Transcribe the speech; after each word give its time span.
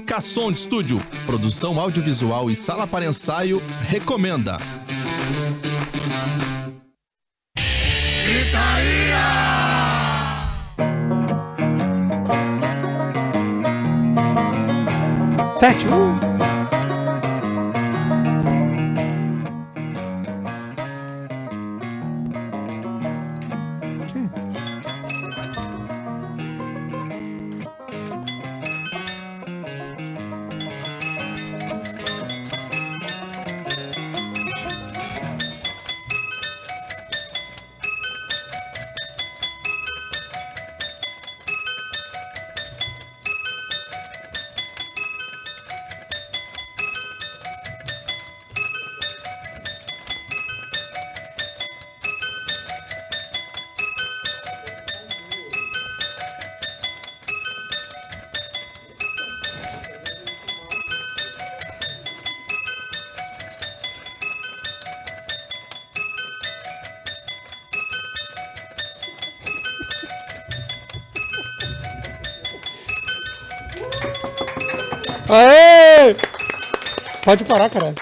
Casson 0.00 0.52
de 0.52 0.60
Estúdio, 0.60 1.00
produção 1.26 1.78
audiovisual 1.80 2.50
e 2.50 2.54
sala 2.54 2.86
para 2.86 3.04
ensaio, 3.04 3.62
recomenda. 3.80 4.58
Sete. 15.56 15.86
Uh. 15.86 16.53
Pode 77.34 77.44
parar, 77.46 77.68
caralho. 77.68 77.96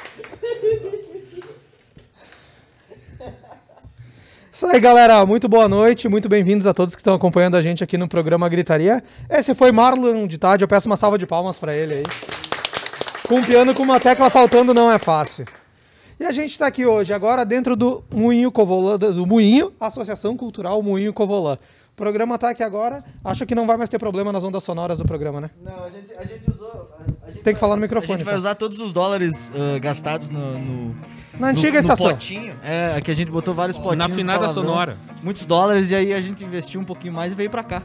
Isso 4.53 4.67
aí, 4.67 4.79
galera. 4.79 5.25
Muito 5.25 5.49
boa 5.49 5.67
noite. 5.67 6.07
Muito 6.07 6.29
bem-vindos 6.29 6.67
a 6.67 6.75
todos 6.75 6.95
que 6.95 7.01
estão 7.01 7.15
acompanhando 7.15 7.57
a 7.57 7.63
gente 7.63 7.83
aqui 7.83 7.97
no 7.97 8.07
programa 8.07 8.47
Gritaria. 8.51 9.03
Esse 9.31 9.55
foi 9.55 9.73
Marlon 9.73 10.27
de 10.27 10.37
tarde. 10.37 10.65
Eu 10.65 10.69
peço 10.69 10.87
uma 10.87 10.97
salva 10.97 11.17
de 11.17 11.25
palmas 11.25 11.57
para 11.57 11.75
ele 11.75 11.95
aí. 11.95 12.03
Com 13.27 13.37
um 13.37 13.43
piano 13.43 13.75
com 13.75 13.83
uma 13.83 13.99
tecla 13.99 14.29
faltando 14.29 14.75
não 14.75 14.93
é 14.93 14.99
fácil. 14.99 15.47
E 16.21 16.27
a 16.27 16.31
gente 16.31 16.51
está 16.51 16.67
aqui 16.67 16.85
hoje, 16.85 17.15
agora 17.15 17.43
dentro 17.47 17.75
do 17.75 18.05
Moinho 18.11 18.53
Covolã, 18.53 18.99
do 18.99 19.27
Moinho, 19.27 19.73
Associação 19.81 20.37
Cultural 20.37 20.83
Moinho 20.83 21.15
Covolã. 21.15 21.55
O 21.55 21.97
programa 21.97 22.37
tá 22.37 22.51
aqui 22.51 22.63
agora. 22.63 23.03
Acho 23.25 23.47
que 23.47 23.55
não 23.55 23.67
vai 23.67 23.79
mais 23.79 23.89
ter 23.89 23.99
problema 23.99 24.31
nas 24.31 24.45
ondas 24.45 24.63
sonoras 24.63 24.99
do 24.99 25.07
programa, 25.07 25.41
né? 25.41 25.51
Não, 25.65 25.85
a 25.85 25.89
gente, 25.89 26.13
a 26.19 26.25
gente 26.27 26.51
usou. 26.51 26.91
Tem 27.45 27.55
que 27.55 27.61
falar 27.61 27.77
no 27.77 27.83
microfone, 27.83 28.15
A 28.15 28.17
gente 28.19 28.25
vai 28.25 28.35
então. 28.35 28.39
usar 28.41 28.55
todos 28.57 28.81
os 28.81 28.93
dólares 28.93 29.53
ah, 29.55 29.79
gastados 29.79 30.29
no, 30.29 30.59
no- 30.59 30.97
Na 31.39 31.49
antiga 31.49 31.73
no- 31.75 31.79
estação. 31.79 32.09
No 32.09 32.15
potinho. 32.15 32.55
É, 32.65 32.95
aqui 32.97 33.11
a 33.11 33.15
gente 33.15 33.31
botou 33.31 33.55
vários 33.55 33.79
potinhos. 33.79 33.97
Na 33.99 34.09
finada 34.09 34.41
palavrão, 34.41 34.63
sonora. 34.65 34.97
Muitos 35.23 35.47
dólares 35.47 35.91
e 35.91 35.95
aí 35.95 36.13
a 36.13 36.21
gente 36.21 36.45
investiu 36.45 36.81
um 36.81 36.85
pouquinho 36.85 37.13
mais 37.13 37.33
e 37.33 37.37
veio 37.37 37.49
pra 37.49 37.63
cá. 37.63 37.83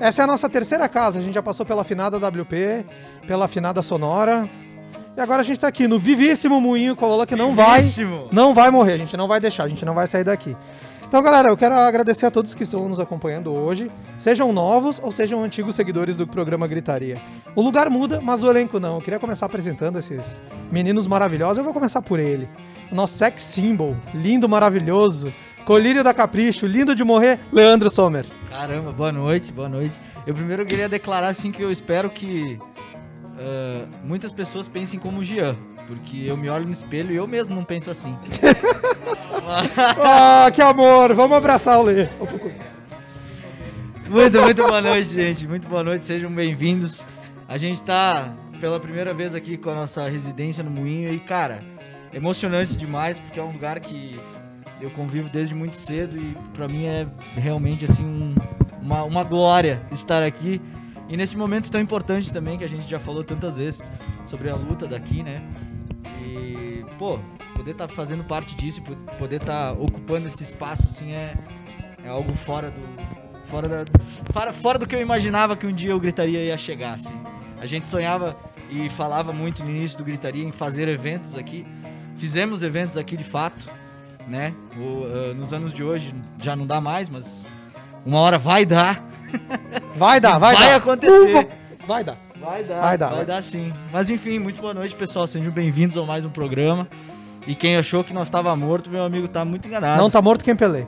Essa 0.00 0.22
é 0.22 0.24
a 0.24 0.26
nossa 0.26 0.48
terceira 0.48 0.88
casa. 0.88 1.18
A 1.18 1.22
gente 1.22 1.34
já 1.34 1.42
passou 1.42 1.66
pela 1.66 1.82
afinada 1.82 2.16
WP, 2.16 2.86
pela 3.26 3.44
afinada 3.44 3.82
sonora. 3.82 4.48
E 5.16 5.20
agora 5.20 5.40
a 5.40 5.44
gente 5.44 5.58
tá 5.60 5.68
aqui 5.68 5.86
no 5.88 5.98
vivíssimo 5.98 6.60
moinho 6.60 6.94
Cola 6.94 7.26
que 7.26 7.34
não 7.34 7.52
vai, 7.54 7.82
não 8.30 8.54
vai 8.54 8.70
morrer, 8.70 8.92
a 8.92 8.98
gente 8.98 9.16
não 9.16 9.26
vai 9.26 9.40
deixar, 9.40 9.64
a 9.64 9.68
gente 9.68 9.84
não 9.84 9.92
vai 9.92 10.06
sair 10.06 10.22
daqui. 10.22 10.56
Então, 11.08 11.22
galera, 11.22 11.48
eu 11.48 11.56
quero 11.56 11.74
agradecer 11.74 12.26
a 12.26 12.30
todos 12.30 12.54
que 12.54 12.62
estão 12.62 12.86
nos 12.86 13.00
acompanhando 13.00 13.50
hoje, 13.50 13.90
sejam 14.18 14.52
novos 14.52 15.00
ou 15.02 15.10
sejam 15.10 15.42
antigos 15.42 15.74
seguidores 15.74 16.16
do 16.16 16.26
programa 16.26 16.66
Gritaria. 16.66 17.18
O 17.56 17.62
lugar 17.62 17.88
muda, 17.88 18.20
mas 18.20 18.42
o 18.42 18.50
elenco 18.50 18.78
não. 18.78 18.96
Eu 18.96 19.00
queria 19.00 19.18
começar 19.18 19.46
apresentando 19.46 19.98
esses 19.98 20.38
meninos 20.70 21.06
maravilhosos. 21.06 21.56
Eu 21.56 21.64
vou 21.64 21.72
começar 21.72 22.02
por 22.02 22.20
ele. 22.20 22.46
O 22.92 22.94
nosso 22.94 23.14
sex 23.14 23.40
symbol, 23.40 23.96
lindo, 24.12 24.46
maravilhoso, 24.50 25.32
colírio 25.64 26.04
da 26.04 26.12
capricho, 26.12 26.66
lindo 26.66 26.94
de 26.94 27.02
morrer, 27.02 27.40
Leandro 27.50 27.88
Sommer. 27.88 28.26
Caramba, 28.50 28.92
boa 28.92 29.10
noite, 29.10 29.50
boa 29.50 29.68
noite. 29.68 29.98
Eu 30.26 30.34
primeiro 30.34 30.66
queria 30.66 30.90
declarar 30.90 31.28
assim 31.28 31.50
que 31.50 31.62
eu 31.62 31.72
espero 31.72 32.10
que 32.10 32.58
ah, 33.38 33.86
muitas 34.04 34.30
pessoas 34.30 34.68
pensem 34.68 35.00
como 35.00 35.20
o 35.20 35.24
Jean. 35.24 35.56
Porque 35.88 36.24
eu 36.26 36.36
me 36.36 36.48
olho 36.50 36.66
no 36.66 36.70
espelho 36.72 37.10
e 37.12 37.16
eu 37.16 37.26
mesmo 37.26 37.54
não 37.54 37.64
penso 37.64 37.90
assim. 37.90 38.16
Ah, 40.04 40.50
que 40.54 40.60
amor! 40.60 41.14
Vamos 41.14 41.34
abraçar 41.38 41.78
o 41.78 41.82
Lê. 41.82 42.06
Muito, 44.10 44.40
muito 44.42 44.62
boa 44.62 44.82
noite, 44.82 45.08
gente. 45.08 45.48
Muito 45.48 45.66
boa 45.66 45.82
noite, 45.82 46.04
sejam 46.04 46.30
bem-vindos. 46.30 47.06
A 47.48 47.56
gente 47.56 47.82
tá 47.82 48.30
pela 48.60 48.78
primeira 48.78 49.14
vez 49.14 49.34
aqui 49.34 49.56
com 49.56 49.70
a 49.70 49.74
nossa 49.74 50.06
residência 50.06 50.62
no 50.62 50.70
Moinho 50.70 51.14
e, 51.14 51.18
cara, 51.18 51.64
emocionante 52.12 52.76
demais, 52.76 53.18
porque 53.18 53.40
é 53.40 53.42
um 53.42 53.52
lugar 53.52 53.80
que 53.80 54.20
eu 54.82 54.90
convivo 54.90 55.30
desde 55.30 55.54
muito 55.54 55.76
cedo 55.76 56.18
e 56.18 56.36
pra 56.52 56.68
mim 56.68 56.84
é 56.84 57.06
realmente 57.34 57.86
assim 57.86 58.04
um- 58.04 58.34
uma, 58.82 59.02
uma 59.04 59.24
glória 59.24 59.80
estar 59.90 60.22
aqui. 60.22 60.60
E 61.08 61.16
nesse 61.16 61.38
momento 61.38 61.70
tão 61.70 61.80
importante 61.80 62.30
também, 62.30 62.58
que 62.58 62.64
a 62.64 62.68
gente 62.68 62.86
já 62.86 62.98
falou 62.98 63.24
tantas 63.24 63.56
vezes 63.56 63.90
sobre 64.26 64.50
a 64.50 64.54
luta 64.54 64.86
daqui, 64.86 65.22
né? 65.22 65.42
E, 66.38 66.84
pô, 66.98 67.18
poder 67.54 67.72
estar 67.72 67.88
fazendo 67.88 68.24
parte 68.24 68.54
disso 68.56 68.80
po- 68.82 68.94
poder 69.18 69.36
estar 69.40 69.72
ocupando 69.72 70.26
esse 70.26 70.42
espaço, 70.42 70.84
assim, 70.86 71.12
é, 71.12 71.34
é 72.04 72.08
algo 72.08 72.34
fora 72.34 72.70
do. 72.70 72.80
Fora, 73.46 73.66
da, 73.66 73.84
fora, 74.30 74.52
fora 74.52 74.78
do 74.78 74.86
que 74.86 74.94
eu 74.94 75.00
imaginava 75.00 75.56
que 75.56 75.66
um 75.66 75.72
dia 75.72 75.96
o 75.96 76.00
Gritaria 76.00 76.44
ia 76.44 76.58
chegar, 76.58 76.94
assim. 76.96 77.18
A 77.60 77.64
gente 77.64 77.88
sonhava 77.88 78.36
e 78.70 78.90
falava 78.90 79.32
muito 79.32 79.64
no 79.64 79.70
início 79.70 79.96
do 79.96 80.04
Gritaria 80.04 80.44
em 80.44 80.52
fazer 80.52 80.86
eventos 80.86 81.34
aqui. 81.34 81.66
Fizemos 82.16 82.62
eventos 82.62 82.98
aqui 82.98 83.16
de 83.16 83.24
fato, 83.24 83.70
né? 84.26 84.52
O, 84.76 85.04
ah, 85.30 85.34
nos 85.34 85.54
anos 85.54 85.72
de 85.72 85.82
hoje 85.82 86.14
já 86.42 86.54
não 86.54 86.66
dá 86.66 86.78
mais, 86.78 87.08
mas 87.08 87.46
uma 88.04 88.18
hora 88.20 88.36
vai 88.38 88.66
dar. 88.66 89.02
Vai 89.96 90.20
dar, 90.20 90.38
vai, 90.38 90.54
Vai 90.54 90.66
dar. 90.68 90.76
acontecer. 90.76 91.36
Ufa. 91.38 91.48
Vai 91.86 92.04
dar. 92.04 92.18
Vai 92.40 92.62
dar, 92.62 92.80
Vai 92.80 92.98
dar, 92.98 93.06
vai 93.08 93.16
vai. 93.16 93.26
dar 93.26 93.42
sim. 93.42 93.72
Mas 93.92 94.08
enfim, 94.10 94.38
muito 94.38 94.60
boa 94.60 94.72
noite, 94.72 94.94
pessoal. 94.94 95.26
Sejam 95.26 95.50
bem-vindos 95.50 95.96
a 95.96 96.02
mais 96.02 96.24
um 96.24 96.30
programa. 96.30 96.86
E 97.46 97.54
quem 97.54 97.76
achou 97.76 98.04
que 98.04 98.14
nós 98.14 98.28
estava 98.28 98.54
morto, 98.54 98.90
meu 98.90 99.02
amigo, 99.02 99.26
tá 99.26 99.44
muito 99.44 99.66
enganado. 99.66 100.00
Não 100.00 100.08
tá 100.10 100.22
morto 100.22 100.44
quem 100.44 100.54
pelê. 100.54 100.84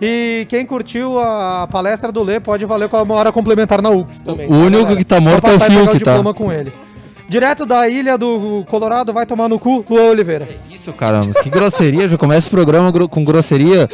E 0.00 0.46
quem 0.48 0.64
curtiu 0.66 1.18
a 1.18 1.68
palestra 1.70 2.10
do 2.10 2.22
Lê 2.22 2.40
pode 2.40 2.64
valer 2.64 2.88
com 2.88 3.00
uma 3.00 3.14
hora 3.14 3.30
complementar 3.30 3.80
na 3.82 3.90
UX 3.90 4.20
também. 4.20 4.48
O 4.48 4.54
único 4.54 4.96
que 4.96 5.04
tá 5.04 5.20
morto 5.20 5.46
é 5.46 5.52
o 5.52 5.56
e 5.56 5.58
pegar 5.58 5.70
Fiuk, 5.70 5.92
tá? 5.92 5.98
diploma 5.98 6.34
com 6.34 6.50
ele. 6.50 6.72
Direto 7.28 7.64
da 7.64 7.88
ilha 7.88 8.18
do 8.18 8.64
Colorado, 8.68 9.12
vai 9.12 9.26
tomar 9.26 9.48
no 9.48 9.58
cu, 9.58 9.84
Luan 9.88 10.04
Oliveira. 10.10 10.48
Isso, 10.70 10.92
cara, 10.92 11.20
mas 11.24 11.40
que 11.40 11.50
grosseria, 11.50 12.08
já 12.08 12.18
começa 12.18 12.48
o 12.48 12.50
programa 12.50 12.90
com 13.08 13.24
grosseria. 13.24 13.88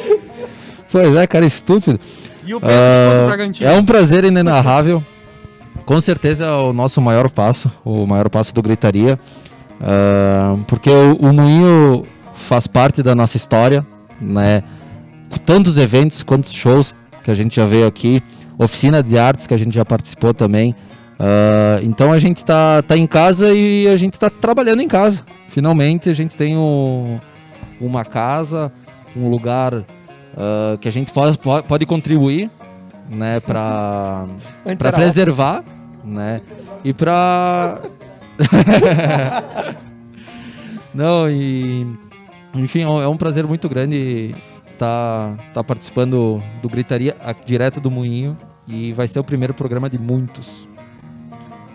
Pois 0.91 1.15
é, 1.15 1.27
cara, 1.27 1.45
estúpido. 1.45 2.01
E 2.47 2.55
o 2.55 2.61
Pedro 2.61 3.27
Bragantino. 3.27 3.69
é 3.69 3.75
um 3.75 3.85
prazer 3.85 4.25
inenarrável. 4.25 5.05
Com 5.87 6.01
certeza 6.01 6.45
é 6.45 6.51
o 6.51 6.73
nosso 6.73 7.01
maior 7.01 7.31
passo, 7.31 7.71
o 7.85 8.07
maior 8.07 8.29
passo 8.29 8.53
do 8.53 8.61
Gritaria. 8.61 9.19
Ah, 9.81 10.57
porque 10.67 10.91
o, 10.91 11.15
o 11.29 11.33
Moinho 11.33 12.05
faz 12.35 12.67
parte 12.67 13.03
da 13.03 13.15
nossa 13.15 13.37
história, 13.37 13.87
né? 14.21 14.63
Tantos 15.45 15.79
eventos, 15.79 16.23
quantos 16.23 16.53
shows 16.53 16.97
que 17.23 17.31
a 17.31 17.35
gente 17.35 17.57
já 17.57 17.65
veio 17.67 17.87
aqui, 17.87 18.23
oficina 18.59 19.03
de 19.03 19.17
artes 19.17 19.47
que 19.47 19.55
a 19.55 19.57
gente 19.57 19.75
já 19.75 19.85
participou 19.85 20.35
também. 20.35 20.75
Ah, 21.21 21.79
então 21.83 22.13
a 22.13 22.19
gente 22.19 22.45
tá, 22.45 22.83
tá 22.83 22.97
em 22.97 23.07
casa 23.07 23.53
e 23.55 23.87
a 23.89 23.97
gente 23.97 24.19
tá 24.19 24.29
trabalhando 24.29 24.81
em 24.83 24.89
casa. 24.89 25.25
Finalmente 25.49 26.11
a 26.11 26.13
gente 26.15 26.37
tem 26.37 26.57
um- 26.57 27.21
uma 27.81 28.05
casa, 28.05 28.73
um 29.17 29.29
lugar 29.31 29.73
ah, 30.37 30.77
que 30.81 30.89
a 30.89 30.93
gente 30.93 31.13
pode, 31.13 31.39
pode 31.39 31.87
contribuir, 31.87 32.51
né, 33.09 33.41
para 33.41 34.25
era 34.65 34.93
preservar, 34.93 35.65
né, 36.05 36.41
e 36.85 36.93
para 36.93 37.81
não 40.95 41.29
e 41.29 41.87
enfim 42.55 42.83
é 42.83 42.89
um- 42.89 43.15
é 43.15 43.17
prazer 43.17 43.47
muito 43.47 43.69
grande 43.69 44.35
estar 44.73 45.37
tá, 45.55 45.65
participando 45.65 46.43
do 46.61 46.69
gritaria 46.69 47.17
a- 47.25 47.33
direto 47.33 47.81
do 47.81 47.91
moinho 47.91 48.37
e 48.69 48.93
vai 48.93 49.09
ser 49.09 49.19
o 49.19 49.25
primeiro 49.25 49.55
programa 49.55 49.89
de 49.89 49.99
muitos. 49.99 50.69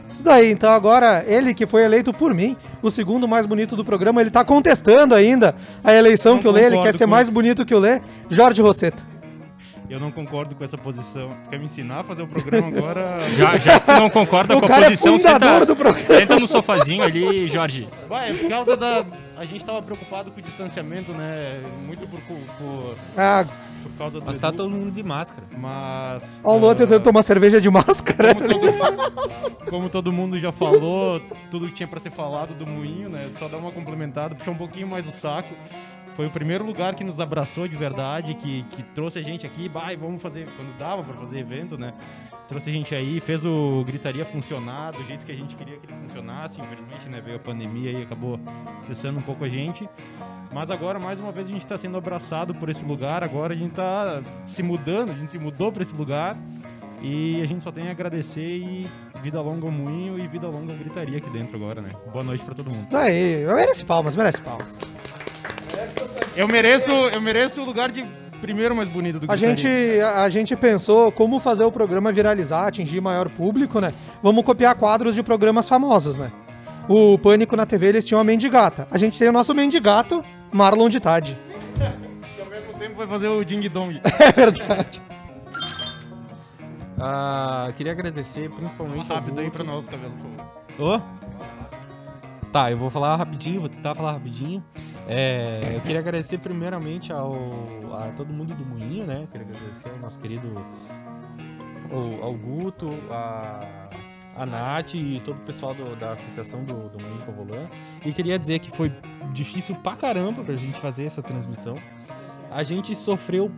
Isso 0.07 0.23
daí, 0.25 0.51
então 0.51 0.69
agora 0.71 1.23
ele 1.25 1.53
que 1.53 1.65
foi 1.65 1.83
eleito 1.83 2.11
por 2.11 2.33
mim, 2.33 2.57
o 2.81 2.91
segundo 2.91 3.29
mais 3.29 3.45
bonito 3.45 3.77
do 3.77 3.85
programa, 3.85 4.19
ele 4.19 4.29
tá 4.29 4.43
contestando 4.43 5.15
ainda 5.15 5.55
a 5.81 5.93
eleição 5.93 6.33
Não 6.33 6.41
que 6.41 6.47
o 6.49 6.51
Lê, 6.51 6.65
ele 6.65 6.81
quer 6.81 6.93
ser 6.93 7.05
com 7.05 7.11
mais 7.11 7.29
bonito 7.29 7.65
que 7.65 7.73
o 7.73 7.79
Lê, 7.79 8.01
Jorge 8.29 8.61
Rosseto. 8.61 9.05
Eu 9.91 9.99
não 9.99 10.09
concordo 10.09 10.55
com 10.55 10.63
essa 10.63 10.77
posição. 10.77 11.35
Tu 11.43 11.49
quer 11.49 11.59
me 11.59 11.65
ensinar 11.65 11.99
a 11.99 12.03
fazer 12.05 12.21
o 12.21 12.27
programa 12.27 12.69
agora? 12.69 13.19
já, 13.35 13.57
já 13.57 13.77
que 13.77 13.85
tu 13.87 13.91
não 13.91 14.09
concorda 14.09 14.55
O 14.55 14.61
com 14.61 14.71
a 14.71 14.77
é 14.77 14.83
posição, 14.85 15.19
fundador 15.19 15.49
senta, 15.49 15.65
do 15.65 15.75
programa. 15.75 16.05
senta 16.05 16.39
no 16.39 16.47
sofazinho 16.47 17.03
ali, 17.03 17.49
Jorge. 17.49 17.89
Vai, 18.07 18.31
é 18.31 18.33
por 18.33 18.47
causa 18.47 18.77
da... 18.77 19.03
A 19.35 19.43
gente 19.43 19.65
tava 19.65 19.81
preocupado 19.81 20.31
com 20.31 20.39
o 20.39 20.41
distanciamento, 20.41 21.11
né? 21.11 21.59
Muito 21.85 22.07
por, 22.07 22.21
por, 22.21 22.37
por, 22.57 22.95
Ah, 23.17 23.45
por 23.91 23.97
causa 23.97 24.19
do 24.19 24.25
Mas 24.25 24.39
tá 24.39 24.49
Edu, 24.49 24.57
todo 24.57 24.69
mundo 24.69 24.91
de 24.91 25.03
máscara. 25.03 25.47
Mas... 25.57 26.41
ó 26.43 26.55
o 26.55 26.59
Luan 26.59 26.71
ah, 26.71 26.75
tentando 26.75 27.03
tomar 27.03 27.23
cerveja 27.23 27.59
de 27.59 27.69
máscara. 27.69 28.33
como 28.35 28.49
todo, 28.49 29.69
como 29.69 29.89
todo 29.89 30.13
mundo 30.13 30.39
já 30.39 30.51
falou, 30.51 31.21
tudo 31.49 31.67
que 31.67 31.75
tinha 31.75 31.87
pra 31.87 31.99
ser 31.99 32.11
falado 32.11 32.53
do 32.53 32.65
moinho, 32.65 33.09
né? 33.09 33.29
Só 33.37 33.47
dar 33.47 33.57
uma 33.57 33.71
complementada, 33.71 34.35
puxar 34.35 34.51
um 34.51 34.57
pouquinho 34.57 34.87
mais 34.87 35.07
o 35.07 35.11
saco. 35.11 35.53
Foi 36.15 36.27
o 36.27 36.29
primeiro 36.29 36.65
lugar 36.65 36.93
que 36.93 37.03
nos 37.03 37.19
abraçou 37.19 37.67
de 37.67 37.77
verdade, 37.77 38.33
que, 38.33 38.63
que 38.63 38.83
trouxe 38.83 39.19
a 39.19 39.21
gente 39.21 39.45
aqui, 39.45 39.69
vai, 39.69 39.95
vamos 39.95 40.21
fazer, 40.21 40.47
quando 40.57 40.77
dava 40.77 41.03
pra 41.03 41.13
fazer 41.13 41.39
evento, 41.39 41.77
né? 41.77 41.93
Trouxe 42.51 42.69
a 42.69 42.73
gente 42.73 42.93
aí, 42.93 43.21
fez 43.21 43.45
o 43.45 43.81
Gritaria 43.85 44.25
funcionar 44.25 44.91
do 44.91 45.01
jeito 45.05 45.25
que 45.25 45.31
a 45.31 45.35
gente 45.35 45.55
queria 45.55 45.77
que 45.77 45.85
ele 45.85 45.95
funcionasse. 45.95 46.59
Infelizmente, 46.59 47.07
né, 47.07 47.21
veio 47.21 47.37
a 47.37 47.39
pandemia 47.39 47.91
e 47.93 48.03
acabou 48.03 48.37
cessando 48.81 49.19
um 49.19 49.21
pouco 49.21 49.45
a 49.45 49.47
gente. 49.47 49.87
Mas 50.51 50.69
agora, 50.69 50.99
mais 50.99 51.17
uma 51.21 51.31
vez, 51.31 51.47
a 51.47 51.49
gente 51.49 51.61
está 51.61 51.77
sendo 51.77 51.97
abraçado 51.97 52.53
por 52.53 52.69
esse 52.69 52.83
lugar. 52.83 53.23
Agora 53.23 53.53
a 53.53 53.55
gente 53.55 53.69
está 53.69 54.21
se 54.43 54.61
mudando, 54.61 55.11
a 55.11 55.13
gente 55.13 55.31
se 55.31 55.39
mudou 55.39 55.71
para 55.71 55.81
esse 55.81 55.95
lugar. 55.95 56.35
E 57.01 57.41
a 57.41 57.45
gente 57.45 57.63
só 57.63 57.71
tem 57.71 57.87
a 57.87 57.91
agradecer 57.91 58.57
e 58.57 58.85
vida 59.23 59.39
longa 59.39 59.65
ao 59.65 59.71
moinho 59.71 60.19
e 60.19 60.27
vida 60.27 60.49
longa 60.49 60.73
ao 60.73 60.77
gritaria 60.77 61.19
aqui 61.19 61.29
dentro 61.29 61.55
agora, 61.55 61.79
né? 61.79 61.91
Boa 62.11 62.21
noite 62.21 62.43
para 62.43 62.53
todo 62.53 62.69
mundo. 62.69 62.85
Daí, 62.91 63.45
merece 63.45 63.85
palmas, 63.85 64.13
merece 64.13 64.41
palmas. 64.41 64.81
Eu 66.35 66.49
mereço, 66.49 66.91
eu 66.91 67.21
mereço 67.21 67.61
o 67.61 67.65
lugar 67.65 67.89
de 67.89 68.05
primeiro 68.41 68.75
mais 68.75 68.89
bonito 68.89 69.19
do 69.19 69.31
A 69.31 69.35
gritaria. 69.35 69.55
gente, 69.55 70.01
a, 70.01 70.23
a 70.23 70.29
gente 70.29 70.55
pensou 70.55 71.11
como 71.11 71.39
fazer 71.39 71.63
o 71.63 71.71
programa 71.71 72.11
viralizar, 72.11 72.67
atingir 72.67 72.99
maior 72.99 73.29
público, 73.29 73.79
né? 73.79 73.93
Vamos 74.21 74.43
copiar 74.43 74.75
quadros 74.75 75.15
de 75.15 75.23
programas 75.23 75.69
famosos, 75.69 76.17
né? 76.17 76.31
O 76.89 77.17
Pânico 77.17 77.55
na 77.55 77.65
TV, 77.65 77.87
eles 77.87 78.03
tinham 78.03 78.19
a 78.19 78.23
Mendigata. 78.23 78.87
A 78.91 78.97
gente 78.97 79.17
tem 79.17 79.29
o 79.29 79.31
nosso 79.31 79.53
Mendigato, 79.53 80.25
Marlon 80.51 80.89
de 80.89 80.99
Tade. 80.99 81.37
Que 82.35 82.41
ao 82.41 82.49
mesmo 82.49 82.73
tempo 82.73 82.95
vai 82.97 83.07
fazer 83.07 83.27
o 83.27 83.43
Ding 83.45 83.69
Dong. 83.69 84.01
É 84.19 84.31
verdade. 84.31 85.01
Ah, 86.99 87.69
queria 87.75 87.91
agradecer 87.93 88.49
principalmente 88.49 89.09
ao 89.11 89.17
Rápido 89.17 89.39
aí 89.39 89.45
Guto. 89.45 89.57
pra 89.57 89.63
nós, 89.65 89.85
cabelo. 89.87 90.13
Ô? 90.77 90.99
Tá, 92.51 92.69
eu 92.69 92.77
vou 92.77 92.89
falar 92.89 93.15
rapidinho, 93.15 93.61
vou 93.61 93.69
tentar 93.69 93.95
falar 93.95 94.11
rapidinho. 94.11 94.63
É, 95.13 95.59
eu 95.75 95.81
queria 95.81 95.99
agradecer 95.99 96.37
primeiramente 96.37 97.11
ao, 97.11 97.35
a 97.93 98.11
todo 98.15 98.31
mundo 98.31 98.53
do 98.55 98.65
Moinho, 98.65 99.05
né? 99.05 99.27
Queria 99.29 99.45
agradecer 99.45 99.89
ao 99.89 99.97
nosso 99.97 100.17
querido 100.17 100.47
ao, 101.91 102.23
ao 102.29 102.33
Guto, 102.33 102.97
a, 103.09 103.89
a 104.37 104.45
Nath 104.45 104.93
e 104.93 105.19
todo 105.19 105.35
o 105.35 105.41
pessoal 105.45 105.73
do- 105.73 105.97
da 105.97 106.13
associação 106.13 106.63
do, 106.63 106.87
do 106.89 106.97
Moinho 107.03 107.25
Covolã. 107.25 107.67
E 108.05 108.13
queria 108.13 108.39
dizer 108.39 108.59
que 108.59 108.71
foi 108.71 108.89
difícil 109.33 109.75
pra 109.75 109.97
caramba 109.97 110.43
pra 110.45 110.55
gente 110.55 110.79
fazer 110.79 111.03
essa 111.05 111.21
transmissão. 111.21 111.77
A 112.49 112.63
gente 112.63 112.95
sofreu, 112.95 113.51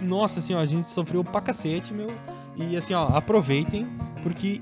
nossa 0.00 0.40
ó, 0.54 0.58
a 0.58 0.66
gente 0.66 0.90
sofreu 0.90 1.22
pra 1.22 1.40
cacete, 1.40 1.94
meu. 1.94 2.10
E 2.56 2.76
assim, 2.76 2.94
ó, 2.94 3.06
aproveitem, 3.16 3.86
porque 4.24 4.60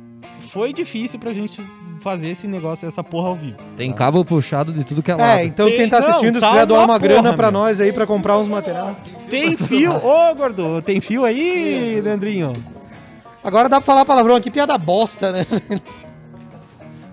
foi 0.50 0.72
difícil 0.72 1.18
pra 1.18 1.32
gente 1.32 1.60
fazer 2.00 2.28
esse 2.28 2.46
negócio, 2.46 2.86
essa 2.86 3.02
porra 3.02 3.28
ao 3.28 3.34
vivo. 3.36 3.56
Tem 3.76 3.92
cabo 3.92 4.24
puxado 4.24 4.72
de 4.72 4.84
tudo 4.84 5.02
que 5.02 5.10
é 5.10 5.14
lado. 5.14 5.38
É, 5.40 5.44
então 5.44 5.66
quem 5.68 5.88
tá 5.88 6.00
Não, 6.00 6.08
assistindo, 6.08 6.34
se 6.34 6.40
tá 6.40 6.50
quiser 6.50 6.66
doar 6.66 6.80
uma 6.84 6.92
uma 6.94 6.98
grana 6.98 7.22
porra, 7.22 7.36
pra 7.36 7.50
meu. 7.50 7.60
nós 7.60 7.80
aí 7.80 7.92
pra 7.92 8.06
comprar 8.06 8.38
uns 8.38 8.48
materiais. 8.48 8.96
Tem 9.30 9.56
fio, 9.56 9.92
ô 10.04 10.34
gordo, 10.34 10.82
tem 10.82 11.00
fio 11.00 11.24
aí, 11.24 12.00
Leandrinho? 12.02 12.52
Agora 13.42 13.68
dá 13.68 13.80
pra 13.80 13.86
falar 13.86 14.04
palavrão 14.04 14.36
aqui, 14.36 14.50
piada 14.50 14.76
bosta, 14.78 15.32
né? 15.32 15.46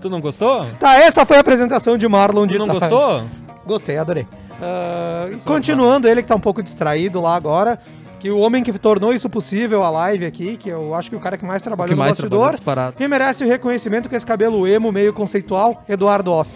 Tu 0.01 0.09
não 0.09 0.19
gostou? 0.19 0.65
Tá, 0.79 0.95
essa 0.97 1.25
foi 1.25 1.37
a 1.37 1.41
apresentação 1.41 1.97
de 1.97 2.07
Marlon 2.07 2.47
de 2.47 2.55
Tu 2.55 2.59
não 2.59 2.67
Tade. 2.67 2.79
gostou? 2.79 3.23
Gostei, 3.65 3.97
adorei. 3.97 4.25
Ah, 4.61 5.27
continuando, 5.45 6.07
ele 6.07 6.21
que 6.21 6.27
tá 6.27 6.35
um 6.35 6.39
pouco 6.39 6.61
distraído 6.63 7.21
lá 7.21 7.35
agora, 7.35 7.79
que 8.21 8.29
o 8.29 8.37
homem 8.37 8.63
que 8.63 8.71
tornou 8.77 9.11
isso 9.11 9.27
possível, 9.27 9.81
a 9.81 9.89
live 9.89 10.27
aqui, 10.27 10.55
que 10.55 10.69
eu 10.69 10.93
acho 10.93 11.09
que 11.09 11.15
o 11.15 11.19
cara 11.19 11.37
que 11.37 11.43
mais 11.43 11.59
trabalhou 11.63 11.89
que 11.89 11.95
no 11.95 11.99
mais 11.99 12.15
trabalhou 12.15 12.45
bastidor, 12.51 12.93
e 12.99 13.07
merece 13.07 13.43
o 13.43 13.47
reconhecimento 13.47 14.07
com 14.07 14.15
esse 14.15 14.25
cabelo 14.25 14.67
emo 14.67 14.91
meio 14.91 15.11
conceitual, 15.11 15.83
Eduardo 15.89 16.31
Off. 16.31 16.51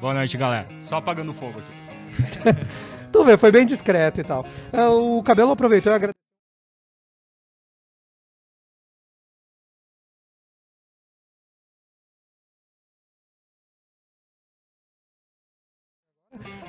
Boa 0.00 0.12
noite, 0.12 0.36
galera. 0.36 0.66
Só 0.80 0.96
apagando 0.96 1.32
fogo 1.32 1.60
aqui. 1.60 1.72
Tu 3.12 3.24
vê, 3.24 3.36
foi 3.36 3.52
bem 3.52 3.66
discreto 3.66 4.22
e 4.22 4.24
tal. 4.24 4.44
Ah, 4.72 4.90
o 4.90 5.22
cabelo 5.22 5.52
aproveitou 5.52 5.92
e 5.92 5.94
agradeceu. 5.94 6.21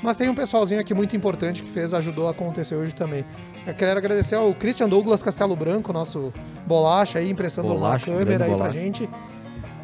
Mas 0.02 0.18
tem 0.18 0.28
um 0.30 0.36
pessoalzinho 0.36 0.82
aqui 0.82 0.94
muito 0.94 1.16
importante 1.16 1.64
que 1.64 1.70
fez, 1.70 1.94
ajudou 1.94 2.28
a 2.28 2.32
acontecer 2.32 2.76
hoje 2.76 2.94
também. 2.94 3.24
Eu 3.66 3.74
quero 3.74 3.98
agradecer 3.98 4.36
ao 4.36 4.54
Christian 4.54 4.90
Douglas 4.90 5.24
Castelo 5.24 5.56
Branco, 5.56 5.94
nosso 5.94 6.34
bolacha 6.68 7.20
aí, 7.20 7.30
emprestando 7.30 7.70
Bolacha, 7.70 8.12
uma 8.12 8.18
câmera 8.20 8.44
aí 8.44 8.50
pra 8.50 8.58
bolacha. 8.58 8.80
gente, 8.80 9.08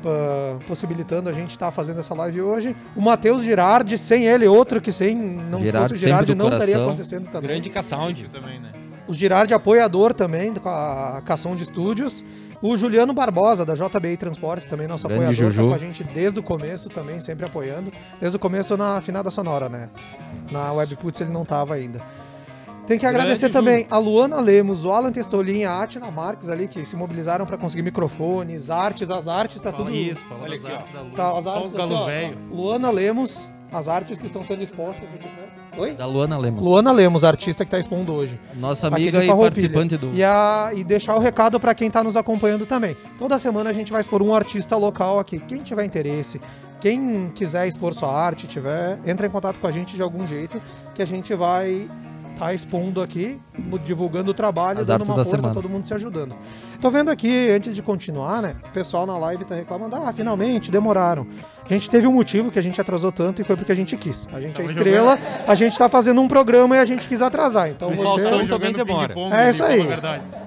pa- 0.03 0.59
possibilitando 0.67 1.29
a 1.29 1.33
gente 1.33 1.51
estar 1.51 1.71
fazendo 1.71 1.99
essa 1.99 2.13
live 2.13 2.41
hoje. 2.41 2.75
O 2.95 3.01
Matheus 3.01 3.41
Girardi, 3.43 3.97
sem 3.97 4.25
ele, 4.25 4.47
outro 4.47 4.81
que 4.81 4.91
sem 4.91 5.15
não 5.15 5.59
Girardi, 5.59 5.89
fosse 5.89 5.93
o 6.01 6.05
Girardi, 6.05 6.35
não 6.35 6.49
estaria 6.51 6.83
acontecendo 6.83 7.29
também. 7.29 7.49
Grande 7.49 7.69
K-Sound. 7.69 8.29
Também, 8.33 8.59
né? 8.59 8.71
O 9.07 9.13
Girardi 9.13 9.53
apoiador 9.53 10.13
também, 10.13 10.53
com 10.53 10.69
a 10.69 11.21
Cação 11.25 11.55
de 11.55 11.63
Estúdios. 11.63 12.23
O 12.61 12.75
Juliano 12.75 13.13
Barbosa, 13.13 13.65
da 13.65 13.73
JBI 13.73 14.17
Transportes, 14.17 14.65
também 14.67 14.85
nosso 14.87 15.07
Grande 15.07 15.23
apoiador, 15.23 15.45
tá 15.45 15.51
Juju. 15.51 15.67
com 15.69 15.73
a 15.73 15.77
gente 15.77 16.03
desde 16.03 16.39
o 16.39 16.43
começo 16.43 16.89
também, 16.89 17.19
sempre 17.19 17.45
apoiando. 17.45 17.91
Desde 18.19 18.35
o 18.35 18.39
começo 18.39 18.75
na 18.75 18.97
afinada 18.97 19.31
sonora, 19.31 19.69
né? 19.69 19.89
Na 20.51 20.71
Webputs 20.73 21.21
ele 21.21 21.31
não 21.31 21.45
tava 21.45 21.75
ainda. 21.75 22.01
Tem 22.85 22.97
que 22.97 23.05
agradecer 23.05 23.49
também 23.49 23.85
a 23.89 23.97
Luana 23.99 24.41
Lemos, 24.41 24.83
o 24.83 24.91
Alan 24.91 25.11
Testolin, 25.11 25.63
a 25.63 25.81
Atina 25.83 26.09
Marques 26.09 26.49
ali, 26.49 26.67
que 26.67 26.83
se 26.83 26.95
mobilizaram 26.95 27.45
para 27.45 27.55
conseguir 27.55 27.83
microfones, 27.83 28.69
artes, 28.71 29.11
as 29.11 29.27
artes, 29.27 29.61
tá 29.61 29.71
Fala 29.71 29.85
tudo... 29.85 29.95
isso, 29.95 30.25
fala 30.25 30.41
Olha 30.43 30.57
das 30.57 30.65
aqui, 30.65 30.73
ó. 30.73 30.77
artes 30.77 30.91
da 30.93 31.01
luz. 31.01 31.13
Tá, 31.13 31.37
as 31.37 31.43
Só 31.43 31.49
artes 31.51 31.65
os 31.67 31.73
galo 31.73 31.93
ó. 31.95 32.05
velho. 32.07 32.37
Luana 32.51 32.89
Lemos, 32.89 33.51
as 33.71 33.87
artes 33.87 34.17
que 34.17 34.25
estão 34.25 34.41
sendo 34.43 34.63
expostas 34.63 35.13
aqui. 35.13 35.29
Oi? 35.79 35.93
Da 35.93 36.05
Luana 36.05 36.37
Lemos. 36.37 36.65
Luana 36.65 36.91
Lemos, 36.91 37.23
artista 37.23 37.63
que 37.63 37.71
tá 37.71 37.79
expondo 37.79 38.13
hoje. 38.13 38.37
Nossa 38.55 38.87
aqui 38.87 38.95
amiga 38.95 39.23
e 39.23 39.27
participante 39.27 39.95
do. 39.95 40.13
E, 40.13 40.21
a, 40.21 40.71
e 40.75 40.83
deixar 40.83 41.15
o 41.15 41.19
recado 41.19 41.57
para 41.57 41.73
quem 41.73 41.89
tá 41.89 42.03
nos 42.03 42.17
acompanhando 42.17 42.65
também. 42.65 42.97
Toda 43.17 43.39
semana 43.39 43.69
a 43.69 43.73
gente 43.73 43.89
vai 43.89 44.01
expor 44.01 44.21
um 44.21 44.35
artista 44.35 44.75
local 44.75 45.19
aqui. 45.19 45.39
Quem 45.39 45.61
tiver 45.61 45.85
interesse, 45.85 46.41
quem 46.81 47.31
quiser 47.33 47.65
expor 47.65 47.93
sua 47.93 48.11
arte, 48.11 48.45
tiver, 48.45 48.99
entra 49.05 49.25
em 49.25 49.29
contato 49.29 49.57
com 49.57 49.67
a 49.67 49.71
gente 49.71 49.95
de 49.95 50.01
algum 50.01 50.27
jeito, 50.27 50.61
que 50.93 51.01
a 51.01 51.05
gente 51.05 51.33
vai 51.33 51.89
tá 52.39 52.53
expondo 52.53 53.01
aqui, 53.01 53.37
divulgando 53.83 54.31
o 54.31 54.33
trabalho, 54.33 54.79
As 54.79 54.87
dando 54.87 55.03
uma 55.03 55.15
força, 55.15 55.31
semana. 55.31 55.53
todo 55.53 55.67
mundo 55.67 55.85
se 55.85 55.93
ajudando. 55.93 56.33
Tô 56.81 56.89
vendo 56.89 57.11
aqui, 57.11 57.49
antes 57.51 57.75
de 57.75 57.81
continuar, 57.81 58.41
né? 58.41 58.55
O 58.69 58.71
pessoal 58.71 59.05
na 59.05 59.17
live 59.17 59.43
tá 59.43 59.53
reclamando, 59.55 59.97
ah, 59.97 60.13
finalmente, 60.13 60.71
demoraram. 60.71 61.27
A 61.65 61.73
gente 61.73 61.89
teve 61.89 62.07
um 62.07 62.13
motivo 62.13 62.49
que 62.49 62.57
a 62.57 62.61
gente 62.63 62.79
atrasou 62.81 63.11
tanto 63.11 63.41
e 63.41 63.45
foi 63.45 63.55
porque 63.55 63.71
a 63.71 63.75
gente 63.75 63.95
quis. 63.97 64.27
A 64.33 64.39
gente 64.39 64.59
é 64.59 64.65
estrela, 64.65 65.19
a 65.45 65.53
gente 65.53 65.77
tá 65.77 65.87
fazendo 65.87 66.19
um 66.21 66.27
programa 66.27 66.77
e 66.77 66.79
a 66.79 66.85
gente 66.85 67.07
quis 67.07 67.21
atrasar. 67.21 67.69
Então 67.69 67.89
O 67.91 67.95
você... 67.95 68.03
Faustão 68.03 68.31
também 68.31 68.45
jogando 68.45 68.75
demora. 68.77 69.13
É 69.31 69.49
isso 69.51 69.63
aí. 69.63 69.85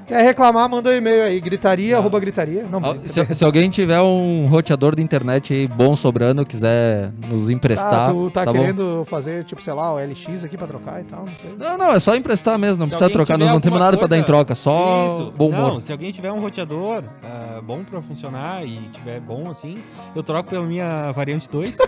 Quer 0.06 0.22
reclamar, 0.22 0.68
manda 0.68 0.90
um 0.90 0.92
e-mail 0.92 1.22
aí, 1.22 1.40
gritaria, 1.40 1.96
arroba 1.96 2.18
gritaria. 2.18 2.66
Não, 2.68 2.80
Ó, 2.82 2.94
se, 3.04 3.34
se 3.36 3.44
alguém 3.44 3.70
tiver 3.70 4.00
um 4.00 4.46
roteador 4.46 4.96
de 4.96 5.02
internet 5.02 5.52
aí 5.54 5.68
bom 5.68 5.94
sobrando, 5.94 6.44
quiser 6.44 7.12
nos 7.28 7.48
emprestar. 7.48 8.08
ah, 8.10 8.12
tu 8.12 8.30
tá, 8.30 8.44
bom? 8.44 8.52
querendo 8.52 9.04
fazer, 9.08 9.44
tipo, 9.44 9.62
sei 9.62 9.74
lá, 9.74 9.94
o 9.94 9.98
LX 9.98 10.44
aqui 10.44 10.56
pra 10.56 10.66
trocar 10.66 11.00
e 11.00 11.04
tal, 11.04 11.24
não 11.24 11.36
sei. 11.36 11.54
Não, 11.56 11.78
não, 11.78 11.81
é 11.90 11.98
só 11.98 12.14
emprestar 12.14 12.56
mesmo, 12.58 12.78
não 12.80 12.86
Se 12.86 12.90
precisa 12.90 13.10
trocar, 13.10 13.36
nós 13.36 13.50
não 13.50 13.60
temos 13.60 13.78
nada 13.80 13.96
pra 13.98 14.06
dar 14.06 14.18
em 14.18 14.22
troca, 14.22 14.54
só 14.54 15.06
Isso. 15.06 15.32
bom 15.36 15.48
humor. 15.48 15.72
Não, 15.72 15.80
se 15.80 15.90
alguém 15.90 16.12
tiver 16.12 16.30
um 16.30 16.40
roteador 16.40 17.02
ah, 17.24 17.60
bom 17.62 17.82
pra 17.82 18.00
funcionar 18.00 18.64
e 18.64 18.88
tiver 18.92 19.18
bom 19.20 19.50
assim, 19.50 19.82
eu 20.14 20.22
troco 20.22 20.50
pela 20.50 20.64
minha 20.64 21.10
variante 21.12 21.48
2. 21.48 21.76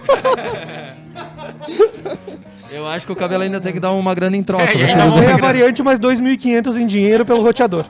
Eu 2.70 2.88
acho 2.88 3.06
que 3.06 3.12
o 3.12 3.16
cabelo 3.16 3.44
ainda 3.44 3.60
tem 3.60 3.72
que 3.72 3.78
dar 3.78 3.92
uma 3.92 4.12
grana 4.14 4.36
em 4.36 4.42
troca. 4.42 4.64
É, 4.64 5.08
vou- 5.08 5.20
Tem 5.20 5.30
a 5.30 5.36
variante 5.36 5.80
mais 5.80 6.00
2.500 6.00 6.76
em 6.76 6.86
dinheiro 6.86 7.24
pelo 7.24 7.40
roteador. 7.40 7.84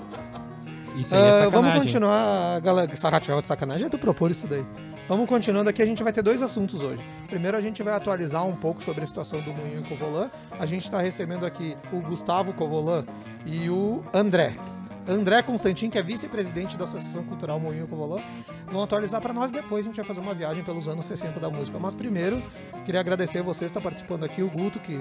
Isso 0.94 1.14
aí 1.14 1.20
é 1.22 1.24
Ah, 1.24 1.32
sacanagem. 1.32 1.50
vamos 1.50 1.80
continuar, 1.82 2.60
galera. 2.60 2.96
Sacanagem, 2.96 3.40
sacanagem 3.42 3.86
é 3.86 3.90
tu 3.90 3.98
propor 3.98 4.30
isso 4.30 4.46
daí. 4.46 4.64
Vamos 5.08 5.28
continuando 5.28 5.68
aqui, 5.68 5.82
a 5.82 5.86
gente 5.86 6.02
vai 6.02 6.12
ter 6.12 6.22
dois 6.22 6.42
assuntos 6.42 6.80
hoje. 6.80 7.04
Primeiro, 7.28 7.56
a 7.56 7.60
gente 7.60 7.82
vai 7.82 7.94
atualizar 7.94 8.46
um 8.46 8.54
pouco 8.56 8.82
sobre 8.82 9.04
a 9.04 9.06
situação 9.06 9.40
do 9.40 9.52
Moinho 9.52 9.80
em 9.80 9.82
Covolã. 9.82 10.30
A 10.58 10.64
gente 10.64 10.84
está 10.84 11.00
recebendo 11.00 11.44
aqui 11.44 11.76
o 11.92 12.00
Gustavo 12.00 12.52
Covolã 12.54 13.04
e 13.44 13.68
o 13.68 14.02
André. 14.14 14.54
André 15.06 15.42
Constantin, 15.42 15.90
que 15.90 15.98
é 15.98 16.02
vice-presidente 16.02 16.78
da 16.78 16.84
Associação 16.84 17.22
Cultural 17.24 17.60
Moinho 17.60 17.86
Covolã, 17.86 18.22
vão 18.72 18.82
atualizar 18.82 19.20
para 19.20 19.34
nós. 19.34 19.50
Depois 19.50 19.84
a 19.84 19.88
gente 19.88 19.96
vai 19.96 20.04
fazer 20.06 20.20
uma 20.20 20.32
viagem 20.32 20.64
pelos 20.64 20.88
anos 20.88 21.04
60 21.04 21.38
da 21.38 21.50
música. 21.50 21.78
Mas 21.78 21.92
primeiro, 21.92 22.42
queria 22.86 23.00
agradecer 23.00 23.42
você 23.42 23.66
que 23.66 23.70
está 23.70 23.80
participando 23.82 24.24
aqui, 24.24 24.42
o 24.42 24.48
Guto, 24.48 24.78
que 24.80 24.98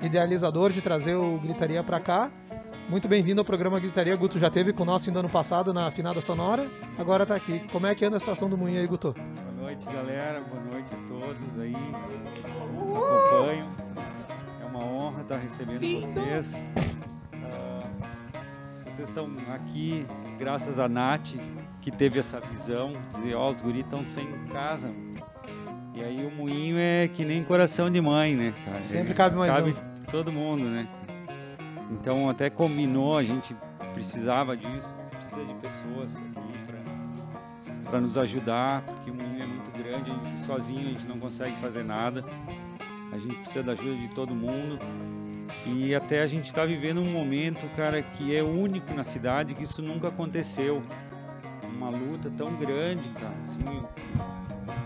idealizador 0.00 0.70
de 0.72 0.80
trazer 0.80 1.14
o 1.16 1.38
Gritaria 1.38 1.82
para 1.82 2.00
cá. 2.00 2.30
Muito 2.88 3.08
bem-vindo 3.08 3.40
ao 3.40 3.44
programa 3.44 3.80
Gritaria. 3.80 4.14
Guto 4.14 4.38
já 4.38 4.50
teve 4.50 4.72
conosco 4.72 5.10
no 5.10 5.18
ano 5.18 5.28
passado 5.28 5.72
na 5.72 5.86
Afinada 5.86 6.20
Sonora, 6.20 6.70
agora 6.98 7.24
tá 7.24 7.34
aqui. 7.34 7.60
Como 7.72 7.86
é 7.86 7.94
que 7.94 8.04
anda 8.04 8.16
a 8.16 8.18
situação 8.18 8.48
do 8.48 8.58
Moinho 8.58 8.78
aí, 8.78 8.86
Guto? 8.86 9.14
Boa 9.14 9.52
noite, 9.62 9.86
galera. 9.86 10.40
Boa 10.42 10.62
noite 10.62 10.94
a 10.94 11.08
todos 11.08 11.60
aí 11.60 11.72
que 11.72 12.84
nos 12.84 12.96
acompanham. 12.96 13.72
É 14.60 14.64
uma 14.66 14.84
honra 14.84 15.22
estar 15.22 15.38
recebendo 15.38 15.80
vocês. 15.80 16.54
Ah, 17.32 17.88
vocês 18.84 19.08
estão 19.08 19.30
aqui 19.52 20.06
graças 20.38 20.78
a 20.78 20.86
Nath, 20.88 21.30
que 21.80 21.90
teve 21.90 22.18
essa 22.18 22.38
visão, 22.38 22.92
dizer, 23.14 23.34
ó, 23.34 23.50
os 23.50 23.62
guris 23.62 23.84
estão 23.84 24.04
sem 24.04 24.26
casa. 24.52 24.92
E 25.94 26.02
aí 26.02 26.24
o 26.26 26.30
moinho 26.30 26.76
é 26.78 27.08
que 27.08 27.24
nem 27.24 27.42
coração 27.42 27.90
de 27.90 28.00
mãe, 28.00 28.34
né, 28.34 28.52
cara? 28.64 28.78
Sempre 28.78 29.14
cabe 29.14 29.36
mais 29.36 29.54
cabe 29.54 29.70
um. 29.70 30.10
todo 30.10 30.30
mundo, 30.30 30.64
né? 30.64 30.86
Então 31.94 32.28
até 32.28 32.50
combinou, 32.50 33.16
a 33.16 33.22
gente 33.22 33.56
precisava 33.92 34.56
disso, 34.56 34.94
precisa 35.10 35.44
de 35.44 35.54
pessoas 35.54 36.16
aqui 36.16 36.54
para 37.84 38.00
nos 38.00 38.18
ajudar, 38.18 38.82
porque 38.82 39.10
o 39.10 39.14
moinho 39.14 39.42
é 39.42 39.46
muito 39.46 39.70
grande, 39.70 40.10
a 40.10 40.14
gente 40.14 40.40
sozinho 40.40 40.88
a 40.88 40.90
gente 40.90 41.06
não 41.06 41.18
consegue 41.18 41.56
fazer 41.60 41.84
nada. 41.84 42.24
A 43.12 43.18
gente 43.18 43.36
precisa 43.36 43.62
da 43.62 43.72
ajuda 43.72 43.94
de 43.94 44.08
todo 44.08 44.34
mundo. 44.34 44.78
E 45.64 45.94
até 45.94 46.22
a 46.22 46.26
gente 46.26 46.46
está 46.46 46.66
vivendo 46.66 47.00
um 47.00 47.10
momento, 47.10 47.64
cara, 47.76 48.02
que 48.02 48.34
é 48.34 48.42
único 48.42 48.92
na 48.92 49.04
cidade, 49.04 49.54
que 49.54 49.62
isso 49.62 49.80
nunca 49.80 50.08
aconteceu. 50.08 50.82
Uma 51.62 51.90
luta 51.90 52.30
tão 52.36 52.56
grande, 52.56 53.08
cara, 53.10 53.36
assim, 53.42 53.60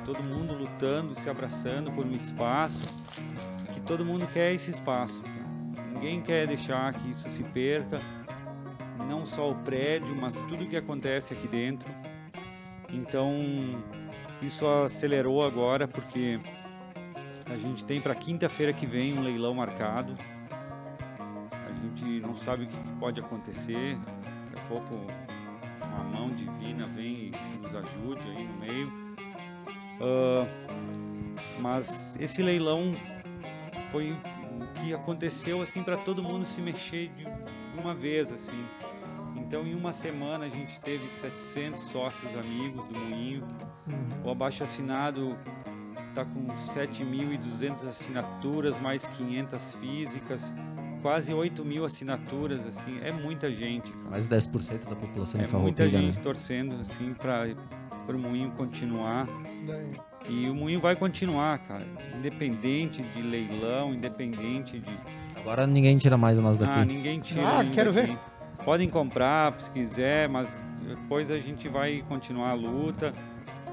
todo 0.05 0.23
mundo 0.23 0.55
lutando, 0.55 1.15
se 1.15 1.31
abraçando 1.31 1.91
por 1.91 2.05
um 2.05 2.11
espaço, 2.11 2.83
que 3.73 3.81
todo 3.81 4.05
mundo 4.05 4.27
quer 4.27 4.53
esse 4.53 4.71
espaço. 4.71 5.23
Ninguém 5.93 6.21
quer 6.21 6.47
deixar 6.47 6.93
que 6.95 7.11
isso 7.11 7.29
se 7.29 7.43
perca, 7.43 8.01
não 9.07 9.25
só 9.25 9.51
o 9.51 9.55
prédio, 9.55 10.15
mas 10.15 10.37
tudo 10.43 10.67
que 10.67 10.77
acontece 10.77 11.35
aqui 11.35 11.49
dentro. 11.49 11.89
Então, 12.91 13.35
isso 14.41 14.67
acelerou 14.67 15.45
agora 15.45 15.87
porque 15.89 16.41
a 17.47 17.57
gente 17.57 17.85
tem 17.85 18.01
para 18.01 18.15
quinta-feira 18.15 18.73
que 18.73 18.87
vem 18.87 19.19
um 19.19 19.23
leilão 19.23 19.55
marcado. 19.55 20.15
A 21.51 21.73
gente 21.83 22.21
não 22.21 22.35
sabe 22.35 22.65
o 22.65 22.67
que 22.67 22.77
pode 23.01 23.21
acontecer. 23.21 23.99
Daqui 24.51 24.65
a 24.65 24.69
pouco 24.69 24.95
uma 25.83 26.05
mão 26.05 26.31
divina 26.31 26.87
vem 26.87 27.13
e 27.13 27.59
nos 27.61 27.75
ajude 27.75 28.29
aí 28.29 28.45
no 28.47 28.55
meio. 28.59 28.93
Ah, 30.01 30.47
mas 31.61 32.17
esse 32.21 32.43
leilão 32.43 32.95
foi 33.91 34.13
o 34.13 34.38
que 34.67 34.95
aconteceu 34.95 35.63
assim 35.63 35.83
para 35.83 35.97
todo 35.97 36.23
mundo 36.23 36.47
se 36.47 36.61
mexer 36.61 37.09
de, 37.17 37.27
uma 37.79 37.95
vez 37.95 38.31
assim. 38.31 38.65
Então 39.37 39.67
em 39.67 39.75
uma 39.75 39.93
semana 39.93 40.47
a 40.47 40.49
gente 40.49 40.79
teve 40.81 41.09
700 41.09 41.81
sócios 41.83 42.35
amigos 42.37 42.87
do 42.87 42.99
Moinho. 42.99 43.47
O 44.25 44.31
abaixo 44.31 44.63
assinado 44.65 45.37
está 46.09 46.25
com 46.25 46.47
7.200 46.49 47.87
assinaturas, 47.87 48.79
mais 48.81 49.07
500 49.07 49.75
físicas, 49.75 50.55
quase 51.01 51.33
8 51.33 51.65
mil 51.65 51.85
assinaturas, 51.85 52.67
assim, 52.67 52.99
é 53.03 53.13
muita 53.13 53.51
gente, 53.53 53.91
cara. 53.93 54.11
Mais 54.11 54.29
de 54.29 54.35
10% 54.35 54.89
da 54.89 54.97
população 54.97 55.41
É 55.41 55.47
muita 55.47 55.89
gente 55.89 56.17
né? 56.17 56.23
torcendo, 56.23 56.81
assim, 56.81 57.15
para 57.15 57.47
o 58.09 58.19
Moinho 58.19 58.51
continuar. 58.53 59.29
Isso 59.47 59.65
daí. 59.65 59.93
E 60.29 60.49
o 60.49 60.55
Moinho 60.55 60.81
vai 60.81 60.95
continuar, 60.95 61.59
cara, 61.61 61.87
independente 62.17 63.03
de 63.03 63.23
leilão, 63.23 63.95
independente 63.95 64.79
de... 64.79 64.99
Agora 65.37 65.67
ninguém 65.67 65.97
tira 65.97 66.19
mais 66.19 66.39
nós 66.39 66.61
Ah, 66.61 66.67
daqui. 66.67 66.87
ninguém 66.87 67.19
tira 67.21 67.61
Ah, 67.61 67.65
quero 67.65 67.91
ver. 67.93 68.11
aqui. 68.11 68.19
Podem 68.65 68.89
comprar 68.91 69.55
se 69.59 69.71
quiser, 69.71 70.29
mas 70.29 70.61
depois 70.87 71.31
a 71.31 71.39
gente 71.41 71.69
vai 71.69 72.05
continuar 72.09 72.51
a 72.51 72.55
luta. 72.55 73.15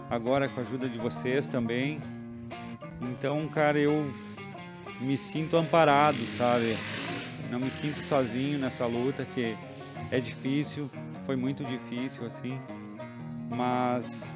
Agora 0.10 0.48
com 0.48 0.60
a 0.60 0.64
ajuda 0.64 0.88
de 0.88 0.98
vocês 0.98 1.48
também. 1.48 2.00
Então, 3.02 3.46
cara, 3.50 3.78
eu 3.78 4.10
me 5.02 5.18
sinto 5.18 5.58
amparado, 5.58 6.18
sabe? 6.38 6.78
Não 7.52 7.60
me 7.60 7.70
sinto 7.70 8.00
sozinho 8.02 8.58
nessa 8.58 8.86
luta 8.86 9.26
que 9.36 9.56
é 10.12 10.20
difícil, 10.22 10.90
foi 11.26 11.36
muito 11.36 11.66
difícil 11.66 12.26
assim. 12.26 12.58
Mas 13.50 14.36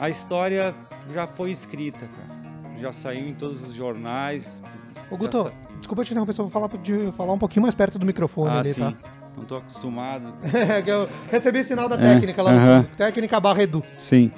a 0.00 0.08
história 0.08 0.74
já 1.12 1.26
foi 1.26 1.50
escrita, 1.50 2.06
cara. 2.08 2.40
Já 2.78 2.92
saiu 2.92 3.28
em 3.28 3.34
todos 3.34 3.62
os 3.62 3.74
jornais. 3.74 4.62
Ô, 5.10 5.16
Guto, 5.16 5.38
Essa- 5.38 5.52
desculpa 5.78 6.02
te 6.04 6.12
interromper, 6.12 6.32
só 6.32 6.42
vou 6.42 6.50
falar, 6.50 6.68
de, 6.78 7.12
falar 7.12 7.32
um 7.34 7.38
pouquinho 7.38 7.62
mais 7.62 7.74
perto 7.74 7.98
do 7.98 8.06
microfone 8.06 8.50
Ah, 8.56 8.58
ali, 8.60 8.72
sim. 8.72 8.80
tá? 8.80 8.94
Não 9.36 9.44
tô 9.44 9.56
acostumado. 9.56 10.34
É 10.52 10.82
que 10.82 10.90
eu 10.90 11.08
recebi 11.30 11.62
sinal 11.62 11.88
da 11.88 11.96
É, 11.96 11.98
técnica 12.14 12.42
lá 12.42 12.52
no 12.52 12.58
aham. 12.58 12.82
fundo. 12.82 12.96
Técnica 12.96 13.38
barra 13.40 13.62
Edu. 13.62 13.82
Sim. 13.94 14.32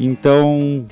Então, 0.00 0.86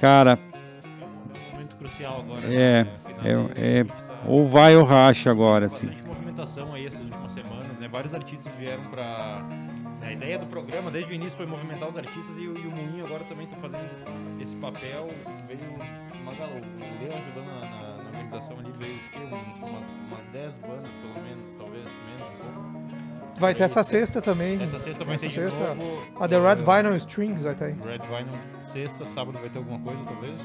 cara, 0.00 0.38
É 0.52 1.04
um 1.48 1.52
momento 1.52 1.76
crucial 1.76 2.20
agora. 2.20 2.40
É, 2.46 2.84
né? 2.84 2.90
É- 3.24 3.34
do- 3.34 3.50
é- 3.54 3.84
tá- 3.84 4.20
ou 4.26 4.46
vai 4.46 4.74
ou 4.76 4.84
racha 4.84 5.30
agora, 5.30 5.66
assim. 5.66 5.86
bastante 5.86 6.06
movimentação 6.08 6.72
aí 6.74 6.86
essas 6.86 7.04
últimas 7.04 7.32
semanas, 7.32 7.78
né? 7.78 7.88
Vários 7.88 8.14
artistas 8.14 8.54
vieram 8.54 8.84
pra. 8.84 9.42
Né, 10.04 10.08
A 10.08 10.12
ideia 10.12 10.38
do 10.38 10.46
programa 10.46 10.90
desde 10.90 11.12
o 11.12 11.14
início 11.14 11.36
foi 11.36 11.46
movimentar 11.46 11.88
os 11.88 11.96
artistas 11.96 12.36
e, 12.36 12.46
o- 12.46 12.56
e 12.58 12.66
o 12.66 12.70
Moinho 12.70 13.04
agora 13.04 13.24
também 13.24 13.46
tá 13.46 13.56
fazendo 13.56 13.88
esse 14.40 14.54
papel. 14.56 15.08
Veio 15.46 15.60
uma 16.22 16.32
galera, 16.34 16.60
Leo 17.00 17.12
ajudando 17.14 17.46
na, 17.46 17.60
na- 17.60 17.96
na 18.02 18.04
organização 18.10 18.58
ali, 18.58 18.72
veio 18.78 18.94
o 18.96 19.10
quê? 19.10 19.18
Uns- 19.18 19.56
umas, 19.58 19.88
umas 20.08 20.26
10 20.32 20.56
bandas 20.58 20.94
pelo 20.94 21.14
menos, 21.24 21.54
talvez 21.56 21.84
menos 21.84 22.40
um 22.40 22.52
pouco. 22.52 22.94
Vai 23.36 23.52
ter 23.52 23.64
essa 23.64 23.82
sexta 23.82 24.22
também. 24.22 24.62
Essa 24.62 24.78
sexta 24.78 25.04
vai 25.04 25.14
Essa 25.16 25.28
ser 25.28 25.44
de 25.44 25.50
sexta, 25.50 25.74
novo. 25.74 26.02
A 26.20 26.28
The 26.28 26.38
Red 26.38 26.56
Vinyl 26.56 26.96
Strings 26.96 27.42
vai 27.42 27.54
ter 27.54 27.64
aí. 27.64 27.72
Red 27.72 27.98
Vinyl 27.98 28.38
sexta, 28.60 29.06
sábado 29.06 29.38
vai 29.40 29.48
ter 29.50 29.58
alguma 29.58 29.80
coisa, 29.80 30.00
talvez. 30.04 30.40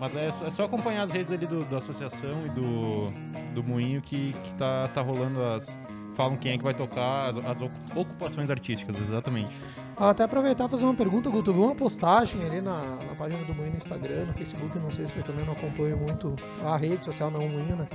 Mas 0.00 0.16
é 0.16 0.30
só, 0.32 0.46
é 0.46 0.50
só 0.50 0.64
acompanhar 0.64 1.04
as 1.04 1.12
redes 1.12 1.30
ali 1.32 1.46
do, 1.46 1.64
da 1.66 1.78
associação 1.78 2.44
e 2.44 2.48
do, 2.48 3.12
do 3.54 3.62
Moinho 3.62 4.02
que, 4.02 4.32
que 4.42 4.52
tá, 4.54 4.88
tá 4.88 5.00
rolando 5.00 5.44
as. 5.44 5.78
Falam 6.14 6.36
quem 6.36 6.52
é 6.52 6.58
que 6.58 6.62
vai 6.64 6.74
tocar, 6.74 7.30
as, 7.30 7.36
as 7.38 7.62
ocu- 7.62 7.72
ocupações 7.96 8.50
artísticas, 8.50 8.94
exatamente. 9.00 9.50
Ah, 9.96 10.10
Até 10.10 10.24
aproveitar 10.24 10.66
e 10.66 10.68
fazer 10.68 10.84
uma 10.84 10.94
pergunta, 10.94 11.30
Guto. 11.30 11.50
Eu 11.50 11.54
vi 11.54 11.60
uma 11.60 11.74
postagem 11.74 12.44
ali 12.44 12.60
na, 12.60 12.80
na 12.96 13.14
página 13.16 13.42
do 13.44 13.54
Moinho 13.54 13.70
no 13.70 13.76
Instagram, 13.78 14.26
no 14.26 14.32
Facebook, 14.34 14.78
não 14.78 14.90
sei 14.90 15.06
se 15.06 15.16
eu 15.16 15.22
também 15.22 15.44
não 15.44 15.52
acompanho 15.54 15.96
muito 15.96 16.36
a 16.64 16.76
rede 16.76 17.04
social, 17.04 17.30
não 17.30 17.40
o 17.46 17.48
Moinho, 17.50 17.76
né? 17.76 17.88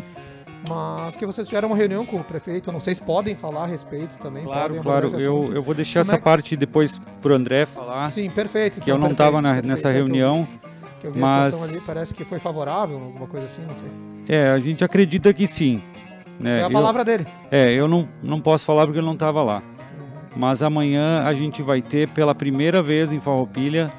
Mas 0.68 1.16
que 1.16 1.26
vocês 1.26 1.48
tiveram 1.48 1.70
uma 1.70 1.78
reunião 1.78 2.06
com 2.06 2.18
o 2.18 2.24
prefeito, 2.24 2.72
não 2.72 2.80
sei 2.80 2.96
se 2.96 3.02
podem 3.02 3.36
falar 3.36 3.64
a 3.64 3.68
respeito 3.68 4.18
também. 4.18 4.44
Claro, 4.44 4.82
claro. 4.82 5.08
Eu, 5.20 5.54
eu 5.54 5.62
vou 5.62 5.76
deixar 5.76 6.00
Como 6.02 6.10
essa 6.12 6.16
é 6.16 6.22
parte 6.22 6.56
depois 6.58 7.00
pro 7.22 7.36
André 7.36 7.66
falar, 7.68 8.10
Sim, 8.10 8.30
perfeito. 8.32 8.82
que 8.82 8.90
eu 8.90 8.96
então, 8.96 9.06
não 9.08 9.12
estava 9.12 9.42
nessa 9.42 9.62
perfeito. 9.62 9.88
É 9.88 9.92
que 9.92 9.98
eu- 10.00 10.06
reunião. 10.06 10.48
Que 11.00 11.08
eu 11.08 11.12
vi 11.14 11.20
a 11.20 11.22
mas- 11.22 11.46
situação 11.54 11.70
ali, 11.76 11.82
parece 11.86 12.14
que 12.16 12.26
foi 12.26 12.40
favorável, 12.40 12.98
alguma 13.00 13.28
coisa 13.28 13.46
assim, 13.46 13.62
não 13.68 13.76
sei. 13.76 13.88
É, 14.28 14.50
a 14.50 14.60
gente 14.60 14.84
acredita 14.84 15.32
que 15.32 15.46
sim. 15.48 15.82
Né? 16.40 16.60
É 16.60 16.64
a 16.64 16.68
Eu- 16.68 16.72
palavra 16.72 17.04
dele. 17.06 17.26
é, 17.52 17.72
eu 17.74 17.88
não, 17.88 18.08
não 18.22 18.40
posso 18.42 18.66
falar 18.66 18.86
porque 18.86 19.00
eu 19.00 19.04
não 19.04 19.14
estava 19.14 19.42
lá. 19.44 19.62
Mas 20.36 20.62
amanhã 20.62 21.22
a 21.24 21.34
gente 21.34 21.62
vai 21.64 21.82
ter 21.82 22.12
pela 22.12 22.36
primeira 22.36 22.84
vez 22.84 23.12
em 23.12 23.20
Farroupilha 23.20 23.92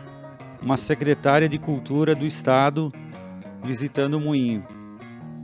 uma 0.62 0.76
secretária 0.76 1.48
de 1.48 1.58
cultura 1.58 2.14
do 2.14 2.24
estado 2.26 2.92
visitando 3.64 4.14
o 4.14 4.20
moinho. 4.20 4.64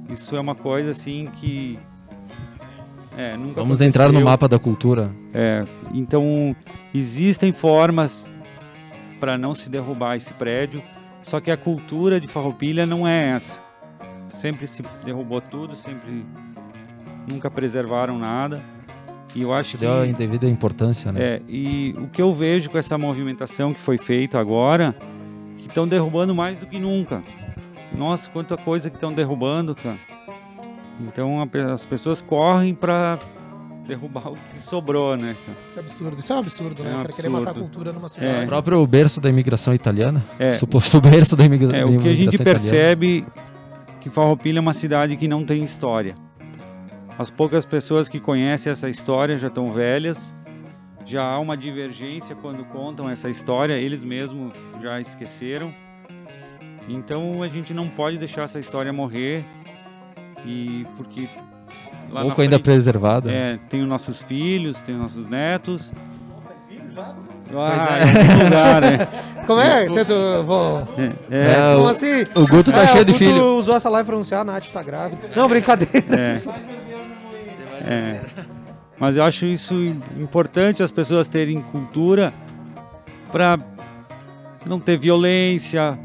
Isso 0.08 0.36
é 0.36 0.40
uma 0.40 0.54
coisa 0.54 0.90
assim 0.90 1.28
que 1.34 1.78
é, 3.16 3.36
nunca 3.36 3.60
Vamos 3.60 3.80
entrar 3.80 4.04
no 4.04 4.10
aconteceu. 4.10 4.28
mapa 4.30 4.48
da 4.48 4.58
cultura. 4.58 5.10
É, 5.32 5.64
então 5.92 6.54
existem 6.92 7.52
formas 7.52 8.30
para 9.20 9.38
não 9.38 9.54
se 9.54 9.70
derrubar 9.70 10.16
esse 10.16 10.32
prédio, 10.34 10.82
só 11.22 11.40
que 11.40 11.50
a 11.50 11.56
cultura 11.56 12.20
de 12.20 12.28
Farroupilha 12.28 12.84
não 12.86 13.06
é 13.06 13.30
essa. 13.30 13.60
Sempre 14.28 14.66
se 14.66 14.82
derrubou 15.04 15.40
tudo, 15.40 15.74
sempre 15.74 16.24
nunca 17.30 17.50
preservaram 17.50 18.18
nada. 18.18 18.60
E 19.34 19.42
eu 19.42 19.52
acho 19.52 19.72
que 19.72 19.78
Deu 19.78 20.00
a 20.02 20.06
indevida 20.06 20.46
importância, 20.48 21.10
né? 21.10 21.20
é, 21.20 21.42
e 21.48 21.92
o 21.98 22.06
que 22.06 22.22
eu 22.22 22.32
vejo 22.32 22.70
com 22.70 22.78
essa 22.78 22.96
movimentação 22.96 23.74
que 23.74 23.80
foi 23.80 23.98
feita 23.98 24.38
agora, 24.38 24.94
que 25.58 25.66
estão 25.66 25.88
derrubando 25.88 26.32
mais 26.34 26.60
do 26.60 26.66
que 26.66 26.78
nunca. 26.78 27.20
Nossa, 27.96 28.30
quanta 28.30 28.56
coisa 28.56 28.88
que 28.90 28.96
estão 28.96 29.12
derrubando, 29.12 29.74
cara. 29.74 29.98
Então 31.00 31.40
a 31.42 31.72
as 31.72 31.84
pessoas 31.84 32.20
correm 32.22 32.74
para 32.74 33.18
derrubar 33.88 34.28
o 34.30 34.36
que 34.52 34.64
sobrou, 34.64 35.16
né? 35.16 35.36
Que 35.72 35.80
absurdo. 35.80 36.18
Isso 36.18 36.32
é 36.32 36.36
um 36.36 36.38
absurdo, 36.38 36.84
né? 36.84 36.90
É 36.90 36.92
um 36.92 36.96
cara 36.98 37.08
querer 37.12 37.28
matar 37.28 37.46
a 37.46 37.50
absurdo. 37.50 37.68
cultura 37.70 37.92
numa 37.92 38.06
O 38.06 38.08
cidade. 38.08 38.46
próprio 38.46 38.86
berço 38.86 39.20
da 39.20 39.28
imigração 39.28 39.74
italiana. 39.74 40.24
É. 40.38 40.52
Suposto 40.54 41.00
berço 41.00 41.34
da 41.36 41.44
imigra- 41.44 41.76
É, 41.76 41.80
da 41.80 41.86
o 41.86 42.00
que 42.00 42.08
a 42.08 42.14
gente 42.14 42.36
imigração 42.36 42.42
italiana. 42.44 42.44
percebe 42.60 43.26
que 44.00 44.08
Farroupilha 44.10 44.58
é 44.58 44.60
uma 44.60 44.72
cidade 44.72 45.16
que 45.16 45.26
não 45.26 45.44
tem 45.44 45.62
história. 45.64 46.14
As 47.18 47.30
poucas 47.30 47.64
pessoas 47.64 48.08
que 48.08 48.18
conhecem 48.18 48.72
essa 48.72 48.88
história 48.88 49.38
já 49.38 49.46
estão 49.48 49.70
velhas, 49.70 50.34
já 51.04 51.22
há 51.22 51.38
uma 51.38 51.56
divergência 51.56 52.34
quando 52.34 52.64
contam 52.64 53.08
essa 53.08 53.30
história, 53.30 53.74
eles 53.74 54.02
mesmos 54.02 54.52
já 54.82 55.00
esqueceram. 55.00 55.72
Então 56.88 57.42
a 57.42 57.48
gente 57.48 57.72
não 57.72 57.88
pode 57.88 58.18
deixar 58.18 58.42
essa 58.42 58.58
história 58.58 58.92
morrer 58.92 59.44
e 60.44 60.84
porque 60.96 61.28
lá 62.10 62.22
Pouco 62.22 62.38
na 62.38 62.42
ainda 62.42 62.56
frente, 62.56 62.62
preservado. 62.64 63.30
é, 63.30 63.58
tem 63.68 63.80
os 63.82 63.88
nossos 63.88 64.22
filhos, 64.22 64.82
tem 64.82 64.94
os 64.96 65.00
nossos 65.00 65.28
netos. 65.28 65.92
Pois 66.68 66.96
Ah, 67.52 67.98
é. 67.98 68.44
lugar, 68.44 68.80
né? 68.82 69.08
Como 69.46 69.60
é? 69.60 69.84
Tento, 69.86 70.14
vou... 70.44 70.88
É, 71.30 71.52
É, 71.52 71.74
Como 71.74 71.86
o, 71.86 71.88
assim? 71.88 72.22
o 72.34 72.46
Guto 72.46 72.72
tá 72.72 72.82
É, 72.82 72.86
cheio 72.88 73.02
o 73.02 73.04
de 73.04 73.12
Guto 73.12 73.24
filho. 73.24 73.56
usou 73.58 73.76
essa 73.76 73.88
live 73.90 74.06
pra 74.06 74.14
anunciar, 74.14 74.40
a 74.40 74.44
Nath 74.44 74.70
tá 74.70 74.82
grávida. 74.82 75.30
Não, 75.36 75.46
brincadeira. 75.48 76.34
É. 77.86 78.20
Mas 78.98 79.16
eu 79.16 79.24
acho 79.24 79.44
isso 79.46 79.74
importante 80.18 80.82
as 80.82 80.90
pessoas 80.90 81.28
terem 81.28 81.60
cultura 81.60 82.32
para 83.30 83.58
não 84.64 84.80
ter 84.80 84.96
violência, 84.96 85.98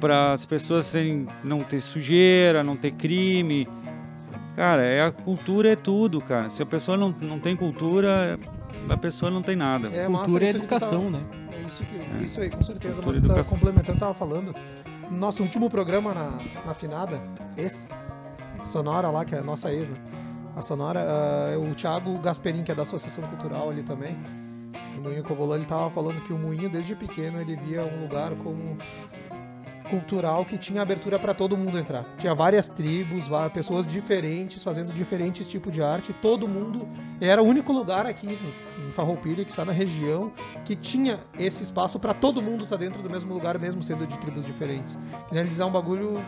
para 0.00 0.32
as 0.32 0.46
pessoas 0.46 0.86
serem, 0.86 1.26
não 1.44 1.62
ter 1.62 1.80
sujeira, 1.80 2.62
não 2.62 2.76
ter 2.76 2.92
crime. 2.92 3.68
Cara, 4.56 4.82
é 4.82 5.02
a 5.02 5.10
cultura 5.10 5.72
é 5.72 5.76
tudo, 5.76 6.20
cara. 6.20 6.48
Se 6.48 6.62
a 6.62 6.66
pessoa 6.66 6.96
não, 6.96 7.14
não 7.20 7.38
tem 7.38 7.54
cultura, 7.54 8.38
a 8.88 8.96
pessoa 8.96 9.30
não 9.30 9.42
tem 9.42 9.56
nada. 9.56 9.88
É 9.88 10.08
massa 10.08 10.24
Cultura 10.24 10.46
é 10.46 10.52
tu 10.52 10.56
educação, 10.58 11.04
tá- 11.04 11.18
né? 11.18 11.24
É 11.52 11.60
isso, 11.62 11.84
que, 11.84 12.24
isso 12.24 12.40
aí, 12.40 12.50
com 12.50 12.62
certeza. 12.62 12.94
Cultura 13.02 13.06
Mas 13.06 13.16
e 13.16 13.20
você 13.20 13.26
tá 13.26 13.32
educação. 13.34 13.58
complementando, 13.58 13.98
tava 13.98 14.14
falando. 14.14 14.54
No 15.10 15.16
nosso 15.16 15.42
último 15.42 15.68
programa 15.70 16.14
na, 16.14 16.38
na 16.66 16.74
finada, 16.74 17.20
ex, 17.56 17.90
Sonora 18.64 19.10
lá, 19.10 19.24
que 19.24 19.34
é 19.34 19.38
a 19.38 19.42
nossa 19.42 19.72
ex, 19.72 19.90
né? 19.90 19.96
A 20.56 20.60
Sonora, 20.60 21.00
ah, 21.08 21.58
o 21.58 21.74
Thiago 21.74 22.18
Gasperin, 22.18 22.62
que 22.64 22.72
é 22.72 22.74
da 22.74 22.82
Associação 22.82 23.22
Cultural 23.28 23.70
ali 23.70 23.82
também, 23.82 24.16
o 24.96 25.00
Moinho 25.00 25.22
Covolã, 25.22 25.54
ele 25.56 25.64
tava 25.64 25.88
falando 25.90 26.20
que 26.22 26.32
o 26.32 26.38
Moinho, 26.38 26.68
desde 26.68 26.94
pequeno, 26.96 27.40
ele 27.40 27.54
via 27.56 27.82
um 27.84 28.02
lugar 28.02 28.32
como 28.36 28.76
cultural 29.88 30.44
que 30.44 30.56
tinha 30.58 30.82
abertura 30.82 31.18
para 31.18 31.34
todo 31.34 31.56
mundo 31.56 31.78
entrar. 31.78 32.04
Tinha 32.18 32.34
várias 32.34 32.68
tribos, 32.68 33.26
várias 33.26 33.52
pessoas 33.52 33.86
diferentes 33.86 34.62
fazendo 34.62 34.92
diferentes 34.92 35.48
tipos 35.48 35.72
de 35.72 35.82
arte. 35.82 36.12
Todo 36.12 36.46
mundo 36.46 36.86
era 37.20 37.42
o 37.42 37.46
único 37.46 37.72
lugar 37.72 38.06
aqui 38.06 38.38
em 38.86 38.92
Farroupilha, 38.92 39.44
que 39.44 39.50
está 39.50 39.64
na 39.64 39.72
região, 39.72 40.30
que 40.64 40.76
tinha 40.76 41.18
esse 41.38 41.62
espaço 41.62 41.98
para 41.98 42.14
todo 42.14 42.40
mundo 42.42 42.64
estar 42.64 42.76
dentro 42.76 43.02
do 43.02 43.10
mesmo 43.10 43.32
lugar, 43.34 43.58
mesmo 43.58 43.82
sendo 43.82 44.06
de 44.06 44.18
tribos 44.18 44.44
diferentes. 44.44 44.98
Finalizar 45.28 45.66
um 45.66 45.72
bagulho 45.72 46.20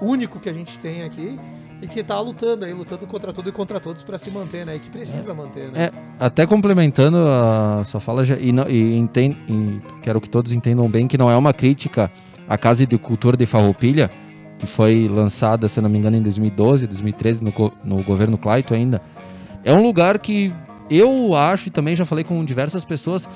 único 0.00 0.38
que 0.38 0.48
a 0.48 0.52
gente 0.52 0.78
tem 0.78 1.02
aqui 1.02 1.38
e 1.80 1.86
que 1.86 2.02
tá 2.02 2.18
lutando 2.20 2.64
aí, 2.64 2.72
lutando 2.72 3.06
contra 3.06 3.32
tudo 3.34 3.48
e 3.50 3.52
contra 3.52 3.78
todos 3.78 4.02
para 4.02 4.16
se 4.16 4.30
manter, 4.30 4.64
né? 4.64 4.76
E 4.76 4.78
que 4.78 4.88
precisa 4.88 5.34
manter, 5.34 5.70
né? 5.70 5.84
É, 5.86 5.92
até 6.18 6.46
complementando 6.46 7.18
a 7.18 7.82
sua 7.84 8.00
fala, 8.00 8.24
já- 8.24 8.36
e, 8.36 8.50
e 8.70 8.98
e 8.98 9.80
quero 10.02 10.20
que 10.20 10.28
todos 10.30 10.52
entendam 10.52 10.88
bem 10.88 11.06
que 11.06 11.18
não 11.18 11.30
é 11.30 11.36
uma 11.36 11.52
crítica 11.52 12.10
à 12.48 12.56
Casa 12.58 12.86
de 12.86 12.98
Cultura 12.98 13.36
de 13.36 13.46
Farroupilha, 13.46 14.10
que 14.58 14.66
foi 14.66 15.06
lançada, 15.08 15.68
se 15.68 15.80
não 15.80 15.88
me 15.90 15.98
engano, 15.98 16.16
em 16.16 16.22
2012, 16.22 16.86
2013, 16.86 17.44
no, 17.44 17.52
no 17.84 18.02
governo 18.02 18.38
Clayton 18.38 18.74
ainda. 18.74 19.02
É 19.64 19.72
um 19.74 19.82
lugar 19.82 20.18
que 20.18 20.52
eu 20.90 21.34
acho, 21.34 21.68
e 21.68 21.70
também 21.70 21.94
já 21.96 22.04
falei 22.06 22.24
com 22.24 22.42
diversas 22.44 22.84
pessoas, 22.84 23.28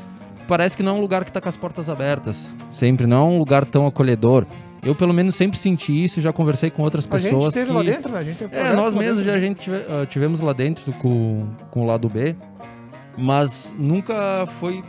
parece 0.48 0.76
que 0.76 0.82
não 0.82 0.94
é 0.94 0.98
um 0.98 1.00
lugar 1.00 1.24
que 1.24 1.30
está 1.30 1.40
com 1.40 1.48
as 1.48 1.56
portas 1.56 1.88
abertas. 1.90 2.48
Sempre, 2.70 3.06
não 3.06 3.16
é 3.16 3.30
um 3.34 3.38
lugar 3.38 3.64
tão 3.64 3.86
acolhedor. 3.86 4.46
Eu, 4.82 4.94
pelo 4.94 5.12
menos, 5.12 5.34
sempre 5.34 5.58
senti 5.58 6.04
isso, 6.04 6.22
já 6.22 6.32
conversei 6.32 6.70
com 6.70 6.82
outras 6.82 7.04
A 7.04 7.08
pessoas. 7.10 7.32
gente 7.34 7.46
esteve 7.48 7.66
que... 7.66 7.72
lá 7.76 7.82
dentro, 7.82 8.12
né? 8.12 8.18
A 8.18 8.22
gente 8.22 8.38
teve 8.38 8.56
É, 8.56 8.72
nós 8.72 8.94
mesmos 8.94 9.24
já 9.24 9.34
a 9.34 9.38
gente 9.38 9.58
tive- 9.60 9.84
ah, 9.88 10.06
tivemos 10.06 10.40
lá 10.40 10.54
dentro 10.54 10.90
com, 10.94 11.46
com 11.70 11.82
o 11.82 11.86
lado 11.86 12.08
B, 12.08 12.34
mas 13.18 13.74
nunca 13.78 14.46
foi 14.58 14.82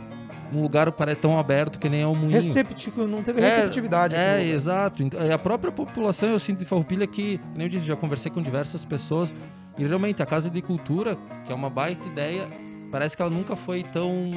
um 0.52 0.60
lugar 0.62 0.90
para 0.92 1.14
tão 1.16 1.38
aberto 1.38 1.78
que 1.78 1.88
nem 1.88 2.02
é 2.02 2.06
o 2.06 2.14
Moinho. 2.14 2.32
Receptivo, 2.32 3.06
não 3.06 3.22
teve 3.22 3.40
É, 3.40 3.44
receptividade. 3.44 4.14
É, 4.14 4.44
exato. 4.46 5.02
Então, 5.02 5.20
é, 5.20 5.32
A 5.32 5.38
própria 5.38 5.72
população, 5.72 6.28
eu 6.28 6.38
sinto 6.38 6.62
em 6.62 6.66
Farroupilha 6.66 7.06
que, 7.06 7.40
nem 7.54 7.66
eu 7.66 7.68
disse, 7.70 7.86
já 7.86 7.96
conversei 7.96 8.30
com 8.30 8.42
diversas 8.42 8.84
pessoas, 8.84 9.34
e 9.78 9.84
realmente 9.86 10.22
a 10.22 10.26
Casa 10.26 10.50
de 10.50 10.60
Cultura, 10.60 11.16
que 11.44 11.52
é 11.52 11.54
uma 11.54 11.70
baita 11.70 12.06
ideia, 12.06 12.46
parece 12.90 13.16
que 13.16 13.22
ela 13.22 13.30
nunca 13.30 13.56
foi 13.56 13.82
tão 13.82 14.30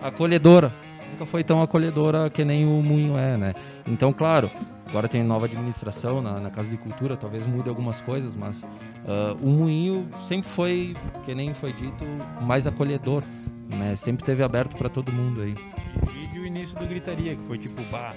acolhedora. 0.00 0.72
Nunca 1.10 1.26
foi 1.26 1.44
tão 1.44 1.62
acolhedora 1.62 2.30
que 2.30 2.44
nem 2.44 2.66
o 2.66 2.82
Moinho 2.82 3.16
é, 3.18 3.36
né? 3.36 3.52
Então, 3.86 4.12
claro, 4.12 4.50
agora 4.92 5.08
tem 5.08 5.22
nova 5.24 5.46
administração 5.46 6.20
na, 6.20 6.38
na 6.38 6.50
Casa 6.50 6.68
de 6.68 6.76
Cultura, 6.76 7.16
talvez 7.16 7.46
mude 7.46 7.66
algumas 7.66 8.02
coisas, 8.02 8.36
mas 8.36 8.62
ah, 9.06 9.34
o 9.40 9.48
Moinho 9.48 10.06
sempre 10.22 10.46
foi, 10.50 10.94
que 11.24 11.34
nem 11.34 11.54
foi 11.54 11.72
dito, 11.72 12.04
mais 12.42 12.66
acolhedor, 12.66 13.22
né? 13.68 13.96
Sempre 13.96 14.22
teve 14.22 14.42
aberto 14.42 14.76
para 14.76 14.90
todo 14.90 15.10
mundo 15.10 15.40
aí. 15.40 15.54
E 16.34 16.38
o 16.38 16.44
início 16.44 16.78
do 16.78 16.86
Gritaria, 16.86 17.34
que 17.34 17.42
foi 17.44 17.56
tipo, 17.56 17.82
bah, 17.90 18.14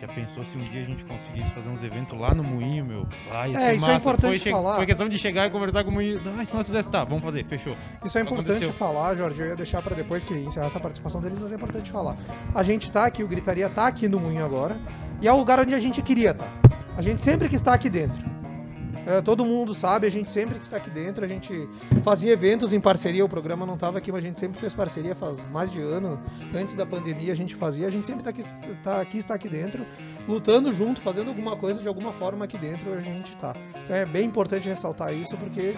já 0.00 0.08
pensou 0.08 0.44
se 0.44 0.56
um 0.56 0.64
dia 0.64 0.80
a 0.80 0.84
gente 0.84 1.04
conseguisse 1.04 1.52
fazer 1.52 1.68
uns 1.68 1.84
eventos 1.84 2.18
lá 2.18 2.34
no 2.34 2.42
Moinho, 2.42 2.84
meu? 2.84 3.06
Ah, 3.32 3.46
ia 3.46 3.56
É, 3.56 3.74
isso 3.76 3.86
é 3.86 3.92
massa. 3.94 4.00
importante 4.00 4.40
foi, 4.42 4.50
falar. 4.52 4.74
Foi 4.76 4.86
questão 4.86 5.08
de 5.08 5.18
chegar 5.18 5.46
e 5.46 5.50
conversar 5.50 5.84
com 5.84 5.90
o 5.90 5.94
Moinho. 5.94 6.20
Ah, 6.36 6.44
se 6.44 6.52
nós 6.54 6.66
fizesse, 6.66 6.88
tá, 6.88 7.04
vamos 7.04 7.22
fazer, 7.22 7.44
fechou. 7.44 7.76
Isso 8.04 8.18
é 8.18 8.22
importante 8.22 8.50
Aconteceu. 8.50 8.72
falar, 8.72 9.14
Jorge. 9.14 9.40
Eu 9.40 9.48
ia 9.48 9.56
deixar 9.56 9.82
pra 9.82 9.94
depois 9.94 10.24
que 10.24 10.34
encerrar 10.34 10.66
essa 10.66 10.80
participação 10.80 11.20
deles, 11.20 11.38
mas 11.40 11.52
é 11.52 11.54
importante 11.54 11.92
falar. 11.92 12.16
A 12.54 12.62
gente 12.64 12.90
tá 12.90 13.06
aqui, 13.06 13.22
o 13.22 13.28
Gritaria 13.28 13.68
tá 13.68 13.86
aqui 13.86 14.08
no 14.08 14.18
Moinho 14.20 14.44
agora, 14.44 14.76
e 15.20 15.28
é 15.28 15.32
o 15.32 15.36
lugar 15.36 15.60
onde 15.60 15.74
a 15.74 15.78
gente 15.78 16.00
queria 16.02 16.30
estar. 16.30 16.52
A 16.96 17.02
gente 17.02 17.22
sempre 17.22 17.48
quis 17.48 17.60
estar 17.60 17.72
aqui 17.72 17.88
dentro. 17.88 18.38
É, 19.06 19.22
todo 19.22 19.42
mundo 19.42 19.74
sabe, 19.74 20.06
a 20.06 20.10
gente 20.10 20.30
sempre 20.30 20.56
quis 20.58 20.64
estar 20.64 20.76
aqui 20.76 20.90
dentro. 20.90 21.24
A 21.24 21.26
gente 21.26 21.66
fazia 22.04 22.30
eventos 22.30 22.74
em 22.74 22.80
parceria. 22.80 23.24
O 23.24 23.28
programa 23.28 23.64
não 23.64 23.78
tava 23.78 23.96
aqui, 23.96 24.12
mas 24.12 24.22
a 24.22 24.26
gente 24.26 24.38
sempre 24.38 24.60
fez 24.60 24.74
parceria 24.74 25.14
faz 25.14 25.48
mais 25.48 25.70
de 25.70 25.80
ano. 25.80 26.20
Antes 26.54 26.74
da 26.74 26.84
pandemia 26.84 27.32
a 27.32 27.34
gente 27.34 27.54
fazia. 27.54 27.86
A 27.86 27.90
gente 27.90 28.04
sempre 28.04 28.22
tá 28.22 28.28
aqui, 28.28 28.42
tá 28.82 29.00
aqui, 29.00 29.16
está 29.16 29.34
aqui 29.34 29.48
dentro, 29.48 29.86
lutando 30.28 30.72
junto, 30.74 31.00
fazendo 31.00 31.28
alguma 31.28 31.56
coisa 31.56 31.80
de 31.80 31.88
alguma 31.88 32.12
forma 32.12 32.44
aqui 32.44 32.58
dentro. 32.58 32.92
A 32.92 33.00
gente 33.00 33.34
tá. 33.38 33.56
Então 33.82 33.96
é 33.96 34.04
bem 34.04 34.26
importante 34.26 34.68
ressaltar 34.68 35.14
isso, 35.14 35.38
porque 35.38 35.74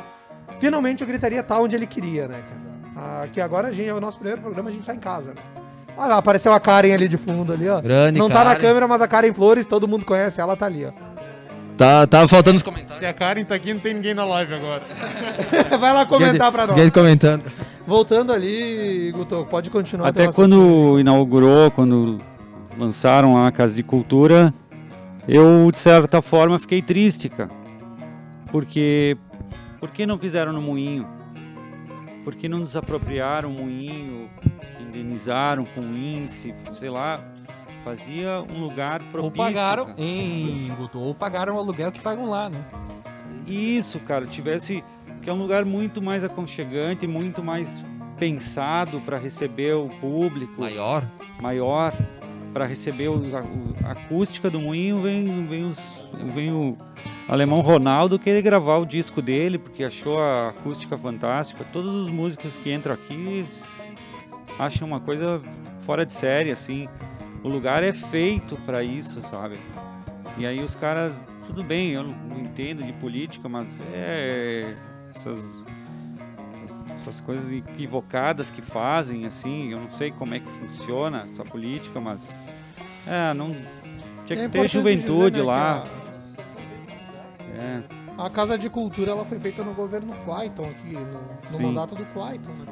finalmente 0.59 1.05
o 1.05 1.07
Gritaria 1.07 1.43
tá 1.43 1.61
onde 1.61 1.77
ele 1.77 1.87
queria, 1.87 2.27
né, 2.27 2.43
cara? 2.43 3.23
Aqui 3.23 3.41
agora 3.41 3.69
a 3.69 3.73
gente, 3.73 3.89
é 3.89 3.95
o 3.95 4.01
nosso 4.01 4.19
primeiro 4.19 4.43
programa, 4.43 4.69
a 4.69 4.73
gente 4.73 4.85
tá 4.85 4.95
em 4.95 4.99
casa, 4.99 5.35
né? 5.35 5.60
Olha 5.97 6.09
lá, 6.09 6.17
apareceu 6.19 6.53
a 6.53 6.61
Karen 6.61 6.93
ali 6.93 7.09
de 7.09 7.17
fundo 7.17 7.53
ali, 7.53 7.69
ó. 7.69 7.81
Grande 7.81 8.19
Não 8.19 8.29
tá 8.29 8.45
na 8.45 8.57
câmera, 8.57 8.89
mas 8.89 9.03
a 9.03 9.09
Karen 9.09 9.33
Flores, 9.33 9.67
todo 9.67 9.87
mundo 9.87 10.05
conhece, 10.05 10.41
ela 10.41 10.57
tá 10.57 10.67
ali, 10.67 10.87
ó. 10.87 10.93
Tá, 11.77 12.07
tava 12.07 12.29
faltando 12.29 12.57
os 12.57 12.63
comentários. 12.63 12.99
Se 12.99 13.07
a 13.07 13.13
Karen 13.13 13.43
tá 13.45 13.55
aqui, 13.55 13.73
não 13.73 13.81
tem 13.81 13.95
ninguém 13.95 14.13
na 14.13 14.25
live 14.25 14.53
agora. 14.53 14.83
Vai 15.81 15.95
lá 15.95 16.05
comentar 16.05 16.53
pra 16.53 16.67
nós. 16.67 16.77
Ninguém 16.77 16.91
comentando. 16.91 17.51
Voltando 17.87 18.33
ali, 18.33 19.11
Guto, 19.13 19.47
pode 19.49 19.71
continuar. 19.71 20.09
Até 20.09 20.25
teu 20.25 20.33
quando 20.33 21.01
inaugurou, 21.01 21.71
quando 21.71 22.21
lançaram 22.79 23.37
a 23.37 23.51
Casa 23.51 23.75
de 23.75 23.83
Cultura, 23.83 24.53
eu, 25.27 25.71
de 25.73 25.79
certa 25.79 26.21
forma, 26.21 26.59
fiquei 26.59 26.83
triste, 26.83 27.29
cara. 27.29 27.51
Porque, 28.53 29.17
por 29.79 29.91
que 29.91 30.05
não 30.05 30.19
fizeram 30.19 30.53
no 30.53 30.61
Moinho? 30.61 31.07
Por 32.25 32.35
que 32.35 32.49
não 32.49 32.61
desapropriaram 32.61 33.51
o 33.51 33.53
Moinho, 33.53 34.29
indenizaram 34.91 35.65
com 35.65 35.81
índice, 35.81 36.55
sei 36.75 36.91
lá, 36.91 37.25
fazia 37.85 38.43
um 38.43 38.61
lugar 38.61 39.01
propício. 39.05 39.25
Ou 39.25 39.31
pagaram, 39.33 39.87
cara. 39.87 40.01
em 40.01 40.69
Guto, 40.77 40.99
ou 40.99 41.15
pagaram 41.15 41.57
o 41.57 41.59
aluguel 41.59 41.91
que 41.91 42.01
pagam 42.01 42.29
lá, 42.29 42.51
né? 42.51 42.65
Isso, 43.47 43.99
cara, 44.01 44.27
tivesse 44.27 44.85
que 45.23 45.29
é 45.29 45.33
um 45.33 45.39
lugar 45.39 45.65
muito 45.65 46.01
mais 46.01 46.25
aconchegante, 46.25 47.07
muito 47.07 47.43
mais 47.43 47.85
pensado 48.19 49.01
para 49.01 49.19
receber 49.19 49.75
o 49.75 49.89
público 50.01 50.61
Maior. 50.61 51.07
maior 51.41 51.95
para 52.53 52.67
receber 52.67 53.09
os, 53.09 53.33
a, 53.33 53.43
a 53.85 53.93
acústica 53.93 54.51
do 54.51 54.61
moinho 54.61 55.01
vem, 55.01 55.47
vem, 55.47 55.65
os, 55.65 55.99
vem 56.35 56.53
o 56.53 56.77
alemão 57.29 57.61
Ronaldo 57.61 58.19
querer 58.19 58.43
gravar 58.43 58.79
o 58.79 58.85
disco 58.85 59.23
dele 59.23 59.57
porque 59.57 59.85
achou 59.85 60.19
a 60.19 60.49
acústica 60.51 60.99
fantástica 60.99 61.65
todos 61.65 61.95
os 61.95 62.11
músicos 62.11 62.57
que 62.57 62.73
entram 62.73 62.95
aqui 62.95 63.47
acham 64.61 64.87
uma 64.87 65.01
coisa 65.01 65.43
fora 65.81 66.05
de 66.05 66.13
série 66.13 66.51
assim 66.51 66.89
o 67.43 67.49
lugar 67.49 67.83
é 67.83 67.93
feito 67.93 68.57
para 68.67 68.83
isso 68.83 69.23
sabe 69.23 69.59
e 70.37 70.47
aí 70.47 70.63
os 70.63 70.75
caras 70.75 71.13
tudo 71.47 71.65
bem 71.65 71.91
eu 71.91 72.05
não 72.05 72.39
entendo 72.39 72.83
de 72.83 72.93
política 72.95 73.49
mas 73.49 73.81
é 73.93 74.77
essas 75.11 75.65
essas 77.01 77.21
coisas 77.21 77.51
equivocadas 77.51 78.51
que 78.51 78.61
fazem, 78.61 79.25
assim, 79.25 79.73
eu 79.73 79.81
não 79.81 79.91
sei 79.91 80.11
como 80.11 80.35
é 80.35 80.41
que 80.41 80.51
funciona 80.51 81.23
essa 81.23 81.43
política, 81.45 82.01
mas 82.01 82.37
é, 83.07 83.33
não 83.33 83.57
tinha 84.27 84.37
que 84.39 84.45
É 84.45 84.49
ter 84.49 84.69
juventude 84.69 85.31
dizer, 85.31 85.39
né, 85.39 85.43
lá. 85.43 85.87
que 85.87 87.51
É, 87.59 87.83
A, 88.19 88.27
a 88.27 88.31
Casa 88.31 88.59
de 88.59 88.69
Cultura 88.69 89.13
ela 89.13 89.25
foi 89.25 89.39
feita 89.39 89.65
no 89.65 89.73
governo 89.73 90.15
Clayton, 90.25 90.65
aqui, 90.67 90.93
no, 90.93 91.21
no 91.53 91.61
mandato 91.63 91.95
do 91.95 92.05
Clayton. 92.07 92.51
Né? 92.51 92.67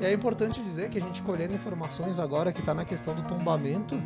E 0.00 0.04
é 0.04 0.12
importante 0.12 0.62
dizer 0.62 0.88
que 0.90 0.98
a 0.98 1.00
gente 1.00 1.22
colhendo 1.22 1.54
informações 1.54 2.18
agora 2.18 2.52
que 2.52 2.60
está 2.60 2.74
na 2.74 2.84
questão 2.84 3.14
do 3.14 3.22
tombamento, 3.22 4.00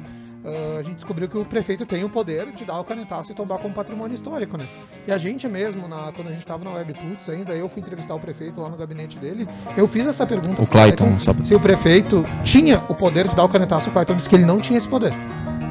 ah, 0.44 0.78
a 0.78 0.82
gente 0.82 0.96
descobriu 0.96 1.28
que 1.28 1.36
o 1.38 1.44
prefeito 1.44 1.84
tem 1.86 2.04
o 2.04 2.08
poder 2.10 2.52
de 2.52 2.64
dar 2.64 2.78
o 2.78 2.84
canetaço 2.84 3.32
e 3.32 3.34
tombar 3.34 3.58
como 3.58 3.74
patrimônio 3.74 4.14
histórico, 4.14 4.56
né? 4.56 4.68
E 5.06 5.12
a 5.12 5.18
gente 5.18 5.48
mesmo, 5.48 5.88
na- 5.88 6.12
quando 6.12 6.28
a 6.28 6.30
gente 6.30 6.42
estava 6.42 6.62
na 6.62 6.72
Webputs 6.72 7.28
ainda, 7.28 7.52
eu 7.54 7.68
fui 7.68 7.80
entrevistar 7.80 8.14
o 8.14 8.20
prefeito 8.20 8.60
lá 8.60 8.68
no 8.68 8.76
gabinete 8.76 9.18
dele, 9.18 9.48
eu 9.76 9.86
fiz 9.88 10.06
essa 10.06 10.26
pergunta 10.26 10.62
O 10.62 10.66
Clayton, 10.66 11.16
pra- 11.16 11.42
se 11.42 11.54
o 11.54 11.60
prefeito 11.60 12.24
tinha 12.44 12.82
o 12.88 12.94
poder 12.94 13.26
de 13.26 13.34
dar 13.34 13.44
o 13.44 13.48
canetaço, 13.48 13.88
o 13.88 13.92
Clayton 13.92 14.14
disse 14.16 14.28
que 14.28 14.36
ele 14.36 14.44
não 14.44 14.60
tinha 14.60 14.76
esse 14.76 14.88
poder. 14.88 15.12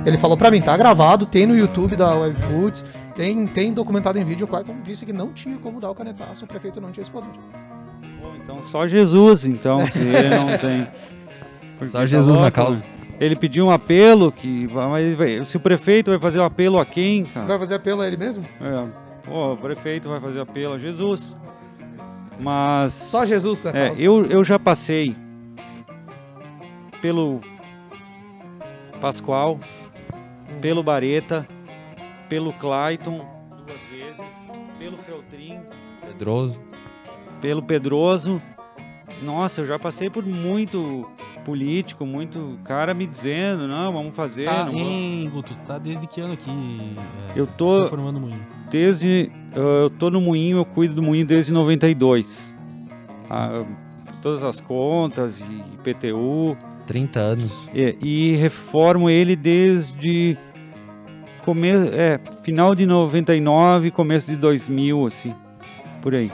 Ele 0.05 0.17
falou 0.17 0.35
pra 0.37 0.49
mim, 0.49 0.61
tá 0.61 0.75
gravado, 0.75 1.25
tem 1.25 1.45
no 1.45 1.55
YouTube 1.55 1.95
da 1.95 2.15
Webputs, 2.15 2.83
tem, 3.13 3.45
tem 3.47 3.73
documentado 3.73 4.17
em 4.17 4.23
vídeo. 4.23 4.45
O 4.45 4.47
Clayton 4.47 4.77
disse 4.81 5.05
que 5.05 5.11
não 5.13 5.31
tinha 5.33 5.57
como 5.57 5.79
dar 5.81 5.91
o 5.91 5.95
canetaço, 5.95 6.45
o 6.45 6.47
prefeito 6.47 6.79
não 6.81 6.91
tinha 6.91 7.01
esse 7.01 7.11
poder. 7.11 7.29
Então 8.47 8.63
só 8.63 8.87
Jesus, 8.87 9.45
então, 9.45 9.85
se 9.87 9.99
ele 9.99 10.29
não 10.29 10.55
tem. 10.57 10.87
Porque 11.77 11.89
Só 11.91 12.05
Jesus 12.05 12.37
na 12.37 12.43
louco, 12.43 12.55
causa. 12.55 12.79
né? 12.79 12.85
Ele 13.19 13.35
pediu 13.35 13.65
um 13.65 13.71
apelo, 13.71 14.31
que, 14.31 14.67
mas 14.71 15.49
se 15.49 15.57
o 15.57 15.59
prefeito 15.59 16.11
vai 16.11 16.19
fazer 16.19 16.39
o 16.39 16.43
apelo 16.43 16.79
a 16.79 16.85
quem, 16.85 17.25
cara? 17.25 17.45
Vai 17.45 17.59
fazer 17.59 17.75
apelo 17.75 18.01
a 18.01 18.07
ele 18.07 18.15
mesmo? 18.15 18.45
É, 18.61 18.87
pô, 19.27 19.53
o 19.53 19.57
prefeito 19.57 20.07
vai 20.07 20.21
fazer 20.21 20.39
apelo 20.39 20.75
a 20.75 20.79
Jesus. 20.79 21.35
Mas. 22.39 22.93
Só 22.93 23.25
Jesus 23.25 23.63
na 23.63 23.71
É, 23.71 23.87
causa. 23.87 24.01
eu, 24.03 24.25
eu 24.27 24.43
já 24.45 24.57
passei 24.57 25.15
pelo 27.01 27.41
Pascoal, 29.01 29.59
pelo 30.61 30.81
Bareta, 30.81 31.45
pelo 32.29 32.53
Clayton 32.53 33.25
duas 33.65 33.81
vezes, 33.91 34.33
pelo 34.79 34.97
Feltrin, 34.97 35.59
Pedroso. 36.05 36.61
Pelo 37.41 37.61
Pedroso. 37.63 38.41
Nossa, 39.21 39.61
eu 39.61 39.65
já 39.65 39.79
passei 39.79 40.09
por 40.09 40.23
muito 40.25 41.07
político, 41.43 42.05
muito 42.05 42.59
cara 42.65 42.93
me 42.93 43.07
dizendo, 43.07 43.67
não, 43.67 43.91
vamos 43.93 44.15
fazer. 44.15 44.45
Tá, 44.45 44.65
não 44.65 44.73
vamos." 44.73 44.81
hein, 44.81 45.29
Guto? 45.33 45.55
Tá 45.65 45.77
desde 45.77 46.05
que 46.07 46.19
ano 46.21 46.33
aqui? 46.33 46.51
é, 47.35 47.39
Eu 47.39 47.47
tô 47.47 47.87
formando 47.87 48.19
moinho. 48.19 48.45
desde. 48.69 49.31
Eu 49.55 49.89
tô 49.89 50.09
no 50.11 50.21
moinho, 50.21 50.57
eu 50.57 50.65
cuido 50.65 50.93
do 50.93 51.01
moinho 51.01 51.25
desde 51.25 51.51
92. 51.51 52.53
Ah, 53.29 53.63
todas 54.21 54.43
as 54.43 54.59
contas 54.59 55.39
e 55.39 55.63
IPTU. 55.75 56.55
30 56.85 57.19
anos. 57.19 57.69
E, 57.73 57.97
e 58.01 58.35
reformo 58.35 59.09
ele 59.09 59.35
desde 59.35 60.37
come, 61.43 61.69
é, 61.69 62.19
final 62.43 62.75
de 62.75 62.85
99, 62.85 63.89
começo 63.91 64.29
de 64.29 64.37
2000, 64.37 65.07
assim, 65.07 65.33
por 66.01 66.13
aí. 66.13 66.29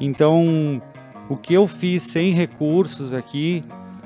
Então, 0.00 0.80
o 1.28 1.36
que 1.36 1.54
eu 1.54 1.66
fiz 1.66 2.02
sem 2.02 2.32
recursos 2.32 3.12
aqui 3.12 3.64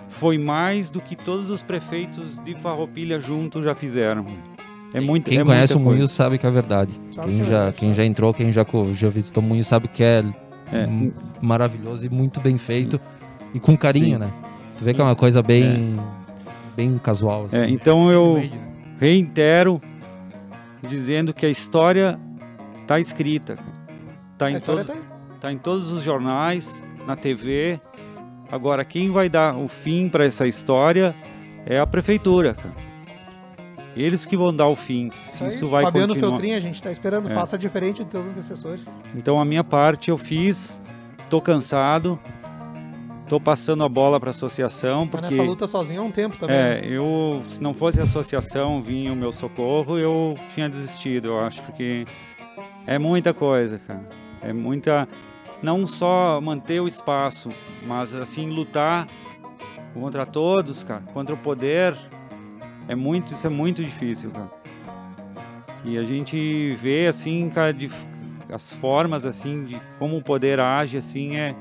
foi 0.09 0.39
mais 0.39 0.91
do 0.91 1.01
que 1.01 1.17
todos 1.17 1.51
os 1.51 1.63
prefeitos 1.63 2.39
de 2.41 2.55
Farroupilha 2.55 3.21
juntos 3.21 3.65
já 3.65 3.75
fizeram. 3.75 4.27
É 4.95 5.01
muito 5.01 5.31
Quem 5.31 5.39
é 5.39 5.45
conhece 5.45 5.75
o 5.75 5.81
Moinho 5.81 6.01
coisa. 6.01 6.13
sabe 6.13 6.37
que 6.39 6.47
é 6.47 6.51
verdade. 6.51 6.93
Sabe 7.11 7.29
Quem 7.29 7.37
que 7.37 7.43
é 7.43 7.45
já, 7.45 7.51
verdade, 7.57 7.77
quem 7.79 7.95
já 7.95 8.05
entrou, 8.05 8.35
quem 8.35 8.53
já, 8.53 8.65
já 8.93 9.09
visitou 9.09 9.43
o 9.43 9.47
Moinho 9.47 9.65
sabe 9.65 9.89
que 9.89 10.03
é, 10.05 10.23
É, 10.71 10.87
maravilhoso 11.41 12.05
e 12.07 12.09
muito 12.11 12.41
bem 12.41 12.59
feito. 12.59 13.01
E 13.55 13.61
com 13.61 13.77
carinho, 13.77 14.17
Sim. 14.19 14.19
né? 14.19 14.33
Tu 14.79 14.85
vê 14.85 14.93
que 14.95 15.01
é 15.01 15.05
uma 15.05 15.17
coisa 15.17 15.43
bem, 15.43 15.99
bem 16.77 16.99
casual. 16.99 17.47
Assim. 17.47 17.57
é, 17.57 17.69
então 17.71 18.11
eu 18.11 18.43
reitero 18.99 19.81
dizendo 20.87 21.33
que 21.33 21.47
a 21.47 21.51
história 21.51 22.19
está 22.83 22.99
escrita. 23.01 23.59
Tá 24.39 24.51
em 24.51 24.57
história 24.57 24.85
todos, 24.85 25.01
tá 25.01 25.12
aí. 25.47 25.53
Tá 25.53 25.53
em 25.53 25.59
todos 25.59 25.91
os 25.91 26.03
jornais, 26.03 26.87
na 27.07 27.17
TV. 27.17 27.81
Agora, 28.51 28.85
quem 28.85 29.11
vai 29.11 29.29
dar 29.29 29.57
o 29.57 29.67
fim 29.67 30.09
para 30.09 30.27
essa 30.27 30.47
história 30.47 31.15
é 31.65 31.79
a 31.79 31.87
prefeitura, 31.87 32.55
cara. 32.55 32.75
Eles 33.95 34.25
que 34.25 34.37
vão 34.37 34.55
dar 34.55 34.69
o 34.69 34.77
fim. 34.77 35.11
Se 35.25 35.35
Isso 35.35 35.45
aí, 35.45 35.51
isso 35.51 35.69
vai 35.69 35.85
Fabiano 35.85 36.09
continuar. 36.15 36.31
Feltrin, 36.31 36.53
a 36.53 36.61
gente 36.61 36.83
tá 36.83 36.91
esperando. 36.91 37.31
É. 37.31 37.35
Faça 37.35 37.59
diferente 37.59 38.03
dos 38.03 38.11
teus 38.11 38.27
antecessores. 38.27 39.03
Então, 39.15 39.39
a 39.39 39.45
minha 39.45 39.63
parte 39.63 40.11
eu 40.11 40.17
fiz. 40.17 40.81
Tô 41.29 41.41
cansado. 41.41 42.19
Tô 43.29 43.41
passando 43.41 43.83
a 43.83 43.89
bola 43.89 44.21
para 44.21 44.29
a 44.29 44.33
associação 44.33 45.07
Tá 45.07 45.19
porque 45.19 45.35
nessa 45.35 45.43
luta 45.43 45.67
sozinho 45.67 46.03
há 46.03 46.05
um 46.05 46.11
tempo 46.11 46.37
também. 46.37 46.55
né? 46.55 46.81
é, 46.81 46.87
eu 46.87 47.43
se 47.49 47.63
não 47.63 47.73
fosse 47.73 47.99
a 47.99 48.03
associação 48.03 48.83
vir 48.83 49.11
o 49.11 49.17
meu 49.17 49.33
socorro, 49.33 49.97
eu 49.97 50.37
tinha 50.53 50.69
desistido, 50.69 51.29
eu 51.29 51.41
acho, 51.41 51.63
porque 51.63 52.05
é 52.87 52.99
muita 52.99 53.33
coisa, 53.33 53.79
cara. 53.79 54.07
É 54.43 54.53
muita 54.53 55.09
não 55.63 55.87
só 55.87 56.41
manter 56.41 56.81
o 56.81 56.89
espaço, 56.89 57.51
mas 57.87 58.15
assim 58.15 58.49
lutar 58.51 59.09
contra 59.95 60.27
todos, 60.27 60.83
cara, 60.83 61.03
contra 61.13 61.35
o 61.35 61.39
poder. 61.39 61.97
É 62.89 62.95
muito, 62.95 63.33
isso 63.33 63.47
é 63.47 63.51
muito 63.51 63.83
difícil, 63.83 64.31
cara. 64.31 64.51
E 65.85 65.97
a 65.99 66.05
gente 66.05 66.75
vê 66.75 67.07
assim, 67.07 67.49
cara, 67.51 67.73
de, 67.73 67.91
as 68.53 68.73
formas 68.73 69.25
assim 69.25 69.65
de 69.65 69.81
como 69.99 70.17
o 70.17 70.23
poder 70.23 70.59
age 70.61 70.97
assim 70.97 71.37
é 71.37 71.55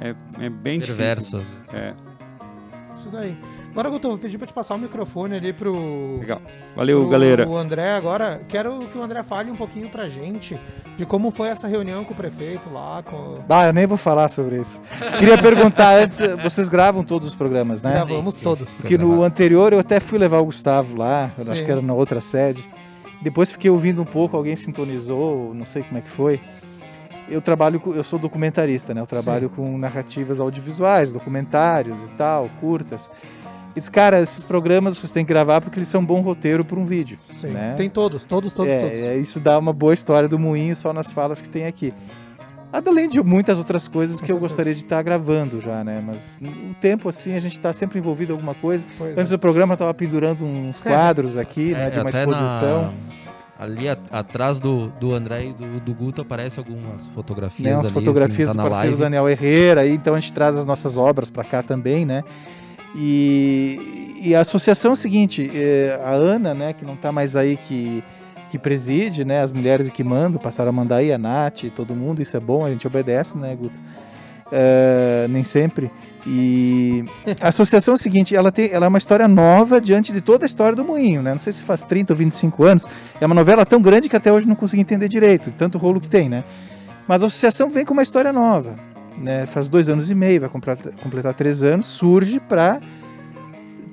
é, 0.00 0.14
é 0.46 0.48
bem 0.48 0.80
Perverso. 0.80 1.38
difícil. 1.40 1.64
É, 1.72 1.94
Isso 2.92 3.10
daí. 3.10 3.36
Agora, 3.72 3.88
Guto, 3.88 4.08
vou 4.08 4.18
pedir 4.18 4.36
pra 4.36 4.46
te 4.48 4.52
passar 4.52 4.74
o 4.74 4.78
microfone 4.78 5.36
ali 5.36 5.52
pro. 5.52 6.18
legal. 6.18 6.42
Valeu, 6.74 7.02
pro 7.02 7.10
galera. 7.10 7.48
O 7.48 7.56
André 7.56 7.90
agora. 7.94 8.42
Quero 8.48 8.80
que 8.88 8.98
o 8.98 9.02
André 9.02 9.22
fale 9.22 9.48
um 9.50 9.54
pouquinho 9.56 9.88
pra 9.88 10.08
gente 10.08 10.58
de 10.96 11.06
como 11.06 11.30
foi 11.30 11.48
essa 11.48 11.68
reunião 11.68 12.04
com 12.04 12.12
o 12.12 12.16
prefeito 12.16 12.68
lá. 12.72 13.00
Com... 13.02 13.38
Ah, 13.48 13.66
eu 13.66 13.72
nem 13.72 13.86
vou 13.86 13.96
falar 13.96 14.28
sobre 14.28 14.60
isso. 14.60 14.82
Queria 15.18 15.38
perguntar 15.38 15.94
antes, 16.02 16.18
vocês 16.42 16.68
gravam 16.68 17.04
todos 17.04 17.28
os 17.28 17.34
programas, 17.36 17.80
né? 17.80 17.92
Gravamos 17.92 18.34
todos. 18.34 18.80
Porque 18.80 18.98
no 18.98 19.22
anterior 19.22 19.72
eu 19.72 19.78
até 19.78 20.00
fui 20.00 20.18
levar 20.18 20.40
o 20.40 20.46
Gustavo 20.46 20.98
lá, 20.98 21.30
eu 21.38 21.44
acho 21.44 21.56
Sim. 21.58 21.64
que 21.64 21.70
era 21.70 21.80
na 21.80 21.94
outra 21.94 22.20
sede. 22.20 22.68
Depois 23.22 23.52
fiquei 23.52 23.70
ouvindo 23.70 24.02
um 24.02 24.06
pouco, 24.06 24.36
alguém 24.36 24.56
sintonizou, 24.56 25.54
não 25.54 25.64
sei 25.64 25.82
como 25.84 25.98
é 25.98 26.00
que 26.00 26.10
foi. 26.10 26.40
Eu 27.28 27.40
trabalho, 27.40 27.78
com- 27.78 27.94
eu 27.94 28.02
sou 28.02 28.18
documentarista, 28.18 28.92
né? 28.92 29.00
Eu 29.00 29.06
trabalho 29.06 29.48
com 29.48 29.78
narrativas 29.78 30.40
audiovisuais, 30.40 31.12
documentários 31.12 32.08
e 32.08 32.10
tal, 32.12 32.50
curtas. 32.60 33.08
E 33.74 33.78
disse, 33.78 33.90
cara, 33.90 34.20
esses 34.20 34.42
programas 34.42 34.98
vocês 34.98 35.12
têm 35.12 35.24
que 35.24 35.28
gravar 35.28 35.60
porque 35.60 35.78
eles 35.78 35.88
são 35.88 36.04
bom 36.04 36.20
roteiro 36.20 36.64
para 36.64 36.78
um 36.78 36.84
vídeo. 36.84 37.18
Sim. 37.22 37.48
né? 37.48 37.74
Tem 37.76 37.88
todos, 37.88 38.24
todos, 38.24 38.52
todos, 38.52 38.70
é, 38.72 38.80
todos. 38.80 38.98
é, 38.98 39.16
isso 39.16 39.38
dá 39.38 39.58
uma 39.58 39.72
boa 39.72 39.94
história 39.94 40.28
do 40.28 40.38
moinho 40.38 40.74
só 40.74 40.92
nas 40.92 41.12
falas 41.12 41.40
que 41.40 41.48
tem 41.48 41.66
aqui. 41.66 41.94
Além 42.72 43.08
de 43.08 43.20
muitas 43.22 43.58
outras 43.58 43.88
coisas 43.88 44.20
que 44.20 44.30
eu 44.30 44.38
gostaria 44.38 44.72
de 44.72 44.82
estar 44.84 45.02
gravando 45.02 45.60
já, 45.60 45.82
né? 45.82 46.00
Mas 46.04 46.38
o 46.40 46.74
tempo, 46.74 47.08
assim, 47.08 47.34
a 47.34 47.40
gente 47.40 47.52
está 47.58 47.72
sempre 47.72 47.98
envolvido 47.98 48.32
em 48.32 48.34
alguma 48.36 48.54
coisa. 48.54 48.86
Pois 48.96 49.18
Antes 49.18 49.30
é. 49.32 49.34
do 49.34 49.38
programa 49.40 49.74
eu 49.74 49.78
tava 49.78 49.92
pendurando 49.94 50.44
uns 50.44 50.78
quadros 50.80 51.36
aqui, 51.36 51.72
né? 51.72 51.88
É, 51.88 51.90
De 51.90 51.98
uma 51.98 52.08
até 52.10 52.20
exposição. 52.20 52.82
na- 52.84 53.20
ali 53.64 53.88
a- 53.88 53.98
atrás 54.10 54.58
do, 54.60 54.88
do 55.00 55.12
André 55.12 55.46
e 55.46 55.52
do, 55.52 55.80
do 55.80 55.94
Guto 55.94 56.22
aparece 56.22 56.58
algumas 56.60 57.08
fotografias. 57.08 57.68
Né, 57.68 57.74
umas 57.74 57.86
ali, 57.86 57.92
fotografias 57.92 58.48
tá 58.48 58.52
do 58.52 58.62
parceiro 58.62 58.86
live. 58.96 59.02
Daniel 59.02 59.28
Herrera, 59.28 59.80
aí, 59.82 59.90
então 59.92 60.14
a 60.14 60.20
gente 60.20 60.32
traz 60.32 60.56
as 60.56 60.64
nossas 60.64 60.96
obras 60.96 61.28
para 61.28 61.44
cá 61.44 61.62
também, 61.62 62.06
né? 62.06 62.22
E, 62.94 64.16
e 64.20 64.34
a 64.34 64.40
associação 64.40 64.90
é 64.90 64.94
o 64.94 64.96
seguinte, 64.96 65.50
é, 65.54 66.00
a 66.04 66.10
Ana, 66.10 66.54
né, 66.54 66.72
que 66.72 66.84
não 66.84 66.94
está 66.94 67.12
mais 67.12 67.36
aí, 67.36 67.56
que, 67.56 68.02
que 68.50 68.58
preside, 68.58 69.24
né, 69.24 69.40
as 69.40 69.52
mulheres 69.52 69.88
que 69.90 70.02
mandam, 70.02 70.40
passaram 70.40 70.70
a 70.70 70.72
mandar 70.72 70.96
aí, 70.96 71.12
a 71.12 71.18
Nath, 71.18 71.64
todo 71.74 71.94
mundo, 71.94 72.20
isso 72.20 72.36
é 72.36 72.40
bom, 72.40 72.64
a 72.64 72.70
gente 72.70 72.86
obedece, 72.86 73.38
né, 73.38 73.56
Guto? 73.56 73.78
É, 74.52 75.28
nem 75.30 75.44
sempre. 75.44 75.90
E 76.26 77.04
a 77.40 77.48
associação 77.48 77.92
é 77.92 77.94
o 77.94 77.98
seguinte, 77.98 78.34
ela, 78.34 78.50
tem, 78.50 78.70
ela 78.72 78.86
é 78.86 78.88
uma 78.88 78.98
história 78.98 79.28
nova 79.28 79.80
diante 79.80 80.12
de 80.12 80.20
toda 80.20 80.44
a 80.44 80.46
história 80.46 80.74
do 80.74 80.84
Moinho, 80.84 81.22
né? 81.22 81.30
Não 81.30 81.38
sei 81.38 81.52
se 81.52 81.62
faz 81.62 81.82
30 81.82 82.12
ou 82.12 82.16
25 82.16 82.64
anos. 82.64 82.86
É 83.20 83.26
uma 83.26 83.34
novela 83.34 83.64
tão 83.64 83.80
grande 83.80 84.08
que 84.08 84.16
até 84.16 84.32
hoje 84.32 84.48
não 84.48 84.56
consegui 84.56 84.82
entender 84.82 85.08
direito, 85.08 85.52
tanto 85.52 85.78
rolo 85.78 86.00
que 86.00 86.08
tem, 86.08 86.28
né? 86.28 86.44
Mas 87.06 87.22
a 87.22 87.26
associação 87.26 87.70
vem 87.70 87.84
com 87.84 87.92
uma 87.92 88.02
história 88.02 88.32
nova, 88.32 88.76
né? 89.18 89.46
Faz 89.46 89.68
dois 89.68 89.88
anos 89.88 90.10
e 90.10 90.14
meio, 90.14 90.40
vai 90.40 90.50
completar, 90.50 90.92
completar 90.96 91.34
três 91.34 91.62
anos, 91.62 91.86
surge 91.86 92.40
para 92.40 92.80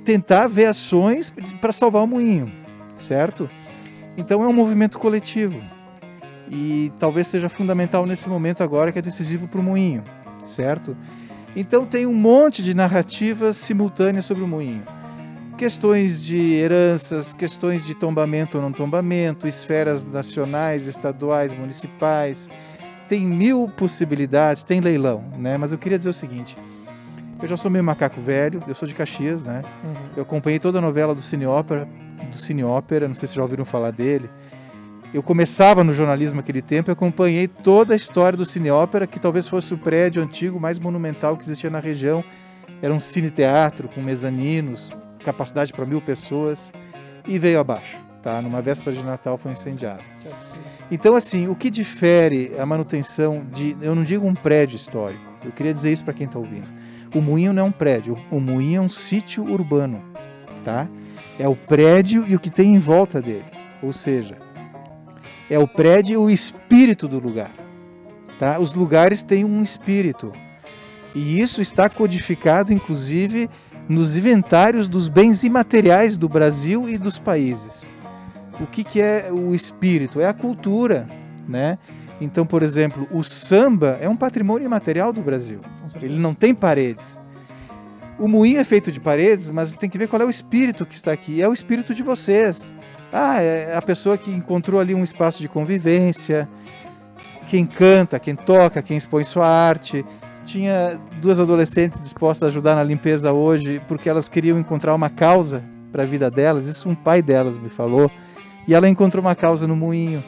tentar 0.04 0.48
ver 0.48 0.66
ações 0.66 1.34
para 1.60 1.72
salvar 1.72 2.04
o 2.04 2.08
Moinho, 2.08 2.52
certo? 2.96 3.50
Então 4.16 4.44
é 4.44 4.48
um 4.48 4.54
movimento 4.54 4.98
coletivo 4.98 5.62
e 6.50 6.92
talvez 6.98 7.28
seja 7.28 7.50
fundamental 7.50 8.06
nesse 8.06 8.30
momento 8.30 8.64
agora 8.64 8.92
que 8.92 9.00
é 9.00 9.02
decisivo 9.02 9.48
para 9.48 9.60
o 9.60 9.64
Moinho, 9.64 10.04
certo? 10.44 10.96
Então 11.56 11.86
tem 11.88 12.06
um 12.06 12.14
monte 12.14 12.62
de 12.62 12.76
narrativas 12.76 13.58
simultâneas 13.58 14.26
sobre 14.26 14.44
o 14.44 14.48
moinho. 14.48 14.84
Questões 15.58 16.24
de 16.24 16.54
heranças, 16.54 17.34
questões 17.34 17.84
de 17.84 17.96
tombamento 17.96 18.58
ou 18.58 18.64
não 18.64 18.72
tombamento, 18.72 19.48
esferas 19.48 20.04
nacionais, 20.04 20.86
estaduais, 20.86 21.56
municipais. 21.56 22.48
Tem 23.08 23.26
mil 23.26 23.68
possibilidades, 23.70 24.64
tem 24.64 24.82
leilão, 24.82 25.24
né? 25.38 25.58
Mas 25.58 25.72
eu 25.72 25.78
queria 25.78 25.98
dizer 25.98 26.10
o 26.10 26.14
seguinte: 26.14 26.58
eu 27.42 27.48
já 27.48 27.56
sou 27.56 27.70
meio 27.70 27.84
macaco 27.84 28.20
velho, 28.20 28.64
eu 28.68 28.74
sou 28.74 28.88
de 28.88 28.96
Caxias, 28.96 29.44
né? 29.44 29.64
Uhum. 29.84 29.94
Eu 30.18 30.24
acompanhei 30.24 30.60
toda 30.60 30.80
a 30.80 30.82
novela 30.82 31.14
do 31.14 31.22
Cine 31.22 31.46
Ópera, 31.46 31.88
do 32.32 32.38
Cine 32.38 32.64
Ópera, 32.64 33.08
não 33.08 33.14
sei 33.14 33.28
se 33.28 33.36
já 33.36 33.42
ouviram 33.42 33.64
falar 33.64 33.92
dele. 33.92 34.30
Eu 35.14 35.24
começava 35.24 35.84
no 35.84 35.94
jornalismo 35.94 36.38
naquele 36.38 36.62
tempo 36.62 36.90
e 36.90 36.94
acompanhei 36.94 37.48
toda 37.48 37.94
a 37.94 37.96
história 37.96 38.38
do 38.38 38.46
Cine 38.46 38.70
Ópera, 38.72 39.08
que 39.08 39.20
talvez 39.20 39.48
fosse 39.48 39.74
o 39.74 39.78
prédio 39.78 40.22
antigo 40.22 40.60
mais 40.60 40.80
monumental 40.80 41.38
que 41.38 41.44
existia 41.44 41.70
na 41.70 41.80
região. 41.80 42.24
Era 42.82 42.94
um 42.94 43.00
cine-teatro 43.00 43.88
com 43.88 44.02
mezaninos, 44.02 44.92
capacidade 45.24 45.72
para 45.72 45.86
mil 45.86 46.02
pessoas, 46.02 46.74
e 47.26 47.40
veio 47.40 47.60
abaixo. 47.60 47.98
Tá? 48.22 48.42
Numa 48.42 48.62
véspera 48.62 48.96
de 48.96 49.04
Natal 49.04 49.38
foi 49.38 49.52
incendiado. 49.52 50.04
Que 50.20 50.28
absurdo. 50.28 50.77
Então, 50.90 51.16
assim, 51.16 51.48
o 51.48 51.56
que 51.56 51.70
difere 51.70 52.54
a 52.58 52.66
manutenção 52.66 53.46
de. 53.52 53.76
Eu 53.82 53.94
não 53.94 54.04
digo 54.04 54.26
um 54.26 54.34
prédio 54.34 54.76
histórico, 54.76 55.24
eu 55.44 55.52
queria 55.52 55.74
dizer 55.74 55.92
isso 55.92 56.06
para 56.06 56.14
quem 56.14 56.28
está 56.28 56.40
ouvindo. 56.40 56.68
O 57.14 57.22
moinho 57.22 57.54
não 57.54 57.64
é 57.64 57.66
um 57.66 57.72
prédio, 57.72 58.18
o 58.32 58.40
moinho 58.40 58.78
é 58.78 58.82
um 58.82 58.90
sítio 58.90 59.44
urbano, 59.44 60.04
tá? 60.64 60.88
É 61.40 61.48
o 61.48 61.56
prédio 61.56 62.26
e 62.28 62.36
o 62.36 62.40
que 62.40 62.50
tem 62.50 62.76
em 62.76 62.80
volta 62.80 63.22
dele. 63.22 63.46
Ou 63.82 63.94
seja, 63.94 64.38
é 65.50 65.58
o 65.60 65.68
prédio 65.68 66.14
e 66.14 66.18
o 66.18 66.30
espírito 66.30 67.08
do 67.08 67.20
lugar. 67.20 67.54
Tá? 68.40 68.60
Os 68.60 68.74
lugares 68.74 69.24
têm 69.24 69.46
um 69.46 69.64
espírito. 69.64 70.32
E 71.16 71.40
isso 71.40 71.62
está 71.62 71.90
codificado, 71.90 72.74
inclusive, 72.74 73.50
nos 73.88 74.18
inventários 74.18 74.88
dos 74.88 75.08
bens 75.08 75.44
imateriais 75.44 76.18
do 76.18 76.28
Brasil 76.28 76.88
e 76.88 76.98
dos 76.98 77.18
países. 77.18 77.90
O 78.60 78.66
que, 78.66 78.84
que 78.84 79.02
é 79.02 79.32
o 79.32 79.54
espírito? 79.54 80.20
É 80.20 80.26
a 80.26 80.34
cultura, 80.34 81.08
né? 81.48 81.78
Então, 82.20 82.46
por 82.46 82.64
exemplo, 82.64 83.08
o 83.12 83.24
samba 83.24 83.98
é 84.02 84.10
um 84.10 84.16
patrimônio 84.16 84.66
imaterial 84.66 85.14
do 85.14 85.22
Brasil. 85.22 85.60
Ele 86.02 86.20
não 86.20 86.34
tem 86.34 86.54
paredes. 86.54 87.20
O 88.18 88.28
moinho 88.28 88.60
é 88.60 88.64
feito 88.64 88.92
de 88.92 89.00
paredes, 89.00 89.52
mas 89.52 89.76
tem 89.76 89.90
que 89.90 89.98
ver 89.98 90.08
qual 90.08 90.22
é 90.22 90.26
o 90.26 90.30
espírito 90.30 90.86
que 90.86 90.96
está 90.96 91.12
aqui. 91.12 91.42
É 91.42 91.48
o 91.48 91.54
espírito 91.54 91.94
de 91.94 92.02
vocês. 92.02 92.74
Ah, 93.14 93.42
é 93.42 93.76
a 93.76 93.82
pessoa 93.82 94.18
que 94.18 94.32
encontrou 94.32 94.82
ali 94.82 94.96
um 94.96 95.04
espaço 95.04 95.40
de 95.40 95.48
convivência, 95.48 96.50
quem 97.48 97.66
canta, 97.66 98.20
quem 98.20 98.36
toca, 98.36 98.82
quem 98.82 98.98
expõe 98.98 99.24
sua 99.24 99.48
arte. 99.48 100.04
Tinha 100.44 101.00
duas 101.22 101.40
adolescentes 101.40 102.02
dispostas 102.02 102.44
a 102.44 102.48
ajudar 102.48 102.76
na 102.76 102.84
limpeza 102.84 103.32
hoje 103.32 103.82
porque 103.88 104.10
elas 104.10 104.28
queriam 104.28 104.58
encontrar 104.58 104.96
uma 104.96 105.10
causa 105.10 105.64
para 105.92 106.04
a 106.04 106.06
vida 106.06 106.32
delas. 106.32 106.68
Isso 106.68 106.90
um 106.90 106.96
pai 106.96 107.22
delas 107.22 107.58
me 107.60 107.70
falou. 107.70 108.12
E 108.68 108.74
ela 108.74 108.90
encontrou 108.90 109.24
uma 109.24 109.36
causa 109.36 109.66
no 109.66 109.76
moinho. 109.76 110.24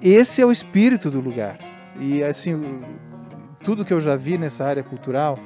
Esse 0.00 0.40
é 0.40 0.46
o 0.46 0.50
espírito 0.50 1.10
do 1.10 1.20
lugar. 1.20 1.58
E 2.00 2.22
assim, 2.22 2.80
tudo 3.62 3.84
que 3.84 3.92
eu 3.92 4.00
já 4.00 4.16
vi 4.16 4.38
nessa 4.38 4.64
área 4.64 4.82
cultural, 4.82 5.38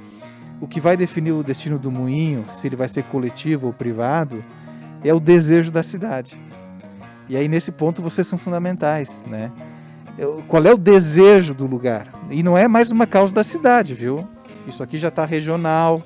o 0.60 0.66
que 0.66 0.80
vai 0.80 0.96
definir 0.96 1.32
o 1.32 1.42
destino 1.42 1.78
do 1.78 1.90
moinho, 1.90 2.44
se 2.48 2.66
ele 2.66 2.76
vai 2.76 2.88
ser 2.88 3.04
coletivo 3.04 3.66
ou 3.66 3.72
privado, 3.72 4.44
é 5.04 5.12
o 5.12 5.20
desejo 5.20 5.70
da 5.70 5.82
cidade. 5.82 6.40
E 7.28 7.36
aí 7.36 7.48
nesse 7.48 7.72
ponto 7.72 8.02
vocês 8.02 8.26
são 8.26 8.38
fundamentais, 8.38 9.24
né? 9.26 9.52
Qual 10.48 10.64
é 10.64 10.72
o 10.72 10.78
desejo 10.78 11.54
do 11.54 11.66
lugar? 11.66 12.12
E 12.30 12.42
não 12.42 12.58
é 12.58 12.66
mais 12.66 12.90
uma 12.90 13.06
causa 13.06 13.34
da 13.34 13.44
cidade, 13.44 13.94
viu? 13.94 14.26
Isso 14.66 14.82
aqui 14.82 14.98
já 14.98 15.08
está 15.08 15.24
regional, 15.24 16.02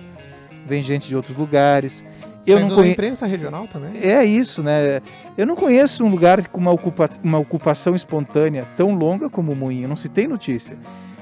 vem 0.67 0.83
gente 0.83 1.09
de 1.09 1.17
outros 1.17 1.37
lugares. 1.37 2.05
Eu 2.47 2.61
não 2.61 2.69
conheço 2.69 2.93
imprensa 2.93 3.27
regional 3.27 3.69
também. 3.69 3.99
É 4.03 4.25
isso, 4.25 4.63
né? 4.63 5.01
Eu 5.37 5.47
não 5.47 5.55
conheço 5.55 6.05
um 6.05 6.09
lugar 6.09 6.49
com 6.49 6.61
uma, 6.61 6.73
ocupa... 6.73 7.09
uma 7.23 7.39
ocupação 7.39 7.95
espontânea 7.95 8.67
tão 8.77 8.95
longa 8.95 9.31
como 9.31 9.53
o 9.53 9.57
Moinho, 9.57 9.89
não 9.89 9.97
se 9.97 10.09
tem 10.09 10.27
notícia. 10.27 10.77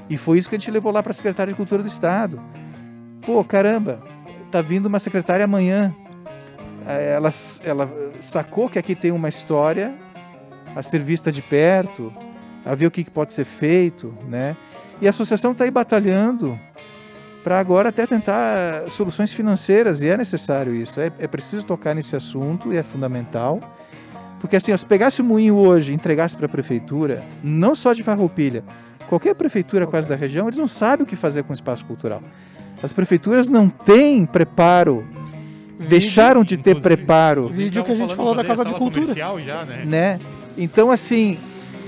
E 0.09 0.17
foi 0.17 0.39
isso 0.39 0.49
que 0.49 0.57
a 0.57 0.59
gente 0.59 0.71
levou 0.71 0.91
lá 0.93 1.03
para 1.03 1.11
a 1.11 1.15
secretária 1.15 1.53
de 1.53 1.57
Cultura 1.57 1.83
do 1.83 1.89
Estado. 1.89 2.41
Pô, 3.25 3.45
caramba, 3.45 4.01
tá 4.51 4.63
vindo 4.63 4.87
uma 4.87 4.99
secretária 4.99 5.45
amanhã. 5.45 5.95
Ela, 6.87 7.31
ela 7.63 7.93
sacou 8.19 8.69
que 8.69 8.79
aqui 8.79 8.95
tem 8.95 9.13
uma 9.13 9.29
história 9.29 9.95
a 10.75 10.83
ser 10.83 11.01
vista 11.01 11.31
de 11.31 11.43
perto, 11.43 12.13
a 12.65 12.75
ver 12.75 12.87
o 12.87 12.91
que 12.91 13.09
pode 13.09 13.33
ser 13.33 13.45
feito, 13.45 14.15
né? 14.27 14.57
E 15.01 15.07
a 15.07 15.11
associação 15.11 15.53
está 15.53 15.65
aí 15.65 15.71
batalhando 15.71 16.59
para 17.43 17.59
agora 17.59 17.89
até 17.89 18.07
tentar 18.07 18.89
soluções 18.89 19.33
financeiras, 19.33 20.03
e 20.03 20.09
é 20.09 20.17
necessário 20.17 20.75
isso. 20.75 21.01
É, 21.01 21.11
é 21.19 21.27
preciso 21.27 21.65
tocar 21.65 21.95
nesse 21.95 22.15
assunto 22.15 22.73
e 22.73 22.77
é 22.77 22.83
fundamental. 22.83 23.61
Porque 24.41 24.57
assim, 24.57 24.75
se 24.77 24.87
pegasse 24.87 25.21
o 25.21 25.25
moinho 25.25 25.55
hoje 25.57 25.93
e 25.93 25.95
entregasse 25.95 26.37
para 26.37 26.47
a 26.47 26.49
prefeitura, 26.49 27.23
não 27.43 27.75
só 27.75 27.93
de 27.93 28.03
Farroupilha, 28.03 28.65
qualquer 29.09 29.35
prefeitura 29.35 29.87
quase 29.87 30.09
da 30.09 30.17
região, 30.17 30.47
eles 30.47 30.59
não 30.59 30.69
sabem 30.69 31.05
o 31.05 31.07
que 31.07 31.17
fazer 31.17 31.43
com 31.43 31.53
o 31.53 31.55
espaço 31.55 31.85
cultural. 31.85 32.23
As 32.83 32.93
prefeituras 32.93 33.49
não 33.49 33.69
têm 33.69 34.25
preparo, 34.25 35.05
vídeo, 35.79 35.89
deixaram 35.89 36.43
de 36.43 36.57
ter 36.57 36.81
preparo. 36.81 37.49
Vídeo 37.51 37.85
que 37.85 37.93
a 37.93 37.95
gente 37.95 38.15
falou 38.15 38.35
da 38.35 38.43
Casa 38.43 38.65
de 38.65 38.75
Cultura. 38.75 39.15
Já, 39.15 39.65
né? 39.65 39.85
né? 39.85 40.21
Então, 40.57 40.91
assim, 40.91 41.39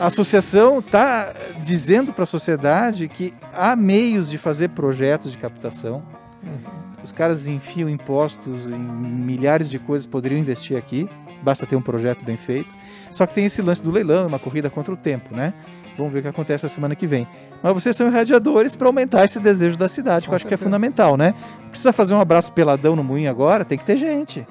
a 0.03 0.07
associação 0.07 0.81
está 0.81 1.33
dizendo 1.63 2.13
para 2.13 2.25
a 2.25 2.27
sociedade 2.27 3.07
que 3.07 3.33
há 3.55 3.77
meios 3.77 4.29
de 4.29 4.37
fazer 4.37 4.71
projetos 4.71 5.31
de 5.31 5.39
captação. 5.39 6.03
Uhum. 6.43 6.59
Os 7.05 7.13
caras 7.13 7.47
enfiam 7.47 7.89
impostos 7.89 8.69
em 8.69 8.79
milhares 8.79 9.71
de 9.71 9.79
coisas, 9.79 10.05
poderiam 10.05 10.41
investir 10.41 10.77
aqui, 10.77 11.09
basta 11.41 11.65
ter 11.67 11.77
um 11.77 11.81
projeto 11.81 12.25
bem 12.25 12.37
feito. 12.37 12.75
Só 13.13 13.29
que 13.29 13.35
tem 13.35 13.45
esse 13.45 13.63
lance 13.63 13.81
do 13.81 13.93
leilão, 13.93 14.27
uma 14.27 14.41
corrida 14.41 14.69
contra 14.69 14.93
o 14.93 14.97
tempo, 14.97 15.37
né? 15.37 15.55
Vamos 15.97 16.13
ver 16.13 16.19
o 16.19 16.23
que 16.23 16.29
acontece 16.29 16.65
na 16.65 16.69
semana 16.69 16.97
que 16.97 17.07
vem. 17.07 17.29
Mas 17.63 17.73
vocês 17.73 17.95
são 17.95 18.09
irradiadores 18.09 18.75
para 18.75 18.89
aumentar 18.89 19.25
esse 19.25 19.39
desejo 19.39 19.77
da 19.77 19.87
cidade, 19.87 20.27
que 20.27 20.33
eu 20.33 20.35
acho 20.35 20.49
que 20.49 20.55
é 20.55 20.57
fundamental, 20.57 21.17
né? 21.17 21.33
Precisa 21.69 21.93
fazer 21.93 22.13
um 22.15 22.21
abraço 22.21 22.53
peladão 22.53 22.97
no 22.97 23.05
moinho 23.05 23.31
agora, 23.31 23.65
tem 23.65 23.79
que 23.79 23.85
ter 23.85 23.97
gente. 23.97 24.45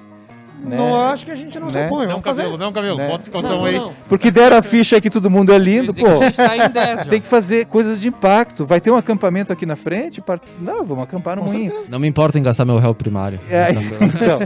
Né? 0.64 0.78
Não 0.78 0.96
acho 0.96 1.26
que 1.26 1.32
a 1.32 1.36
gente 1.36 1.60
não 1.60 1.68
né? 1.68 1.74
se 1.74 1.86
opõe. 1.86 2.08
Não, 2.08 2.22
fazer. 2.22 2.44
cabelo, 2.44 2.58
não, 2.58 2.72
cabelo. 2.72 2.98
Né? 2.98 3.08
Bota 3.08 3.24
esse 3.24 3.32
calção 3.32 3.66
aí. 3.66 3.78
Não. 3.78 3.94
Porque 4.08 4.30
deram 4.30 4.58
a 4.58 4.62
ficha 4.62 5.02
que 5.02 5.10
todo 5.10 5.30
mundo 5.30 5.52
é 5.52 5.58
lindo, 5.58 5.94
pô. 5.94 6.06
Tá 6.06 7.06
tem 7.06 7.20
que 7.20 7.28
fazer 7.28 7.66
coisas 7.66 8.00
de 8.00 8.10
impacto. 8.10 8.66
Vai 8.66 8.80
ter 8.80 8.92
um 8.92 8.96
acampamento 8.96 9.52
aqui 9.52 9.66
na 9.66 9.76
frente? 9.76 10.22
Part... 10.22 10.48
Não, 10.60 10.84
vamos 10.84 11.04
acampar 11.04 11.38
no 11.38 11.44
moinho. 11.44 11.74
Não 11.90 12.00
me 12.00 12.08
importa 12.08 12.38
em 12.38 12.44
gastar 12.44 12.64
meu 12.64 12.78
réu 12.78 12.94
primário. 12.94 13.40
É, 13.50 13.72
então, 13.74 14.40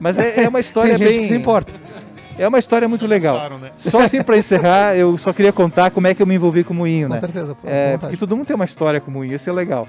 mas 0.00 0.18
é, 0.18 0.44
é, 0.44 0.48
uma 0.48 0.60
história 0.60 0.96
tem 0.96 1.06
gente 1.06 1.14
bem... 1.16 1.20
que 1.20 1.28
se 1.28 1.34
importa. 1.34 1.74
É 2.38 2.46
uma 2.46 2.58
história 2.58 2.88
muito 2.88 3.06
legal. 3.06 3.36
Claro, 3.36 3.58
né? 3.58 3.70
Só 3.76 4.00
assim 4.00 4.22
para 4.22 4.36
encerrar, 4.38 4.96
eu 4.96 5.18
só 5.18 5.32
queria 5.32 5.52
contar 5.52 5.90
como 5.90 6.06
é 6.06 6.14
que 6.14 6.22
eu 6.22 6.26
me 6.26 6.36
envolvi 6.36 6.62
com 6.62 6.72
o 6.72 6.76
moinho, 6.76 7.08
com 7.08 7.14
né? 7.14 7.20
Com 7.20 7.26
certeza. 7.26 7.54
Pô, 7.54 7.68
é, 7.68 7.98
porque 7.98 8.16
todo 8.16 8.36
mundo 8.36 8.46
tem 8.46 8.54
uma 8.54 8.64
história 8.64 9.00
com 9.00 9.10
o 9.10 9.14
moinho, 9.14 9.34
isso 9.34 9.50
é 9.50 9.52
legal 9.52 9.88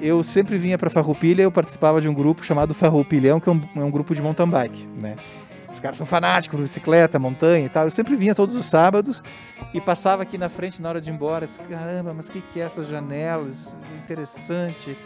eu 0.00 0.22
sempre 0.22 0.56
vinha 0.56 0.78
para 0.78 0.90
Farroupilha, 0.90 1.42
eu 1.42 1.52
participava 1.52 2.00
de 2.00 2.08
um 2.08 2.14
grupo 2.14 2.44
chamado 2.44 2.74
Farroupilhão, 2.74 3.40
que 3.40 3.48
é 3.48 3.52
um, 3.52 3.60
é 3.76 3.80
um, 3.80 3.90
grupo 3.90 4.14
de 4.14 4.22
mountain 4.22 4.48
bike, 4.48 4.86
né? 5.00 5.16
Os 5.72 5.80
caras 5.80 5.96
são 5.96 6.06
fanáticos 6.06 6.58
bicicleta, 6.58 7.18
montanha 7.18 7.66
e 7.66 7.68
tal. 7.68 7.84
Eu 7.84 7.90
sempre 7.90 8.16
vinha 8.16 8.34
todos 8.34 8.54
os 8.54 8.64
sábados 8.64 9.22
e 9.74 9.80
passava 9.80 10.22
aqui 10.22 10.38
na 10.38 10.48
frente 10.48 10.80
na 10.80 10.88
hora 10.88 11.00
de 11.00 11.10
ir 11.10 11.12
embora. 11.12 11.46
Disse, 11.46 11.60
Caramba, 11.60 12.14
mas 12.14 12.28
o 12.28 12.32
que, 12.32 12.40
que 12.40 12.60
é 12.60 12.64
essas 12.64 12.88
janelas? 12.88 13.76
Interessante. 14.02 14.96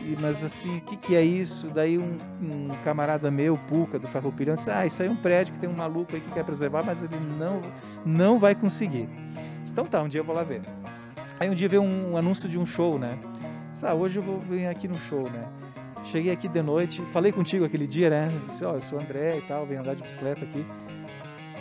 E, 0.00 0.16
mas 0.20 0.42
assim, 0.42 0.78
o 0.78 0.80
que, 0.80 0.96
que 0.96 1.16
é 1.16 1.22
isso? 1.22 1.68
Daí 1.68 1.96
um, 1.96 2.18
um 2.42 2.68
camarada 2.82 3.30
meu, 3.30 3.56
Puca, 3.56 3.98
do 3.98 4.08
Farroupilhão, 4.08 4.56
disse, 4.56 4.70
ah, 4.70 4.84
isso 4.84 5.00
aí 5.00 5.08
é 5.08 5.10
um 5.10 5.16
prédio 5.16 5.54
que 5.54 5.60
tem 5.60 5.68
um 5.68 5.74
maluco 5.74 6.14
aí 6.14 6.20
que 6.20 6.30
quer 6.32 6.44
preservar, 6.44 6.82
mas 6.82 7.02
ele 7.02 7.16
não, 7.38 7.62
não 8.04 8.38
vai 8.38 8.54
conseguir. 8.54 9.08
Então 9.66 9.86
tá, 9.86 10.02
um 10.02 10.08
dia 10.08 10.20
eu 10.20 10.24
vou 10.24 10.34
lá 10.34 10.42
ver. 10.42 10.62
Aí 11.40 11.48
um 11.48 11.54
dia 11.54 11.68
veio 11.68 11.82
um, 11.82 12.12
um 12.12 12.16
anúncio 12.16 12.48
de 12.48 12.58
um 12.58 12.66
show, 12.66 12.98
né? 12.98 13.18
Ah, 13.82 13.92
hoje 13.92 14.18
eu 14.18 14.22
vou 14.22 14.38
vir 14.38 14.66
aqui 14.66 14.86
no 14.86 14.98
show, 14.98 15.28
né? 15.28 15.44
Cheguei 16.04 16.32
aqui 16.32 16.48
de 16.48 16.62
noite, 16.62 17.02
falei 17.06 17.32
contigo 17.32 17.64
aquele 17.64 17.86
dia, 17.86 18.08
né? 18.08 18.30
Disse, 18.46 18.64
ó, 18.64 18.72
oh, 18.72 18.74
eu 18.76 18.82
sou 18.82 19.00
André 19.00 19.38
e 19.38 19.42
tal, 19.42 19.66
venho 19.66 19.80
andar 19.80 19.94
de 19.94 20.02
bicicleta 20.02 20.44
aqui. 20.44 20.64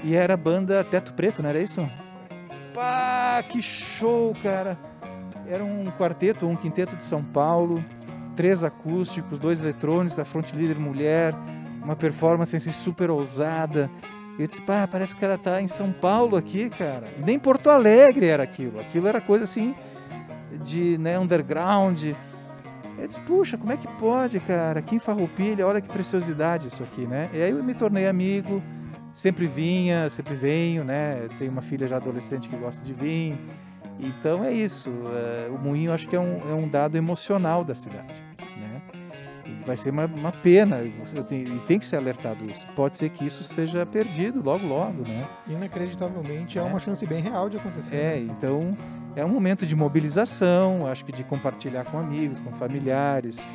E 0.03 0.13
era 0.13 0.35
a 0.35 0.37
banda 0.37 0.83
Teto 0.83 1.13
Preto, 1.13 1.41
não 1.41 1.49
era 1.49 1.61
isso? 1.61 1.85
Pá, 2.73 3.43
que 3.47 3.61
show, 3.61 4.35
cara! 4.43 4.77
Era 5.47 5.63
um 5.63 5.85
quarteto, 5.91 6.45
um 6.45 6.55
quinteto 6.55 6.95
de 6.95 7.03
São 7.03 7.23
Paulo, 7.23 7.83
três 8.35 8.63
acústicos, 8.63 9.39
dois 9.39 9.59
eletrônicos, 9.59 10.19
a 10.19 10.25
front 10.25 10.51
líder 10.53 10.77
mulher, 10.77 11.33
uma 11.83 11.95
performance 11.95 12.55
assim, 12.55 12.71
super 12.71 13.09
ousada. 13.09 13.89
Eu 14.37 14.47
disse, 14.47 14.61
pá, 14.61 14.87
parece 14.87 15.15
que 15.15 15.23
ela 15.23 15.37
tá 15.37 15.61
em 15.61 15.67
São 15.67 15.91
Paulo 15.91 16.37
aqui, 16.37 16.69
cara. 16.69 17.07
Nem 17.17 17.39
Porto 17.39 17.69
Alegre 17.69 18.27
era 18.27 18.43
aquilo. 18.43 18.79
Aquilo 18.79 19.07
era 19.07 19.19
coisa 19.19 19.43
assim 19.45 19.75
de 20.61 20.97
né, 20.97 21.17
underground. 21.17 22.03
Eu 22.97 23.07
disse, 23.07 23.19
puxa, 23.21 23.57
como 23.57 23.71
é 23.71 23.77
que 23.77 23.87
pode, 23.99 24.39
cara? 24.39 24.79
Aqui 24.79 24.95
em 24.95 24.99
Farroupilha, 24.99 25.65
olha 25.65 25.81
que 25.81 25.89
preciosidade 25.89 26.67
isso 26.67 26.83
aqui, 26.83 27.07
né? 27.07 27.29
E 27.33 27.41
aí 27.41 27.51
eu 27.51 27.63
me 27.63 27.73
tornei 27.73 28.07
amigo, 28.07 28.61
sempre 29.11 29.47
vinha, 29.47 30.09
sempre 30.09 30.35
venho, 30.35 30.83
né? 30.83 31.27
Tenho 31.37 31.51
uma 31.51 31.61
filha 31.61 31.87
já 31.87 31.97
adolescente 31.97 32.47
que 32.47 32.55
gosta 32.55 32.85
de 32.85 32.93
vir. 32.93 33.37
Então 33.99 34.43
é 34.43 34.51
isso. 34.51 34.89
É, 35.13 35.49
o 35.49 35.57
moinho 35.57 35.91
acho 35.91 36.07
que 36.07 36.15
é 36.15 36.19
um, 36.19 36.39
é 36.49 36.53
um 36.53 36.67
dado 36.67 36.95
emocional 36.95 37.63
da 37.63 37.75
cidade, 37.75 38.21
né? 38.57 38.81
E 39.45 39.63
vai 39.65 39.77
ser 39.77 39.89
uma, 39.89 40.05
uma 40.05 40.31
pena, 40.31 40.77
tenho, 41.27 41.55
e 41.55 41.59
tem 41.61 41.79
que 41.79 41.85
ser 41.85 41.97
alertado 41.97 42.49
isso. 42.49 42.65
Pode 42.75 42.97
ser 42.97 43.09
que 43.09 43.25
isso 43.25 43.43
seja 43.43 43.85
perdido 43.85 44.41
logo, 44.41 44.65
logo, 44.65 45.03
né? 45.03 45.27
Inacreditavelmente 45.47 46.57
é, 46.57 46.61
é 46.61 46.65
uma 46.65 46.79
chance 46.79 47.05
bem 47.05 47.21
real 47.21 47.49
de 47.49 47.57
acontecer. 47.57 47.95
É, 47.95 48.15
né? 48.15 48.27
então 48.29 48.75
é 49.15 49.23
um 49.23 49.29
momento 49.29 49.65
de 49.65 49.75
mobilização, 49.75 50.87
acho 50.87 51.05
que 51.05 51.11
de 51.11 51.23
compartilhar 51.23 51.85
com 51.85 51.99
amigos, 51.99 52.39
com 52.39 52.51
familiares. 52.53 53.47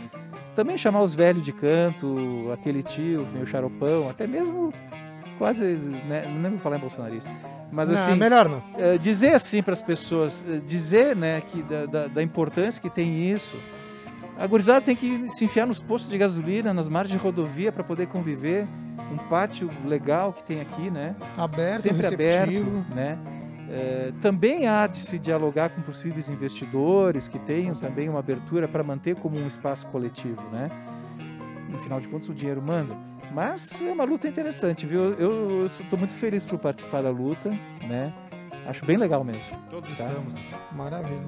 Também 0.54 0.76
chamar 0.76 1.02
os 1.02 1.14
velhos 1.14 1.44
de 1.44 1.52
canto, 1.52 2.50
aquele 2.52 2.82
tio, 2.82 3.26
meio 3.32 3.46
xaropão, 3.46 4.08
até 4.08 4.26
mesmo 4.26 4.72
quase, 5.38 5.64
né, 5.64 6.26
não 6.28 6.50
vou 6.50 6.58
falar 6.58 6.76
em 6.76 6.80
bolsonarista, 6.80 7.30
mas 7.70 7.90
assim, 7.90 8.10
não, 8.10 8.16
melhor 8.16 8.48
não. 8.48 8.62
É, 8.76 8.98
dizer 8.98 9.34
assim 9.34 9.62
para 9.62 9.72
as 9.72 9.82
pessoas, 9.82 10.44
é, 10.48 10.58
dizer, 10.58 11.14
né, 11.14 11.40
que 11.40 11.62
da, 11.62 11.86
da, 11.86 12.06
da, 12.08 12.22
importância 12.22 12.80
que 12.82 12.90
tem 12.90 13.30
isso. 13.30 13.56
A 14.36 14.46
gurizada 14.46 14.80
tem 14.80 14.94
que 14.94 15.28
se 15.30 15.44
enfiar 15.44 15.66
nos 15.66 15.80
postos 15.80 16.10
de 16.10 16.16
gasolina, 16.16 16.72
nas 16.72 16.88
margens 16.88 17.16
de 17.16 17.22
rodovia 17.22 17.72
para 17.72 17.82
poder 17.82 18.06
conviver. 18.06 18.66
Um 19.10 19.16
pátio 19.16 19.70
legal 19.86 20.34
que 20.34 20.42
tem 20.42 20.60
aqui, 20.60 20.90
né? 20.90 21.16
Aberto, 21.36 21.80
sempre 21.80 22.02
receptivo. 22.02 22.70
aberto, 22.70 22.94
né? 22.94 23.18
É, 23.70 24.12
também 24.22 24.66
há 24.66 24.86
de 24.86 24.96
se 24.98 25.18
dialogar 25.18 25.68
com 25.70 25.82
possíveis 25.82 26.28
investidores 26.30 27.28
que 27.28 27.38
tenham 27.38 27.74
também 27.74 28.08
uma 28.08 28.18
abertura 28.20 28.66
para 28.66 28.82
manter 28.82 29.14
como 29.16 29.36
um 29.38 29.46
espaço 29.46 29.86
coletivo, 29.88 30.40
né? 30.50 30.70
No 31.68 31.78
final 31.78 32.00
de 32.00 32.08
contas, 32.08 32.28
o 32.30 32.34
dinheiro 32.34 32.62
manda. 32.62 32.96
Mas 33.30 33.80
é 33.82 33.92
uma 33.92 34.04
luta 34.04 34.26
interessante, 34.26 34.86
viu? 34.86 35.12
Eu 35.14 35.66
estou 35.66 35.98
muito 35.98 36.14
feliz 36.14 36.46
por 36.46 36.58
participar 36.58 37.02
da 37.02 37.10
luta, 37.10 37.50
né? 37.86 38.12
Acho 38.66 38.86
bem 38.86 38.96
legal 38.96 39.22
mesmo. 39.22 39.54
Todos 39.68 39.96
Tá. 39.98 40.04
estamos. 40.04 40.34
né? 40.34 40.40
Maravilha. 40.72 41.22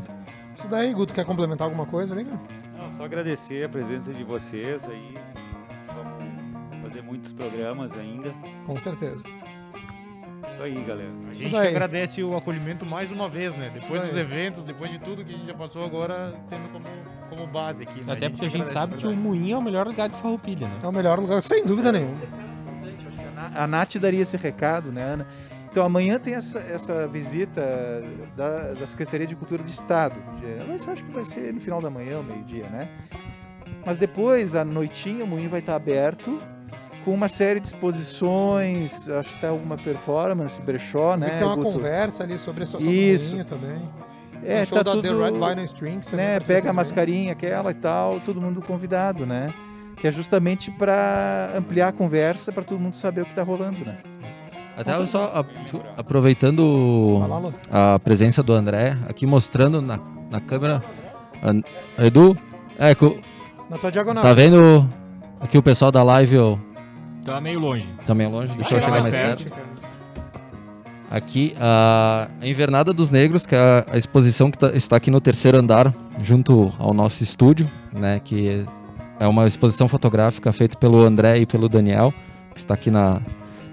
Isso 0.56 0.66
daí, 0.68 0.92
Guto, 0.94 1.12
quer 1.14 1.24
complementar 1.26 1.66
alguma 1.66 1.84
coisa? 1.86 2.14
Vem 2.14 2.24
cá. 2.24 2.38
Não, 2.76 2.90
só 2.90 3.04
agradecer 3.04 3.64
a 3.64 3.68
presença 3.68 4.12
de 4.14 4.24
vocês 4.24 4.88
aí. 4.88 5.14
Vamos 5.94 6.82
fazer 6.82 7.02
muitos 7.02 7.32
programas 7.32 7.92
ainda. 7.92 8.32
Com 8.66 8.78
certeza. 8.78 9.24
Isso 10.50 10.62
aí, 10.62 10.74
galera. 10.84 11.10
A 11.28 11.32
gente 11.32 11.50
que 11.50 11.56
agradece 11.56 12.22
o 12.22 12.36
acolhimento 12.36 12.84
mais 12.84 13.10
uma 13.10 13.28
vez, 13.28 13.54
né? 13.56 13.70
Depois 13.72 14.02
dos 14.02 14.14
eventos, 14.14 14.64
depois 14.64 14.90
de 14.90 14.98
tudo 14.98 15.24
que 15.24 15.32
a 15.32 15.36
gente 15.36 15.46
já 15.46 15.54
passou 15.54 15.84
agora, 15.84 16.34
tendo 16.48 16.68
como, 16.70 16.86
como 17.28 17.46
base 17.46 17.84
aqui. 17.84 18.04
Né? 18.04 18.12
Até 18.12 18.28
porque 18.28 18.46
a 18.46 18.48
gente 18.48 18.62
agradece, 18.62 18.74
sabe 18.74 18.94
na 18.94 19.00
que 19.00 19.06
o. 19.06 19.16
Moinho 19.16 19.54
é 19.54 19.58
o 19.58 19.62
melhor 19.62 19.86
lugar 19.86 20.08
de 20.08 20.16
farroupilha, 20.16 20.66
né? 20.68 20.78
É 20.82 20.86
o 20.86 20.92
melhor 20.92 21.18
lugar, 21.18 21.40
sem 21.40 21.64
dúvida 21.64 21.92
nenhuma. 21.92 22.18
A 23.54 23.66
Nath 23.66 23.96
daria 23.96 24.20
esse 24.20 24.36
recado, 24.36 24.92
né, 24.92 25.02
Ana? 25.02 25.26
Então 25.70 25.84
amanhã 25.84 26.18
tem 26.18 26.34
essa, 26.34 26.58
essa 26.58 27.06
visita 27.06 27.62
da, 28.36 28.74
da 28.74 28.86
Secretaria 28.86 29.26
de 29.26 29.36
Cultura 29.36 29.62
de 29.62 29.70
Estado. 29.70 30.16
Mas 30.66 30.84
eu 30.84 30.92
acho 30.92 31.04
que 31.04 31.12
vai 31.12 31.24
ser 31.24 31.54
no 31.54 31.60
final 31.60 31.80
da 31.80 31.88
manhã, 31.88 32.16
ao 32.16 32.24
meio-dia, 32.24 32.68
né? 32.68 32.88
Mas 33.86 33.96
depois, 33.96 34.54
à 34.54 34.64
noitinha, 34.64 35.24
o 35.24 35.26
moinho 35.28 35.48
vai 35.48 35.60
estar 35.60 35.76
aberto 35.76 36.42
com 37.04 37.12
uma 37.14 37.28
série 37.28 37.60
de 37.60 37.68
exposições, 37.68 39.08
acho 39.08 39.34
que 39.34 39.40
tem 39.40 39.50
alguma 39.50 39.76
performance, 39.76 40.60
brechó, 40.60 41.14
que 41.14 41.20
né? 41.20 41.30
tem 41.38 41.46
uma 41.46 41.56
Guto? 41.56 41.72
conversa 41.72 42.22
ali 42.24 42.38
sobre 42.38 42.62
a 42.62 42.66
situação 42.66 42.92
Isso. 42.92 43.36
do 43.36 43.44
também. 43.44 43.82
É, 44.42 44.56
Tem 44.56 44.64
show 44.64 44.78
tá 44.78 44.84
da 44.84 44.90
tudo, 44.92 45.02
The 45.02 45.14
Red 45.14 45.32
Vinyl 45.32 45.64
Strings 45.64 46.06
também. 46.08 46.26
né, 46.26 46.40
pega 46.40 46.70
a 46.70 46.72
mascarinha 46.72 47.32
aquela 47.32 47.70
e 47.70 47.74
tal, 47.74 48.20
todo 48.20 48.40
mundo 48.40 48.62
convidado, 48.62 49.26
né? 49.26 49.52
Que 49.96 50.08
é 50.08 50.10
justamente 50.10 50.70
para 50.70 51.52
ampliar 51.56 51.88
a 51.88 51.92
conversa, 51.92 52.50
para 52.50 52.62
todo 52.64 52.78
mundo 52.80 52.96
saber 52.96 53.20
o 53.20 53.24
que 53.24 53.32
está 53.32 53.42
rolando, 53.42 53.84
né? 53.84 53.98
Até 54.76 54.94
eu 54.94 55.06
só 55.06 55.24
a- 55.26 55.44
aproveitando 55.98 57.20
a 57.70 57.98
presença 57.98 58.42
do 58.42 58.52
André, 58.54 58.96
aqui 59.08 59.26
mostrando 59.26 59.82
na, 59.82 59.98
na 60.30 60.40
câmera. 60.40 60.82
An- 61.42 61.62
Edu, 61.98 62.36
é, 62.78 62.94
co- 62.94 63.18
Na 63.68 63.76
tua 63.76 63.90
diagonal. 63.90 64.22
tá 64.22 64.32
vendo 64.32 64.88
aqui 65.38 65.58
o 65.58 65.62
pessoal 65.62 65.92
da 65.92 66.02
live 66.02 66.38
ó, 66.38 66.56
Tá 67.24 67.40
meio 67.40 67.60
longe. 67.60 67.88
tá 68.06 68.14
meio 68.14 68.30
longe? 68.30 68.54
Deixa 68.56 68.74
eu 68.74 68.78
Chega 68.78 69.00
chegar 69.00 69.02
mais 69.02 69.14
perto. 69.14 69.52
Aqui, 71.10 71.54
a 71.58 72.28
Invernada 72.40 72.92
dos 72.92 73.10
Negros, 73.10 73.44
que 73.44 73.54
é 73.54 73.84
a, 73.90 73.96
exposição 73.96 74.50
que 74.50 74.56
tá- 74.58 74.70
está 74.72 74.96
aqui 74.96 75.10
no 75.10 75.20
terceiro 75.20 75.58
andar, 75.58 75.92
junto 76.22 76.72
ao 76.78 76.94
nosso 76.94 77.22
estúdio, 77.22 77.68
né? 77.92 78.20
Que 78.22 78.64
é 79.18 79.26
uma 79.26 79.46
exposição 79.46 79.88
fotográfica 79.88 80.52
feita 80.52 80.78
pelo 80.78 81.00
André 81.02 81.38
e 81.38 81.46
pelo 81.46 81.68
Daniel, 81.68 82.14
que 82.54 82.60
está 82.60 82.74
aqui 82.74 82.90
na, 82.90 83.20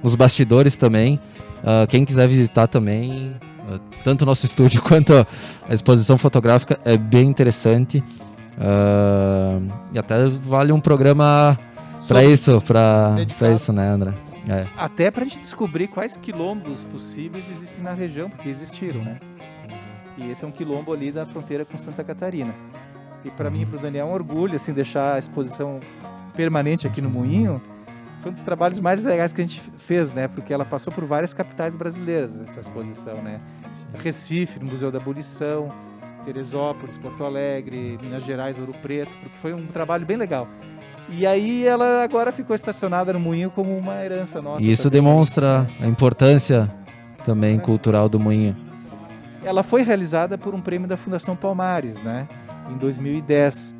nos 0.01 0.15
bastidores 0.15 0.75
também. 0.75 1.19
Ah, 1.63 1.85
quem 1.87 2.03
quiser 2.05 2.27
visitar 2.27 2.67
também, 2.67 3.35
ah, 3.69 3.79
tanto 4.03 4.23
o 4.23 4.25
nosso 4.25 4.45
estúdio 4.45 4.81
quanto 4.83 5.13
a, 5.13 5.73
exposição 5.73 6.17
fotográfica, 6.17 6.79
é 6.83 6.97
bem 6.97 7.29
interessante. 7.29 8.03
Ah, 8.59 9.59
e 9.93 9.99
até 9.99 10.27
vale 10.27 10.71
um 10.71 10.79
programa 10.79 11.57
para 11.97 12.01
Sobre- 12.21 12.31
isso, 12.31 12.61
para 12.61 13.09
Dedicado. 13.15 13.53
isso, 13.53 13.73
né, 13.73 13.87
André? 13.89 14.13
É. 14.49 14.65
Até 14.77 15.11
para 15.11 15.23
a 15.23 15.25
gente 15.25 15.39
descobrir 15.39 15.87
quais 15.87 16.15
quilombos 16.15 16.83
possíveis 16.85 17.49
existem 17.51 17.83
na 17.83 17.93
região, 17.93 18.29
porque 18.29 18.47
existiram, 18.47 19.03
né? 19.03 19.19
E 20.17 20.31
esse 20.31 20.45
é 20.45 20.47
um 20.47 20.51
quilombo 20.51 20.93
ali 20.93 21.11
da 21.11 21.25
fronteira 21.25 21.65
com 21.65 21.77
Santa 21.77 22.03
Catarina. 22.03 22.55
E 23.25 23.29
para 23.31 23.49
mim 23.49 23.63
e 23.63 23.65
para 23.65 23.77
o 23.77 23.81
Daniel 23.81 24.07
é 24.07 24.09
um 24.09 24.13
orgulho 24.13 24.55
assim 24.55 24.71
deixar 24.73 25.15
a 25.15 25.19
exposição 25.19 25.79
permanente 26.35 26.87
aqui 26.87 27.01
no 27.01 27.09
Moinho. 27.09 27.61
Foi 28.21 28.31
um 28.31 28.33
dos 28.33 28.41
trabalhos 28.41 28.79
mais 28.79 29.03
legais 29.03 29.33
que 29.33 29.41
a 29.41 29.43
gente 29.43 29.61
fez, 29.77 30.11
né? 30.11 30.27
Porque 30.27 30.53
ela 30.53 30.65
passou 30.65 30.93
por 30.93 31.03
várias 31.03 31.33
capitais 31.33 31.75
brasileiras 31.75 32.39
essa 32.41 32.61
exposição, 32.61 33.21
né? 33.21 33.41
Recife, 33.95 34.59
no 34.59 34.65
Museu 34.65 34.91
da 34.91 34.97
Abolição, 34.97 35.71
Teresópolis, 36.25 36.97
Porto 36.97 37.23
Alegre, 37.23 37.97
Minas 38.01 38.23
Gerais, 38.23 38.57
Ouro 38.57 38.73
Preto, 38.81 39.15
porque 39.21 39.37
foi 39.37 39.53
um 39.53 39.67
trabalho 39.67 40.05
bem 40.05 40.17
legal. 40.17 40.47
E 41.09 41.25
aí 41.25 41.65
ela 41.65 42.03
agora 42.03 42.31
ficou 42.31 42.55
estacionada 42.55 43.13
no 43.13 43.19
Moinho 43.19 43.49
como 43.49 43.75
uma 43.77 44.03
herança 44.03 44.41
nossa. 44.41 44.61
E 44.61 44.69
isso 44.69 44.83
também. 44.83 45.01
demonstra 45.01 45.69
a 45.79 45.87
importância 45.87 46.71
também 47.23 47.59
cultural 47.59 48.07
do 48.07 48.19
moinho. 48.19 48.55
Ela 49.43 49.63
foi 49.63 49.83
realizada 49.83 50.37
por 50.37 50.53
um 50.53 50.61
prêmio 50.61 50.87
da 50.87 50.97
Fundação 50.97 51.35
Palmares, 51.35 52.01
né? 52.01 52.27
Em 52.69 52.77
2010. 52.77 53.75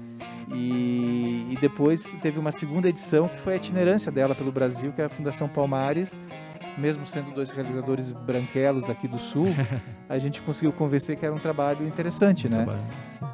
E, 0.54 1.48
e 1.52 1.58
depois 1.60 2.16
teve 2.22 2.40
uma 2.40 2.52
segunda 2.52 2.88
edição 2.88 3.28
que 3.28 3.40
foi 3.40 3.54
a 3.54 3.56
itinerância 3.58 4.12
dela 4.12 4.34
pelo 4.34 4.52
Brasil, 4.52 4.94
que 4.94 5.02
é 5.02 5.06
a 5.06 5.10
Fundação 5.10 5.48
Palmares. 5.48 6.20
Mesmo 6.78 7.08
sendo 7.08 7.32
dois 7.34 7.50
realizadores 7.50 8.12
branquelos 8.12 8.88
aqui 8.90 9.08
do 9.08 9.18
Sul, 9.18 9.48
a 10.08 10.18
gente 10.20 10.42
conseguiu 10.44 10.72
convencer 10.72 11.16
que 11.18 11.26
era 11.26 11.34
um 11.34 11.40
trabalho 11.40 11.88
interessante, 11.88 12.48
né? 12.48 12.58
Trabalho. 12.58 12.80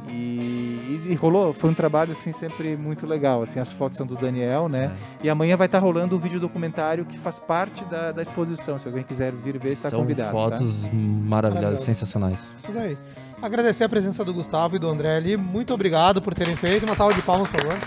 E, 0.07 0.11
e- 0.13 1.07
e 1.09 1.15
rolou, 1.15 1.53
foi 1.53 1.69
um 1.69 1.73
trabalho 1.73 2.13
assim 2.13 2.31
sempre 2.31 2.77
muito 2.77 3.05
legal. 3.05 3.41
Assim, 3.43 3.59
as 3.59 3.71
fotos 3.73 3.97
são 3.97 4.05
do 4.05 4.15
Daniel, 4.15 4.69
né? 4.69 4.91
E 5.21 5.29
amanhã 5.29 5.57
vai 5.57 5.65
estar 5.65 5.79
rolando 5.79 6.15
um 6.15 6.19
vídeo 6.19 6.39
documentário 6.39 7.03
que 7.05 7.17
faz 7.17 7.37
parte 7.39 7.83
da, 7.85 8.13
da 8.13 8.21
exposição. 8.21 8.79
Se 8.79 8.87
alguém 8.87 9.03
quiser 9.03 9.33
vir 9.33 9.57
ver, 9.59 9.73
está 9.73 9.89
São 9.89 9.99
convidado. 9.99 10.29
tá? 10.29 10.31
fotos 10.33 10.87
maravilhosas, 10.87 11.29
Maravilhoso. 11.29 11.83
sensacionais. 11.83 12.53
Isso 12.57 12.71
daí. 12.71 12.97
Agradecer 13.41 13.83
a 13.83 13.89
presença 13.89 14.23
do 14.23 14.33
Gustavo 14.33 14.77
e 14.77 14.79
do 14.79 14.87
André 14.87 15.17
ali. 15.17 15.35
Muito 15.35 15.73
obrigado 15.73 16.21
por 16.21 16.33
terem 16.33 16.55
feito. 16.55 16.85
Uma 16.85 16.95
salva 16.95 17.13
de 17.13 17.21
palmas, 17.21 17.49
por 17.49 17.59
favor. 17.59 17.77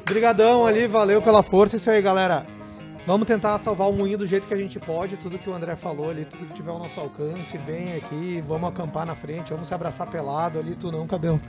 Obrigadão 0.00 0.66
ali, 0.66 0.86
valeu 0.88 1.22
pela 1.22 1.42
força. 1.42 1.76
Isso 1.76 1.88
aí, 1.90 2.02
galera. 2.02 2.44
Vamos 3.06 3.26
tentar 3.26 3.56
salvar 3.58 3.88
o 3.88 3.92
moinho 3.92 4.18
do 4.18 4.26
jeito 4.26 4.48
que 4.48 4.54
a 4.54 4.56
gente 4.56 4.80
pode. 4.80 5.16
Tudo 5.16 5.38
que 5.38 5.48
o 5.48 5.54
André 5.54 5.76
falou 5.76 6.10
ali, 6.10 6.24
tudo 6.24 6.44
que 6.46 6.52
tiver 6.54 6.70
ao 6.72 6.78
nosso 6.78 6.98
alcance. 7.00 7.56
Vem 7.58 7.94
aqui, 7.94 8.42
vamos 8.46 8.68
acampar 8.68 9.06
na 9.06 9.14
frente, 9.14 9.52
vamos 9.52 9.68
se 9.68 9.74
abraçar 9.74 10.08
pelado 10.08 10.58
ali. 10.58 10.74
Tu 10.74 10.90
não, 10.90 11.06
cadê 11.06 11.28
o. 11.28 11.40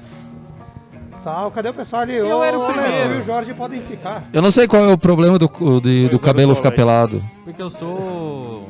Tá, 1.23 1.49
cadê 1.51 1.69
o 1.69 1.73
pessoal 1.73 2.03
ali? 2.03 2.13
Eu 2.13 2.37
Ô, 2.37 2.43
era 2.43 2.57
o 2.59 2.65
primeiro. 2.71 3.15
e 3.15 3.17
o 3.17 3.21
Jorge 3.23 3.53
podem 3.55 3.81
ficar. 3.81 4.23
Eu 4.31 4.41
não 4.41 4.51
sei 4.51 4.67
qual 4.67 4.83
é 4.87 4.93
o 4.93 4.97
problema 4.97 5.39
do, 5.39 5.49
de- 5.81 6.07
do 6.09 6.19
cabelo 6.19 6.53
ficar 6.53 6.71
pelado. 6.71 7.23
Porque 7.43 7.61
eu 7.61 7.71
sou. 7.71 8.69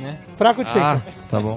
Né? 0.00 0.18
Fraco 0.36 0.64
de 0.64 0.70
Ah, 0.70 0.72
feição. 0.72 1.02
tá 1.30 1.40
bom. 1.40 1.56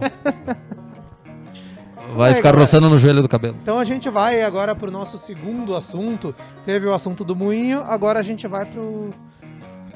Isso 2.06 2.16
Vai 2.16 2.30
daí, 2.30 2.36
ficar 2.38 2.50
galera. 2.52 2.60
roçando 2.62 2.88
no 2.88 3.00
joelho 3.00 3.24
do 3.24 3.28
cabelo. 3.28 3.58
Então 3.62 3.80
a 3.80 3.84
gente 3.84 4.10
vai 4.12 4.44
agora 4.44 4.76
pro 4.76 4.92
nosso 4.92 5.18
segundo 5.18 5.76
assunto. 5.76 6.36
Teve 6.64 6.86
o 6.86 6.94
assunto 6.94 7.24
do 7.24 7.36
moinho, 7.36 7.82
agora 7.82 8.20
a 8.20 8.24
gente 8.24 8.48
vai 8.48 8.64
pro. 8.66 9.12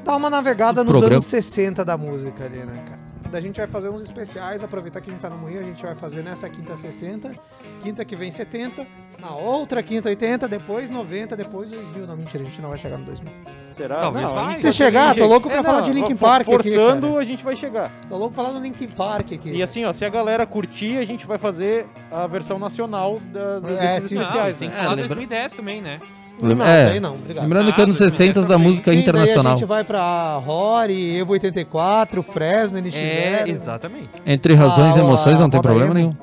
Dar 0.10 0.18
uma 0.18 0.30
navegada 0.30 0.84
nos 0.84 0.92
Programa. 0.92 1.16
anos 1.16 1.26
60 1.26 1.86
da 1.86 1.98
música 1.98 2.44
ali, 2.46 2.58
né, 2.60 2.84
cara? 2.88 3.00
A 3.32 3.40
gente 3.40 3.58
vai 3.58 3.68
fazer 3.68 3.90
uns 3.90 4.02
especiais, 4.02 4.64
aproveitar 4.64 5.00
que 5.02 5.10
a 5.12 5.14
gente 5.14 5.22
tá 5.22 5.30
no 5.30 5.38
moinho, 5.38 5.60
a 5.60 5.64
gente 5.64 5.84
vai 5.86 5.94
fazer 5.94 6.24
nessa 6.24 6.50
quinta 6.50 6.76
60, 6.76 7.32
quinta 7.80 8.04
que 8.04 8.16
vem 8.16 8.32
70, 8.32 8.88
na 9.20 9.30
outra 9.36 9.84
quinta 9.84 10.10
80, 10.10 10.48
depois 10.48 10.90
90, 10.90 11.38
depois 11.38 11.70
2000. 11.70 12.08
Não, 12.08 12.18
mentira, 12.18 12.42
a 12.42 12.46
gente 12.48 12.60
não 12.60 12.70
vai 12.70 12.80
chegar 12.80 12.98
no 12.98 13.06
2000. 13.06 13.32
Será? 13.70 13.98
Talvez 13.98 14.26
não, 14.26 14.32
a 14.32 14.34
vai. 14.42 14.52
gente 14.54 14.62
Se 14.62 14.72
chegar, 14.72 15.16
tô 15.16 15.28
louco 15.28 15.48
pra 15.48 15.62
falar 15.62 15.82
de 15.82 15.94
Linkin 15.94 16.16
Park 16.18 16.42
aqui, 16.42 16.52
Forçando, 16.72 17.08
cara. 17.10 17.20
a 17.20 17.24
gente 17.24 17.44
vai 17.44 17.56
chegar. 17.56 17.92
Tô 18.10 18.18
louco 18.18 18.34
falando 18.34 18.54
do 18.56 18.62
Linkin 18.64 18.88
Park 18.88 19.32
aqui. 19.32 19.52
E 19.52 19.62
assim, 19.62 19.86
ó, 19.86 19.94
se 19.94 20.04
a 20.04 20.10
galera 20.10 20.44
curtir, 20.48 20.98
a 20.98 21.06
gente 21.06 21.28
vai 21.28 21.38
fazer 21.38 21.86
a 22.12 22.26
versão 22.26 22.58
nacional 22.58 23.20
da, 23.32 23.58
do- 23.58 23.68
É, 23.78 23.94
desses 23.94 24.10
sim. 24.10 24.16
Não, 24.16 24.24
especiais, 24.24 24.58
tem 24.58 24.70
né? 24.70 24.74
que 24.76 24.82
falar 24.82 24.96
lembra- 24.96 25.08
2010 25.10 25.54
também, 25.54 25.84
né? 25.84 26.00
Não, 26.42 26.66
é, 26.66 27.00
não, 27.00 27.14
obrigado. 27.16 27.44
lembrando 27.44 27.74
que 27.74 27.82
Ah, 27.82 27.84
anos 27.84 27.98
2010 27.98 28.34
60 28.36 28.48
da 28.48 28.58
música 28.58 28.92
Sim, 28.92 28.96
daí 28.98 29.04
internacional. 29.04 29.54
a 29.54 29.56
gente 29.58 29.66
vai 29.68 29.84
pra 29.84 30.38
Rory, 30.38 31.18
Evo 31.20 31.34
84, 31.34 32.24
Fresno, 32.24 32.80
NX0. 32.80 32.96
É, 32.96 33.44
exatamente. 33.50 34.10
Entre 34.26 34.54
razões 34.54 34.96
e 34.96 35.00
Ah, 35.00 35.04
emoções 35.04 35.40
não 35.40 35.50
tem 35.50 35.62
problema 35.62 35.94
nenhum. 35.94 36.16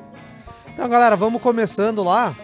Então, 0.73 0.87
galera, 0.89 1.15
vamos 1.15 1.41
começando 1.41 2.03
lá. 2.03 2.35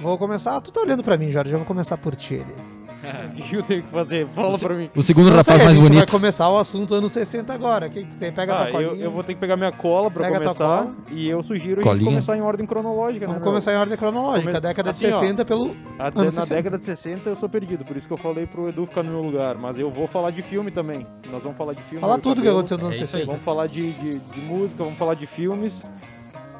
Vou 0.00 0.18
começar. 0.18 0.60
Tu 0.60 0.70
tá 0.70 0.80
olhando 0.80 1.02
pra 1.02 1.16
mim, 1.16 1.30
Jorge. 1.30 1.52
Eu 1.52 1.58
vou 1.58 1.66
começar 1.66 1.96
por 1.96 2.14
ti 2.14 2.34
ali. 2.34 2.75
O 3.36 3.42
que 3.48 3.56
eu 3.56 3.62
tenho 3.62 3.82
que 3.82 3.88
fazer? 3.90 4.26
Fala 4.28 4.58
pra 4.58 4.74
mim. 4.74 4.90
O 4.94 5.02
segundo 5.02 5.30
Não 5.30 5.42
sei, 5.42 5.54
rapaz 5.54 5.60
a 5.60 5.64
mais 5.64 5.76
gente 5.76 5.82
vai 5.84 5.92
bonito. 5.98 6.10
começar 6.10 6.48
o 6.50 6.56
assunto 6.58 6.94
anos 6.94 7.12
60 7.12 7.52
agora. 7.52 7.86
O 7.86 7.90
que, 7.90 8.02
que 8.02 8.08
tu 8.10 8.16
tem? 8.18 8.32
Pega 8.32 8.54
a 8.54 8.56
Ah, 8.56 8.62
tua 8.64 8.72
colinha. 8.72 8.90
eu, 8.92 8.96
eu 8.96 9.10
vou 9.10 9.22
ter 9.22 9.34
que 9.34 9.40
pegar 9.40 9.56
minha 9.56 9.72
cola 9.72 10.10
pra 10.10 10.24
Pega 10.24 10.38
a 10.38 10.40
tua 10.40 10.54
começar. 10.54 10.82
cola. 10.84 10.96
E 11.10 11.28
eu 11.28 11.42
sugiro 11.42 11.80
a 11.80 11.84
Colinha. 11.84 12.04
gente 12.04 12.08
começar 12.14 12.36
em 12.36 12.40
ordem 12.42 12.66
cronológica, 12.66 13.26
Vamos 13.26 13.40
né? 13.40 13.46
começar 13.46 13.72
em 13.72 13.76
ordem 13.76 13.96
cronológica. 13.96 14.50
Come- 14.52 14.60
Década 14.60 14.90
assim, 14.90 15.08
de 15.08 15.14
ó. 15.14 15.18
60 15.18 15.44
pelo. 15.44 15.66
meu? 15.66 15.76
Até 15.98 16.20
anos 16.20 16.34
na 16.36 16.42
60. 16.42 16.54
década 16.54 16.78
de 16.78 16.86
60 16.86 17.28
eu 17.30 17.36
sou 17.36 17.48
perdido, 17.48 17.84
por 17.84 17.96
isso 17.96 18.06
que 18.08 18.12
eu 18.14 18.18
falei 18.18 18.46
pro 18.46 18.68
Edu 18.68 18.86
ficar 18.86 19.02
no 19.02 19.10
meu 19.12 19.22
lugar. 19.22 19.56
Mas 19.56 19.78
eu 19.78 19.90
vou 19.90 20.06
falar 20.06 20.30
de 20.30 20.42
filme 20.42 20.70
também. 20.70 21.06
Nós 21.30 21.42
vamos 21.42 21.56
falar 21.58 21.72
de 21.74 21.82
filme. 21.82 22.00
Fala 22.00 22.14
eu 22.14 22.16
e 22.16 22.18
o 22.18 22.22
tudo 22.22 22.32
que 22.34 22.38
Cabelo. 22.40 22.56
aconteceu 22.58 22.78
nos 22.78 22.86
anos 22.86 23.00
É 23.00 23.04
isso 23.04 23.16
aí. 23.16 23.22
60. 23.22 23.30
Vamos 23.32 23.44
falar 23.44 23.66
de, 23.66 23.92
de, 23.92 24.18
de 24.18 24.40
música, 24.40 24.82
vamos 24.82 24.98
falar 24.98 25.14
de 25.14 25.26
filmes. 25.26 25.88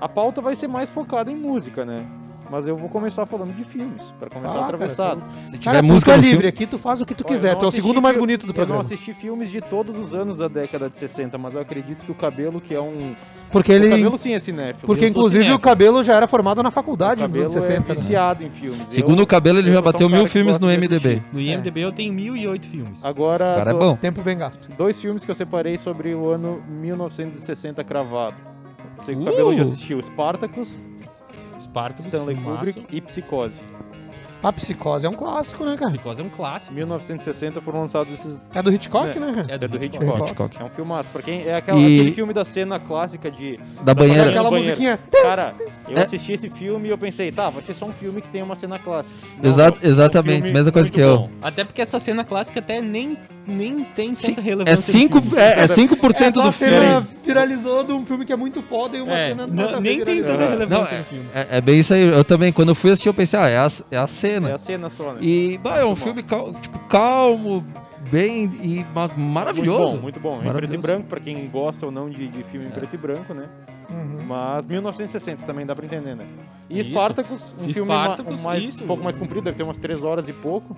A 0.01 0.09
pauta 0.09 0.41
vai 0.43 0.55
ser 0.55 0.69
mais 0.69 0.91
focada 0.91 1.31
em 1.33 1.37
música, 1.37 1.85
né? 1.85 2.05
Mas 2.49 2.65
eu 2.67 2.77
vou 2.77 2.89
começar 2.89 3.27
falando 3.27 3.53
de 3.57 3.65
filmes, 3.65 4.01
pra 4.21 4.31
começar 4.31 4.53
Ah, 4.53 4.61
cara, 4.61 4.65
atravessado. 4.67 5.23
Se 5.47 5.59
tiver 5.59 5.65
Cara, 5.65 5.83
música 5.83 6.13
é 6.13 6.17
livre, 6.17 6.31
filme, 6.31 6.47
aqui 6.47 6.65
tu 6.65 6.79
faz 6.79 7.01
o 7.01 7.07
que 7.07 7.13
tu 7.15 7.25
quiser. 7.25 7.53
eu 7.53 7.57
Tu 7.57 7.63
não 7.63 7.67
é 7.67 7.69
o 7.69 7.73
segundo 7.73 8.01
mais 8.01 8.17
bonito 8.17 8.43
do 8.43 8.45
Eu 8.45 8.49
não 8.49 8.55
programa. 8.55 8.81
assisti 8.83 9.13
filmes 9.13 9.51
de 9.51 9.61
todos 9.61 9.99
os 9.99 10.15
anos 10.15 10.39
da 10.39 10.47
década 10.47 10.89
de 10.89 10.97
60, 10.97 11.37
mas 11.39 11.55
eu 11.55 11.61
acredito 11.61 12.05
que 12.05 12.13
o 12.13 12.15
cabelo, 12.15 12.61
que 12.61 12.73
é 12.73 12.81
um. 12.81 13.15
Porque 13.51 13.73
O 13.73 13.75
ele. 13.75 13.91
cabelo 13.91 14.17
sim 14.17 14.33
é 14.33 14.39
cinéfilo. 14.39 14.87
Porque 14.87 15.05
Eu 15.07 15.09
inclusive 15.09 15.41
o 15.41 15.43
cinéfilo. 15.45 15.59
cabelo 15.61 16.03
já 16.05 16.15
era 16.15 16.29
formado 16.29 16.63
na 16.63 16.71
faculdade 16.71 17.25
o 17.25 17.27
nos 17.27 17.37
cabelo 17.37 17.53
anos 17.53 17.53
60. 17.65 17.93
é 17.93 17.95
né? 17.95 18.01
viciado 18.01 18.45
em 18.45 18.51
filmes. 18.51 18.87
segundo 18.91 19.19
Eu- 19.19 19.25
o 19.25 19.27
cabelo, 19.27 19.59
ele 19.59 19.71
eu 19.71 19.75
já 19.75 19.83
bateu 19.83 20.07
um 20.07 20.11
mil 20.11 20.27
filmes 20.29 20.59
no 20.61 20.69
de 20.69 20.77
MDB. 20.77 21.23
No 21.33 21.41
IMDB 21.41 21.81
eu 21.81 21.91
tenho 21.93 22.13
1008 22.13 22.67
filmes. 22.69 23.05
Agora, 23.05 23.51
O 23.51 23.55
cara 23.55 23.71
é 23.71 23.73
do- 23.73 23.79
bom. 23.81 23.97
Tempo 23.97 24.23
bem 24.23 24.39
gasto. 24.39 24.69
dois 24.79 25.01
filmes 25.01 25.25
que 25.25 25.31
eu 25.31 25.35
separei 25.35 25.77
sobre 25.79 26.15
o 26.15 26.31
ano 26.31 26.61
1960 26.69 27.83
cravado. 27.83 28.37
Sei 29.03 29.15
que 29.15 29.21
o 29.21 29.25
Uh! 29.25 29.31
cabelo 29.31 29.55
já 29.55 29.63
assistiu 29.63 30.03
Spartacus, 30.03 30.81
Spartacus, 31.61 32.07
Stanley 32.07 32.37
filmaço. 32.37 32.59
Kubrick 32.75 32.87
e 32.97 33.01
Psicose. 33.01 33.57
A 34.43 34.53
Psicose 34.53 35.05
é 35.07 35.09
um 35.09 35.15
clássico, 35.15 35.65
né, 35.65 35.77
cara? 35.77 35.91
Psicose 35.91 36.21
é 36.21 36.25
um 36.25 36.29
clássico. 36.29 36.75
1960 36.75 37.61
foram 37.63 37.81
lançados 37.81 38.13
esses. 38.13 38.41
É 38.55 38.63
do 38.63 38.73
Hitchcock, 38.73 39.17
É. 39.17 39.19
né, 39.19 39.33
cara? 39.35 39.47
É 39.49 39.59
do, 39.59 39.65
É 39.65 39.69
do 39.69 39.77
Hitchcock. 39.79 40.05
Hitchcock. 40.05 40.23
Hitchcock. 40.31 40.63
É 40.63 40.65
um 40.65 40.69
filmaço. 40.69 41.11
Pra 41.11 41.23
quem 41.23 41.43
é 41.49 41.57
aquela- 41.57 41.79
E- 41.81 41.99
aquele 42.01 42.13
filme 42.15 42.33
da 42.33 42.45
cena 42.45 42.79
clássica 42.79 43.31
de. 43.31 43.59
Da 43.83 43.95
banheira. 43.95 44.29
Aquela 44.29 44.51
banheiro. 44.51 44.69
musiquinha. 44.71 44.99
Cara, 45.23 45.55
eu 45.89 45.97
É. 45.97 46.03
assisti 46.03 46.33
esse 46.35 46.49
filme 46.51 46.87
e 46.87 46.91
eu 46.91 46.99
pensei, 46.99 47.33
tá, 47.33 47.49
vai 47.51 47.63
ser 47.63 47.75
só 47.75 47.87
um 47.87 47.93
filme 47.93 48.21
que 48.21 48.29
tem 48.29 48.43
uma 48.43 48.55
cena 48.55 48.79
clássica. 48.79 49.19
Não, 49.43 49.51
Exa- 49.51 49.67
é 49.69 49.71
um 49.71 49.91
exatamente, 49.91 50.37
filme 50.43 50.53
mesma 50.53 50.71
coisa 50.71 50.85
muito 50.87 50.95
que 50.95 51.01
eu. 51.01 51.19
bom. 51.19 51.31
Até 51.43 51.65
porque 51.65 51.81
essa 51.83 51.99
cena 51.99 52.23
clássica 52.23 52.61
até 52.61 52.81
nem, 52.81 53.17
nem 53.47 53.85
tem 53.85 54.15
Sim, 54.15 54.29
tanta 54.29 54.41
relevância. 54.41 54.91
É 54.91 54.95
no 55.05 55.09
5%, 55.11 55.23
filme. 55.23 55.39
é, 55.43 55.61
é 55.61 55.67
5% 55.67 56.21
Essa 56.21 56.43
do 56.43 56.53
filme. 56.53 56.75
cena 56.77 57.01
viralizou 57.25 57.85
de 57.85 57.93
um 57.93 58.05
filme 58.05 58.25
que 58.25 58.33
é 58.33 58.37
muito 58.37 58.61
foda 58.63 58.97
e 58.97 59.01
uma 59.01 59.13
É, 59.19 59.29
cena 59.29 59.47
não- 59.47 59.81
nem 59.81 60.05
tem 60.05 60.23
tanta 60.23 60.43
É. 60.45 60.49
relevância 60.51 60.93
Não, 60.95 60.99
no 61.01 61.05
filme. 61.07 61.27
É, 61.35 61.59
é 61.59 61.61
bem 61.61 61.79
isso 61.81 61.95
aí. 61.95 62.03
Eu 62.03 62.25
também, 62.25 62.53
quando 62.53 62.71
eu 62.71 62.75
fui 62.75 62.91
assistir, 62.91 63.09
eu 63.09 63.15
pensei, 63.15 63.39
ah, 63.39 63.49
é 63.49 63.57
a, 63.59 63.69
é 63.91 63.97
a 63.97 64.07
cena. 64.07 64.51
É 64.51 64.55
a 64.55 64.59
cena 64.59 64.91
só, 64.91 65.13
né? 65.13 65.19
E, 65.23 65.59
bah, 65.63 65.79
é 65.79 65.85
um 65.85 65.97
filme 65.97 66.23
cal- 66.23 66.53
tipo, 66.55 66.79
calmo, 66.89 67.65
bem 68.11 68.45
e 68.63 68.87
ma- 68.95 69.11
maravilhoso. 69.17 69.99
Muito 69.99 70.19
bom, 70.21 70.35
muito 70.37 70.43
bom. 70.45 70.51
Em 70.51 70.53
preto 70.55 70.75
e 70.75 70.79
branco, 70.79 71.07
pra 71.09 71.21
quem 71.21 71.49
gosta 71.49 71.87
ou 71.87 71.93
não 71.93 72.09
de, 72.11 72.29
de 72.29 72.43
filme 72.45 72.67
em 72.67 72.71
preto 72.71 72.95
e 72.95 72.99
branco, 72.99 73.33
né? 73.35 73.45
Uhum. 73.89 74.25
Mas 74.27 74.67
1960 74.67 75.45
também 75.47 75.65
dá 75.65 75.75
pra 75.75 75.85
entender, 75.87 76.17
né? 76.17 76.25
E 76.69 76.81
Isso. 76.81 76.91
Spartacus, 76.91 77.55
um 77.61 77.73
filme 77.73 77.89
ma- 77.89 78.05
Spartacus, 78.05 78.41
um 78.41 78.45
mais, 78.45 78.65
isso. 78.65 78.83
um 78.85 78.87
pouco 78.87 79.05
mais 79.05 79.17
comprido, 79.17 79.45
deve 79.45 79.57
ter 79.57 79.63
umas 79.63 79.79
3 79.79 80.03
horas 80.03 80.29
e 80.29 80.33
pouco, 80.33 80.77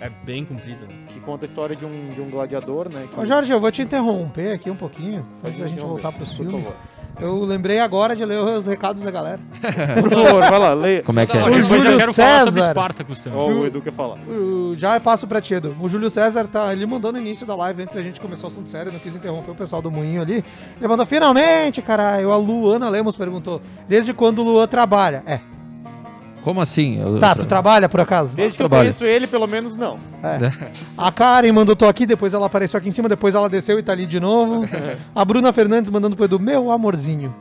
É 0.00 0.08
bem 0.24 0.44
comprida. 0.44 0.86
né? 0.86 0.94
que 1.08 1.20
conta 1.20 1.44
a 1.44 1.46
história 1.46 1.74
de 1.76 1.84
um, 1.84 2.10
de 2.14 2.20
um 2.20 2.30
gladiador, 2.30 2.88
né? 2.88 3.06
que- 3.12 3.18
Ô 3.20 3.24
Jorge, 3.24 3.52
eu 3.52 3.60
vou 3.60 3.70
te 3.70 3.82
interromper 3.82 4.52
aqui 4.54 4.70
um 4.70 4.76
pouquinho, 4.76 5.26
antes 5.44 5.60
da 5.60 5.66
gente 5.66 5.80
voltar 5.80 6.12
pros 6.12 6.32
por 6.32 6.46
filmes. 6.46 6.68
favor. 6.68 6.82
Eu 7.20 7.44
lembrei 7.44 7.80
agora 7.80 8.16
de 8.16 8.24
ler 8.24 8.38
os 8.40 8.66
recados 8.66 9.02
da 9.02 9.10
galera. 9.10 9.40
Por 10.00 10.08
favor, 10.08 10.40
vai 10.40 10.58
lá, 10.58 10.72
leia. 10.72 11.02
Como 11.02 11.20
é 11.20 11.26
que 11.26 11.36
é? 11.36 11.42
O 11.42 11.50
depois 11.50 11.70
eu 11.84 11.90
Júlio 11.90 11.98
quero 11.98 12.14
falar 12.14 12.38
sobre 12.38 12.52
César. 12.62 12.70
Spartacus 12.70 13.22
também. 13.24 13.38
Ó, 13.38 13.46
o 13.48 13.66
Edu 13.66 13.82
quer 13.82 13.92
falar. 13.92 14.16
O- 14.26 14.74
Já 14.76 14.98
passo 15.00 15.26
pra 15.26 15.38
ti, 15.40 15.52
Edu. 15.52 15.76
O 15.80 15.88
Júlio 15.88 16.08
César 16.08 16.46
tá, 16.46 16.72
ele 16.72 16.86
mandou 16.86 17.12
no 17.12 17.18
início 17.18 17.44
da 17.46 17.54
live, 17.56 17.82
antes 17.82 17.96
da 17.96 18.00
gente 18.02 18.18
começar 18.20 18.44
o 18.44 18.46
assunto 18.46 18.70
sério, 18.70 18.90
não 18.90 18.98
quis 19.00 19.14
interromper 19.16 19.50
o 19.50 19.54
pessoal 19.54 19.82
do 19.82 19.90
Moinho 19.90 20.22
ali. 20.22 20.42
Ele 20.78 20.88
mandou, 20.88 21.04
finalmente, 21.04 21.82
caralho. 21.82 22.30
A 22.30 22.36
Luana 22.38 22.88
Lemos 22.88 23.16
perguntou, 23.16 23.60
desde 23.86 24.14
quando 24.14 24.38
o 24.38 24.44
Luan 24.44 24.66
trabalha? 24.66 25.22
É. 25.26 25.40
Como 26.42 26.60
assim? 26.60 27.00
Eu- 27.00 27.18
Tá, 27.18 27.32
eu- 27.32 27.36
tu 27.36 27.46
trabalha 27.46 27.88
por 27.88 28.00
acaso? 28.00 28.34
Desde 28.36 28.56
que 28.56 28.62
eu 28.62 28.68
trabalho. 28.68 28.88
conheço 28.88 29.04
ele, 29.04 29.26
pelo 29.26 29.46
menos 29.46 29.74
não. 29.74 29.96
A 30.96 31.12
Karen 31.12 31.52
mandou 31.52 31.76
tô 31.76 31.86
aqui, 31.86 32.06
depois 32.06 32.32
ela 32.32 32.46
apareceu 32.46 32.78
aqui 32.78 32.88
em 32.88 32.92
cima, 32.92 33.08
depois 33.08 33.34
ela 33.34 33.48
desceu 33.48 33.78
e 33.78 33.82
tá 33.82 33.92
ali 33.92 34.06
de 34.06 34.18
novo. 34.20 34.66
A 35.14 35.24
Bruna 35.24 35.52
Fernandes 35.52 35.90
mandando 35.90 36.16
pro 36.16 36.24
Edu, 36.24 36.40
meu 36.40 36.70
amorzinho. 36.70 37.34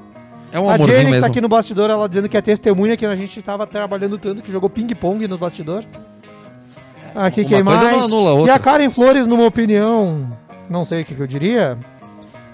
É 0.52 0.60
um 0.60 0.70
a 0.70 0.74
amorzinho 0.74 0.95
Jenny 0.97 1.06
que 1.06 1.12
mesmo. 1.12 1.22
tá 1.22 1.28
aqui 1.28 1.41
no 1.41 1.47
bastidor, 1.47 1.89
ela 1.89 2.10
dizendo 2.10 2.28
que 2.28 2.36
é 2.36 2.41
testemunha 2.41 2.97
que 2.97 3.06
a 3.06 3.16
gente 3.16 3.41
tava 3.41 3.66
trabalhando 3.68 4.18
tanto 4.18 4.41
que 4.41 4.52
jogou 4.52 4.70
ping-pong 4.70 5.28
no 5.28 5.38
bastidor. 5.38 5.84
Aqui 7.16 7.41
Uma 7.41 7.47
quem 7.47 7.64
coisa 7.64 7.84
mais? 7.84 7.97
não 7.97 8.04
anula 8.06 8.43
a 8.43 8.47
E 8.47 8.50
a 8.50 8.60
Karen 8.60 8.89
Flores, 8.89 9.28
numa 9.28 9.45
opinião, 9.45 10.32
não 10.70 10.84
sei 10.86 11.02
o 11.02 11.06
que, 11.06 11.16
que 11.16 11.22
eu 11.22 11.28
diria, 11.28 11.78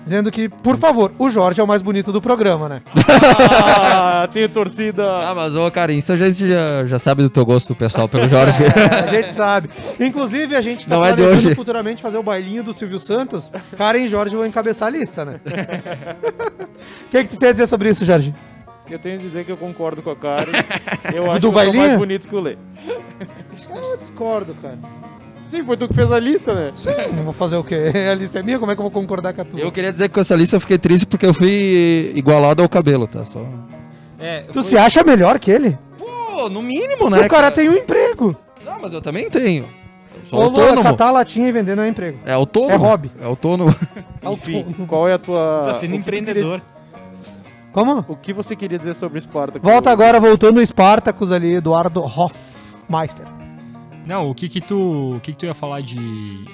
dizendo 0.05 0.31
que, 0.31 0.47
por 0.47 0.77
favor, 0.77 1.11
o 1.19 1.29
Jorge 1.29 1.59
é 1.59 1.63
o 1.63 1.67
mais 1.67 1.81
bonito 1.81 2.11
do 2.13 2.21
programa, 2.21 2.69
né? 2.69 2.81
Ah, 2.95 4.27
tenho 4.31 4.47
torcida. 4.47 5.03
Ah, 5.03 5.33
mas, 5.35 5.55
ô, 5.55 5.69
cara, 5.71 5.91
isso 5.91 6.13
a 6.13 6.15
gente 6.15 6.47
já, 6.47 6.85
já 6.85 6.97
sabe 6.99 7.23
do 7.23 7.29
teu 7.29 7.43
gosto 7.43 7.73
pessoal 7.75 8.07
pelo 8.07 8.27
Jorge. 8.27 8.63
É, 8.63 8.99
a 9.03 9.07
gente 9.07 9.33
sabe. 9.33 9.69
Inclusive, 9.99 10.55
a 10.55 10.61
gente 10.61 10.87
tá 10.87 10.95
Não 10.95 11.03
é 11.03 11.09
de 11.09 11.15
planejando 11.17 11.47
hoje. 11.47 11.55
futuramente 11.55 12.01
fazer 12.01 12.17
o 12.19 12.23
bailinho 12.23 12.63
do 12.63 12.71
Silvio 12.71 12.99
Santos. 12.99 13.51
Karen 13.77 13.99
e 14.05 14.07
Jorge 14.07 14.35
vão 14.35 14.45
encabeçar 14.45 14.87
a 14.87 14.91
lista, 14.91 15.25
né? 15.25 15.39
O 17.05 17.09
que, 17.09 17.23
que 17.23 17.29
tu 17.29 17.37
tem 17.39 17.49
a 17.49 17.51
dizer 17.51 17.65
sobre 17.67 17.89
isso, 17.89 18.05
Jorge? 18.05 18.33
Eu 18.89 18.99
tenho 18.99 19.17
que 19.19 19.25
dizer 19.25 19.43
que 19.45 19.51
eu 19.51 19.57
concordo 19.57 20.03
com 20.03 20.11
a 20.11 20.15
Karen. 20.15 20.51
Eu 21.13 21.23
Do 21.25 21.31
acho 21.31 21.39
que 21.39 21.45
eu 21.47 21.51
sou 21.51 21.51
bailinho? 21.51 21.83
mais 21.87 21.97
bonito 21.97 22.27
que 22.27 22.35
o 22.35 22.39
Lê. 22.39 22.57
Eu 23.69 23.97
discordo, 23.97 24.53
cara. 24.61 24.77
Sim, 25.47 25.63
foi 25.63 25.77
tu 25.77 25.87
que 25.87 25.93
fez 25.93 26.11
a 26.11 26.19
lista, 26.19 26.53
né? 26.53 26.71
Sim, 26.75 26.91
não 27.15 27.23
vou 27.23 27.33
fazer 27.33 27.55
o 27.55 27.63
quê? 27.63 27.91
A 28.11 28.15
lista 28.15 28.39
é 28.39 28.43
minha, 28.43 28.57
como 28.59 28.71
é 28.71 28.75
que 28.75 28.79
eu 28.81 28.83
vou 28.83 28.91
concordar 28.91 29.33
com 29.33 29.41
a 29.41 29.45
tua? 29.45 29.59
eu 29.59 29.71
queria 29.71 29.91
dizer 29.91 30.07
que 30.09 30.13
com 30.15 30.19
essa 30.19 30.35
lista 30.35 30.55
eu 30.55 30.59
fiquei 30.59 30.77
triste 30.77 31.05
porque 31.05 31.25
eu 31.25 31.33
fui 31.33 32.11
igualado 32.15 32.63
ao 32.63 32.69
cabelo, 32.69 33.05
tá? 33.07 33.23
Só... 33.25 33.45
É, 34.19 34.41
Tu 34.41 34.53
foi- 34.53 34.63
se 34.63 34.77
acha 34.77 35.03
melhor 35.03 35.37
que 35.39 35.51
ele? 35.51 35.77
Pô, 35.97 36.49
no 36.49 36.61
mínimo, 36.63 37.09
né? 37.09 37.21
o 37.21 37.27
cara 37.27 37.51
tem 37.51 37.69
um 37.69 37.73
emprego. 37.75 38.35
Não, 38.65 38.81
mas 38.81 38.91
eu 38.93 39.01
também 39.01 39.29
tenho. 39.29 39.65
Eu 40.15 40.25
sou 40.25 40.39
Ô, 40.39 40.47
Lua, 40.47 40.61
autônomo. 40.63 40.83
catar 40.83 41.11
latinha 41.11 41.47
e 41.47 41.51
vender 41.51 41.75
não 41.75 41.83
é 41.83 41.89
emprego. 41.89 42.17
É 42.25 42.33
autônomo. 42.33 42.73
É 42.73 42.77
hobby. 42.77 43.11
É 43.21 43.25
autônomo. 43.25 43.75
Enfim, 44.23 44.63
qual 44.87 45.07
é 45.07 45.13
a 45.13 45.19
tua. 45.19 45.59
Você 45.59 45.65
tá 45.67 45.73
sendo 45.75 45.95
empreendedor. 45.95 46.59
Como? 47.71 48.03
O 48.07 48.15
que 48.15 48.33
você 48.33 48.55
queria 48.55 48.79
dizer 48.79 48.95
sobre 48.95 49.19
Spartacus? 49.19 49.61
Volta 49.69 49.91
agora, 49.91 50.19
voltando 50.19 50.57
o 50.59 50.65
Spartacus 50.65 51.31
ali, 51.31 51.55
Eduardo 51.55 52.01
Hoffmeister. 52.01 53.25
Não, 54.05 54.29
o 54.29 54.35
que 54.35 54.47
que 54.47 54.61
tu, 54.61 55.15
o 55.15 55.19
que 55.19 55.31
que 55.31 55.37
tu 55.37 55.45
ia 55.45 55.53
falar 55.53 55.81
de 55.81 56.45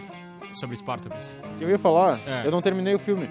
sobre 0.54 0.76
Spartacus? 0.76 1.26
O 1.54 1.58
que 1.58 1.64
eu 1.64 1.70
ia 1.70 1.80
falar? 1.80 2.20
É. 2.26 2.45
Eu 2.45 2.52
não 2.52 2.62
terminei 2.62 2.95
o 2.95 2.99
filme. 2.99 3.30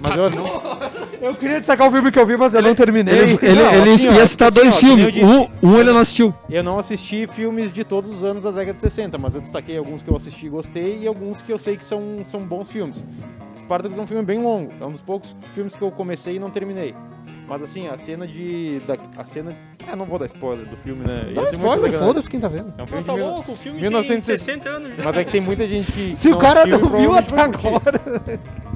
Mas 0.00 0.12
eu. 0.16 0.24
Eu 1.20 1.34
queria 1.34 1.58
destacar 1.58 1.88
o 1.88 1.90
filme 1.90 2.12
que 2.12 2.18
eu 2.20 2.24
vi, 2.24 2.36
mas 2.36 2.54
eu 2.54 2.62
não 2.62 2.76
terminei. 2.76 3.12
Ele, 3.12 3.32
ele, 3.42 3.54
Não, 3.60 3.72
ele 3.74 3.90
assim, 3.90 4.06
ó, 4.06 4.12
ia 4.12 4.24
citar 4.24 4.50
assim, 4.50 4.60
dois 4.60 4.76
ó, 4.76 4.78
que 4.78 4.86
nem 4.86 4.96
filmes. 4.96 5.16
eu 5.16 5.26
disse. 5.26 5.58
Um, 5.64 5.68
um 5.68 5.78
ele 5.80 5.90
não 5.90 5.98
assistiu. 5.98 6.32
Eu 6.48 6.62
não 6.62 6.78
assisti 6.78 7.26
filmes 7.26 7.72
de 7.72 7.82
todos 7.82 8.12
os 8.12 8.22
anos 8.22 8.44
da 8.44 8.52
década 8.52 8.74
de 8.74 8.82
60, 8.82 9.18
mas 9.18 9.34
eu 9.34 9.40
destaquei 9.40 9.76
alguns 9.76 10.00
que 10.00 10.08
eu 10.08 10.16
assisti 10.16 10.46
e 10.46 10.48
gostei 10.48 11.00
e 11.00 11.08
alguns 11.08 11.42
que 11.42 11.52
eu 11.52 11.58
sei 11.58 11.76
que 11.76 11.84
são, 11.84 12.20
são 12.22 12.40
bons 12.42 12.70
filmes. 12.70 13.04
Spartacus 13.56 13.98
é 13.98 14.00
um 14.00 14.06
filme 14.06 14.22
bem 14.22 14.40
longo, 14.40 14.72
é 14.80 14.86
um 14.86 14.92
dos 14.92 15.00
poucos 15.00 15.36
filmes 15.52 15.74
que 15.74 15.82
eu 15.82 15.90
comecei 15.90 16.36
e 16.36 16.38
não 16.38 16.50
terminei. 16.50 16.94
Mas 17.48 17.62
assim, 17.62 17.88
a 17.88 17.96
cena 17.96 18.26
de. 18.26 18.80
Da, 18.86 18.96
a 19.16 19.24
cena. 19.24 19.56
Ah, 19.90 19.96
não 19.96 20.04
vou 20.04 20.18
dar 20.18 20.26
spoiler 20.26 20.66
do 20.66 20.76
filme, 20.76 21.02
né? 21.06 21.32
Dá 21.34 21.44
spoiler, 21.50 21.98
foda-se 21.98 22.28
quem 22.28 22.38
tá 22.38 22.48
vendo. 22.48 22.72
É 22.76 22.82
um 22.82 22.86
filme 22.86 22.92
Não, 22.96 23.00
de 23.00 23.06
tá 23.06 23.14
mil- 23.14 23.26
louco, 23.26 23.52
o 23.52 23.56
filme 23.56 23.80
1960. 23.80 24.26
tem 24.36 24.38
60 24.62 24.68
anos 24.68 24.96
já. 24.98 25.04
Mas 25.04 25.16
é 25.16 25.24
que 25.24 25.32
tem 25.32 25.40
muita 25.40 25.66
gente 25.66 25.90
que. 25.90 26.14
Se 26.14 26.30
o 26.30 26.36
cara 26.36 26.66
não 26.66 26.78
viu 26.90 27.14
até 27.14 27.40
agora. 27.40 28.00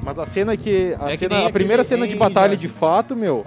Mas 0.02 0.18
a 0.18 0.24
cena 0.26 0.56
que. 0.56 0.96
A, 0.98 1.10
É 1.10 1.12
que 1.12 1.18
cena- 1.18 1.36
nem 1.38 1.46
a 1.46 1.50
primeira 1.50 1.84
cena 1.84 2.08
de 2.08 2.16
batalha 2.16 2.54
já- 2.54 2.60
de 2.60 2.68
fato, 2.68 3.14
meu, 3.14 3.44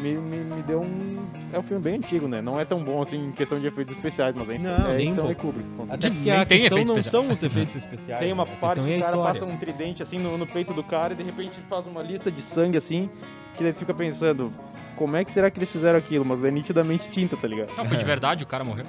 me, 0.00 0.14
me, 0.16 0.36
me 0.38 0.62
deu 0.62 0.80
um. 0.80 1.12
É 1.52 1.58
um 1.58 1.62
filme 1.62 1.84
bem 1.84 1.96
antigo, 1.96 2.26
né? 2.26 2.40
Não 2.40 2.58
é 2.58 2.64
tão 2.64 2.82
bom 2.82 3.02
assim 3.02 3.26
em 3.26 3.30
questão 3.32 3.60
de 3.60 3.66
efeitos 3.66 3.94
especiais, 3.94 4.34
mas 4.34 4.48
é, 4.48 4.56
Não, 4.58 4.90
é 4.90 4.94
nem 4.96 5.10
Stanley. 5.10 5.34
Kubrick. 5.34 5.68
Até 5.90 6.08
porque 6.08 6.30
Nem 6.30 6.40
a 6.40 6.46
tem 6.46 6.60
questão 6.60 6.78
efeitos 6.78 6.88
não 6.88 6.96
especiais. 6.96 7.26
são 7.26 7.34
os 7.34 7.42
efeitos 7.42 7.76
especiais. 7.76 8.20
Tem 8.22 8.32
uma 8.32 8.44
a 8.44 8.46
parte 8.46 8.80
que 8.80 8.90
é 8.90 8.94
a 8.96 8.98
o 9.00 9.02
cara 9.02 9.18
passa 9.18 9.44
um 9.44 9.56
tridente 9.58 10.02
assim 10.02 10.18
no, 10.18 10.38
no 10.38 10.46
peito 10.46 10.72
do 10.72 10.82
cara 10.82 11.12
e 11.12 11.16
de 11.16 11.22
repente 11.22 11.60
faz 11.68 11.86
uma 11.86 12.02
lista 12.02 12.30
de 12.32 12.40
sangue 12.40 12.78
assim, 12.78 13.10
que 13.56 13.62
daí 13.62 13.72
tu 13.72 13.78
fica 13.80 13.94
pensando, 13.94 14.52
como 14.96 15.16
é 15.16 15.24
que 15.24 15.30
será 15.32 15.50
que 15.50 15.58
eles 15.58 15.70
fizeram 15.72 15.98
aquilo? 15.98 16.24
Mas 16.24 16.42
é 16.44 16.50
nitidamente 16.50 17.08
tinta, 17.10 17.36
tá 17.36 17.46
ligado? 17.48 17.70
Não, 17.76 17.84
foi 17.84 17.96
de 17.96 18.04
verdade, 18.04 18.44
o 18.44 18.46
cara 18.46 18.62
morreu. 18.64 18.86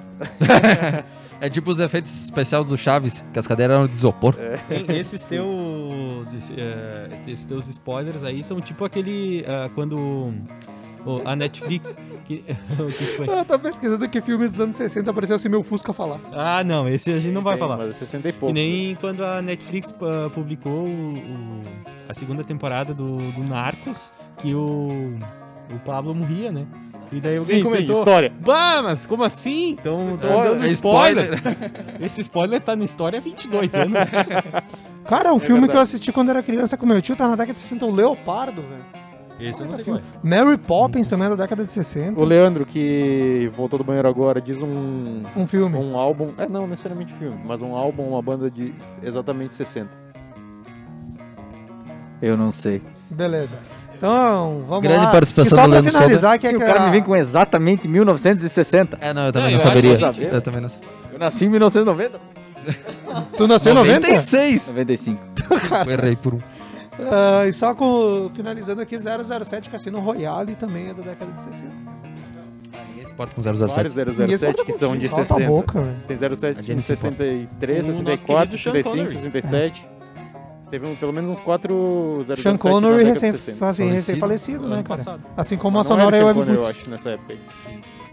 É 1.41 1.49
tipo 1.49 1.71
os 1.71 1.79
efeitos 1.79 2.23
especiais 2.25 2.65
do 2.65 2.77
Chaves, 2.77 3.25
que 3.33 3.39
as 3.39 3.45
cadeiras 3.47 3.75
eram 3.75 3.87
de 3.87 3.93
isopor. 3.95 4.35
Tem 4.69 4.85
esses 4.97 5.25
teus, 5.25 6.33
esse, 6.33 6.53
eh, 6.57 7.09
esses 7.27 7.45
teus 7.45 7.67
spoilers 7.67 8.23
aí 8.23 8.41
são 8.41 8.61
tipo 8.61 8.85
aquele 8.85 9.43
ah, 9.47 9.69
quando 9.75 9.97
o- 11.05 11.21
a 11.25 11.35
Netflix 11.35 11.97
que, 12.23 12.43
o 12.79 12.87
que 12.87 13.03
foi? 13.17 13.27
Eu 13.29 13.45
tô 13.45 13.59
pesquisando 13.59 14.07
que 14.09 14.21
filme 14.21 14.47
dos 14.47 14.59
anos 14.59 14.75
60 14.75 15.09
apareceu 15.11 15.37
se 15.37 15.47
meu 15.49 15.63
Fusca 15.63 15.93
falasse. 15.93 16.27
Ah, 16.33 16.63
não, 16.63 16.87
esse 16.87 17.11
a 17.11 17.19
gente 17.19 17.33
não 17.33 17.41
vai 17.41 17.53
Tem, 17.55 17.59
falar. 17.61 17.77
Mas 17.77 17.89
é 17.91 17.93
60 17.93 18.29
e 18.29 18.33
pouco. 18.33 18.53
nem 18.53 18.95
quando 18.95 19.23
a 19.23 19.41
Netflix 19.41 19.93
ah, 20.01 20.29
publicou 20.29 20.71
o- 20.71 21.17
o- 21.17 21.61
a 22.09 22.13
segunda 22.13 22.43
temporada 22.43 22.93
do, 22.93 23.17
do 23.31 23.43
Narcos, 23.49 24.11
que 24.37 24.53
o, 24.53 25.09
o 25.73 25.79
Pablo 25.85 26.13
morria, 26.15 26.51
né? 26.51 26.65
E 27.11 27.19
daí 27.21 27.37
alguém 27.37 27.57
Sim, 27.57 27.61
sim, 27.63 27.69
comentou. 27.69 27.95
história. 27.97 28.33
Bah, 28.39 28.81
mas 28.81 29.05
como 29.05 29.23
assim? 29.23 29.71
Então, 29.71 30.17
dando 30.17 30.63
É 30.65 30.67
spoiler. 30.69 31.29
Esse 32.01 32.21
spoiler 32.21 32.59
tá 32.61 32.75
na 32.75 32.85
história 32.85 33.19
há 33.19 33.21
22 33.21 33.75
anos. 33.75 34.07
Cara, 35.05 35.31
um 35.33 35.37
filme 35.39 35.59
que 35.61 35.65
eu 35.65 35.67
verdade. 35.67 35.79
assisti 35.89 36.11
quando 36.11 36.29
era 36.29 36.41
criança 36.41 36.75
com 36.75 36.85
meu 36.87 36.99
tio, 37.01 37.15
tá 37.15 37.25
na 37.27 37.35
década 37.35 37.53
de 37.53 37.59
60, 37.59 37.85
o 37.85 37.91
Leopardo, 37.91 38.61
velho. 38.63 39.02
Esse 39.39 39.61
eu 39.61 39.67
não 39.67 39.75
sei 39.75 39.83
Filme. 39.83 39.99
qual 40.01 40.23
é. 40.23 40.43
Mary 40.45 40.57
Poppins 40.57 41.07
também 41.07 41.25
é 41.27 41.29
da 41.31 41.35
década 41.35 41.65
de 41.65 41.71
60. 41.73 42.21
O 42.21 42.23
Leandro, 42.23 42.65
que 42.65 43.51
voltou 43.55 43.77
do 43.79 43.83
banheiro 43.83 44.07
agora, 44.07 44.39
diz 44.39 44.61
um, 44.61 45.23
Um 45.35 45.45
filme. 45.47 45.75
um 45.75 45.97
álbum. 45.97 46.31
É, 46.37 46.47
não 46.47 46.67
necessariamente 46.67 47.13
filme, 47.15 47.37
mas 47.43 47.61
um 47.61 47.75
álbum, 47.75 48.03
uma 48.09 48.21
banda 48.21 48.49
de 48.49 48.73
exatamente 49.01 49.55
60. 49.55 49.89
Eu 52.21 52.37
não 52.37 52.51
sei. 52.51 52.81
Beleza. 53.09 53.57
Então, 53.97 54.63
vamos 54.67 54.83
Grande 54.83 55.05
lá. 55.05 55.11
participação 55.11 55.45
e 55.45 55.49
só 55.49 55.55
do 55.55 55.61
pra 55.69 55.71
Leandro 55.79 55.91
finalizar, 55.91 56.39
que 56.39 56.47
é 56.47 56.49
Se 56.49 56.55
o 56.55 56.59
que 56.59 56.65
cara 56.65 56.81
a- 56.81 56.85
me 56.85 56.91
vem 56.91 57.01
com 57.01 57.15
exatamente 57.15 57.87
1960. 57.87 58.97
É, 59.01 59.13
não, 59.13 59.25
eu 59.25 59.31
também 59.33 59.51
Não, 59.55 59.57
não, 59.57 59.65
eu 59.65 59.65
acho 59.65 59.67
saberia. 59.67 59.97
que 59.97 60.03
eu 60.03 60.13
sabia. 60.13 60.29
Eu 60.29 60.41
também 60.41 60.61
não 60.61 60.69
sei. 60.69 60.81
Eu 61.11 61.19
nasci 61.19 61.45
em 61.45 61.49
1990. 61.49 62.19
Tu 63.37 63.47
nasceu 63.47 63.71
em 63.73 63.75
90? 63.75 64.07
96! 64.07 64.67
95. 64.69 65.21
Eu 65.85 65.91
errei 65.91 66.15
por 66.15 66.33
um. 66.35 66.39
Ah, 66.99 67.45
e 67.47 67.51
só 67.51 67.73
com, 67.73 68.29
finalizando 68.33 68.81
aqui, 68.81 68.95
007 68.97 69.69
Cassino 69.69 69.99
Royale 69.99 70.55
também 70.55 70.89
é 70.89 70.93
da 70.93 71.01
década 71.03 71.31
de 71.31 71.41
60. 71.43 71.71
Ninguém 72.89 73.05
se 73.05 73.13
porta 73.13 73.35
com 73.35 73.41
Vários 73.41 73.93
007. 73.93 74.19
Ninguém 74.19 74.37
007 74.37 74.59
se 74.59 74.65
que 74.65 74.73
são 74.73 74.97
de 74.97 75.09
Cala 75.09 75.25
tua 75.25 75.37
60. 75.37 75.51
boca, 75.51 75.81
velho. 75.81 75.97
Tem 76.07 76.17
07 76.17 76.57
A 76.57 76.61
de 76.61 76.67
gente 76.67 76.81
se 76.83 76.93
importa. 76.93 77.17
63, 77.17 77.85
O 77.85 77.87
nosso 77.89 77.99
64, 78.03 78.47
querido 78.49 78.57
Sean 78.57 78.71
65, 78.73 78.89
Connery. 78.89 79.31
67. 79.31 79.87
Teve 80.71 80.87
um- 80.87 80.95
pelo 80.95 81.13
menos 81.13 81.29
uns 81.29 81.39
4 81.39 82.23
007 82.25 82.41
Sean 82.41 82.57
Connery 82.57 82.81
década 82.97 83.03
de 83.03 83.09
recém, 83.09 83.31
60. 83.31 83.51
assim, 83.51 83.59
Falecido. 83.59 83.89
recém-falecido, 83.95 84.67
né, 84.67 84.73
Ano 84.75 84.83
cara? 84.83 84.97
passado. 84.97 85.21
Assim 85.37 85.57
como 85.57 85.79
a 85.79 85.83
Sonora 85.83 86.17
e 86.17 86.21
o 86.21 86.25
Web 86.25 86.39
Connery, 86.39 86.57
eu 86.57 86.61
Boots. 86.63 86.79
acho, 86.79 86.89
nessa 86.89 87.09
época 87.11 87.33
aí. 87.33 87.39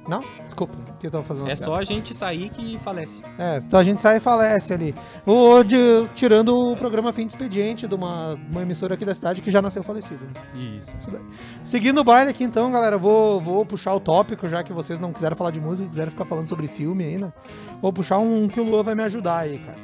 Não? 0.08 0.24
Desculpa, 0.44 0.76
que 0.98 1.06
eu 1.06 1.10
tava 1.10 1.22
fazendo 1.22 1.48
É 1.48 1.54
só 1.54 1.76
a 1.76 1.84
gente 1.84 2.14
sair 2.14 2.48
que 2.48 2.78
falece. 2.80 3.22
É, 3.38 3.58
então 3.58 3.78
a 3.78 3.84
gente 3.84 4.00
sai 4.02 4.16
e 4.16 4.20
falece 4.20 4.72
ali. 4.72 4.94
O, 5.26 5.62
de- 5.62 6.08
tirando 6.14 6.72
o 6.72 6.76
programa 6.76 7.12
Fim 7.12 7.26
de 7.26 7.32
Expediente 7.32 7.86
de 7.86 7.94
uma, 7.94 8.34
uma 8.50 8.62
emissora 8.62 8.94
aqui 8.94 9.04
da 9.04 9.14
cidade 9.14 9.40
que 9.42 9.50
já 9.50 9.60
nasceu 9.62 9.82
falecido. 9.82 10.26
Isso. 10.54 10.90
Isso 10.98 11.10
daí. 11.10 11.20
Seguindo 11.62 11.98
o 12.00 12.04
baile 12.04 12.30
aqui 12.30 12.42
então, 12.42 12.70
galera, 12.72 12.98
vou, 12.98 13.40
vou 13.40 13.64
puxar 13.64 13.94
o 13.94 14.00
tópico, 14.00 14.48
já 14.48 14.62
que 14.62 14.72
vocês 14.72 14.98
não 14.98 15.12
quiseram 15.12 15.36
falar 15.36 15.50
de 15.50 15.60
música, 15.60 15.88
quiseram 15.88 16.10
ficar 16.10 16.24
falando 16.24 16.48
sobre 16.48 16.66
filme 16.66 17.04
ainda. 17.04 17.32
Vou 17.80 17.92
puxar 17.92 18.18
um 18.18 18.48
que 18.48 18.58
o 18.60 18.64
Luan 18.64 18.82
vai 18.82 18.94
me 18.94 19.02
ajudar 19.04 19.38
aí, 19.38 19.58
cara. 19.58 19.78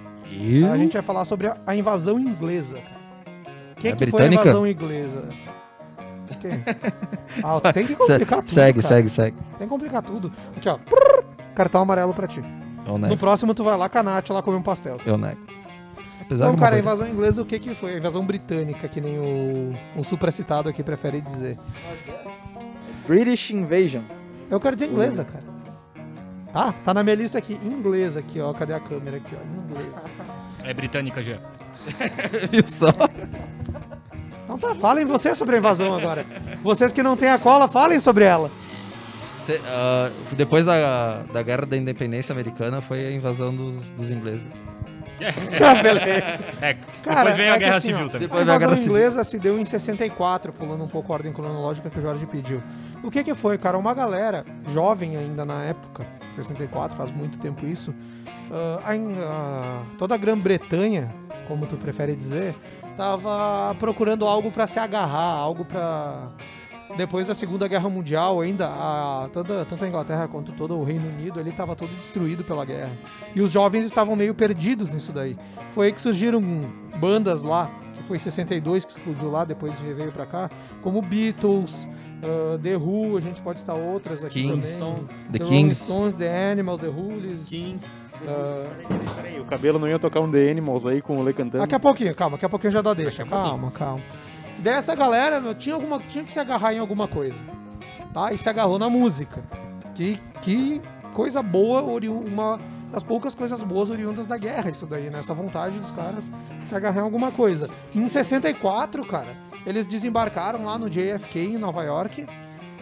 A 0.73 0.77
gente 0.77 0.95
vai 0.95 1.03
falar 1.03 1.25
sobre 1.25 1.47
a, 1.47 1.57
a 1.65 1.77
invasão 1.77 2.19
inglesa, 2.19 2.79
cara. 2.81 2.97
O 3.77 3.81
que, 3.81 3.89
É 3.89 3.93
que 3.93 4.07
foi 4.07 4.23
a 4.23 4.27
invasão 4.27 4.67
inglesa? 4.67 5.29
Ah, 7.43 7.61
tu 7.61 7.73
tem 7.73 7.87
que 7.87 7.95
complicar 7.97 8.39
tudo. 8.41 8.51
segue, 8.51 8.83
cara. 8.83 8.95
segue, 8.95 9.09
segue. 9.11 9.37
Tem 9.59 9.67
que 9.67 9.73
complicar 9.73 10.03
tudo. 10.03 10.33
Aqui, 10.57 10.69
ó. 10.69 10.79
Cartão 11.55 11.83
amarelo 11.83 12.13
pra 12.15 12.27
ti. 12.27 12.43
Eu 12.87 12.93
No 12.93 12.99
nego. 12.99 13.17
próximo 13.17 13.55
tu 13.55 13.65
vai 13.65 13.77
lá 13.77 13.89
com 13.89 13.99
a 13.99 14.03
Nath 14.03 14.29
lá 14.31 14.43
comer 14.43 14.57
um 14.59 14.63
pastel. 14.63 14.99
Eu 15.05 15.17
nego. 15.19 15.41
Apesar 16.21 16.45
Então, 16.47 16.55
de 16.57 16.61
cara, 16.61 16.77
a 16.77 16.83
coisa- 16.83 16.95
invasão 17.05 17.09
inglesa, 17.15 17.43
o 17.43 17.47
que 17.47 17.59
que 17.59 17.75
foi? 17.75 17.95
A 17.95 17.99
invasão 17.99 18.25
britânica, 18.25 18.89
que 18.89 19.01
nem 19.01 19.19
o, 19.19 19.75
o 20.01 20.05
supracitado 20.05 20.69
aqui 20.69 20.83
prefere 20.83 21.21
dizer. 21.21 21.57
British 23.07 23.51
Invasion. 23.51 24.03
Eu 24.51 24.59
quero 24.61 24.75
dizer 24.77 24.91
inglesa, 24.91 25.25
cara. 25.25 25.45
Tá? 26.53 26.73
Tá 26.85 26.95
na 26.95 27.03
minha 27.03 27.15
lista 27.17 27.39
aqui, 27.39 27.55
inglesa 27.65 28.21
aqui, 28.21 28.41
ó. 28.41 28.53
Cadê 28.53 28.73
a 28.73 28.81
câmera 28.81 29.19
aqui, 29.19 29.35
ó? 29.37 29.61
Inglesa. 29.73 30.09
É 30.65 30.73
britânica 30.75 31.23
já. 31.23 31.39
Viu 32.51 32.65
só? 32.67 32.89
Então 34.47 34.57
tá, 34.57 34.75
falem 34.77 35.05
vocês 35.05 35.37
sobre 35.37 35.57
a 35.57 35.59
invasão 35.59 35.93
agora. 35.93 36.25
Vocês 36.63 36.93
que 36.93 37.03
não 37.03 37.17
têm 37.17 37.29
a 37.29 37.39
cola, 37.39 37.67
falem 37.67 37.99
sobre 37.99 38.25
ela. 38.25 38.49
Cê, 39.45 39.61
ah, 39.67 40.09
depois 40.33 40.65
da, 40.65 41.25
da 41.33 41.43
Guerra 41.43 41.67
da 41.67 41.77
Independência 41.77 42.33
Americana 42.33 42.81
foi 42.81 43.07
a 43.07 43.11
invasão 43.11 43.53
dos, 43.53 43.75
dos 43.91 44.11
ingleses. 44.11 44.49
Tchau, 45.53 45.75
beleza. 45.83 46.39
É, 46.61 46.75
Cara, 47.03 47.17
depois 47.17 47.37
veio 47.37 47.49
é 47.49 47.51
a 47.51 47.59
Guerra 47.59 47.77
assim, 47.77 47.93
ó, 47.93 47.97
Civil 47.97 48.11
também. 48.11 48.29
A 48.31 48.39
a 48.39 48.43
invasão 48.43 48.59
Guerra 48.59 48.77
Civil. 48.77 48.93
inglesa 48.93 49.25
se 49.25 49.39
deu 49.39 49.59
em 49.59 49.65
64, 49.65 50.53
pulando 50.53 50.85
um 50.85 50.89
pouco 50.89 51.13
a 51.13 51.17
ordem 51.17 51.33
cronológica 51.33 51.91
que 51.91 51.99
o 51.99 52.03
Jorge 52.03 52.25
pediu. 52.27 52.63
O 53.03 53.11
que 53.11 53.25
que 53.25 53.35
foi, 53.35 53.59
cara? 53.59 53.77
Uma 53.77 53.95
galera 53.95 54.45
jovem 54.71 55.17
ainda 55.17 55.45
na 55.45 55.65
época, 55.65 56.07
64, 56.31 56.97
faz 56.97 57.11
muito 57.11 57.39
tempo 57.39 57.67
isso, 57.67 57.93
ah, 58.51 58.81
a 58.85 58.95
ah, 58.95 59.83
toda 59.99 60.15
a 60.15 60.19
Grã-Bretanha, 60.19 61.13
como 61.49 61.67
tu 61.67 61.77
prefere 61.77 62.15
dizer, 62.15 62.55
tava 62.97 63.75
procurando 63.79 64.27
algo 64.27 64.51
pra 64.51 64.67
se 64.67 64.79
agarrar, 64.79 65.35
algo 65.37 65.65
pra 65.65 66.29
depois 66.97 67.27
da 67.27 67.35
Segunda 67.35 67.67
Guerra 67.67 67.89
Mundial, 67.89 68.41
ainda 68.41 68.67
a, 68.69 69.29
toda, 69.33 69.65
tanto 69.65 69.85
a 69.85 69.89
Inglaterra 69.89 70.29
quanto 70.29 70.53
todo 70.53 70.79
o 70.79 70.85
Reino 70.85 71.09
Unido 71.09 71.41
ele 71.41 71.51
estava 71.51 71.75
todo 71.75 71.95
destruído 71.95 72.45
pela 72.45 72.65
guerra. 72.65 72.93
E 73.35 73.41
os 73.41 73.51
jovens 73.51 73.85
estavam 73.85 74.15
meio 74.15 74.35
perdidos 74.35 74.91
nisso 74.91 75.13
daí. 75.13 75.37
Foi 75.71 75.87
aí 75.87 75.93
que 75.93 76.01
surgiram 76.01 76.41
bandas 76.99 77.43
lá, 77.43 77.71
que 77.95 78.03
foi 78.03 78.17
em 78.17 78.21
62 78.21 78.85
que 78.85 78.93
explodiu 78.93 79.31
lá, 79.31 79.45
depois 79.45 79.81
veio 79.81 80.13
pra 80.13 80.27
cá, 80.27 80.51
como 80.83 81.03
Beatles, 81.03 81.89
ah, 82.23 82.59
The 82.63 82.77
Who, 82.77 83.17
a 83.17 83.21
gente 83.21 83.43
pode 83.43 83.59
estar 83.59 83.75
outras 83.75 84.25
aqui 84.25 84.43
Kings, 84.43 84.79
também. 84.79 85.07
The 85.33 85.39
Rolling 85.45 85.63
Kings. 85.65 85.85
Stones, 85.85 86.15
The 86.15 86.51
Animals, 86.53 86.81
The 86.81 86.89
Hoolies. 86.89 87.49
Kings. 87.49 88.03
ah, 88.27 88.67
Peraí, 89.17 89.41
o 89.41 89.45
cabelo 89.45 89.79
não 89.79 89.89
ia 89.89 89.99
tocar 89.99 90.21
um 90.21 90.31
The 90.31 90.51
Animals 90.51 90.87
aí 90.87 91.03
com 91.03 91.19
o 91.19 91.23
Lê 91.23 91.33
cantando. 91.33 91.59
Daqui 91.63 91.75
a 91.75 91.81
pouquinho, 91.81 92.15
calma, 92.15 92.37
daqui 92.37 92.47
a 92.47 92.49
pouquinho 92.49 92.71
já 92.71 92.81
dá 92.83 92.95
deixa. 92.95 93.25
Calma, 93.25 93.71
calma. 93.71 94.03
Dessa 94.59 94.95
galera, 94.95 95.41
meu, 95.41 95.55
tinha, 95.55 95.75
alguma, 95.75 95.99
tinha 96.01 96.25
que 96.25 96.33
se 96.33 96.41
agarrar 96.41 96.73
em 96.73 96.79
alguma 96.79 97.07
coisa. 97.07 97.45
Tá? 98.13 98.33
E 98.33 98.39
se 98.39 98.49
agarrou 98.49 98.79
na 98.79 98.89
música. 98.89 99.43
Que, 99.95 100.19
que 100.43 100.81
coisa 101.13 101.43
boa, 101.43 101.83
uma 101.83 102.59
das 102.93 103.03
poucas 103.03 103.35
coisas 103.35 103.63
boas 103.63 103.91
oriundas 103.91 104.27
da 104.27 104.39
guerra, 104.39 104.71
isso 104.71 104.87
daí, 104.87 105.11
né? 105.11 105.19
Essa 105.19 105.35
vontade 105.35 105.79
dos 105.79 105.91
caras 105.91 106.31
se 106.65 106.75
agarrar 106.75 107.01
em 107.01 107.05
alguma 107.05 107.31
coisa. 107.33 107.69
Em 107.95 108.07
64, 108.07 109.05
cara, 109.07 109.37
eles 109.67 109.87
desembarcaram 109.87 110.65
lá 110.65 110.79
no 110.79 110.89
JFK 110.89 111.39
em 111.41 111.59
Nova 111.59 111.83
York 111.83 112.27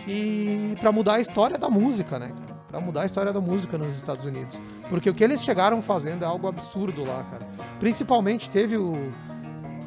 e 0.06 0.76
para 0.80 0.92
mudar 0.92 1.14
a 1.14 1.20
história 1.20 1.58
da 1.58 1.70
música, 1.70 2.18
né? 2.18 2.32
Pra 2.68 2.80
mudar 2.80 3.02
a 3.02 3.06
história 3.06 3.32
da 3.32 3.40
música 3.40 3.78
nos 3.78 3.94
Estados 3.94 4.26
Unidos. 4.26 4.60
Porque 4.88 5.08
o 5.08 5.14
que 5.14 5.24
eles 5.24 5.42
chegaram 5.42 5.80
fazendo 5.80 6.24
é 6.24 6.26
algo 6.26 6.46
absurdo 6.46 7.04
lá, 7.04 7.24
cara. 7.24 7.48
Principalmente 7.78 8.50
teve 8.50 8.76
o, 8.76 9.12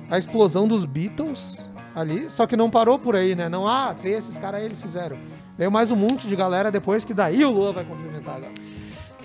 a 0.10 0.18
explosão 0.18 0.68
dos 0.68 0.86
Beatles 0.86 1.72
ali, 2.00 2.30
só 2.30 2.46
que 2.46 2.56
não 2.56 2.70
parou 2.70 2.98
por 3.00 3.16
aí, 3.16 3.36
né? 3.36 3.50
Não, 3.50 3.68
ah, 3.68 3.94
veio 4.00 4.18
esses 4.18 4.38
caras 4.38 4.60
aí, 4.60 4.66
eles 4.66 4.82
fizeram. 4.82 5.18
Veio 5.58 5.72
mais 5.72 5.90
um 5.92 5.96
monte 5.96 6.28
de 6.28 6.36
galera 6.36 6.72
depois 6.72 7.04
que 7.04 7.14
daí 7.14 7.44
o 7.44 7.52
Lua 7.52 7.72
vai 7.74 7.84
complementar 7.84 8.36
agora. 8.36 8.52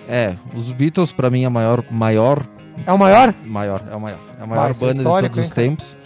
É, 0.07 0.35
os 0.55 0.71
Beatles 0.71 1.11
pra 1.13 1.29
mim 1.29 1.43
é 1.43 1.45
a 1.45 1.49
maior, 1.49 1.83
maior, 1.91 2.41
É 2.85 2.91
o 2.91 2.97
maior? 2.97 3.33
maior, 3.45 3.83
é 3.89 3.93
a 3.93 3.99
maior, 3.99 4.19
é 4.31 4.43
a 4.43 4.45
Vai, 4.45 4.47
maior 4.47 4.71
é 4.71 4.73
banda 4.73 4.93
de 4.95 5.03
todos 5.03 5.37
os 5.37 5.43
hein, 5.45 5.49
cara? 5.49 5.61
tempos. 5.67 5.97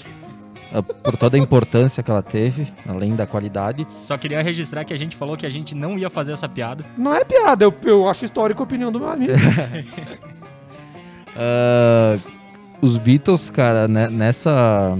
Ah, 0.73 0.83
Por 0.83 1.15
toda 1.15 1.37
a 1.37 1.39
importância 1.39 2.03
que 2.03 2.11
ela 2.11 2.21
teve, 2.21 2.67
além 2.85 3.15
da 3.15 3.25
qualidade. 3.25 3.87
Só 4.01 4.17
queria 4.17 4.41
registrar 4.41 4.83
que 4.83 4.93
a 4.93 4.97
gente 4.97 5.15
falou 5.15 5.37
que 5.37 5.45
a 5.45 5.49
gente 5.49 5.73
não 5.73 5.97
ia 5.97 6.09
fazer 6.09 6.33
essa 6.33 6.49
piada. 6.49 6.85
Não 6.97 7.15
é 7.15 7.23
piada, 7.23 7.63
eu, 7.63 7.73
eu 7.85 8.09
acho 8.09 8.25
histórico 8.25 8.61
a 8.61 8.65
opinião 8.65 8.91
do 8.91 8.99
meu 8.99 9.09
amigo. 9.09 9.33
Ah, 11.39 12.17
os 12.81 12.97
Beatles, 12.97 13.49
cara, 13.49 13.87
né, 13.87 14.09
nessa. 14.09 14.97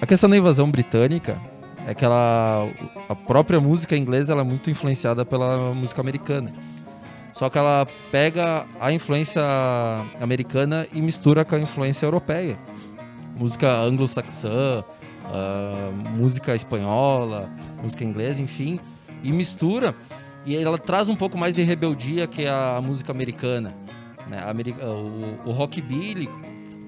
A 0.00 0.06
questão 0.06 0.30
da 0.30 0.36
invasão 0.36 0.70
britânica 0.70 1.38
é 1.86 1.94
que 1.94 2.04
ela. 2.04 2.66
A 3.06 3.14
própria 3.14 3.60
música 3.60 3.94
inglesa 3.94 4.32
ela 4.32 4.40
é 4.40 4.44
muito 4.44 4.70
influenciada 4.70 5.26
pela 5.26 5.74
música 5.74 6.00
americana. 6.00 6.52
Só 7.34 7.50
que 7.50 7.58
ela 7.58 7.86
pega 8.10 8.64
a 8.80 8.90
influência 8.90 9.42
americana 10.18 10.86
e 10.92 11.02
mistura 11.02 11.44
com 11.44 11.54
a 11.54 11.60
influência 11.60 12.06
europeia. 12.06 12.58
Música 13.36 13.70
anglo-saxã, 13.70 14.82
ah, 15.26 15.90
música 16.18 16.54
espanhola, 16.54 17.50
música 17.82 18.02
inglesa, 18.02 18.40
enfim, 18.40 18.80
e 19.22 19.30
mistura. 19.30 19.94
E 20.46 20.56
ela 20.56 20.78
traz 20.78 21.10
um 21.10 21.14
pouco 21.14 21.36
mais 21.36 21.54
de 21.54 21.62
rebeldia 21.62 22.26
que 22.26 22.46
a 22.46 22.80
música 22.82 23.12
americana 23.12 23.76
né, 24.30 24.40
o, 24.82 25.50
o 25.50 25.52
rockabilly, 25.52 26.28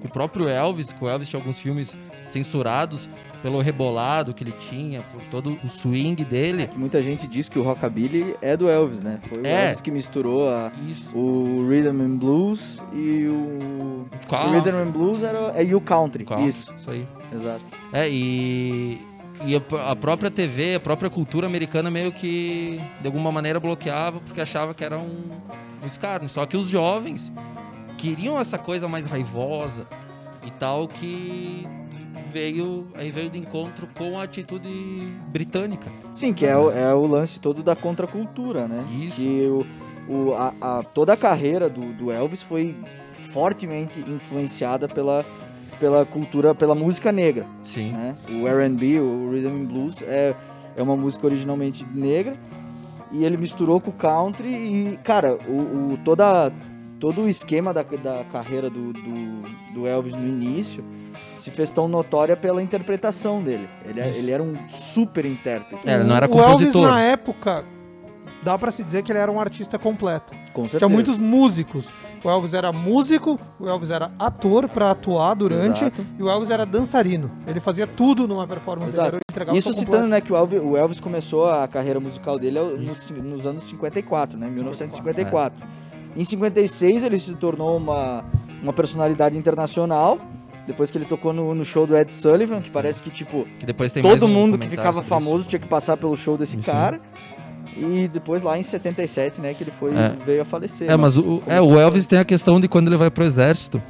com 0.03 0.07
o 0.07 0.11
próprio 0.11 0.47
Elvis, 0.49 0.91
que 0.91 1.03
o 1.03 1.07
Elvis 1.09 1.29
tinha 1.29 1.39
alguns 1.39 1.57
filmes 1.57 1.95
censurados 2.25 3.09
pelo 3.41 3.59
rebolado 3.59 4.33
que 4.33 4.43
ele 4.43 4.53
tinha, 4.69 5.01
por 5.01 5.21
todo 5.23 5.57
o 5.63 5.67
swing 5.67 6.23
dele. 6.23 6.69
Muita 6.75 7.01
gente 7.03 7.27
diz 7.27 7.49
que 7.49 7.57
o 7.59 7.63
rockabilly 7.63 8.35
é 8.41 8.55
do 8.55 8.69
Elvis, 8.69 9.01
né? 9.01 9.19
Foi 9.27 9.39
o 9.41 9.45
É. 9.47 9.65
Elvis 9.65 9.81
que 9.81 9.91
misturou 9.91 10.47
a- 10.49 10.71
o 11.13 11.67
rhythm 11.69 12.01
and 12.01 12.17
blues 12.17 12.81
e 12.93 13.25
o, 13.27 14.05
Qual? 14.27 14.47
o 14.47 14.51
rhythm 14.51 14.75
and 14.77 14.91
blues 14.91 15.23
era 15.23 15.51
é, 15.55 15.63
e 15.63 15.75
o 15.75 15.81
country. 15.81 16.23
Qual? 16.25 16.39
Isso, 16.39 16.73
Isso 16.77 16.89
aí. 16.91 17.05
exato. 17.35 17.61
É, 17.91 18.09
e, 18.09 19.01
e 19.45 19.55
a 19.89 19.95
própria 19.95 20.31
TV, 20.31 20.75
a 20.75 20.79
própria 20.79 21.09
cultura 21.09 21.45
americana 21.45 21.91
meio 21.91 22.11
que, 22.13 22.79
de 23.01 23.07
alguma 23.07 23.29
maneira, 23.31 23.59
bloqueava 23.59 24.19
porque 24.21 24.39
achava 24.39 24.73
que 24.73 24.85
era 24.85 24.97
um, 24.97 25.31
um 25.83 25.85
escárnio. 25.87 26.29
Só 26.29 26.45
que 26.45 26.55
os 26.55 26.69
jovens 26.69 27.29
queriam 28.03 28.37
essa 28.37 28.57
coisa 28.57 28.85
mais 28.87 29.05
raivosa 29.05 29.87
e 30.45 30.51
tal 30.51 30.87
que 30.89 31.65
veio, 32.31 32.87
aí 32.95 33.09
veio 33.09 33.29
de 33.29 33.39
encontro 33.39 33.87
com 33.97 34.19
a 34.19 34.23
atitude 34.23 34.69
britânica. 35.29 35.89
Sim, 36.11 36.33
que 36.33 36.45
é 36.45 36.57
o, 36.57 36.69
é 36.69 36.93
o 36.93 37.05
lance 37.07 37.39
todo 37.39 37.63
da 37.63 37.75
contracultura, 37.77 38.67
né? 38.67 38.83
Isso. 38.99 39.15
Que 39.15 39.47
o, 39.47 39.65
o, 40.13 40.33
a, 40.33 40.53
a- 40.59 40.83
toda 40.83 41.13
a 41.13 41.17
carreira 41.17 41.69
do, 41.69 41.93
do 41.93 42.11
Elvis 42.11 42.43
foi 42.43 42.75
fortemente 43.13 44.01
influenciada 44.01 44.87
pela, 44.89 45.25
pela 45.79 46.05
cultura, 46.05 46.53
pela 46.53 46.75
música 46.75 47.09
negra. 47.09 47.45
Sim. 47.61 47.93
né? 47.93 48.15
O 48.29 48.45
R&B, 48.47 48.99
o 48.99 49.31
Rhythm 49.31 49.61
and 49.61 49.65
Blues, 49.65 50.01
é, 50.01 50.35
é 50.75 50.83
uma 50.83 50.97
música 50.97 51.25
originalmente 51.25 51.85
negra 51.93 52.35
e 53.13 53.23
ele 53.23 53.37
misturou 53.37 53.79
com 53.79 53.91
o 53.91 53.93
country 53.93 54.49
e, 54.49 54.99
cara, 55.03 55.37
o, 55.47 55.93
o- 55.93 55.97
toda, 56.03 56.51
todo 57.03 57.23
o 57.23 57.27
esquema 57.27 57.73
da, 57.73 57.83
da 57.83 58.23
carreira 58.31 58.69
do, 58.69 58.93
do, 58.93 59.41
do 59.73 59.85
Elvis 59.85 60.15
no 60.15 60.25
início 60.25 60.81
se 61.37 61.51
fez 61.51 61.69
tão 61.69 61.85
notória 61.85 62.37
pela 62.37 62.63
interpretação 62.63 63.43
dele. 63.43 63.67
Ele, 63.83 63.99
é- 63.99 64.07
ele 64.17 64.31
era 64.31 64.41
um 64.41 64.55
super 64.69 65.25
intérprete. 65.25 65.85
É, 65.85 65.95
ele 65.95 66.05
não 66.05 66.15
era 66.15 66.31
o 66.31 66.39
Elvis, 66.39 66.67
compositor. 66.67 66.87
na 66.87 67.01
época, 67.01 67.65
dá 68.41 68.57
pra 68.57 68.71
se 68.71 68.85
dizer 68.85 69.03
que 69.03 69.11
ele 69.11 69.19
era 69.19 69.29
um 69.29 69.37
artista 69.37 69.77
completo. 69.77 70.33
Com 70.53 70.61
certeza. 70.61 70.77
Tinha 70.77 70.87
muitos 70.87 71.17
músicos. 71.17 71.91
O 72.23 72.29
Elvis 72.29 72.53
era 72.53 72.71
músico, 72.71 73.37
o 73.59 73.67
Elvis 73.67 73.91
era 73.91 74.09
ator 74.17 74.69
pra 74.69 74.91
atuar 74.91 75.33
durante, 75.33 75.81
Exato. 75.83 76.05
e 76.17 76.23
o 76.23 76.29
Elvis 76.29 76.51
era 76.51 76.65
dançarino. 76.65 77.29
Ele 77.45 77.59
fazia 77.59 77.85
tudo 77.85 78.29
numa 78.29 78.47
performance. 78.47 78.93
Exato. 78.93 79.17
Ele 79.49 79.57
Isso 79.59 79.73
citando, 79.73 80.07
né, 80.07 80.21
que 80.21 80.31
o 80.31 80.37
Elvis, 80.37 80.61
o 80.63 80.77
Elvis 80.77 81.01
começou 81.01 81.49
a 81.49 81.67
carreira 81.67 81.99
musical 81.99 82.39
dele 82.39 82.61
nos, 82.61 83.11
nos 83.11 83.45
anos 83.45 83.65
54, 83.65 84.37
né, 84.39 84.47
1954. 84.49 85.82
Em 86.15 86.23
56 86.23 87.03
ele 87.03 87.19
se 87.19 87.33
tornou 87.33 87.77
uma, 87.77 88.23
uma 88.61 88.73
personalidade 88.73 89.37
internacional, 89.37 90.19
depois 90.67 90.89
que 90.91 90.97
ele 90.97 91.05
tocou 91.05 91.33
no, 91.33 91.53
no 91.55 91.65
show 91.65 91.85
do 91.87 91.95
Ed 91.97 92.11
Sullivan, 92.11 92.61
que 92.61 92.71
parece 92.71 93.01
que, 93.03 93.09
tipo, 93.09 93.45
Que 93.59 93.65
depois 93.65 93.91
todo 93.91 94.25
um 94.25 94.29
mundo 94.29 94.57
que 94.57 94.69
ficava 94.69 95.01
famoso 95.03 95.41
isso. 95.41 95.49
tinha 95.49 95.59
que 95.59 95.67
passar 95.67 95.97
pelo 95.97 96.15
show 96.15 96.37
desse 96.37 96.55
Isso. 96.57 96.69
cara. 96.71 97.01
E 97.75 98.07
depois 98.07 98.43
lá 98.43 98.57
em 98.57 98.63
77, 98.63 99.41
né, 99.41 99.53
que 99.55 99.63
ele 99.63 99.71
foi, 99.71 99.95
É. 99.95 100.13
veio 100.25 100.43
a 100.43 100.45
falecer. 100.45 100.89
É, 100.89 100.95
mas 100.95 101.17
o, 101.17 101.41
é, 101.47 101.59
o 101.59 101.79
Elvis 101.79 102.05
tem 102.05 102.19
a 102.19 102.23
questão 102.25 102.59
de 102.59 102.67
quando 102.67 102.87
ele 102.87 102.97
vai 102.97 103.09
pro 103.09 103.23
exército. 103.23 103.81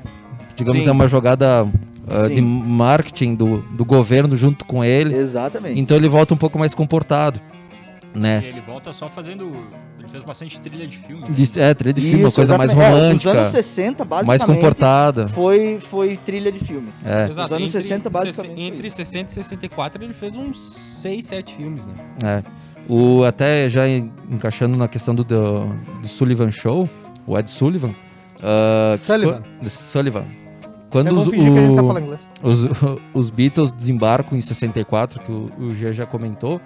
Digamos, 0.55 0.83
Sim. 0.83 0.89
é 0.89 0.91
uma 0.93 1.07
jogada 1.07 1.67
Sim. 2.27 2.35
de 2.35 2.41
marketing 2.41 3.35
do, 3.35 3.57
do 3.71 3.83
governo 3.83 4.35
junto 4.37 4.63
com 4.65 4.83
ele. 4.83 5.13
Exatamente. 5.15 5.79
Então 5.79 5.97
ele 5.97 6.07
volta 6.07 6.33
um 6.33 6.37
pouco 6.37 6.57
mais 6.57 6.73
comportado, 6.73 7.41
né? 8.13 8.41
ele 8.45 8.61
volta 8.61 8.91
só 8.93 9.09
fazendo. 9.09 9.51
Ele 9.99 10.07
fez 10.07 10.23
bastante 10.23 10.59
trilha 10.59 10.85
de 10.87 10.97
filme. 10.97 11.23
né? 11.23 11.29
De, 11.31 11.59
é, 11.61 11.73
trilha 11.73 11.93
de 11.93 12.01
filme, 12.01 12.19
uma 12.23 12.27
Isso, 12.27 12.35
coisa 12.35 12.57
mais 12.57 12.71
exatamente. 12.71 12.97
É, 12.97 13.01
romântica, 13.01 13.31
Os 13.31 13.37
anos 13.37 13.47
60, 13.51 14.03
basicamente, 14.05 14.27
mais 14.27 14.43
comportada. 14.43 15.27
Foi, 15.29 15.79
foi 15.79 16.17
trilha 16.17 16.51
de 16.51 16.59
filme. 16.59 16.89
É, 17.05 17.29
Os 17.29 17.37
anos 17.51 17.71
60, 17.71 18.09
basicamente, 18.09 18.61
Entre 18.61 18.89
60 18.91 19.31
e 19.31 19.33
64, 19.35 20.03
ele 20.03 20.11
fez 20.13 20.35
uns 20.35 20.59
6, 21.01 21.23
7 21.25 21.53
filmes, 21.55 21.87
né? 21.87 21.93
é. 22.23 22.43
O, 22.89 23.23
até 23.23 23.69
já 23.69 23.87
en- 23.87 24.11
encaixando 24.29 24.77
na 24.77 24.89
questão 24.89 25.15
do, 25.15 25.23
do, 25.23 25.67
do 26.01 26.07
Sullivan 26.07 26.51
Show, 26.51 26.89
o 27.25 27.39
Ed 27.39 27.49
Sullivan. 27.49 27.95
ah, 28.43 28.95
Sullivan. 28.97 29.41
qu- 29.61 29.69
Sullivan. 29.69 30.25
Quando 30.89 31.15
os, 31.15 31.27
o- 31.27 31.33
inglês. 31.33 32.29
os, 32.43 32.67
os 33.13 33.29
Beatles 33.29 33.71
desembarcam 33.71 34.37
em 34.37 34.41
64, 34.41 35.21
que 35.21 35.31
o, 35.31 35.49
o 35.57 35.73
G 35.73 35.93
já 35.93 36.05
comentou, 36.05 36.59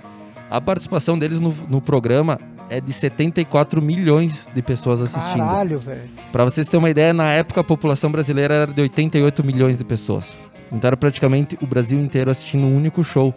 a 0.50 0.62
participação 0.62 1.18
deles 1.18 1.40
no, 1.40 1.54
no 1.70 1.82
programa 1.82 2.40
é 2.70 2.82
de 2.82 2.92
74 2.92 3.82
milhões 3.82 4.48
de 4.54 4.62
pessoas 4.62 5.02
assistindo. 5.02 5.40
Caralho, 5.40 5.80
velho. 5.80 6.10
Pra 6.32 6.44
vocês 6.44 6.68
terem 6.68 6.80
uma 6.80 6.90
ideia, 6.90 7.14
na 7.14 7.32
época 7.32 7.62
a 7.62 7.64
população 7.64 8.12
brasileira 8.12 8.54
era 8.54 8.74
de 8.74 8.82
88 8.82 9.44
milhões 9.44 9.78
de 9.78 9.84
pessoas. 9.84 10.38
Então 10.72 10.88
era 10.88 10.98
praticamente 10.98 11.58
o 11.62 11.66
Brasil 11.66 12.00
inteiro 12.00 12.30
assistindo 12.30 12.66
um 12.66 12.76
único 12.76 13.04
show. 13.04 13.34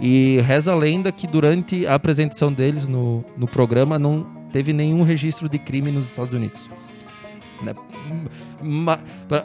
E 0.00 0.40
reza 0.46 0.72
a 0.72 0.74
lenda 0.74 1.12
que 1.12 1.26
durante 1.26 1.86
a 1.86 1.94
apresentação 1.94 2.50
deles 2.50 2.88
no, 2.88 3.22
no 3.36 3.46
programa 3.46 3.98
não 3.98 4.26
teve 4.50 4.72
nenhum 4.72 5.02
registro 5.02 5.46
de 5.46 5.58
crime 5.58 5.92
nos 5.92 6.06
Estados 6.06 6.32
Unidos. 6.32 6.70
Né? 7.62 7.74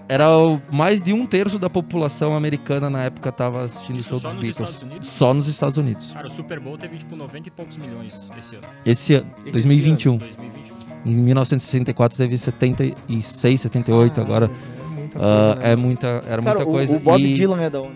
Era 0.07 0.37
o- 0.37 0.61
mais 0.71 1.01
de 1.01 1.13
um 1.13 1.25
terço 1.25 1.59
da 1.59 1.69
população 1.69 2.35
americana 2.35 2.89
na 2.89 3.03
época 3.03 3.29
estava 3.29 3.65
assistindo 3.65 3.95
o 3.97 3.99
Isso 3.99 4.09
show 4.09 4.19
só 4.19 4.27
dos 4.29 4.35
nos 4.35 4.45
Beatles. 4.45 4.69
Estados 4.69 4.83
Unidos? 4.91 5.07
Só 5.09 5.33
nos 5.33 5.47
Estados 5.47 5.77
Unidos. 5.77 6.11
Cara, 6.11 6.27
o 6.27 6.31
Super 6.31 6.59
Bowl 6.59 6.77
teve 6.77 6.97
tipo 6.97 7.15
90 7.15 7.47
e 7.49 7.51
poucos 7.51 7.77
milhões 7.77 8.31
esse 8.37 8.55
ano. 8.55 8.67
Esse 8.85 9.13
ano, 9.15 9.27
Esse 9.43 9.51
2021. 9.51 10.11
ano, 10.13 10.19
2021. 10.19 10.75
Em 11.05 11.21
1964 11.21 12.17
teve 12.17 12.37
76, 12.37 13.61
78 13.61 14.19
agora. 14.21 14.49
muita 14.95 15.19
Ah, 15.19 15.21
coisa, 15.21 15.55
né? 15.55 15.71
é 15.71 15.75
muita, 15.75 16.07
era 16.07 16.23
Cara, 16.23 16.41
muita 16.41 16.63
o- 16.63 16.65
coisa. 16.71 16.95
O, 16.97 16.99
Bob 16.99 17.21
e 17.23 17.33
Dylan 17.33 17.61
é 17.61 17.69
da 17.69 17.81
onde? 17.81 17.95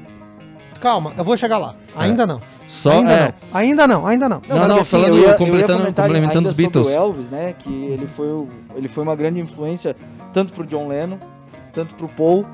Calma, 0.80 1.14
eu 1.18 1.24
vou 1.24 1.36
chegar 1.36 1.58
lá. 1.58 1.76
Ainda 1.96 2.26
não. 2.26 2.42
Só 2.68 2.92
ainda 2.92 3.12
é, 3.12 3.26
não. 3.28 3.34
Ainda 3.60 3.88
não, 3.88 4.08
ainda 4.08 4.30
não. 4.30 4.42
Não, 4.48 4.58
mas 4.60 4.68
não, 4.68 4.80
assim, 4.80 4.92
falando- 4.92 5.08
eu 5.10 5.16
ia- 5.18 5.24
eu 5.26 5.30
ia 5.32 5.38
completando- 5.38 5.86
complementando 5.94 6.38
ainda 6.38 6.50
os 6.50 6.56
Beatles. 6.56 6.88
sobre 6.88 7.00
o 7.00 7.04
Elvis, 7.04 7.30
né? 7.30 7.54
Que 7.58 7.70
ele 7.86 8.08
foi, 8.08 8.28
o- 8.28 8.48
ele 8.76 8.88
foi 8.88 9.04
uma 9.04 9.16
grande 9.16 9.40
influência 9.40 9.96
tanto 10.32 10.54
pro 10.54 10.66
John 10.66 10.88
Lennon, 10.88 11.18
tanto 11.74 11.96
pro 11.96 12.08
Paul, 12.08 12.46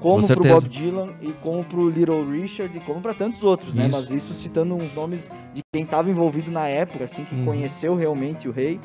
como 0.00 0.20
Com 0.26 0.34
pro. 0.34 0.48
Bob 0.48 0.68
Dylan 0.68 1.10
e 1.20 1.32
como 1.42 1.64
pro 1.64 1.88
Little 1.90 2.24
Richard 2.30 2.76
e 2.76 2.80
como 2.80 3.00
pra 3.00 3.12
tantos 3.12 3.42
outros, 3.42 3.74
né? 3.74 3.88
Isso. 3.88 3.96
Mas 3.96 4.10
isso 4.10 4.34
citando 4.34 4.74
uns 4.76 4.94
nomes 4.94 5.28
de 5.52 5.62
quem 5.72 5.82
estava 5.82 6.08
envolvido 6.10 6.50
na 6.50 6.68
época, 6.68 7.04
assim, 7.04 7.24
que 7.24 7.34
Uhum. 7.34 7.44
conheceu 7.46 7.94
realmente 7.96 8.48
o 8.48 8.52
rei 8.52 8.78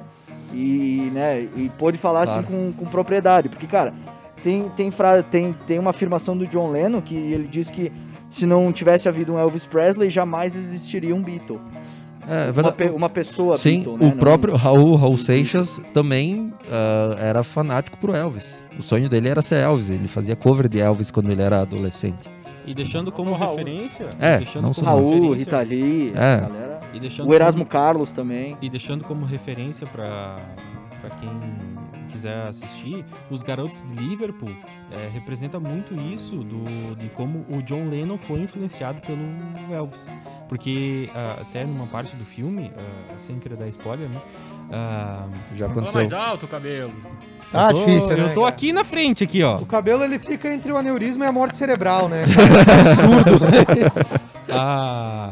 e, 0.53 1.09
né, 1.13 1.47
e 1.55 1.71
pôde 1.77 1.97
falar 1.97 2.25
Claro. 2.25 2.41
assim 2.41 2.49
com, 2.49 2.73
com 2.73 2.85
propriedade, 2.85 3.47
porque 3.49 3.67
cara, 3.67 3.93
tem 4.43 4.67
tem, 4.69 4.89
fra 4.91 5.21
tem 5.21 5.53
tem 5.67 5.77
uma 5.79 5.91
afirmação 5.91 6.35
do 6.35 6.47
John 6.47 6.71
Lennon 6.71 7.01
que 7.01 7.15
ele 7.15 7.47
diz 7.47 7.69
que 7.69 7.91
se 8.31 8.45
não 8.47 8.71
tivesse 8.71 9.07
havido 9.07 9.33
um 9.33 9.37
Elvis 9.39 9.65
Presley, 9.67 10.09
jamais 10.09 10.55
existiria 10.55 11.15
um 11.15 11.21
Beatle. 11.21 11.61
é 12.27 12.45
Uma, 12.45 12.51
verdade. 12.51 12.75
pe- 12.75 12.89
uma 12.89 13.09
pessoa 13.09 13.57
Sim, 13.57 13.81
Beatle, 13.81 13.97
né? 13.97 14.05
o 14.05 14.09
Não- 14.09 14.17
próprio 14.17 14.55
Raul, 14.55 14.95
Raul 14.95 15.17
Seixas 15.17 15.79
também 15.93 16.53
ah, 16.69 17.15
era 17.19 17.43
fanático 17.43 17.97
pro 17.99 18.15
Elvis. 18.15 18.63
O 18.79 18.81
sonho 18.81 19.07
dele 19.09 19.27
era 19.29 19.41
ser 19.41 19.57
Elvis, 19.57 19.89
ele 19.91 20.07
fazia 20.07 20.35
cover 20.35 20.67
de 20.69 20.79
Elvis 20.79 21.11
quando 21.11 21.29
ele 21.31 21.41
era 21.41 21.61
adolescente. 21.61 22.29
E 22.65 22.73
deixando 22.75 23.11
como 23.11 23.33
Raul. 23.33 23.57
referência. 23.57 24.09
É, 24.19 24.37
deixando 24.37 24.63
não 24.63 24.71
como 24.71 24.85
só 24.85 24.91
Raul, 24.91 25.11
referência- 25.31 25.37
Rita 25.37 25.61
Lee, 25.61 26.09
É. 26.15 26.41
galera. 26.41 26.81
E 26.93 27.21
O 27.23 27.33
Erasmo 27.33 27.61
como- 27.65 27.71
Carlos 27.71 28.11
também. 28.13 28.55
E 28.61 28.69
deixando 28.69 29.03
como 29.03 29.25
referência 29.25 29.87
pra 29.87 30.37
quem 31.19 31.29
quiser 32.21 32.47
assistir, 32.47 33.03
os 33.31 33.41
Garotos 33.41 33.81
de 33.83 33.93
Liverpool 33.95 34.55
é, 34.91 35.09
representa 35.11 35.59
muito 35.59 35.95
isso 35.95 36.37
do, 36.37 36.95
de 36.95 37.09
como 37.09 37.45
o 37.49 37.61
John 37.63 37.85
Lennon 37.89 38.17
foi 38.17 38.41
influenciado 38.41 39.01
pelo 39.01 39.19
Elvis. 39.73 40.07
Porque 40.47 41.09
ah, 41.15 41.37
até 41.41 41.65
numa 41.65 41.87
parte 41.87 42.15
do 42.15 42.23
filme, 42.25 42.71
ah, 42.77 43.15
sem 43.19 43.39
querer 43.39 43.55
dar 43.55 43.67
spoiler, 43.69 44.07
né? 44.07 44.21
ah, 44.71 45.25
Já 45.55 45.65
Fala 45.67 45.71
aconteceu. 45.79 45.97
mais 45.99 46.13
alto, 46.13 46.47
cabelo. 46.47 46.93
Tá 47.51 47.69
eu 47.69 47.73
tô- 47.75 47.85
difícil, 47.85 48.17
né? 48.17 48.23
Eu 48.25 48.33
tô 48.33 48.41
cara? 48.41 48.53
aqui 48.53 48.71
na 48.71 48.83
frente, 48.83 49.23
aqui, 49.23 49.41
ó. 49.43 49.57
O 49.57 49.65
cabelo 49.65 50.03
ele 50.03 50.19
fica 50.19 50.53
entre 50.53 50.71
o 50.71 50.77
aneurisma 50.77 51.25
e 51.25 51.27
a 51.27 51.31
morte 51.31 51.57
cerebral, 51.57 52.07
né? 52.07 52.23
cara? 52.27 52.71
Absurdo. 52.81 54.21
Ah, 54.53 55.31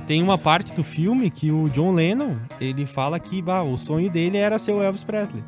tem 0.00 0.22
uma 0.22 0.38
parte 0.38 0.72
do 0.72 0.82
filme 0.82 1.30
que 1.30 1.50
o 1.50 1.68
John 1.68 1.92
Lennon, 1.92 2.36
ele 2.60 2.86
fala 2.86 3.18
que 3.18 3.40
bah, 3.42 3.62
o 3.62 3.76
sonho 3.76 4.10
dele 4.10 4.38
era 4.38 4.58
ser 4.58 4.72
o 4.72 4.82
Elvis 4.82 5.04
Presley. 5.04 5.42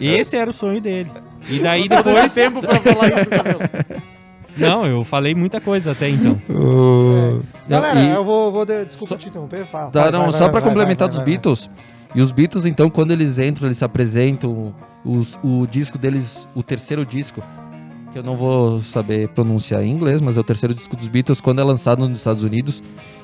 Esse 0.00 0.36
era 0.36 0.50
o 0.50 0.52
sonho 0.52 0.80
dele. 0.80 1.10
E 1.48 1.58
daí 1.62 1.88
depois... 1.88 2.34
tempo 2.34 2.60
pra 2.60 2.78
falar 2.80 3.08
isso, 3.08 3.30
cabelo. 3.30 3.60
Não, 4.54 4.86
eu 4.86 5.02
falei 5.02 5.34
muita 5.34 5.62
coisa 5.62 5.92
até 5.92 6.10
então. 6.10 6.38
Galera, 7.66 8.00
E- 8.00 8.10
eu 8.10 8.22
vou, 8.22 8.52
vou 8.52 8.66
de- 8.66 8.84
desculpa 8.84 9.16
te 9.16 9.28
interromper. 9.28 9.64
Fala, 9.66 9.90
Tá, 9.90 10.02
vai, 10.02 10.10
não, 10.12 10.22
vai, 10.24 10.32
só 10.32 10.38
vai, 10.40 10.50
pra 10.50 10.60
vai, 10.60 10.68
complementar 10.68 11.06
vai, 11.06 11.08
dos 11.08 11.16
vai, 11.16 11.24
vai. 11.24 11.34
Beatles. 11.34 11.70
E 12.14 12.20
os 12.20 12.30
Beatles, 12.30 12.66
então, 12.66 12.90
quando 12.90 13.12
eles 13.12 13.38
entram, 13.38 13.66
eles 13.66 13.78
se 13.78 13.84
apresentam, 13.84 14.74
os- 15.02 15.38
o 15.42 15.66
disco 15.66 15.96
deles, 15.96 16.46
o 16.54 16.62
terceiro 16.62 17.06
disco, 17.06 17.42
que 18.12 18.18
eu 18.18 18.22
não 18.22 18.36
vou 18.36 18.80
saber 18.80 19.28
pronunciar 19.28 19.82
em 19.82 19.90
inglês, 19.90 20.20
mas 20.20 20.36
é 20.36 20.40
o 20.40 20.44
terceiro 20.44 20.74
disco 20.74 20.94
dos 20.94 21.08
Beatles, 21.08 21.40
quando 21.40 21.60
é 21.60 21.64
lançado 21.64 22.06
nos 22.06 22.18
Estados 22.18 22.42
Unidos, 22.44 22.82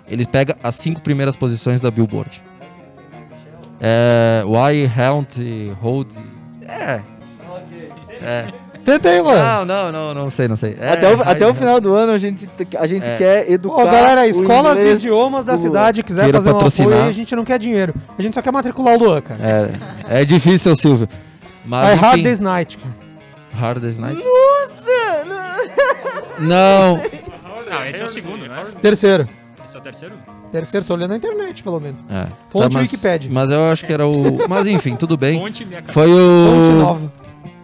ele 0.09 0.27
pega 0.27 0.57
as 0.63 0.75
cinco 0.77 1.01
primeiras 1.03 1.37
posições 1.37 1.81
da 1.81 1.91
Billboard. 1.91 2.43
É, 3.81 4.43
Why 4.47 4.91
Haun't 4.99 5.73
Hold... 5.81 6.09
É. 6.67 7.01
É. 8.21 8.45
Tentei, 8.85 9.21
mano. 9.21 9.39
Não, 9.39 9.65
não, 9.67 9.93
não, 9.93 10.15
não 10.23 10.31
sei, 10.31 10.49
não 10.49 10.57
sei. 10.57 10.77
É, 10.81 10.93
até, 10.93 11.15
o, 11.15 11.23
até 11.23 11.47
o 11.47 11.55
final 11.55 11.79
do 11.79 11.93
ano 11.95 12.13
a 12.13 12.19
gente, 12.19 12.49
a 12.79 12.87
gente 12.87 13.05
É. 13.05 13.17
quer 13.19 13.51
educar. 13.51 13.83
Ô, 13.83 13.85
galera, 13.85 14.27
escolas 14.27 14.79
de 14.79 14.89
idiomas 14.89 15.45
da 15.45 15.59
cidade 15.59 16.03
quiser 16.03 16.23
Queira 16.23 16.39
fazer 16.39 16.51
um 16.51 16.53
patrocinar. 16.55 16.93
apoio, 16.95 17.09
a 17.11 17.13
gente 17.13 17.37
não 17.37 17.45
quer 17.45 17.59
dinheiro. 17.59 17.95
A 18.19 18.23
gente 18.23 18.35
só 18.35 18.41
quer 18.41 18.51
matricular 18.51 18.95
o 18.95 18.99
Luan, 18.99 19.21
cara. 19.21 19.41
É, 20.09 20.23
é 20.23 20.25
difícil, 20.25 20.75
Silvio. 20.75 21.07
Mas, 21.67 21.93
I 21.93 21.97
Hard 21.97 22.15
enfim, 22.15 22.23
Day's 22.25 22.39
Night. 22.41 22.79
cara. 22.79 23.08
Hard 23.59 23.83
Day's 23.83 23.99
Night? 23.99 24.23
Nossa! 24.23 25.25
Não, 26.41 26.97
Não, 27.69 27.85
esse 27.87 28.03
é 28.03 28.05
o 28.05 28.09
segundo, 28.09 28.47
né? 28.47 28.65
Terceiro. 28.81 29.29
Esse 29.65 29.77
é 29.77 29.81
o 29.81 29.83
terceiro? 29.83 30.15
Terceiro, 30.51 30.87
tô 30.87 30.95
olhando 30.95 31.11
na 31.11 31.17
internet, 31.17 31.63
pelo 31.63 31.79
menos. 31.81 32.05
É. 32.09 32.27
Fonte 32.49 32.75
mas, 32.75 32.91
Wikipedia. 32.91 33.31
Mas 33.31 33.51
eu 33.51 33.71
acho 33.71 33.85
que 33.85 33.93
era 33.93 34.07
o. 34.07 34.49
Mas 34.49 34.67
enfim, 34.67 34.97
tudo 34.97 35.17
bem. 35.17 35.39
Fonte 35.39 35.65
minha 35.65 35.83
cara. 35.83 35.93
Foi 35.93 36.07
o. 36.11 36.17
Fonte 36.65 36.71
nova. 36.71 37.13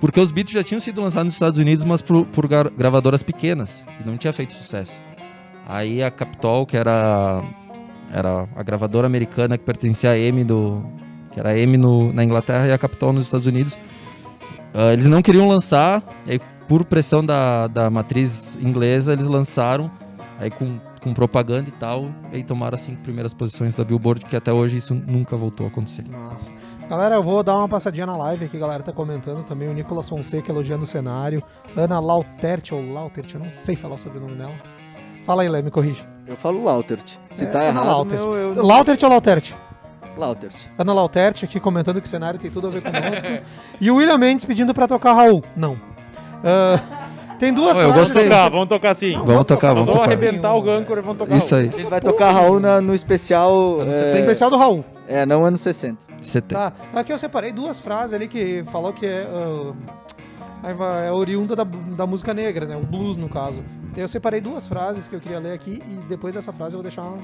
Porque 0.00 0.20
os 0.20 0.30
Beatles 0.30 0.52
já 0.54 0.62
tinham 0.62 0.80
sido 0.80 1.00
lançados 1.00 1.24
nos 1.26 1.34
Estados 1.34 1.58
Unidos, 1.58 1.82
mas 1.84 2.02
por, 2.02 2.26
por 2.26 2.46
gra- 2.46 2.68
gravadoras 2.76 3.22
pequenas. 3.22 3.82
E 4.04 4.06
não 4.06 4.18
tinha 4.18 4.32
feito 4.34 4.52
sucesso. 4.52 5.00
Aí 5.66 6.02
a 6.02 6.10
Capitol, 6.10 6.66
que 6.66 6.76
era. 6.76 7.42
Era 8.12 8.46
a 8.54 8.62
gravadora 8.62 9.06
americana 9.06 9.56
que 9.56 9.64
pertencia 9.64 10.10
à 10.10 10.18
M 10.18 10.44
do. 10.44 10.84
Que 11.32 11.40
era 11.40 11.50
a 11.50 11.58
M 11.58 11.76
no, 11.78 12.12
na 12.12 12.22
Inglaterra 12.22 12.66
e 12.66 12.72
a 12.72 12.76
Capitol 12.76 13.14
nos 13.14 13.24
Estados 13.24 13.46
Unidos. 13.46 13.78
Ah, 14.74 14.92
eles 14.92 15.06
não 15.06 15.22
queriam 15.22 15.48
lançar, 15.48 16.02
aí, 16.26 16.40
por 16.68 16.84
pressão 16.84 17.24
da, 17.24 17.66
da 17.66 17.88
matriz 17.90 18.56
inglesa, 18.56 19.12
eles 19.12 19.28
lançaram. 19.28 19.90
Aí 20.38 20.50
com 20.50 20.78
com 21.04 21.12
propaganda 21.12 21.68
e 21.68 21.72
tal, 21.72 22.06
e 22.32 22.36
aí 22.36 22.42
tomaram 22.42 22.76
as 22.76 22.80
cinco 22.80 23.02
primeiras 23.02 23.34
posições 23.34 23.74
da 23.74 23.84
Billboard, 23.84 24.24
que 24.24 24.34
até 24.34 24.50
hoje 24.50 24.78
isso 24.78 24.94
nunca 24.94 25.36
voltou 25.36 25.66
a 25.66 25.68
acontecer. 25.68 26.02
Nossa. 26.08 26.50
Galera, 26.88 27.16
eu 27.16 27.22
vou 27.22 27.42
dar 27.42 27.58
uma 27.58 27.68
passadinha 27.68 28.06
na 28.06 28.16
live 28.16 28.46
aqui, 28.46 28.56
a 28.56 28.60
galera 28.60 28.82
tá 28.82 28.90
comentando 28.90 29.44
também. 29.44 29.68
O 29.68 29.74
Nicolas 29.74 30.08
Fonseca 30.08 30.50
elogiando 30.50 30.84
o 30.84 30.86
cenário. 30.86 31.42
Ana 31.76 32.00
Lautert, 32.00 32.72
ou 32.72 32.90
Lautert, 32.90 33.34
eu 33.34 33.40
não 33.40 33.52
sei 33.52 33.76
falar 33.76 33.98
sobre 33.98 34.16
o 34.16 34.22
nome 34.22 34.36
dela. 34.36 34.54
Fala 35.24 35.42
aí, 35.42 35.48
Lé, 35.48 35.60
me 35.60 35.70
corrija. 35.70 36.08
Eu 36.26 36.38
falo 36.38 36.64
Lautert. 36.64 37.18
Se 37.28 37.44
É, 37.44 37.46
tá 37.48 37.58
Ana 37.60 37.68
errado, 37.68 37.86
Lautert. 37.86 38.22
meu, 38.22 38.34
eu... 38.34 38.66
Lautert 38.66 39.02
ou 39.02 39.10
Lautert? 39.10 39.52
Lautert. 40.16 40.54
Ana 40.78 40.92
Lautert 40.92 41.42
aqui 41.44 41.58
comentando 41.60 42.00
que 42.00 42.06
o 42.06 42.10
cenário 42.10 42.38
tem 42.38 42.50
tudo 42.50 42.66
a 42.66 42.70
ver 42.70 42.82
conosco. 42.82 43.26
e 43.80 43.90
o 43.90 43.96
William 43.96 44.18
Mendes 44.18 44.44
pedindo 44.44 44.72
pra 44.74 44.86
tocar 44.88 45.12
Raul. 45.14 45.42
Não. 45.56 45.76
Ah, 46.44 46.78
tem 47.38 47.52
duas 47.52 47.76
eu 47.78 47.88
frases. 47.92 48.08
gostei. 48.08 48.24
Tocar, 48.28 48.48
vamos 48.50 48.68
tocar 48.68 48.94
sim. 48.94 49.14
Vamos 49.14 49.44
tocar, 49.44 49.68
Nós 49.68 49.74
vamos 49.74 49.86
vamos 49.86 49.86
tocar. 49.94 50.04
arrebentar 50.04 50.54
o 50.54 50.62
Gancor 50.62 50.98
e 50.98 51.00
vamos 51.00 51.18
tocar 51.18 51.36
Isso 51.36 51.54
o- 51.54 51.58
aí. 51.58 51.68
A 51.68 51.76
gente 51.76 51.90
vai 51.90 52.00
tocar 52.00 52.30
Raul 52.32 52.60
na- 52.60 52.80
no 52.80 52.94
especial. 52.94 53.80
É, 53.82 53.90
70. 53.92 54.18
Especial 54.20 54.50
do 54.50 54.56
Raul. 54.56 54.84
É, 55.08 55.24
não 55.26 55.44
anos 55.44 55.60
60. 55.60 55.98
Você 56.22 56.40
tem. 56.40 56.56
Tá, 56.56 56.72
aqui 56.94 57.12
eu 57.12 57.18
separei 57.18 57.52
duas 57.52 57.78
frases 57.78 58.14
ali 58.14 58.26
que 58.28 58.64
falou 58.72 58.92
que 58.94 59.04
é, 59.06 59.26
vai- 60.74 61.06
é 61.08 61.12
oriunda 61.12 61.54
da, 61.54 61.64
da 61.64 62.06
música 62.06 62.32
negra, 62.32 62.66
né? 62.66 62.76
O 62.76 62.80
blues, 62.80 63.16
no 63.16 63.28
caso. 63.28 63.62
Eu 63.96 64.08
separei 64.08 64.40
duas 64.40 64.66
frases 64.66 65.06
que 65.06 65.14
eu 65.14 65.20
queria 65.20 65.38
ler 65.38 65.52
aqui 65.52 65.82
e 65.86 65.94
depois 66.08 66.34
dessa 66.34 66.52
frase 66.52 66.74
eu 66.74 66.78
vou 66.78 66.82
deixar, 66.82 67.02
uma- 67.02 67.18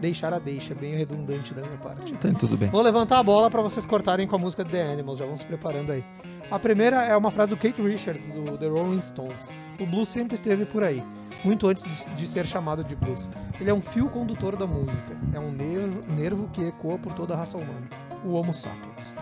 deixar 0.00 0.32
a 0.32 0.38
deixa, 0.38 0.74
bem 0.74 0.96
redundante 0.96 1.52
da 1.54 1.62
minha 1.62 1.76
parte. 1.78 2.12
Tem 2.14 2.34
tudo 2.34 2.56
bem. 2.56 2.70
Vou 2.70 2.82
levantar 2.82 3.18
a 3.18 3.22
bola 3.22 3.50
pra 3.50 3.60
vocês 3.60 3.84
cortarem 3.84 4.26
com 4.26 4.36
a 4.36 4.38
música 4.38 4.64
The 4.64 4.92
Animals, 4.92 5.18
já 5.18 5.26
vão 5.26 5.36
se 5.36 5.44
preparando 5.44 5.92
aí. 5.92 6.04
A 6.50 6.58
primeira 6.58 7.04
é 7.04 7.16
uma 7.16 7.30
frase 7.30 7.50
do 7.50 7.56
Kate 7.56 7.80
Richards, 7.80 8.24
do 8.24 8.58
The 8.58 8.66
Rolling 8.66 9.00
Stones. 9.00 9.48
O 9.78 9.86
blues 9.86 10.08
sempre 10.08 10.34
esteve 10.34 10.64
por 10.64 10.82
aí, 10.82 11.02
muito 11.44 11.68
antes 11.68 11.84
de, 11.84 12.14
de 12.14 12.26
ser 12.26 12.46
chamado 12.46 12.82
de 12.82 12.96
blues. 12.96 13.30
Ele 13.60 13.70
é 13.70 13.74
um 13.74 13.80
fio 13.80 14.08
condutor 14.08 14.56
da 14.56 14.66
música, 14.66 15.16
é 15.32 15.38
um 15.38 15.52
nervo, 15.52 16.02
nervo 16.12 16.48
que 16.52 16.62
ecoa 16.64 16.98
por 16.98 17.12
toda 17.12 17.34
a 17.34 17.36
raça 17.36 17.56
humana, 17.56 17.88
o 18.24 18.32
Homo 18.32 18.52
sapiens. 18.52 19.14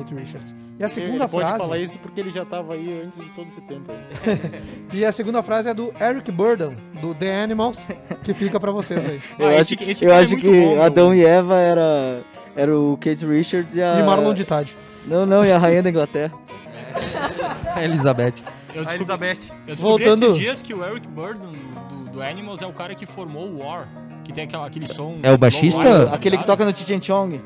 Kate 0.00 0.14
Richards. 0.14 0.54
E 0.78 0.84
a 0.84 0.88
segunda 0.88 1.24
ele 1.24 1.28
pode 1.28 1.44
frase. 1.46 1.64
falar 1.64 1.78
isso 1.78 1.98
porque 2.00 2.20
ele 2.20 2.30
já 2.30 2.44
tava 2.44 2.74
aí 2.74 3.02
antes 3.04 3.18
de 3.18 3.30
todo 3.30 3.48
esse 3.48 3.60
tempo 3.62 3.90
aí. 3.90 4.62
E 4.92 5.04
a 5.04 5.10
segunda 5.12 5.42
frase 5.42 5.68
é 5.70 5.74
do 5.74 5.92
Eric 6.00 6.30
Burden, 6.30 6.76
do 7.00 7.14
The 7.14 7.42
Animals, 7.42 7.86
que 8.22 8.32
fica 8.34 8.60
pra 8.60 8.70
vocês 8.70 9.06
aí. 9.06 9.20
Eu 9.38 9.46
Ah, 9.48 9.60
acho, 9.60 9.74
esse 9.82 10.04
eu 10.04 10.10
é 10.12 10.18
acho 10.20 10.36
que 10.36 10.46
bom, 10.48 10.74
meu. 10.74 10.82
Adão 10.82 11.14
e 11.14 11.24
Eva 11.24 11.56
era, 11.58 12.22
era 12.54 12.78
o 12.78 12.96
Kate 12.98 13.24
Richards 13.26 13.74
e 13.74 13.82
a. 13.82 13.98
E 13.98 14.02
Marlon 14.02 14.34
de 14.34 14.44
Tade. 14.44 14.76
Não, 15.06 15.24
não, 15.24 15.44
e 15.44 15.50
a 15.52 15.58
Rainha 15.58 15.82
da 15.82 15.90
Inglaterra. 15.90 16.32
A 17.74 17.84
Elizabeth. 17.84 18.34
Eu 18.74 18.82
A 18.82 18.84
descobri, 18.84 18.96
Elizabeth. 18.96 19.28
eu 19.66 19.74
descobri 19.76 20.04
Voltando- 20.04 20.26
esses 20.26 20.38
dias 20.38 20.62
que 20.62 20.74
o 20.74 20.84
Eric 20.84 21.06
Burden 21.08 21.52
do, 21.88 21.96
do, 22.04 22.10
do 22.12 22.22
Animals 22.22 22.62
é 22.62 22.66
o 22.66 22.72
cara 22.72 22.94
que 22.94 23.06
formou 23.06 23.46
o 23.48 23.58
War. 23.62 23.86
Que 24.24 24.32
tem 24.32 24.44
aquela, 24.44 24.66
aquele 24.66 24.86
som. 24.86 25.18
É 25.22 25.30
o 25.32 25.38
baixista? 25.38 26.12
Aquele 26.12 26.36
que 26.36 26.44
toca 26.44 26.64
no 26.64 26.74
Chechen 26.76 27.00
Chong. 27.00 27.40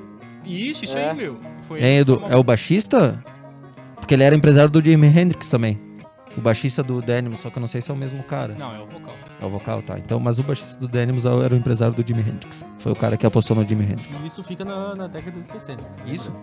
Isso, 0.45 0.85
isso 0.85 0.97
É. 0.97 1.11
aí, 1.11 1.17
meu. 1.17 1.39
Foi 1.63 1.79
que 1.81 1.85
Edu? 1.85 2.23
É 2.29 2.37
o 2.37 2.43
baixista? 2.43 3.23
Porque 3.97 4.15
ele 4.15 4.23
era 4.25 4.35
empresário 4.35 4.71
do 4.71 4.83
Jimi 4.83 5.07
Hendrix 5.07 5.49
também. 5.51 5.79
O 6.37 6.41
baixista 6.41 6.83
do 6.83 7.03
The 7.03 7.19
Animals, 7.19 7.41
só 7.41 7.51
que 7.51 7.59
eu 7.59 7.61
não 7.61 7.69
sei 7.69 7.81
se 7.81 7.91
é 7.91 7.95
o 7.95 7.97
mesmo 7.97 8.23
cara. 8.23 8.55
Não, 8.59 8.75
é 8.75 8.79
o 8.81 8.87
vocal. 8.87 9.15
É 9.41 9.45
o 9.45 9.51
vocal, 9.51 9.83
tá. 9.83 9.99
Então, 9.99 10.21
mas 10.21 10.39
o 10.39 10.43
baixista 10.43 10.79
do 10.79 10.89
The 10.89 11.03
Animals 11.03 11.25
era 11.25 11.53
o 11.53 11.57
empresário 11.57 11.93
do 11.95 12.07
Jimi 12.07 12.21
Hendrix. 12.21 12.65
Foi 12.79 12.93
o 12.93 12.97
cara 12.97 13.17
que 13.17 13.27
apostou 13.27 13.57
no 13.57 13.67
Jimi 13.67 13.85
Hendrix. 13.85 14.21
E 14.21 14.27
isso 14.27 14.43
fica 14.45 14.65
na, 14.65 14.95
na 14.95 15.07
década 15.07 15.39
de 15.39 15.45
60. 15.45 15.83
Isso? 16.07 16.35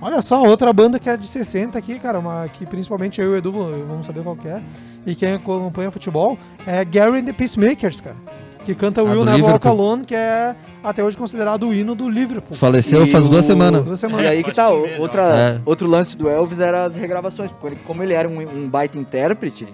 Olha 0.00 0.20
só, 0.20 0.42
outra 0.44 0.72
banda 0.72 0.98
que 0.98 1.08
é 1.08 1.16
de 1.16 1.28
60 1.28 1.78
aqui, 1.78 1.98
cara, 2.00 2.18
uma, 2.18 2.48
que 2.48 2.66
principalmente 2.66 3.20
eu 3.20 3.28
e 3.30 3.34
o 3.34 3.36
Edu 3.36 3.52
vamos 3.86 4.04
saber 4.04 4.24
qual 4.24 4.34
que 4.36 4.48
é. 4.48 4.60
E 5.06 5.14
quem 5.14 5.34
acompanha 5.34 5.90
futebol 5.92 6.36
é 6.66 6.84
Gary 6.84 7.20
and 7.20 7.24
the 7.24 7.32
Peacemakers, 7.32 8.00
cara. 8.00 8.16
Que 8.64 8.74
canta 8.76 9.02
Will 9.02 9.24
Never 9.24 9.32
Walk 9.42 9.42
Liverpool. 9.66 9.70
Alone, 9.72 10.04
que 10.04 10.14
é 10.14 10.54
até 10.84 11.02
hoje 11.02 11.16
considerado 11.18 11.66
o 11.68 11.74
hino 11.74 11.94
do 11.96 12.08
Liverpool. 12.08 12.56
Faleceu 12.56 13.02
E 13.04 13.06
faz 13.10 13.28
duas 13.28 13.44
o- 13.44 13.46
semanas. 13.48 13.82
Duas 13.84 13.98
E 13.98 14.00
semanas. 14.00 14.26
aí 14.26 14.44
que 14.44 14.52
tá, 14.52 14.68
outra, 14.70 15.22
É. 15.56 15.60
outro 15.66 15.88
lance 15.88 16.16
do 16.16 16.28
Elvis 16.28 16.60
era 16.60 16.84
as 16.84 16.94
regravações. 16.94 17.50
porque 17.50 17.76
Como 17.84 18.02
ele 18.02 18.12
era 18.14 18.28
um, 18.28 18.38
um 18.40 18.68
baita 18.68 18.96
intérprete, 18.98 19.66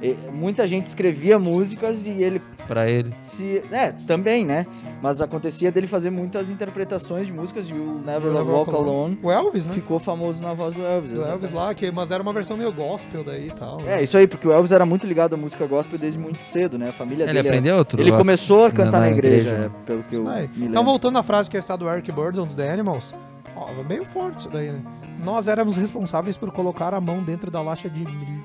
e- 0.00 0.16
muita 0.32 0.66
gente 0.68 0.86
escrevia 0.86 1.36
músicas 1.38 2.06
e 2.06 2.10
ele 2.22 2.40
Pra 2.68 2.88
ele. 2.88 3.10
se. 3.10 3.62
É, 3.72 3.90
também, 4.06 4.44
né? 4.44 4.64
Mas 5.02 5.20
acontecia 5.22 5.72
dele 5.72 5.86
fazer 5.86 6.10
muitas 6.10 6.50
interpretações 6.50 7.26
de 7.26 7.32
músicas 7.32 7.68
e 7.68 7.72
o 7.72 8.00
Never 8.04 8.30
Never 8.32 8.46
Walk 8.46 8.70
Walk 8.70 8.74
Alone 8.74 9.18
O 9.22 9.30
Elvis, 9.32 9.66
né? 9.66 9.72
ficou 9.72 9.98
famoso 9.98 10.42
na 10.42 10.52
voz 10.54 10.74
do 10.74 10.84
Elvis. 10.84 11.10
Exatamente. 11.12 11.34
Elvis 11.34 11.52
lá, 11.52 11.74
que, 11.74 11.90
mas 11.90 12.10
era 12.10 12.22
uma 12.22 12.32
versão 12.32 12.56
meio 12.56 12.72
gospel 12.72 13.24
daí 13.24 13.48
e 13.48 13.52
tal. 13.52 13.80
né? 13.80 13.98
É, 14.00 14.02
isso 14.02 14.16
aí, 14.18 14.26
porque 14.26 14.46
o 14.46 14.52
Elvis 14.52 14.70
era 14.70 14.84
muito 14.84 15.06
ligado 15.06 15.34
à 15.34 15.36
música 15.36 15.66
gospel 15.66 15.98
desde 15.98 16.18
muito 16.18 16.42
cedo, 16.42 16.76
né? 16.78 16.90
A 16.90 16.92
família 16.92 17.24
Ele 17.24 17.32
dele. 17.32 17.38
era- 17.48 17.48
aprendeu 17.48 17.76
outro? 17.78 18.00
Ele 18.00 18.12
começou 18.12 18.66
a 18.66 18.70
cantar 18.70 19.00
na 19.00 19.06
na, 19.06 19.10
igreja, 19.12 19.48
igreja. 19.48 19.72
é, 19.74 19.86
pelo 19.86 20.02
que 20.04 20.14
eu 20.16 20.22
Isso 20.24 20.30
aí. 20.30 20.42
lembro. 20.42 20.64
Então, 20.70 20.84
voltando 20.84 21.18
à 21.18 21.22
frase 21.22 21.48
que 21.48 21.56
está 21.56 21.74
do 21.74 21.88
Eric 21.88 22.12
Burden, 22.12 22.46
do 22.46 22.54
The 22.54 22.70
Animals, 22.70 23.14
ó, 23.56 23.68
meio 23.88 24.04
forte 24.04 24.40
isso 24.40 24.50
daí, 24.50 24.70
né? 24.72 24.82
Nós 25.24 25.48
éramos 25.48 25.76
responsáveis 25.76 26.36
por 26.36 26.50
colocar 26.52 26.94
a 26.94 27.00
mão 27.00 27.22
dentro 27.24 27.50
da, 27.50 27.60
lata 27.60 27.88
de, 27.90 28.04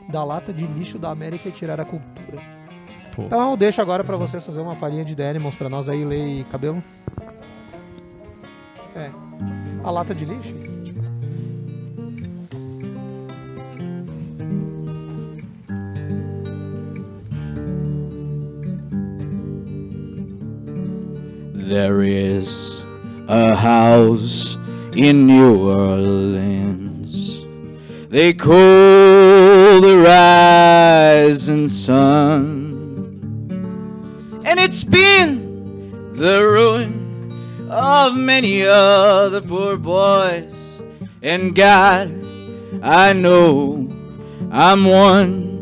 da 0.10 0.24
lata 0.24 0.52
de 0.52 0.66
lixo 0.66 0.98
da 0.98 1.12
América 1.12 1.48
e 1.50 1.52
tirar 1.52 1.80
a 1.80 1.86
cultura. 1.86 2.42
Pô. 3.16 3.24
Então 3.24 3.52
eu 3.52 3.58
deixo 3.58 3.80
agora 3.80 4.04
pra 4.04 4.18
vocês 4.18 4.44
fazer 4.44 4.60
uma 4.60 4.76
palhinha 4.76 5.06
de 5.06 5.16
The 5.16 5.30
Animals 5.30 5.56
pra 5.56 5.70
nós 5.70 5.88
aí, 5.88 6.04
Lei 6.04 6.42
e 6.42 6.44
Cabelo. 6.46 6.84
É. 8.96 9.12
A 9.84 9.92
lata 9.92 10.16
de 10.16 10.26
lixo? 10.26 10.54
There 21.70 22.04
is 22.04 22.84
a 23.28 23.56
house 23.56 24.58
in 24.96 25.26
New 25.26 25.68
Orleans. 25.70 27.46
They 28.10 28.34
call 28.34 29.82
the 29.82 29.98
rising 30.04 31.68
sun. 31.68 32.63
And 34.54 34.60
it's 34.60 34.84
been 34.84 36.14
the 36.14 36.40
ruin 36.44 37.68
of 37.72 38.16
many 38.16 38.62
other 38.62 39.42
poor 39.42 39.78
boys. 39.78 40.80
And 41.24 41.56
God, 41.56 42.14
I 42.84 43.14
know 43.14 43.90
I'm 44.52 44.86
one. 44.86 45.53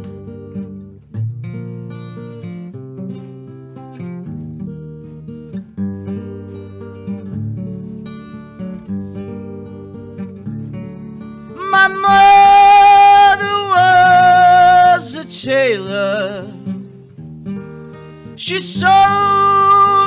She 18.51 18.59
sewed 18.59 18.85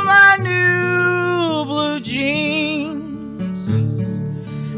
my 0.04 0.36
new 0.38 1.64
blue 1.64 1.98
jeans. 1.98 3.00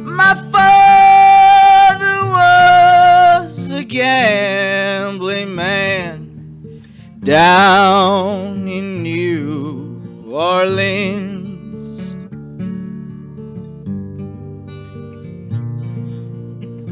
My 0.04 0.36
father 0.52 2.16
was 2.30 3.72
a 3.72 3.82
gambling 3.82 5.56
man 5.56 6.84
down 7.18 8.68
in 8.68 9.02
New 9.02 10.00
Orleans. 10.30 12.14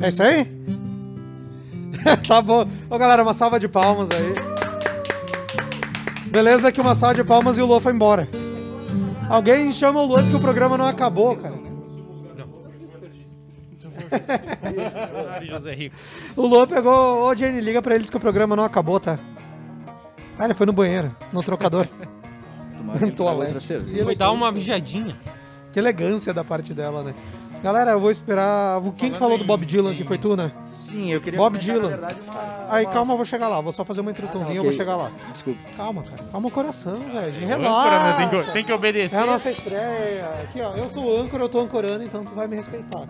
É 0.02 0.08
isso 0.08 0.24
aí? 0.24 0.44
tá 2.26 2.42
bom. 2.42 2.66
Ô 2.90 2.98
galera, 2.98 3.22
uma 3.22 3.32
salva 3.32 3.60
de 3.60 3.68
palmas 3.68 4.10
aí. 4.10 4.53
Beleza 6.34 6.72
que 6.72 6.80
uma 6.80 6.96
salva 6.96 7.14
de 7.14 7.22
palmas 7.22 7.56
e 7.58 7.62
o 7.62 7.66
Lô 7.66 7.78
foi 7.78 7.92
embora. 7.92 8.28
Alguém 9.30 9.72
chama 9.72 10.00
o 10.00 10.04
Lô 10.04 10.20
diz 10.20 10.28
que 10.28 10.34
o 10.34 10.40
programa 10.40 10.76
não 10.76 10.84
acabou, 10.84 11.36
cara. 11.36 11.54
José 15.44 15.72
Rico. 15.74 15.94
O 16.34 16.44
Lô 16.44 16.66
pegou. 16.66 17.28
Ô 17.28 17.36
Jenny, 17.36 17.60
liga 17.60 17.80
pra 17.80 17.94
ele 17.94 18.02
diz 18.02 18.10
que 18.10 18.16
o 18.16 18.20
programa 18.20 18.56
não 18.56 18.64
acabou, 18.64 18.98
tá? 18.98 19.16
Ah, 20.36 20.46
ele 20.46 20.54
foi 20.54 20.66
no 20.66 20.72
banheiro, 20.72 21.14
no 21.32 21.40
trocador. 21.40 21.86
Tomara 22.76 22.98
que 23.12 23.22
outra 23.22 23.60
cerveja. 23.60 24.02
Foi 24.02 24.16
dar 24.16 24.32
uma 24.32 24.50
mijadinha. 24.50 25.16
Que 25.72 25.78
elegância 25.78 26.34
da 26.34 26.42
parte 26.42 26.74
dela, 26.74 27.04
né? 27.04 27.14
Galera, 27.64 27.92
eu 27.92 28.00
vou 28.00 28.10
esperar. 28.10 28.82
Quem 28.98 29.10
que 29.10 29.18
falou 29.18 29.38
do 29.38 29.44
Bob 29.44 29.64
Dylan, 29.64 29.94
que 29.94 30.04
foi 30.04 30.18
tu, 30.18 30.36
né? 30.36 30.52
Sim, 30.64 31.10
eu 31.10 31.20
queria 31.20 31.38
Bob 31.38 31.54
comentar, 31.58 31.74
Dylan. 31.74 31.90
na 31.90 31.96
verdade, 31.96 32.20
uma- 32.30 32.66
Aí, 32.74 32.84
uma- 32.84 32.92
calma, 32.92 33.12
eu 33.14 33.16
vou 33.16 33.24
chegar 33.24 33.48
lá. 33.48 33.60
Vou 33.62 33.72
só 33.72 33.84
fazer 33.86 34.02
uma 34.02 34.10
introduçãozinha, 34.10 34.58
eu 34.58 34.62
vou 34.62 34.70
chegar 34.72 34.96
lá. 34.96 35.10
Desculpa. 35.32 35.58
Calma, 35.74 36.02
cara. 36.02 36.22
Calma 36.30 36.48
o 36.48 36.50
coração, 36.50 36.98
velho. 37.00 37.14
Âncora, 37.16 37.40
né? 37.40 37.46
Relaxa. 37.46 38.16
Tem 38.16 38.28
que, 38.28 38.52
tem 38.52 38.64
que 38.64 38.72
obedecer. 38.72 39.16
É 39.16 39.22
a 39.22 39.26
nossa 39.26 39.50
estreia. 39.50 40.26
Aqui, 40.42 40.60
ó. 40.60 40.74
Eu 40.76 40.88
sou 40.90 41.04
o 41.04 41.18
âncora, 41.20 41.42
eu 41.42 41.48
tô 41.48 41.58
ancorando, 41.60 42.04
então 42.04 42.22
tu 42.22 42.34
vai 42.34 42.46
me 42.46 42.54
respeitar. 42.56 42.98
cara. 42.98 43.08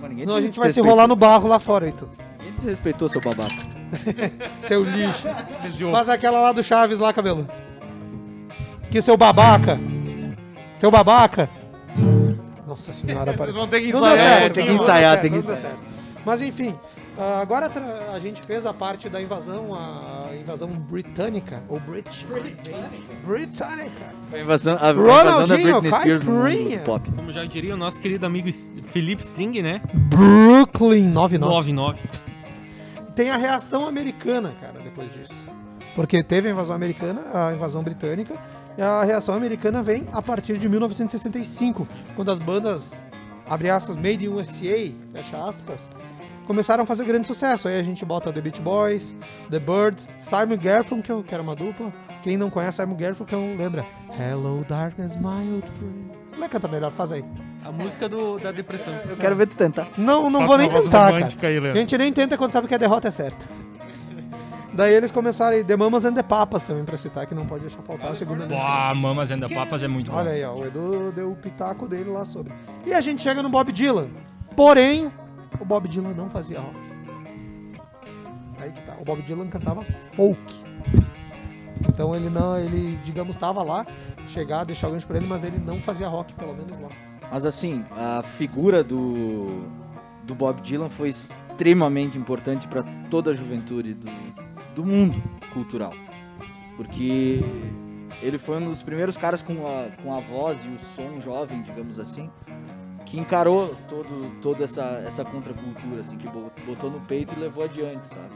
Mas 0.00 0.10
ninguém 0.10 0.24
Senão 0.24 0.36
a 0.36 0.40
te 0.40 0.46
gente 0.46 0.58
vai 0.58 0.68
se 0.68 0.74
desrespeitou. 0.74 0.90
rolar 0.90 1.06
no 1.06 1.14
barro 1.14 1.46
lá 1.46 1.60
fora, 1.60 1.88
então. 1.88 2.08
Ninguém 2.38 2.54
desrespeitou, 2.54 3.08
seu 3.08 3.20
babaca. 3.20 3.54
Seu 4.60 4.82
lixo. 4.82 5.28
Faz 5.92 6.08
aquela 6.08 6.40
lá 6.40 6.52
do 6.52 6.62
Chaves 6.62 6.98
lá, 6.98 7.12
cabelo. 7.12 7.46
Que 8.90 9.00
seu 9.00 9.16
babaca. 9.16 9.78
Seu 10.74 10.90
babaca. 10.90 11.48
Nossa 12.70 12.92
senhora, 12.92 13.32
para. 13.32 13.46
Vocês 13.46 13.56
vão 13.56 13.66
ter 13.66 13.80
que 13.80 13.88
ensaiar, 13.88 14.16
certo, 14.16 14.54
tem 14.54 14.64
que 14.64 14.72
ensaiar, 14.72 15.02
certo, 15.02 15.22
tem 15.22 15.30
que 15.32 15.36
ensaiar. 15.38 15.56
certo. 15.56 15.82
Mas 16.24 16.40
enfim, 16.40 16.76
ah, 17.18 17.40
agora 17.40 17.68
a 18.14 18.18
gente 18.20 18.40
fez 18.42 18.64
a 18.64 18.72
parte 18.72 19.08
da 19.08 19.20
invasão, 19.20 19.74
a 19.74 20.36
invasão 20.36 20.68
britânica, 20.68 21.64
ou 21.68 21.80
British. 21.80 22.24
Britânica. 23.24 24.04
A 24.32 24.38
invasão, 24.38 24.78
a, 24.80 24.86
a 24.86 24.92
invasão 24.92 25.44
da 25.46 25.56
Britney 25.56 25.92
Spears 25.92 26.22
no 26.22 26.48
do 26.48 26.84
pop. 26.84 27.10
Como 27.10 27.32
já 27.32 27.44
diria 27.44 27.74
o 27.74 27.76
nosso 27.76 27.98
querido 27.98 28.24
amigo 28.24 28.48
Felipe 28.84 29.24
String, 29.24 29.62
né? 29.62 29.82
Brooklyn 29.92 31.08
99. 31.08 31.72
99. 31.72 31.98
Tem 33.16 33.30
a 33.30 33.36
reação 33.36 33.84
americana, 33.84 34.54
cara, 34.60 34.78
depois 34.78 35.12
disso. 35.12 35.48
Porque 35.96 36.22
teve 36.22 36.46
a 36.46 36.52
invasão 36.52 36.76
americana, 36.76 37.22
a 37.34 37.52
invasão 37.52 37.82
britânica, 37.82 38.38
a 38.78 39.04
reação 39.04 39.34
americana 39.34 39.82
vem 39.82 40.06
a 40.12 40.22
partir 40.22 40.58
de 40.58 40.68
1965, 40.68 41.86
quando 42.14 42.30
as 42.30 42.38
bandas, 42.38 43.02
abre 43.48 43.70
aspas, 43.70 43.96
Made 43.96 44.24
in 44.24 44.28
USA, 44.28 44.92
fecha 45.12 45.42
aspas, 45.42 45.92
começaram 46.46 46.84
a 46.84 46.86
fazer 46.86 47.04
grande 47.04 47.26
sucesso. 47.26 47.68
Aí 47.68 47.78
a 47.78 47.82
gente 47.82 48.04
bota 48.04 48.32
The 48.32 48.40
Beach 48.40 48.60
Boys, 48.60 49.16
The 49.50 49.58
Birds, 49.58 50.08
Simon 50.16 50.56
Garfunkel, 50.56 51.22
que 51.22 51.34
era 51.34 51.42
uma 51.42 51.54
dupla. 51.54 51.92
Quem 52.22 52.36
não 52.36 52.50
conhece 52.50 52.82
Simon 52.82 52.96
Garfunkel, 52.96 53.56
lembra? 53.56 53.86
Hello 54.18 54.64
Darkness, 54.68 55.16
my 55.16 55.52
old 55.52 55.70
friend. 55.70 56.10
Como 56.30 56.44
é 56.44 56.48
que 56.48 56.52
canta 56.52 56.68
melhor? 56.68 56.90
Faz 56.90 57.12
aí. 57.12 57.24
A 57.64 57.70
música 57.70 58.08
do, 58.08 58.38
da 58.38 58.50
depressão. 58.50 58.94
Eu 59.08 59.16
quero 59.16 59.36
ver 59.36 59.46
tu 59.46 59.56
tentar. 59.56 59.88
Não, 59.98 60.30
não 60.30 60.40
Faça 60.40 60.46
vou 60.46 60.58
nem 60.58 60.70
tentar, 60.70 61.12
cara. 61.12 61.48
aí, 61.48 61.70
a 61.70 61.74
gente 61.74 61.98
nem 61.98 62.12
tenta 62.12 62.38
quando 62.38 62.52
sabe 62.52 62.66
que 62.66 62.74
a 62.74 62.78
derrota 62.78 63.08
é 63.08 63.10
certa. 63.10 63.46
Daí 64.72 64.94
eles 64.94 65.10
começaram 65.10 65.56
aí, 65.56 65.64
The 65.64 65.76
Mamas 65.76 66.04
and 66.04 66.14
the 66.14 66.22
Papas 66.22 66.64
também 66.64 66.84
pra 66.84 66.96
citar, 66.96 67.26
que 67.26 67.34
não 67.34 67.44
pode 67.46 67.62
deixar 67.62 67.82
faltar 67.82 68.12
a 68.12 68.14
segunda 68.14 68.46
Pô, 68.46 68.94
Mamas 68.94 69.32
and 69.32 69.40
the 69.40 69.48
Papas 69.52 69.82
é 69.82 69.88
muito 69.88 70.10
bom. 70.10 70.16
Olha 70.16 70.30
aí, 70.30 70.44
ó, 70.44 70.54
o 70.54 70.66
Edu 70.66 71.12
deu 71.12 71.32
o 71.32 71.36
pitaco 71.36 71.88
dele 71.88 72.10
lá 72.10 72.24
sobre. 72.24 72.52
E 72.86 72.94
a 72.94 73.00
gente 73.00 73.20
chega 73.20 73.42
no 73.42 73.48
Bob 73.48 73.72
Dylan. 73.72 74.08
Porém, 74.56 75.10
o 75.60 75.64
Bob 75.64 75.88
Dylan 75.88 76.14
não 76.14 76.30
fazia 76.30 76.60
rock. 76.60 76.76
Aí 78.58 78.70
que 78.70 78.80
tá. 78.82 78.94
O 79.00 79.04
Bob 79.04 79.22
Dylan 79.22 79.48
cantava 79.48 79.84
folk. 80.12 80.70
Então 81.88 82.14
ele 82.14 82.28
não, 82.28 82.58
ele, 82.58 82.98
digamos, 82.98 83.34
tava 83.34 83.62
lá, 83.62 83.86
chegar, 84.26 84.64
deixar 84.64 84.88
o 84.88 84.92
gancho 84.92 85.06
pra 85.06 85.16
ele, 85.16 85.26
mas 85.26 85.44
ele 85.44 85.58
não 85.58 85.80
fazia 85.80 86.06
rock, 86.08 86.32
pelo 86.34 86.54
menos 86.54 86.78
lá. 86.78 86.88
Mas 87.30 87.46
assim, 87.46 87.84
a 87.90 88.22
figura 88.22 88.84
do, 88.84 89.64
do 90.24 90.34
Bob 90.34 90.60
Dylan 90.60 90.90
foi 90.90 91.08
extremamente 91.08 92.18
importante 92.18 92.68
para 92.68 92.82
toda 93.08 93.30
a 93.30 93.34
juventude 93.34 93.94
do, 93.94 94.10
do 94.74 94.84
mundo 94.84 95.22
cultural. 95.52 95.92
Porque 96.76 97.40
ele 98.22 98.38
foi 98.38 98.58
um 98.58 98.68
dos 98.68 98.82
primeiros 98.82 99.16
caras 99.16 99.42
com 99.42 99.66
a, 99.66 99.88
com 100.02 100.14
a 100.14 100.20
voz 100.20 100.64
e 100.64 100.68
o 100.68 100.78
som 100.78 101.20
jovem, 101.20 101.62
digamos 101.62 101.98
assim, 101.98 102.30
que 103.04 103.18
encarou 103.18 103.74
todo, 103.88 104.40
toda 104.40 104.64
essa, 104.64 105.02
essa 105.06 105.24
contracultura, 105.24 106.00
assim, 106.00 106.16
que 106.16 106.28
bo- 106.28 106.50
botou 106.66 106.90
no 106.90 107.00
peito 107.00 107.34
e 107.34 107.38
levou 107.40 107.64
adiante, 107.64 108.06
sabe? 108.06 108.30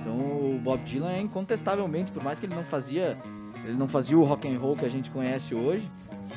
Então 0.00 0.14
o 0.16 0.60
Bob 0.62 0.82
Dylan 0.84 1.10
é 1.12 1.20
incontestavelmente, 1.20 2.12
por 2.12 2.22
mais 2.22 2.38
que 2.38 2.46
ele 2.46 2.54
não 2.54 2.64
fazia, 2.64 3.16
ele 3.64 3.76
não 3.76 3.88
fazia 3.88 4.16
o 4.18 4.22
rock 4.22 4.46
and 4.48 4.58
roll 4.58 4.76
que 4.76 4.84
a 4.84 4.88
gente 4.88 5.10
conhece 5.10 5.54
hoje, 5.54 5.90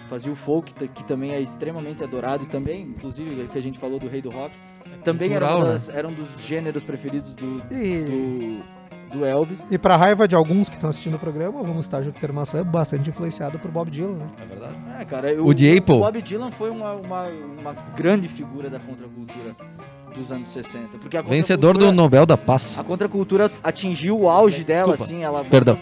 fazia 0.07 0.32
o 0.32 0.36
folk 0.36 0.74
que 0.88 1.03
também 1.03 1.32
é 1.34 1.41
extremamente 1.41 2.03
adorado 2.03 2.45
e 2.45 2.47
também, 2.47 2.82
inclusive, 2.82 3.47
que 3.47 3.57
a 3.57 3.61
gente 3.61 3.78
falou 3.78 3.99
do 3.99 4.07
rei 4.07 4.22
do 4.22 4.30
rock, 4.32 4.55
também 5.03 5.34
era, 5.34 5.45
uma 5.45 5.51
cultural, 5.51 5.72
das- 5.74 5.89
era 5.89 6.07
um 6.07 6.13
dos 6.13 6.43
gêneros 6.43 6.84
preferidos 6.84 7.34
do, 7.36 7.61
E, 7.72 8.01
do, 8.05 8.79
do 9.12 9.26
Elvis. 9.26 9.66
e 9.72 9.78
pra 9.78 9.95
raiva 9.95 10.28
de 10.28 10.36
alguns 10.36 10.70
que 10.70 10.76
estão 10.76 10.89
assistindo 10.89 11.16
o 11.16 11.20
programa, 11.20 11.62
vamos 11.64 11.86
estar 11.86 12.01
Júpiter 12.01 12.32
Maçã 12.34 12.64
bastante 12.64 13.10
influenciado 13.10 13.57
por 13.60 13.70
Bob 13.72 13.89
Dylan, 13.89 14.16
né? 14.18 14.28
É 14.41 14.45
verdade. 14.45 14.76
É, 14.99 15.05
cara, 15.05 15.41
O 15.43 15.53
de 15.53 15.78
Apple. 15.78 15.95
o 15.95 15.99
Bob 15.99 16.22
Dylan 16.22 16.51
foi 16.51 16.70
uma, 16.70 16.93
uma, 16.93 17.28
uma 17.60 17.74
grande 17.95 18.28
figura 18.28 18.70
da 18.70 18.80
contracultura 18.80 19.55
dos 20.16 20.32
anos 20.32 20.47
60. 20.47 20.97
Porque 20.99 21.16
a 21.18 21.22
Vencedor 21.22 21.78
do 21.78 21.91
Nobel 21.91 22.26
da 22.26 22.36
Paz. 22.38 22.78
A 22.80 22.84
contracultura 22.84 23.51
atingiu 23.64 24.20
o 24.20 24.30
auge 24.30 24.64
dela, 24.64 24.93
Desculpa. 24.93 25.03
assim, 25.03 25.24
ela 25.24 25.45
Perdão. 25.45 25.78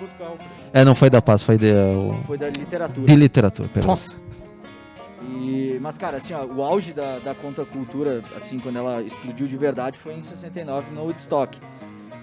É, 0.73 0.84
não 0.84 0.93
foi 0.93 1.09
da 1.09 1.21
Paz, 1.21 1.41
foi 1.43 1.57
de, 1.57 1.71
o- 1.73 2.13
foi 2.25 2.38
da 2.38 2.47
literatura. 2.49 3.07
de 3.07 3.15
literatura, 3.15 3.69
perdão. 3.69 3.89
Nossa. 3.89 4.15
E, 5.41 5.78
mas, 5.82 5.97
cara, 5.97 6.17
assim, 6.17 6.34
ó, 6.34 6.45
o 6.45 6.61
auge 6.63 6.93
da, 6.93 7.19
da 7.19 7.34
contracultura, 7.34 8.23
assim, 8.36 8.59
quando 8.59 8.78
ela 8.78 9.01
explodiu 9.01 9.47
de 9.47 9.57
verdade, 9.57 9.97
foi 9.97 10.13
em 10.13 10.21
69 10.21 10.91
no 10.93 11.03
Woodstock. 11.03 11.57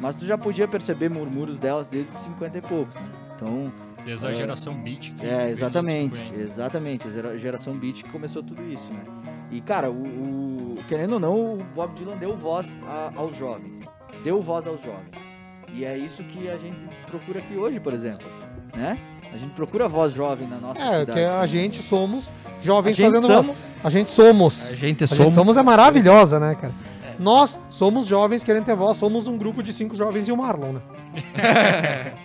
Mas 0.00 0.16
tu 0.16 0.24
já 0.24 0.36
podia 0.36 0.66
perceber 0.68 1.08
murmúrios 1.08 1.58
delas 1.58 1.88
desde 1.88 2.14
50 2.16 2.58
e 2.58 2.60
poucos. 2.62 2.94
né? 2.96 3.02
Então, 3.36 3.72
Desde 4.04 4.26
a 4.26 4.30
É. 4.32 4.34
geração 4.34 4.74
beat. 4.74 5.14
Que 5.14 5.24
é, 5.24 5.48
exatamente, 5.50 6.16
50. 6.18 6.42
exatamente. 6.42 7.08
A 7.08 7.10
gera- 7.10 7.38
geração 7.38 7.74
beat 7.74 8.02
que 8.02 8.10
começou 8.10 8.42
tudo 8.42 8.62
isso, 8.70 8.92
né? 8.92 9.00
E, 9.50 9.62
cara, 9.62 9.90
o, 9.90 9.94
o- 9.94 10.78
querendo 10.86 11.14
ou 11.14 11.20
não, 11.20 11.54
o 11.54 11.64
Bob 11.74 11.94
Dylan 11.94 12.18
deu 12.18 12.36
voz 12.36 12.78
a- 12.86 13.12
aos 13.16 13.34
jovens. 13.34 13.90
Deu 14.22 14.42
voz 14.42 14.66
aos 14.66 14.82
jovens. 14.82 15.08
E 15.72 15.86
é 15.86 15.96
isso 15.96 16.22
que 16.24 16.50
a 16.50 16.58
gente 16.58 16.84
procura 17.06 17.38
aqui 17.38 17.56
hoje, 17.56 17.80
por 17.80 17.94
exemplo, 17.94 18.26
né? 18.76 18.98
A 19.32 19.38
gente 19.38 19.52
procura 19.54 19.88
voz 19.88 20.12
jovem 20.12 20.46
na 20.48 20.58
nossa 20.58 20.82
É, 20.84 21.00
cidade. 21.00 21.12
que 21.12 21.24
a 21.24 21.46
gente 21.46 21.80
somos 21.80 22.30
jovens 22.62 22.92
A 22.92 23.02
gente 23.02 23.10
fazendo 23.10 23.26
somos- 23.26 23.56
A 23.82 23.88
gente 23.90 24.12
somos. 24.12 24.70
A 24.72 24.76
gente 24.76 25.04
A 25.04 25.06
somos- 25.06 25.24
gente 25.24 25.34
somos 25.34 25.56
é 25.56 25.62
maravilhosa, 25.62 26.38
né, 26.38 26.54
cara? 26.54 26.74
Nós 27.18 27.58
somos 27.70 28.06
jovens 28.06 28.42
querendo 28.42 28.64
ter 28.64 28.74
voz, 28.74 28.96
somos 28.96 29.26
um 29.26 29.36
grupo 29.36 29.62
de 29.62 29.72
cinco 29.72 29.94
jovens 29.94 30.28
e 30.28 30.32
o 30.32 30.36
Marlon, 30.36 30.74
né? 30.74 30.80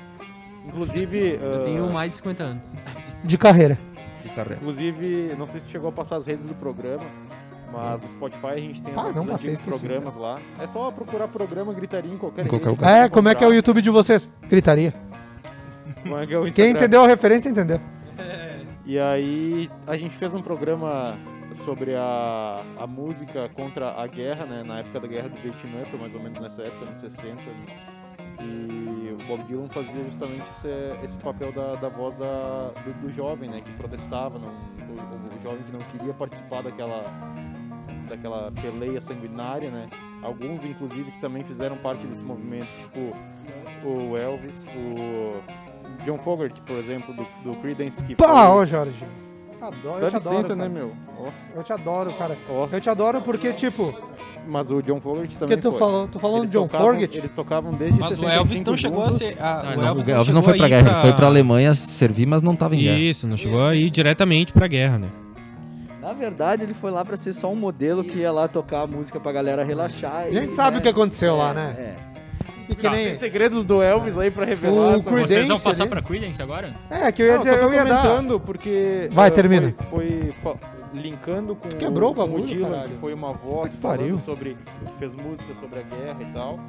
Inclusive. 0.67 1.39
Eu 1.41 1.55
ah, 1.55 1.59
tenho 1.59 1.91
mais 1.91 2.11
de 2.11 2.17
50 2.17 2.43
anos. 2.43 2.75
De 3.23 3.37
carreira. 3.37 3.77
de 4.23 4.29
carreira. 4.29 4.55
Inclusive, 4.61 5.35
não 5.37 5.47
sei 5.47 5.59
se 5.59 5.69
chegou 5.69 5.89
a 5.89 5.91
passar 5.91 6.17
as 6.17 6.27
redes 6.27 6.47
do 6.47 6.55
programa, 6.55 7.05
mas 7.71 8.01
no 8.01 8.09
Spotify 8.09 8.47
a 8.47 8.57
gente 8.57 8.81
tem 8.81 8.93
Pá, 8.93 9.07
os 9.07 9.15
não 9.15 9.25
passei, 9.25 9.53
esqueci. 9.53 9.79
programas 9.79 10.15
lá. 10.15 10.39
É 10.59 10.67
só 10.67 10.91
procurar 10.91 11.27
programa 11.27 11.73
gritaria 11.73 12.13
em 12.13 12.17
qualquer 12.17 12.45
Em 12.45 12.47
qualquer 12.47 12.69
lugar. 12.69 13.05
É, 13.05 13.09
como 13.09 13.29
é 13.29 13.35
que 13.35 13.43
é 13.43 13.47
o. 13.47 13.53
YouTube 13.53 13.81
de 13.81 13.89
vocês? 13.89 14.29
Gritaria. 14.47 14.93
Como 16.03 16.17
é 16.17 16.25
que 16.25 16.33
é 16.33 16.39
o 16.39 16.51
Quem 16.51 16.71
entendeu 16.71 17.03
a 17.03 17.07
referência, 17.07 17.49
entendeu. 17.49 17.79
E 18.85 18.97
aí 18.97 19.69
a 19.85 19.95
gente 19.95 20.15
fez 20.15 20.33
um 20.33 20.41
programa 20.41 21.15
sobre 21.55 21.95
a, 21.95 22.63
a 22.77 22.87
música 22.87 23.49
contra 23.49 23.91
a 24.01 24.07
guerra, 24.07 24.45
né? 24.45 24.63
Na 24.63 24.79
época 24.79 24.99
da 24.99 25.07
guerra 25.07 25.29
do 25.29 25.37
Vietnã, 25.41 25.83
foi 25.85 25.99
mais 25.99 26.13
ou 26.13 26.21
menos 26.21 26.39
nessa 26.39 26.61
época, 26.63 26.85
nos 26.85 26.99
60. 26.99 27.33
né? 27.33 27.65
E 28.41 29.13
o 29.13 29.27
Bob 29.27 29.43
Dylan 29.43 29.67
fazia 29.69 30.03
justamente 30.05 30.49
esse, 30.51 30.67
esse 31.03 31.17
papel 31.17 31.51
da, 31.51 31.75
da 31.75 31.89
voz 31.89 32.15
da, 32.17 32.71
do, 32.85 33.01
do 33.01 33.11
jovem, 33.11 33.49
né? 33.49 33.61
Que 33.61 33.71
protestava, 33.73 34.39
não, 34.39 34.49
o, 34.49 35.37
o 35.37 35.41
jovem 35.43 35.61
que 35.63 35.71
não 35.71 35.79
queria 35.81 36.13
participar 36.13 36.63
daquela, 36.63 37.03
daquela 38.07 38.51
peleia 38.51 39.01
sanguinária, 39.01 39.69
né? 39.69 39.89
Alguns, 40.21 40.63
inclusive, 40.63 41.11
que 41.11 41.19
também 41.19 41.43
fizeram 41.43 41.77
parte 41.77 42.05
desse 42.07 42.23
movimento, 42.23 42.67
tipo 42.77 43.15
o 43.85 44.17
Elvis, 44.17 44.67
o 44.75 45.41
John 46.05 46.17
Fogerty, 46.17 46.61
por 46.61 46.75
exemplo, 46.77 47.13
do, 47.13 47.25
do 47.43 47.55
Creedence, 47.61 48.03
que 48.03 48.15
Pá, 48.15 48.27
foi- 48.27 48.35
ó, 48.35 48.65
Jorge. 48.65 49.05
Adoro, 49.61 49.99
Dá 49.99 50.05
eu 50.05 50.09
te 50.09 50.15
adoro, 50.15 50.35
licença, 50.37 50.55
cara. 50.55 50.69
né, 50.69 50.69
meu? 50.69 50.91
Ó, 51.19 51.29
Eu 51.55 51.63
te 51.63 51.73
adoro, 51.73 52.13
cara. 52.13 52.37
ó. 52.49 52.67
Eu 52.71 52.79
te 52.79 52.89
adoro 52.89 53.21
porque, 53.21 53.51
tipo, 53.53 53.93
Mas 54.47 54.71
o 54.71 54.81
John 54.81 54.99
Fogerty 55.01 55.37
também 55.37 55.57
que 55.57 55.61
tu 55.61 55.69
foi. 55.71 55.79
falou, 55.79 56.07
tu 56.07 56.17
falando 56.19 56.39
Eles 56.39 56.49
de 56.51 56.57
John 56.57 56.65
tocavam- 56.67 56.87
Fogerty? 56.93 57.17
Eles 57.17 57.31
tocavam 57.33 57.73
desde 57.73 57.99
Mas 57.99 58.11
o 58.11 58.15
65 58.15 58.37
Elvis 58.39 58.63
não 58.63 58.77
chegou 58.77 59.01
a 59.01 59.05
juntos. 59.05 59.17
ser. 59.17 59.37
a- 59.39 59.45
Ah, 59.45 59.59
o 59.59 59.77
não, 59.77 59.87
Elvis, 59.87 60.07
o 60.07 60.09
Elvis 60.11 60.33
não 60.33 60.41
chegou 60.41 60.43
foi 60.43 60.53
pra 60.57 60.65
a 60.65 60.67
ir 60.67 60.69
guerra, 60.71 60.89
ele 60.91 61.01
foi 61.01 61.13
pra 61.13 61.27
Alemanha 61.27 61.73
servir, 61.75 62.25
mas 62.25 62.41
não 62.41 62.55
tava 62.55 62.75
em 62.75 62.79
guerra. 62.79 62.97
Isso, 62.97 63.27
não 63.27 63.37
chegou 63.37 63.63
a 63.63 63.75
ir 63.75 63.89
diretamente 63.89 64.51
pra 64.53 64.65
guerra, 64.67 64.97
né? 64.97 65.09
Na 66.01 66.13
verdade, 66.13 66.63
ele 66.63 66.73
foi 66.73 66.89
lá 66.89 67.03
pra 67.05 67.15
ser 67.17 67.33
só 67.33 67.51
um 67.51 67.55
modelo 67.55 68.03
que 68.03 68.19
ia 68.19 68.31
lá 68.31 68.47
tocar 68.47 68.81
a 68.81 68.87
música 68.87 69.19
pra 69.19 69.31
galera 69.31 69.63
relaxar. 69.63 70.23
A 70.27 70.31
gente 70.31 70.55
sabe 70.55 70.77
o 70.79 70.81
que 70.81 70.87
aconteceu 70.89 71.35
lá, 71.35 71.53
né? 71.53 71.75
É. 71.77 71.95
E 72.69 72.75
que 72.75 72.89
nem... 72.89 73.05
Tem 73.07 73.15
segredos 73.15 73.65
do 73.65 73.81
Elvis 73.81 74.17
aí 74.17 74.29
pra 74.29 74.45
revelar. 74.45 74.97
O 74.97 75.01
Vocês 75.01 75.47
vão 75.47 75.59
passar 75.59 75.83
ali. 75.83 75.89
pra 75.89 76.01
Creedence 76.01 76.41
agora? 76.41 76.75
É, 76.89 77.11
que 77.11 77.21
eu 77.21 77.25
ia 77.25 77.31
Não, 77.33 77.39
dizer, 77.39 77.51
só 77.53 77.57
tô 77.59 77.63
eu 77.65 77.73
ia 77.73 77.83
dar... 77.85 78.01
comentando 78.01 78.39
porque... 78.39 79.09
Vai, 79.11 79.27
eh, 79.27 79.31
termina. 79.31 79.75
Foi, 79.89 80.33
foi 80.41 80.53
fa- 80.53 80.59
linkando 80.93 81.55
com, 81.55 81.67
quebrou 81.69 82.11
o 82.11 82.15
com 82.15 82.21
bagulho, 82.21 82.45
Dylan, 82.45 82.69
caralho. 82.69 82.89
que 82.91 82.97
foi 82.99 83.13
uma 83.13 83.33
voz 83.33 83.71
que 83.73 83.77
falando 83.79 83.97
pariu. 83.99 84.17
sobre... 84.19 84.55
Que 84.85 84.99
fez 84.99 85.15
música 85.15 85.53
sobre 85.59 85.79
a 85.79 85.83
guerra 85.83 86.17
e 86.21 86.25
tal. 86.33 86.59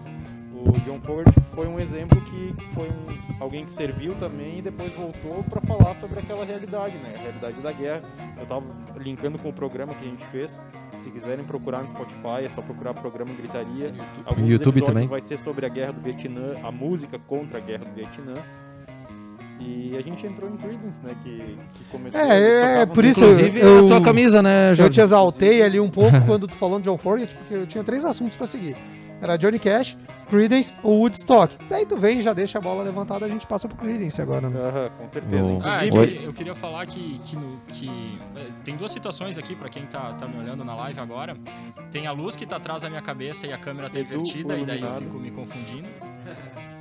O 0.52 0.72
John 0.80 1.00
Fogerty 1.00 1.40
foi 1.54 1.66
um 1.66 1.78
exemplo 1.80 2.20
que 2.22 2.54
foi 2.74 2.88
um, 2.88 3.42
alguém 3.42 3.64
que 3.64 3.72
serviu 3.72 4.14
também 4.16 4.58
e 4.58 4.62
depois 4.62 4.92
voltou 4.94 5.44
pra 5.48 5.60
falar 5.62 5.94
sobre 5.96 6.18
aquela 6.18 6.44
realidade, 6.44 6.96
né? 6.98 7.14
A 7.16 7.18
realidade 7.22 7.60
da 7.60 7.72
guerra. 7.72 8.02
Eu 8.38 8.46
tava 8.46 8.64
linkando 8.98 9.38
com 9.38 9.48
o 9.48 9.52
programa 9.52 9.94
que 9.94 10.04
a 10.04 10.08
gente 10.08 10.24
fez. 10.26 10.60
Se 10.98 11.10
quiserem 11.10 11.44
procurar 11.44 11.80
no 11.80 11.88
Spotify, 11.88 12.44
é 12.44 12.48
só 12.48 12.60
procurar 12.60 12.92
programa 12.94 13.32
Gritaria. 13.32 13.94
Alguns 14.26 14.42
No 14.44 14.50
YouTube 14.50 14.82
também. 14.82 15.06
vai 15.08 15.20
ser 15.22 15.38
sobre 15.38 15.64
a 15.64 15.68
guerra 15.68 15.92
do 15.92 16.00
Vietnã, 16.02 16.56
a 16.62 16.70
música 16.70 17.18
contra 17.18 17.56
a 17.58 17.60
guerra 17.60 17.84
do 17.86 17.94
Vietnã. 17.94 18.34
E 19.58 19.94
a 19.96 20.00
gente 20.00 20.26
entrou 20.26 20.50
em 20.50 20.56
Creedence, 20.56 21.00
né? 21.04 21.12
Que, 21.22 21.58
que 21.74 21.84
começou. 21.90 22.18
É, 22.20 22.82
é, 22.82 22.86
por 22.86 23.04
isso 23.04 23.20
Inclusive, 23.20 23.60
eu- 23.60 23.84
a 23.84 23.88
tua 23.88 24.00
camisa, 24.02 24.42
né, 24.42 24.70
Eu 24.70 24.74
Jorge? 24.74 24.92
te 24.94 25.00
exaltei 25.00 25.62
ali 25.62 25.78
um 25.78 25.90
pouco 25.90 26.20
quando 26.26 26.46
tu 26.48 26.56
falou 26.56 26.78
de 26.78 26.84
John 26.86 26.96
Fogerty, 26.98 27.34
porque 27.36 27.54
eu 27.54 27.66
tinha 27.66 27.84
três 27.84 28.04
assuntos 28.04 28.36
pra 28.36 28.46
seguir. 28.46 28.76
Era 29.20 29.36
Johnny 29.36 29.58
Cash, 29.58 29.98
Creedence 30.30 30.72
ou 30.82 31.00
Woodstock. 31.00 31.56
Daí 31.68 31.84
tu 31.84 31.96
vem, 31.96 32.20
já 32.22 32.32
deixa 32.32 32.58
a 32.58 32.60
bola 32.60 32.82
levantada, 32.82 33.26
a 33.26 33.28
gente 33.28 33.46
passa 33.46 33.68
pro 33.68 33.76
Creedence 33.76 34.22
agora, 34.22 34.48
né? 34.48 34.58
Aham, 34.60 34.90
com 34.96 35.08
certeza. 35.08 35.36
Eu- 35.36 35.60
Ah, 35.62 35.84
eu, 35.86 36.04
eu 36.04 36.32
queria 36.32 36.54
falar 36.54 36.86
que, 36.86 37.18
que, 37.24 37.36
no- 37.36 37.60
que, 37.68 38.18
eh, 38.36 38.50
tem 38.64 38.76
duas 38.76 38.92
situações 38.92 39.36
aqui 39.36 39.54
pra 39.56 39.68
quem 39.68 39.84
tá, 39.86 40.12
tá 40.14 40.26
me 40.26 40.38
olhando 40.38 40.64
na 40.64 40.74
live 40.74 41.00
agora. 41.00 41.36
Tem 41.90 42.06
a 42.06 42.12
luz 42.12 42.36
que 42.36 42.46
tá 42.46 42.56
atrás 42.56 42.82
da 42.82 42.88
minha 42.88 43.02
cabeça 43.02 43.46
e 43.46 43.52
a 43.52 43.58
câmera 43.58 43.90
tá 43.90 43.98
invertida, 44.00 44.56
e 44.56 44.64
daí 44.64 44.80
eu 44.80 44.92
fico 44.92 45.18
me 45.18 45.30
confundindo. 45.30 45.88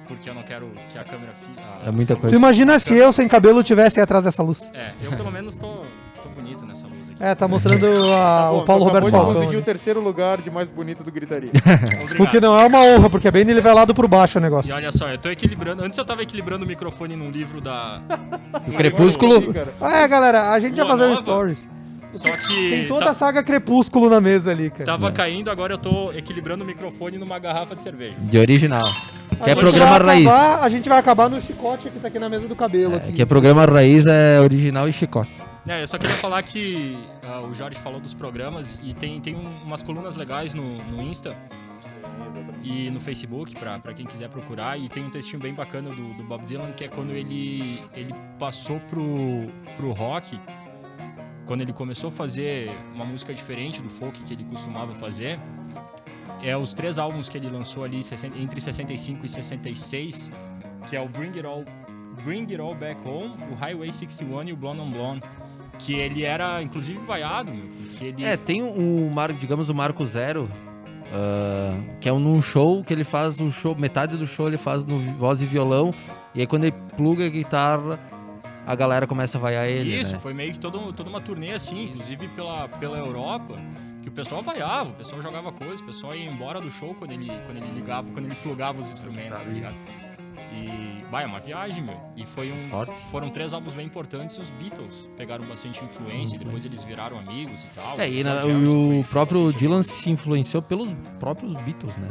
Porque 0.07 0.27
eu 0.29 0.33
não 0.33 0.41
quero 0.41 0.71
que 0.89 0.97
a 0.97 1.03
câmera 1.03 1.33
fi, 1.33 1.51
a- 1.59 1.87
É 1.87 1.91
muita 1.91 2.15
Tu 2.15 2.21
coisa. 2.21 2.35
imagina 2.35 2.79
se 2.79 2.95
eu 2.95 3.11
sem 3.13 3.27
cabelo 3.27 3.63
tivesse 3.63 3.99
atrás 4.01 4.23
dessa 4.23 4.41
luz. 4.41 4.71
É, 4.73 4.93
eu 5.01 5.11
pelo 5.11 5.31
menos 5.31 5.55
tô, 5.57 5.83
tô 6.23 6.29
bonito 6.29 6.65
nessa 6.65 6.87
luz. 6.87 6.98
É, 7.19 7.35
tá 7.35 7.47
mostrando 7.49 7.85
a- 7.85 8.13
tá 8.13 8.49
bom, 8.51 8.59
o 8.59 8.65
Paulo 8.65 8.83
tu 8.83 8.87
Roberto 8.87 9.07
acabou 9.07 9.09
de 9.09 9.11
Falcão. 9.11 9.33
conseguir 9.33 9.47
ali. 9.55 9.57
o 9.61 9.65
terceiro 9.65 9.99
lugar 9.99 10.41
de 10.41 10.49
mais 10.49 10.69
bonito 10.69 11.03
do 11.03 11.11
Gritaria. 11.11 11.51
Obrigado. 12.01 12.21
O 12.23 12.27
que 12.27 12.39
não 12.39 12.57
é 12.57 12.65
uma 12.65 12.79
honra, 12.81 13.09
porque 13.09 13.27
é 13.27 13.31
bem 13.31 13.43
nivelado 13.43 13.93
por 13.93 14.07
baixo 14.07 14.37
o 14.37 14.41
E 14.41 14.43
negócio. 14.43 14.73
olha 14.73 14.91
só, 14.91 15.09
eu 15.09 15.17
tô 15.17 15.29
equilibrando. 15.29 15.83
Antes 15.83 15.97
eu 15.99 16.05
tava 16.05 16.21
equilibrando 16.23 16.63
o 16.63 16.67
microfone 16.67 17.15
num 17.17 17.29
livro 17.29 17.59
da. 17.59 17.99
O 18.67 18.71
Crepúsculo. 18.71 19.53
É, 19.81 20.07
galera, 20.07 20.51
a 20.51 20.59
gente 20.59 20.75
vai 20.75 20.85
Lua 20.85 20.91
fazer 20.91 21.05
um 21.05 21.09
Nova? 21.09 21.21
stories. 21.21 21.69
Só 22.13 22.27
que. 22.47 22.69
Tem 22.71 22.87
toda 22.87 23.05
tá- 23.05 23.11
a 23.11 23.13
saga 23.13 23.43
Crepúsculo 23.43 24.09
na 24.09 24.19
mesa 24.21 24.51
ali, 24.51 24.69
cara. 24.69 24.85
Tava 24.85 25.11
caindo, 25.11 25.51
agora 25.51 25.73
eu 25.73 25.77
tô 25.77 26.11
equilibrando 26.13 26.63
o 26.63 26.67
microfone 26.67 27.17
numa 27.17 27.37
garrafa 27.37 27.75
de 27.75 27.83
cerveja. 27.83 28.15
De 28.17 28.37
original. 28.37 28.79
Que 29.43 29.43
é 29.43 29.47
gente 29.53 29.59
programa 29.59 29.99
vai 29.99 30.07
raiz. 30.15 30.25
acabar- 30.27 30.63
a 30.63 30.69
gente 30.69 30.89
vai 30.89 30.97
acabar 30.99 31.29
no 31.29 31.39
chicote 31.39 31.89
que 31.89 31.99
tá 31.99 32.07
aqui 32.07 32.17
na 32.17 32.27
mesa 32.29 32.47
do 32.47 32.55
cabelo. 32.55 32.93
É, 32.93 32.97
aqui. 32.97 33.11
que 33.13 33.21
é 33.21 33.25
programa 33.25 33.63
raiz 33.65 34.05
é 34.07 34.39
original 34.41 34.87
e 34.89 34.93
chicote. 34.93 35.31
É, 35.67 35.83
eu 35.83 35.87
só 35.87 35.97
queria 35.99 36.15
falar 36.15 36.41
que 36.41 36.97
ah, 37.21 37.41
o 37.41 37.53
Jorge 37.53 37.77
falou 37.77 37.99
dos 37.99 38.13
programas 38.13 38.77
e 38.81 38.93
tem, 38.93 39.19
tem 39.21 39.35
um- 39.35 39.63
umas 39.63 39.83
colunas 39.83 40.15
legais 40.15 40.53
no, 40.53 40.83
no 40.85 41.01
Insta 41.01 41.37
e 42.63 42.89
no 42.89 42.99
Facebook, 42.99 43.55
pra 43.55 43.93
quem 43.93 44.05
quiser 44.05 44.29
procurar. 44.29 44.79
E 44.79 44.89
tem 44.89 45.03
um 45.05 45.09
textinho 45.09 45.39
bem 45.39 45.53
bacana 45.53 45.89
do, 45.89 46.13
do 46.15 46.23
Bob 46.23 46.43
Dylan, 46.43 46.71
que 46.71 46.83
é 46.85 46.87
quando 46.87 47.11
ele, 47.11 47.83
ele 47.93 48.13
passou 48.39 48.79
pro, 48.81 49.47
pro 49.75 49.91
rock, 49.91 50.39
quando 51.45 51.61
ele 51.61 51.73
começou 51.73 52.07
a 52.07 52.11
fazer 52.11 52.71
uma 52.95 53.05
música 53.05 53.33
diferente 53.33 53.81
do 53.81 53.89
folk 53.89 54.23
que 54.23 54.33
ele 54.33 54.43
costumava 54.45 54.95
fazer. 54.95 55.39
É 56.41 56.55
os 56.57 56.73
três 56.73 56.97
álbuns 56.97 57.27
que 57.29 57.37
ele 57.37 57.49
lançou 57.49 57.83
ali 57.83 57.99
entre 58.37 58.61
65 58.61 59.25
e 59.25 59.29
66, 59.29 60.31
que 60.87 60.95
é 60.95 61.01
o 61.01 61.07
Bring 61.07 61.29
It 61.35 61.45
All, 61.45 61.63
Bring 62.23 62.41
It 62.43 62.59
All 62.59 62.73
Back 62.73 63.01
Home, 63.07 63.35
o 63.51 63.55
Highway 63.55 63.91
61 63.91 64.43
e 64.49 64.53
o 64.53 64.55
Blonde 64.57 64.81
on 64.81 64.89
Blonde. 64.89 65.21
Que 65.79 65.93
ele 65.93 66.23
era, 66.23 66.61
inclusive, 66.61 66.99
vaiado, 66.99 67.51
meu, 67.51 67.65
porque 67.67 68.05
ele... 68.05 68.23
É, 68.23 68.37
tem 68.37 68.61
o, 68.61 69.09
Mar- 69.11 69.33
digamos, 69.33 69.69
o 69.69 69.73
Marco 69.73 70.05
Zero, 70.05 70.47
ah, 71.11 71.75
que 71.99 72.07
é 72.07 72.13
um 72.13 72.19
num 72.19 72.41
show 72.41 72.83
que 72.83 72.93
ele 72.93 73.03
faz 73.03 73.39
o 73.39 73.49
show, 73.49 73.75
metade 73.75 74.15
do 74.17 74.27
show 74.27 74.47
ele 74.47 74.57
faz 74.57 74.85
no 74.85 74.99
voz 75.17 75.41
e 75.41 75.45
violão, 75.45 75.93
e 76.35 76.41
aí 76.41 76.47
quando 76.47 76.65
ele 76.65 76.75
pluga 76.95 77.25
a 77.25 77.29
guitarra, 77.29 77.99
a 78.67 78.75
galera 78.75 79.07
começa 79.07 79.37
a 79.37 79.41
vaiar 79.41 79.67
ele, 79.67 79.95
Isso, 79.95 80.13
né? 80.13 80.19
foi 80.19 80.33
meio 80.33 80.51
que 80.51 80.59
todo, 80.59 80.93
toda 80.93 81.09
uma 81.09 81.19
turnê 81.21 81.53
assim, 81.53 81.85
inclusive 81.85 82.27
pela, 82.29 82.67
pela 82.67 82.97
Europa, 82.97 83.57
que 84.03 84.09
o 84.09 84.11
pessoal 84.11 84.43
vaiava, 84.43 84.89
o 84.91 84.93
pessoal 84.93 85.21
jogava 85.21 85.51
coisa, 85.51 85.81
o 85.81 85.85
pessoal 85.85 86.15
ia 86.15 86.29
embora 86.29 86.61
do 86.61 86.69
show 86.69 86.93
quando 86.93 87.11
ele, 87.11 87.25
quando 87.45 87.57
ele 87.57 87.71
ligava, 87.73 88.07
quando 88.11 88.25
ele 88.25 88.35
plugava 88.35 88.79
os 88.79 88.91
instrumentos, 88.91 89.41
tá 89.41 89.49
ligado? 89.49 89.75
E, 90.51 91.03
vai, 91.11 91.23
é 91.23 91.27
uma 91.27 91.39
viagem, 91.39 91.83
meu. 91.83 91.97
E 92.15 92.25
foi 92.25 92.51
um, 92.51 92.61
Forte. 92.69 92.91
foram 93.11 93.29
três 93.29 93.53
álbuns 93.53 93.73
bem 93.73 93.85
importantes 93.85 94.37
e 94.37 94.41
os 94.41 94.49
Beatles 94.51 95.09
pegaram 95.15 95.45
bastante 95.45 95.83
influência 95.83 96.35
e 96.35 96.39
depois 96.39 96.65
eles 96.65 96.83
viraram 96.83 97.19
amigos 97.19 97.63
e 97.63 97.67
tal. 97.75 97.99
É, 97.99 98.09
e 98.09 98.23
na- 98.23 98.39
o 98.39 98.41
foi 98.41 99.05
próprio 99.09 99.53
Dylan 99.53 99.83
se 99.83 100.09
influenciou 100.09 100.61
pelos 100.63 100.93
próprios 101.19 101.53
Beatles, 101.61 101.97
né? 101.97 102.09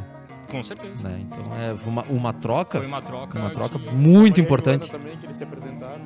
Com 0.50 0.62
certeza. 0.62 1.06
Né? 1.06 1.18
Então 1.20 1.54
é 1.54 1.74
uma, 1.86 2.02
uma 2.04 2.32
troca, 2.32 2.78
Foi 2.78 2.86
uma 2.86 3.02
troca 3.02 3.38
uma 3.38 3.50
troca 3.50 3.78
que- 3.78 3.90
muito 3.90 4.30
Maria 4.30 4.42
importante. 4.44 4.86
Joana 4.86 4.98
também, 5.04 5.18
que 5.18 5.26
eles 5.26 5.36
se 5.36 5.44
apresentaram. 5.44 6.00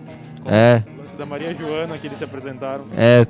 É, 0.47 0.83
O 0.91 1.01
lance 1.03 1.16
da 1.16 1.26
Maria 1.26 1.55
Joana, 1.55 1.97
que 1.97 2.07
eles 2.09 2.18
se 2.18 2.24
apresentaram. 2.24 2.85
é, 2.97 3.24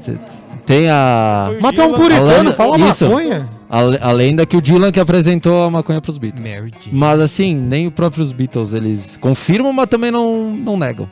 tem 0.72 0.90
a... 0.90 1.50
É 1.50 1.82
um 1.84 1.94
puritano, 1.94 2.30
Além- 2.32 2.52
fala 2.52 2.78
isso. 2.78 3.04
maconha. 3.08 3.48
A, 3.68 4.08
a 4.08 4.12
lenda 4.12 4.44
que 4.46 4.56
o 4.56 4.60
Dylan 4.60 4.90
que 4.92 5.00
apresentou 5.00 5.64
a 5.64 5.70
maconha 5.70 6.00
pros 6.00 6.18
Beatles. 6.18 6.48
Mas 6.92 7.20
assim, 7.20 7.54
nem 7.54 7.86
os 7.86 7.92
próprios 7.92 8.32
Beatles, 8.32 8.72
eles 8.72 9.16
confirmam, 9.16 9.72
mas 9.72 9.86
também 9.86 10.10
não, 10.10 10.50
não 10.52 10.76
negam. 10.76 11.08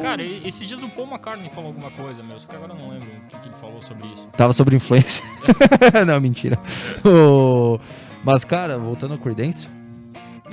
Cara, 0.00 0.22
e- 0.22 0.46
esses 0.46 0.66
dias 0.66 0.82
o 0.82 0.88
Paul 0.88 1.06
McCartney 1.08 1.50
falou 1.50 1.68
alguma 1.68 1.90
coisa, 1.90 2.22
meu, 2.22 2.38
só 2.38 2.48
que 2.48 2.56
agora 2.56 2.72
eu 2.72 2.78
não 2.78 2.88
lembro 2.88 3.06
o 3.08 3.28
que, 3.28 3.38
que 3.38 3.48
ele 3.48 3.54
falou 3.60 3.80
sobre 3.82 4.06
isso. 4.08 4.28
Tava 4.36 4.52
sobre 4.52 4.74
influência. 4.76 5.22
não, 6.06 6.20
mentira. 6.20 6.58
O- 7.04 7.78
Mas, 8.24 8.44
cara, 8.44 8.78
voltando 8.78 9.12
ao 9.12 9.18
Creedence. 9.18 9.68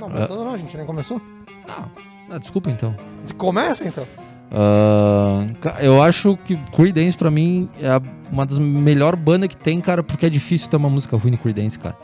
Não, 0.00 0.08
voltando 0.08 0.44
não, 0.44 0.52
a 0.52 0.56
gente 0.56 0.76
nem 0.76 0.84
começou. 0.86 1.20
Ah, 1.68 2.38
desculpa 2.38 2.70
então. 2.70 2.94
Começa 3.38 3.86
então. 3.86 4.06
Ah, 4.50 5.46
ca- 5.60 5.76
eu 5.80 6.02
acho 6.02 6.36
que 6.44 6.56
Creedence 6.76 7.16
pra 7.16 7.30
mim 7.30 7.68
é 7.80 7.88
a- 7.88 8.02
uma 8.32 8.44
das 8.46 8.58
melhores 8.58 9.20
bandas 9.20 9.48
que 9.50 9.56
tem, 9.56 9.80
cara, 9.80 10.02
porque 10.02 10.26
é 10.26 10.30
difícil 10.30 10.68
ter 10.68 10.76
uma 10.76 10.90
música 10.90 11.16
ruim 11.16 11.32
no 11.32 11.38
Creedence, 11.38 11.78
cara. 11.78 11.96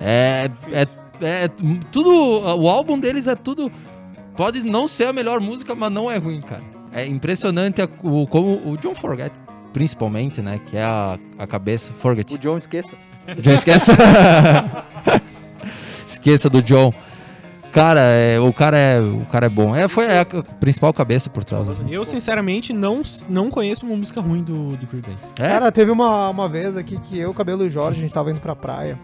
É, 0.00 0.50
é, 0.72 0.86
é 1.22 1.48
tudo. 1.90 2.10
O 2.10 2.68
álbum 2.68 2.98
deles 2.98 3.26
é 3.28 3.34
tudo. 3.34 3.70
Pode 4.36 4.62
não 4.64 4.86
ser 4.86 5.06
a 5.06 5.12
melhor 5.12 5.40
música, 5.40 5.74
mas 5.74 5.90
não 5.90 6.10
é 6.10 6.16
ruim, 6.18 6.40
cara. 6.40 6.62
É 6.92 7.06
impressionante 7.06 7.80
a- 7.80 7.88
o, 8.02 8.26
como 8.26 8.60
o 8.70 8.76
John 8.76 8.94
Forget, 8.94 9.32
principalmente, 9.72 10.42
né? 10.42 10.60
Que 10.64 10.76
é 10.76 10.82
a, 10.84 11.18
a 11.38 11.46
cabeça. 11.46 11.92
Forget. 11.98 12.34
O 12.34 12.38
John 12.38 12.56
esqueça. 12.56 12.96
John 13.40 13.52
esqueça. 13.52 13.92
esqueça 16.06 16.48
do 16.48 16.62
John. 16.62 16.92
Cara, 17.72 18.00
é, 18.00 18.40
o 18.40 18.52
cara 18.52 18.76
é, 18.76 19.00
o 19.00 19.26
cara 19.26 19.46
é 19.46 19.48
bom. 19.48 19.74
É, 19.74 19.88
foi 19.88 20.06
é 20.06 20.20
a 20.20 20.24
principal 20.24 20.92
cabeça 20.92 21.28
por 21.28 21.44
trás. 21.44 21.68
assim. 21.68 21.84
Eu, 21.88 22.04
sinceramente, 22.04 22.72
não, 22.72 23.02
não 23.28 23.50
conheço 23.50 23.86
uma 23.86 23.96
música 23.96 24.20
ruim 24.20 24.42
do, 24.42 24.76
do 24.76 24.86
Creedence. 24.86 25.32
É? 25.38 25.48
Cara, 25.48 25.70
teve 25.70 25.90
uma, 25.90 26.28
uma 26.30 26.48
vez 26.48 26.76
aqui 26.76 26.98
que 26.98 27.18
eu, 27.18 27.32
Cabelo 27.34 27.64
e 27.66 27.70
Jorge, 27.70 28.00
a 28.00 28.02
gente 28.02 28.12
tava 28.12 28.30
indo 28.30 28.40
pra 28.40 28.56
praia. 28.56 28.98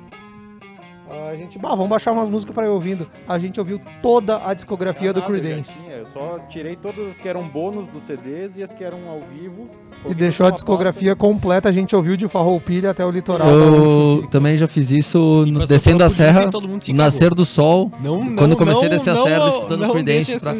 A 1.30 1.36
gente, 1.36 1.58
bah, 1.58 1.70
vamos 1.70 1.88
baixar 1.88 2.12
umas 2.12 2.28
músicas 2.30 2.54
pra 2.54 2.64
ir 2.66 2.68
ouvindo. 2.68 3.06
A 3.28 3.38
gente 3.38 3.58
ouviu 3.60 3.80
toda 4.02 4.40
a 4.44 4.54
discografia 4.54 5.12
do 5.12 5.20
Nada, 5.20 5.32
eu 5.32 5.40
Creedence. 5.40 5.78
tinha, 5.80 5.96
Eu 5.96 6.06
só 6.06 6.38
tirei 6.48 6.76
todas 6.76 7.08
as 7.08 7.18
que 7.18 7.28
eram 7.28 7.46
bônus 7.48 7.88
dos 7.88 8.02
CDs 8.04 8.56
e 8.56 8.62
as 8.62 8.72
que 8.72 8.82
eram 8.84 9.08
ao 9.08 9.20
vivo. 9.20 9.68
E 10.06 10.14
deixou 10.14 10.46
a 10.46 10.50
discografia 10.50 11.16
completa. 11.16 11.68
A 11.68 11.72
gente 11.72 11.96
ouviu 11.96 12.16
de 12.16 12.28
Farroupilha 12.28 12.90
até 12.90 13.04
o 13.04 13.10
litoral. 13.10 13.48
Eu 13.48 14.26
também 14.30 14.56
já 14.56 14.66
fiz 14.66 14.90
isso 14.90 15.44
no- 15.46 15.66
descendo 15.66 16.04
a 16.04 16.10
serra, 16.10 16.50
e 16.86 16.92
nascer 16.92 17.34
do 17.34 17.44
sol. 17.44 17.90
Não, 18.00 18.18
quando 18.36 18.40
não, 18.40 18.50
eu 18.50 18.56
comecei 18.56 18.86
a 18.86 18.90
não, 18.90 18.96
descer 18.96 19.10
a 19.10 19.16
serra, 19.16 19.38
não, 19.38 19.48
escutando 19.48 19.80
não 19.80 19.90
Creedence. 19.92 20.40
pra- 20.40 20.54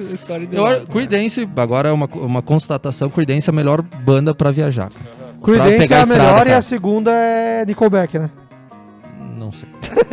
Eu, 0.53 0.67
acho- 0.67 0.87
Creedence, 0.87 1.49
agora 1.57 1.89
é 1.89 1.93
uma, 1.93 2.07
uma 2.15 2.43
constatação: 2.43 3.11
Creedence 3.11 3.49
é 3.49 3.53
a 3.53 3.55
melhor 3.55 3.83
banda 3.83 4.35
pra 4.35 4.51
viajar. 4.51 4.91
Cara. 4.91 5.15
Pra 5.43 5.53
Creedence 5.53 5.93
é 5.93 5.97
a 5.97 6.01
estrada, 6.01 6.07
melhor 6.07 6.41
e 6.41 6.45
cara. 6.45 6.57
a 6.59 6.63
segunda 6.63 7.11
é 7.13 7.67
Nickelback, 7.67 8.19
né? 8.19 8.31
Não 9.35 9.51
sei. 9.53 9.69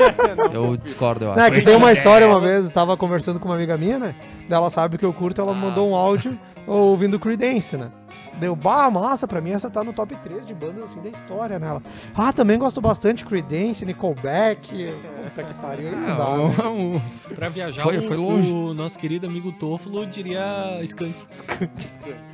eu 0.54 0.76
discordo, 0.78 1.26
eu 1.26 1.30
acho. 1.32 1.40
Não, 1.40 1.46
é 1.46 1.52
que 1.52 1.62
tem 1.62 1.76
uma 1.76 1.92
história 1.92 2.28
uma 2.28 2.40
vez, 2.40 2.66
eu 2.66 2.72
tava 2.72 2.98
conversando 2.98 3.40
com 3.40 3.48
uma 3.48 3.56
amiga 3.56 3.78
minha, 3.78 4.00
né? 4.00 4.16
Daí 4.50 4.58
Ela 4.58 4.70
sabe 4.70 4.98
que 4.98 5.06
eu 5.06 5.14
curto, 5.14 5.42
ela 5.42 5.54
me 5.54 5.62
mandou 5.62 5.90
um 5.90 5.96
áudio 5.96 6.38
ouvindo 6.68 7.20
Creedence, 7.20 7.78
né? 7.78 7.92
Deu, 8.40 8.56
bah, 8.56 8.90
massa, 8.90 9.28
pra 9.28 9.42
mim 9.42 9.52
essa 9.52 9.70
tá 9.70 9.84
no 9.84 9.94
top 9.94 10.16
3 10.16 10.48
de 10.48 10.54
bandas 10.54 10.84
assim 10.84 11.02
da 11.02 11.10
história, 11.10 11.60
né? 11.60 11.68
Ela, 11.68 11.82
ah, 12.16 12.34
também 12.34 12.58
gosto 12.58 12.82
bastante 12.82 13.26
Creedence, 13.26 13.86
Nickelback. 13.86 14.94
Puta 15.24 15.44
que 15.44 15.54
pariu, 15.56 15.90
aí 15.90 15.96
não 15.96 16.18
dá, 16.18 16.38
né? 16.38 17.02
Pra 17.36 17.50
viajar, 17.50 17.84
Foi- 17.84 17.98
o, 17.98 18.08
foi 18.08 18.18
longe. 18.18 18.52
o 18.52 18.74
nosso 18.74 18.98
querido 18.98 19.28
amigo 19.28 19.52
Toffolo 19.52 20.06
diria 20.08 20.42
Skunk. 20.82 21.24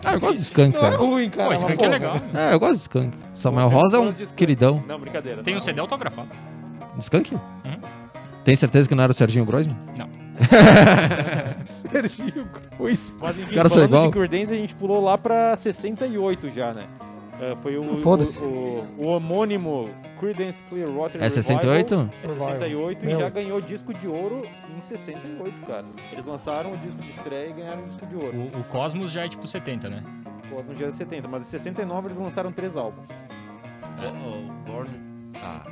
Ah, 0.06 0.14
eu 0.14 0.20
gosto 0.20 0.38
de 0.38 0.44
Skunk, 0.44 0.78
Não 0.78 0.80
é 0.80 0.92
cara. 0.92 0.98
ruim, 0.98 1.30
cara. 1.30 1.44
Pô, 1.44 1.50
mas, 1.50 1.60
Skunk 1.60 1.84
é 1.84 1.88
legal. 1.90 2.16
É, 2.34 2.54
eu 2.54 2.60
gosto 2.60 2.76
de 2.76 2.82
Skunk. 2.82 3.18
Samuel 3.34 3.68
Rosa 3.68 3.98
é 3.98 4.00
um 4.00 4.14
queridão. 4.14 4.84
Não, 4.88 5.00
brincadeira. 5.00 5.44
Tem 5.44 5.56
um. 5.56 5.60
CD 5.60 5.82
autografado. 5.82 6.30
Skunk? 7.00 7.38
Tem 8.43 8.56
certeza 8.56 8.88
que 8.88 8.95
não 8.95 9.04
era 9.04 9.12
o 9.12 9.14
Serginho 9.16 9.45
Groisman? 9.45 9.78
Não. 9.98 10.10
Serginho 11.66 12.48
Cruz. 12.78 13.12
Mas 13.20 13.38
enfim, 13.39 13.56
caras 13.56 13.72
são 13.72 13.84
igual. 13.84 14.06
de 14.06 14.12
Creedence, 14.12 14.54
a 14.54 14.58
gente 14.58 14.76
pulou 14.76 15.04
lá 15.04 15.18
pra 15.18 15.56
68 15.58 16.50
já, 16.52 16.74
né? 16.74 16.88
É, 17.39 17.56
foi 17.56 17.78
o, 17.78 17.84
o, 17.84 18.02
o, 18.04 18.88
o 18.98 19.06
homônimo 19.06 19.89
Creedence 20.20 20.64
Clearwater 20.64 21.24
É 21.24 21.30
68? 21.30 22.12
Revival. 22.24 22.50
É 22.50 22.52
68 22.52 23.04
e 23.04 23.06
Meu. 23.06 23.20
já 23.20 23.30
ganhou 23.30 23.62
disco 23.62 23.93
de 23.93 24.08
ouro 24.08 24.41
em 24.76 24.82
68, 24.82 25.62
cara. 25.68 25.86
Eles 26.12 26.26
lançaram 26.26 26.74
o 26.74 26.78
disco 26.78 27.00
de 27.02 27.10
estreia 27.10 27.50
e 27.50 27.54
ganharam 27.54 27.84
o 27.84 27.86
disco 27.86 28.06
de 28.08 28.16
ouro. 28.16 28.36
O, 28.36 28.62
o 28.62 28.64
Cosmos 28.64 29.12
já 29.12 29.26
é 29.26 29.30
tipo 29.30 29.45
70, 29.45 29.88
né? 29.89 30.04
Cosmo 30.50 30.76
já 30.76 30.88
é 30.88 30.91
70, 30.91 31.28
mas 31.28 31.48
em 31.48 31.52
69 31.52 32.08
eles 32.08 32.18
lançaram 32.18 32.52
três 32.52 32.76
álbuns. 32.76 33.08
Ah, 35.36 35.68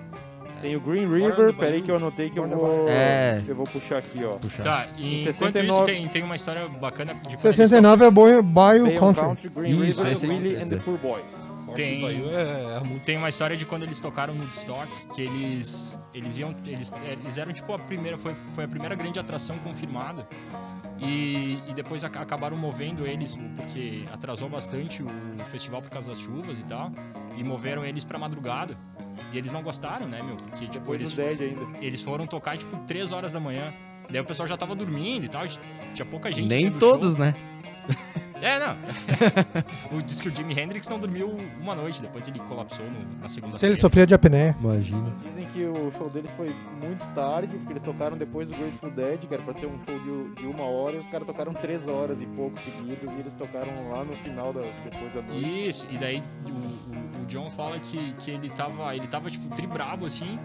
Tem 0.62 0.76
o 0.76 0.80
Green 0.80 1.08
River, 1.08 1.54
peraí 1.54 1.72
Bayou. 1.72 1.84
que 1.84 1.92
eu 1.92 1.96
anotei 1.98 2.30
que 2.30 2.40
eu 2.40 2.48
vou, 2.48 2.86
É. 2.90 3.42
eu 3.48 3.56
vou 3.56 3.66
puxar 3.66 3.98
aqui, 3.98 4.24
ó. 4.24 4.34
puxa. 4.38 4.64
Tá, 4.64 4.88
e 4.98 5.18
Em 5.18 5.22
enquanto 5.22 5.34
69 5.54 5.92
isso 5.92 6.02
tem, 6.02 6.08
tem 6.08 6.24
uma 6.24 6.36
história 6.36 6.68
bacana 6.68 7.14
de 7.14 7.20
quando 7.22 7.44
eles 7.46 7.56
69 7.56 8.06
é 8.06 8.12
Bio, 8.12 8.24
Bio 8.26 8.44
Bay 8.44 8.82
on 8.82 9.00
Country. 9.00 9.22
Country, 9.24 9.50
Green 9.50 9.84
Isso, 9.88 10.04
River, 10.04 10.18
aí, 10.24 10.30
Willie 10.30 10.50
quer 10.56 10.62
and 10.62 10.64
the 10.64 10.64
dizer. 10.76 10.82
Poor 10.84 10.98
Boys. 10.98 11.56
Tem, 11.76 12.00
Bayou 12.02 12.32
é 12.32 12.78
a 12.78 12.80
música. 12.82 13.06
tem 13.08 13.18
uma 13.18 13.28
história 13.28 13.58
de 13.58 13.66
quando 13.66 13.84
eles 13.84 14.00
tocaram 14.00 14.34
no 14.34 14.44
Woodstock, 14.44 14.88
que 15.14 15.22
eles 15.22 16.00
eles 16.14 16.38
iam 16.38 16.56
eles, 16.66 16.94
eles 17.04 17.38
eram 17.38 17.52
tipo 17.52 17.74
a 17.74 17.80
primeira 17.80 18.18
foi, 18.18 18.34
foi 18.54 18.64
a 18.64 18.68
primeira 18.68 18.96
grande 18.96 19.20
atração 19.20 19.58
confirmada. 19.58 20.26
E, 20.98 21.60
e 21.68 21.74
depois 21.74 22.06
aca- 22.06 22.22
acabaram 22.22 22.56
movendo 22.56 23.06
eles 23.06 23.38
porque 23.58 24.06
atrasou 24.14 24.48
bastante 24.48 25.04
o 25.04 25.10
festival 25.52 25.82
por 25.82 25.90
causa 25.92 26.12
das 26.12 26.20
chuvas 26.20 26.62
e 26.62 26.64
tal, 26.66 26.90
e 27.36 27.44
moveram 27.44 27.84
eles 27.84 28.06
pra 28.06 28.18
madrugada. 28.18 28.78
E 29.32 29.38
eles 29.38 29.52
não 29.52 29.62
gostaram, 29.62 30.08
né, 30.08 30.22
meu? 30.22 30.36
Porque 30.38 30.66
tipo 30.68 30.80
Depois 30.80 31.02
eles 31.02 31.12
do 31.12 31.16
Dead 31.18 31.42
ainda. 31.42 31.78
eles 31.86 32.02
foram 32.02 32.26
tocar 32.26 32.58
tipo 32.58 32.78
3 32.86 33.12
horas 33.12 33.34
da 33.34 33.40
manhã. 33.40 33.74
Daí 34.10 34.22
o 34.22 34.26
pessoal 34.26 34.48
já 34.48 34.56
tava 34.56 34.76
dormindo 34.76 35.26
e 35.26 35.30
tal, 35.30 35.44
tinha 35.94 36.06
pouca 36.06 36.32
gente 36.32 36.48
Nem 36.48 36.72
todos, 36.72 37.14
show. 37.16 37.20
né? 37.26 37.34
É, 38.42 38.60
não. 38.60 38.76
o, 39.98 40.02
diz 40.02 40.22
que 40.22 40.30
o 40.30 40.36
Jimi 40.36 40.60
Hendrix 40.60 40.88
não 40.90 41.00
dormiu 41.00 41.38
uma 41.60 41.74
noite, 41.74 42.02
depois 42.02 42.28
ele 42.28 42.40
colapsou 42.40 42.86
no- 42.86 43.22
na 43.22 43.28
segunda 43.30 43.58
Se 43.58 43.66
ele 43.66 43.76
sofria 43.76 44.06
de 44.06 44.14
apneia. 44.14 44.56
Imagina. 44.60 45.14
Dizem 45.24 45.46
que 45.48 45.64
o 45.66 45.92
show 45.98 46.10
deles 46.10 46.32
foi 46.32 46.54
muito 46.82 47.06
tarde, 47.14 47.56
porque 47.58 47.74
eles 47.74 47.82
tocaram 47.84 48.18
depois 48.18 48.50
do 48.50 48.56
Grateful 48.58 48.92
Dead, 48.92 49.20
que 49.22 49.34
era 49.34 49.42
pra 49.44 49.54
ter 49.54 49.66
um 49.68 49.80
show 49.86 50.00
de, 50.00 50.42
de 50.42 50.48
uma 50.48 50.64
hora, 50.64 50.96
e 50.98 51.00
os 51.00 51.08
caras 51.08 51.26
tocaram 51.26 51.54
três 51.54 51.88
horas 51.88 52.20
e 52.20 52.26
pouco 52.26 52.60
seguidas, 52.60 53.10
e 53.16 53.20
eles 53.20 53.34
tocaram 53.34 53.90
lá 53.90 54.04
no 54.04 54.16
final, 54.18 54.52
da, 54.54 54.62
depois 54.62 55.14
da 55.14 55.22
noite. 55.22 55.68
Isso, 55.68 55.88
e 55.90 55.98
daí 55.98 56.22
o, 56.46 56.50
o- 56.50 57.24
o 57.24 57.26
John 57.28 57.50
fala 57.52 57.80
que, 57.80 58.14
que 58.20 58.32
ele 58.32 58.50
tava, 58.50 58.96
ele 58.96 59.08
tava 59.08 59.30
tipo 59.32 59.48
tribrabo 59.56 60.06
assim. 60.06 60.38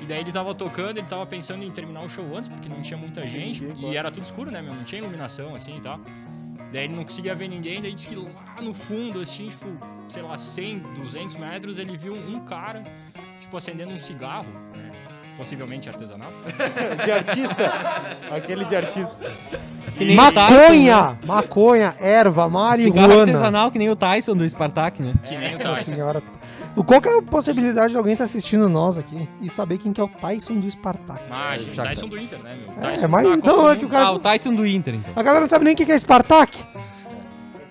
E 0.00 0.04
daí 0.04 0.20
ele 0.20 0.30
tava 0.30 0.54
tocando, 0.54 0.98
ele 0.98 1.06
tava 1.06 1.24
pensando 1.26 1.64
em 1.64 1.70
terminar 1.70 2.02
o 2.02 2.08
show 2.08 2.24
antes, 2.36 2.48
porque 2.50 2.68
não 2.68 2.82
tinha 2.82 2.98
muita 2.98 3.26
gente. 3.26 3.66
E 3.78 3.96
era 3.96 4.10
tudo 4.10 4.24
escuro, 4.24 4.50
né, 4.50 4.60
meu? 4.60 4.74
Não 4.74 4.84
tinha 4.84 5.00
iluminação 5.00 5.54
assim 5.54 5.78
e 5.78 5.80
tal. 5.80 5.98
Daí 6.72 6.84
ele 6.84 6.94
não 6.94 7.04
conseguia 7.04 7.34
ver 7.34 7.48
ninguém, 7.48 7.80
daí 7.80 7.92
disse 7.94 8.08
que 8.08 8.16
lá 8.16 8.60
no 8.60 8.74
fundo, 8.74 9.20
assim, 9.20 9.48
tipo, 9.48 9.66
sei 10.08 10.22
lá, 10.22 10.36
100, 10.36 10.78
200 10.94 11.36
metros, 11.36 11.78
ele 11.78 11.96
viu 11.96 12.14
um 12.14 12.40
cara, 12.40 12.82
tipo, 13.40 13.56
acendendo 13.56 13.92
um 13.92 13.98
cigarro, 13.98 14.46
né? 14.74 14.92
Possivelmente 15.36 15.88
artesanal. 15.88 16.32
de 17.04 17.10
artista! 17.12 17.72
Aquele 18.34 18.64
de 18.64 18.74
artista. 18.76 19.14
Que 19.96 20.04
nem 20.06 20.18
o 20.18 20.32
Tyson, 20.32 20.40
Maconha! 20.54 21.18
Maconha, 21.24 21.94
erva, 21.98 22.44
Cigarro 22.44 22.50
marihuana. 22.52 23.20
artesanal 23.20 23.70
que 23.70 23.78
nem 23.78 23.90
o 23.90 23.96
Tyson 23.96 24.34
do 24.34 24.48
Spartak, 24.48 25.02
né? 25.02 25.14
Que 25.24 25.36
nem 25.36 25.54
o 25.54 25.58
Tyson. 25.58 25.74
senhora. 25.74 26.22
O- 26.76 26.84
Qual 26.84 27.00
que 27.00 27.08
é 27.08 27.18
a 27.18 27.22
possibilidade 27.22 27.92
de 27.92 27.96
alguém 27.96 28.12
estar 28.12 28.24
assistindo 28.24 28.68
nós 28.68 28.98
aqui 28.98 29.28
e 29.40 29.48
saber 29.48 29.78
quem 29.78 29.92
que 29.92 30.00
é 30.00 30.04
o 30.04 30.08
Tyson 30.08 30.60
do 30.60 30.70
Spartak? 30.70 31.24
Imagem, 31.26 31.72
Já- 31.74 31.82
Tyson 31.84 32.08
do 32.08 32.18
Inter, 32.18 32.38
né, 32.42 32.54
meu? 32.56 32.70
É, 32.76 32.90
Tyson 32.92 33.08
mas 33.08 33.24
da 33.28 33.36
Copa 33.38 33.46
não, 33.48 33.70
é 33.70 33.76
que 33.76 33.84
o 33.84 33.88
cara- 33.88 34.04
Ah, 34.06 34.12
o 34.12 34.18
Tyson 34.18 34.54
do 34.54 34.66
Inter, 34.66 34.94
então. 34.94 35.12
A 35.16 35.22
galera 35.22 35.40
não 35.42 35.48
sabe 35.48 35.64
nem 35.64 35.74
o 35.74 35.76
que 35.76 35.90
é 35.90 35.98
Spartak. 35.98 36.64
Eu 36.74 36.80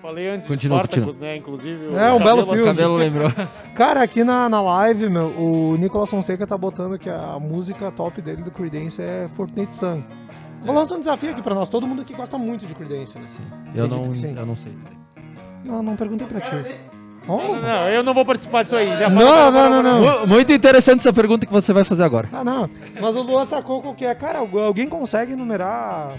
falei 0.02 0.28
antes 0.28 0.46
Continua, 0.46 0.82
né? 1.20 1.36
Inclusive. 1.36 1.94
É, 1.96 2.12
um 2.12 2.18
belo 2.18 2.44
filme. 2.46 2.62
O 2.62 2.64
cabelo 2.66 2.96
lembrou. 2.96 3.28
Cara, 3.74 4.02
aqui 4.02 4.22
na, 4.22 4.48
na 4.48 4.60
live, 4.60 5.08
meu, 5.08 5.28
o 5.36 5.76
Nicolas 5.76 6.10
Fonseca 6.10 6.46
tá 6.46 6.56
botando 6.56 6.98
que 6.98 7.08
a 7.10 7.38
música 7.40 7.90
top 7.90 8.20
dele 8.22 8.42
do 8.42 8.50
Creedence 8.50 9.00
é 9.02 9.28
Fortnite 9.34 9.74
Sun. 9.74 10.02
Vou 10.62 10.74
lançar 10.74 10.96
um 10.96 11.00
desafio 11.00 11.30
aqui 11.30 11.42
pra 11.42 11.54
nós. 11.54 11.68
Todo 11.68 11.86
mundo 11.86 12.02
aqui 12.02 12.12
gosta 12.14 12.36
muito 12.38 12.66
de 12.66 12.74
Creedence, 12.74 13.16
né? 13.18 13.26
Eu 13.74 13.86
não, 13.88 13.98
Acredito 13.98 14.10
que 14.12 14.18
sim. 14.18 14.36
eu 14.36 14.46
não 14.46 14.54
sei. 14.56 14.72
Não, 15.64 15.82
não 15.82 15.94
perguntei 15.96 16.26
pra 16.26 16.40
ti. 16.40 16.54
Não, 17.26 17.60
não, 17.60 17.88
eu 17.88 18.02
não 18.02 18.14
vou 18.14 18.24
participar 18.24 18.62
disso 18.62 18.76
aí. 18.76 18.86
Já 18.98 19.08
Não, 19.08 19.50
não, 19.50 19.68
não, 19.70 19.82
não. 19.82 20.00
Mu- 20.20 20.26
Muito 20.28 20.52
interessante 20.52 21.00
essa 21.00 21.12
pergunta 21.12 21.44
que 21.46 21.52
você 21.52 21.72
vai 21.72 21.82
fazer 21.84 22.04
agora. 22.04 22.28
Ah, 22.32 22.44
não. 22.44 22.70
Mas 23.00 23.16
o 23.16 23.22
Luan 23.22 23.44
sacou 23.44 23.82
qual 23.82 23.94
que 23.94 24.04
é. 24.04 24.14
Cara, 24.14 24.38
algu- 24.38 24.60
alguém 24.60 24.88
consegue 24.88 25.34
numerar 25.34 26.14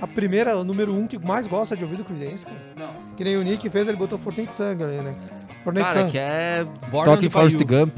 a 0.00 0.06
primeira, 0.06 0.56
o 0.56 0.64
número 0.64 0.94
um 0.94 1.06
que 1.06 1.18
mais 1.18 1.46
gosta 1.46 1.76
de 1.76 1.84
ouvir 1.84 1.96
do 1.96 2.04
Creedence? 2.04 2.46
Não. 2.76 2.88
Que 3.16 3.24
nem 3.24 3.36
o 3.36 3.42
Nick 3.42 3.68
fez, 3.70 3.88
ele 3.88 3.96
botou 3.96 4.18
Fortnite 4.18 4.54
Sun 4.54 4.64
ali, 4.72 4.96
né? 5.02 5.14
Fortnite 5.64 5.88
Cara, 5.88 6.00
Sun. 6.06 6.10
que 6.10 6.18
é 6.18 6.66
Born 6.90 7.04
Talking 7.10 7.26
on 7.26 7.28
the 7.28 7.30
Forrest 7.30 7.64
Bayou. 7.64 7.86
Gump. 7.86 7.96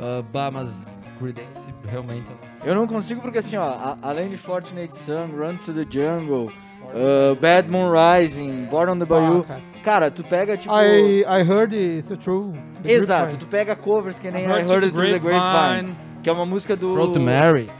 Ah, 0.00 0.22
bah, 0.32 0.50
mas 0.50 0.98
Creedence 1.18 1.74
realmente... 1.88 2.30
Eu 2.64 2.74
não 2.74 2.86
consigo 2.86 3.20
porque 3.20 3.38
assim, 3.38 3.56
ó, 3.56 3.62
a- 3.62 3.96
além 4.02 4.28
de 4.28 4.36
Fortnite 4.36 4.96
Sun, 4.96 5.28
Run 5.36 5.56
to 5.56 5.72
the 5.72 5.84
Jungle, 5.88 6.46
uh, 6.94 7.34
Bad 7.40 7.68
Moon 7.68 7.90
Rising, 7.92 8.66
Born 8.66 8.92
on 8.92 8.98
the 8.98 9.04
Bayou, 9.04 9.44
Ah, 9.48 9.58
cara. 9.80 10.10
tu 10.10 10.22
pega 10.24 10.56
tipo... 10.56 10.74
I, 10.74 11.20
I 11.24 11.42
heard 11.42 11.72
it 11.74 12.06
through 12.22 12.54
the 12.82 12.92
Exato, 12.92 13.32
grapevine. 13.32 13.38
tu 13.38 13.46
pega 13.46 13.76
covers 13.76 14.18
que 14.18 14.30
nem 14.30 14.44
I 14.44 14.46
Heard 14.46 14.70
Heard, 14.70 14.80
to 14.80 14.86
It 14.86 14.92
Through 14.92 15.12
the 15.12 15.18
Grapevine, 15.18 15.40
Grapevine. 15.40 15.96
que 16.22 16.30
é 16.30 16.32
uma 16.32 16.46
música 16.46 16.76
do... 16.76 16.92
Proud 16.94 17.18
Mary. 17.18 17.70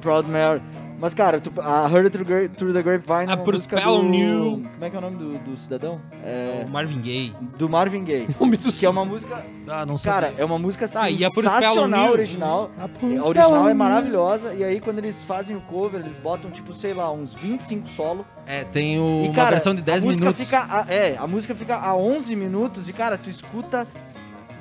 Proud 0.00 0.28
Mary. 0.28 0.60
Mas, 1.04 1.12
cara, 1.12 1.38
tu, 1.38 1.52
a 1.60 1.82
Heard 1.86 2.06
It 2.06 2.10
Through, 2.16 2.48
Through 2.56 2.72
the 2.72 2.82
Grapevine 2.82 3.30
é 3.30 3.34
A 3.34 3.36
uma 3.36 3.44
música 3.44 3.76
Prospel 3.76 4.02
do... 4.02 4.08
New. 4.08 4.62
Como 4.72 4.84
é 4.86 4.88
que 4.88 4.96
é 4.96 4.98
o 4.98 5.02
nome 5.02 5.16
do, 5.18 5.38
do 5.38 5.54
cidadão? 5.54 6.00
É, 6.24 6.64
O 6.66 6.70
Marvin 6.70 6.98
Gaye. 7.02 7.34
do 7.58 7.68
Marvin 7.68 8.04
Gaye. 8.04 8.26
Nome 8.40 8.56
do 8.56 8.72
Que 8.72 8.86
é 8.86 8.88
uma 8.88 9.04
música... 9.04 9.44
Ah, 9.68 9.84
não 9.84 9.98
sei. 9.98 10.10
Cara, 10.10 10.32
é 10.38 10.42
uma 10.42 10.58
música 10.58 10.86
Ah, 10.96 11.10
e 11.10 11.22
a 11.22 11.28
Prospel 11.30 11.60
sensacional 11.60 12.04
New? 12.04 12.12
original. 12.12 12.70
A 12.78 12.84
A 12.84 13.28
original 13.28 13.68
é 13.68 13.74
maravilhosa. 13.74 14.54
E 14.54 14.64
aí, 14.64 14.80
quando 14.80 14.96
eles 14.96 15.22
fazem 15.22 15.54
o 15.54 15.60
cover, 15.60 16.00
eles 16.00 16.16
botam, 16.16 16.50
tipo, 16.50 16.72
sei 16.72 16.94
lá, 16.94 17.12
uns 17.12 17.34
25 17.34 17.86
solo. 17.86 18.24
É, 18.46 18.64
tem 18.64 18.98
o- 18.98 19.24
E, 19.24 19.28
uma 19.28 19.34
cara, 19.34 19.50
versão 19.50 19.74
de 19.74 19.82
10 19.82 20.04
a 20.04 20.06
música 20.06 20.24
minutos. 20.24 20.42
Fica 20.42 20.66
a, 20.70 20.90
é, 20.90 21.16
a 21.18 21.26
música 21.26 21.54
fica 21.54 21.76
a 21.76 21.94
11 21.94 22.34
minutos 22.34 22.88
e, 22.88 22.94
cara, 22.94 23.18
tu 23.18 23.28
escuta 23.28 23.86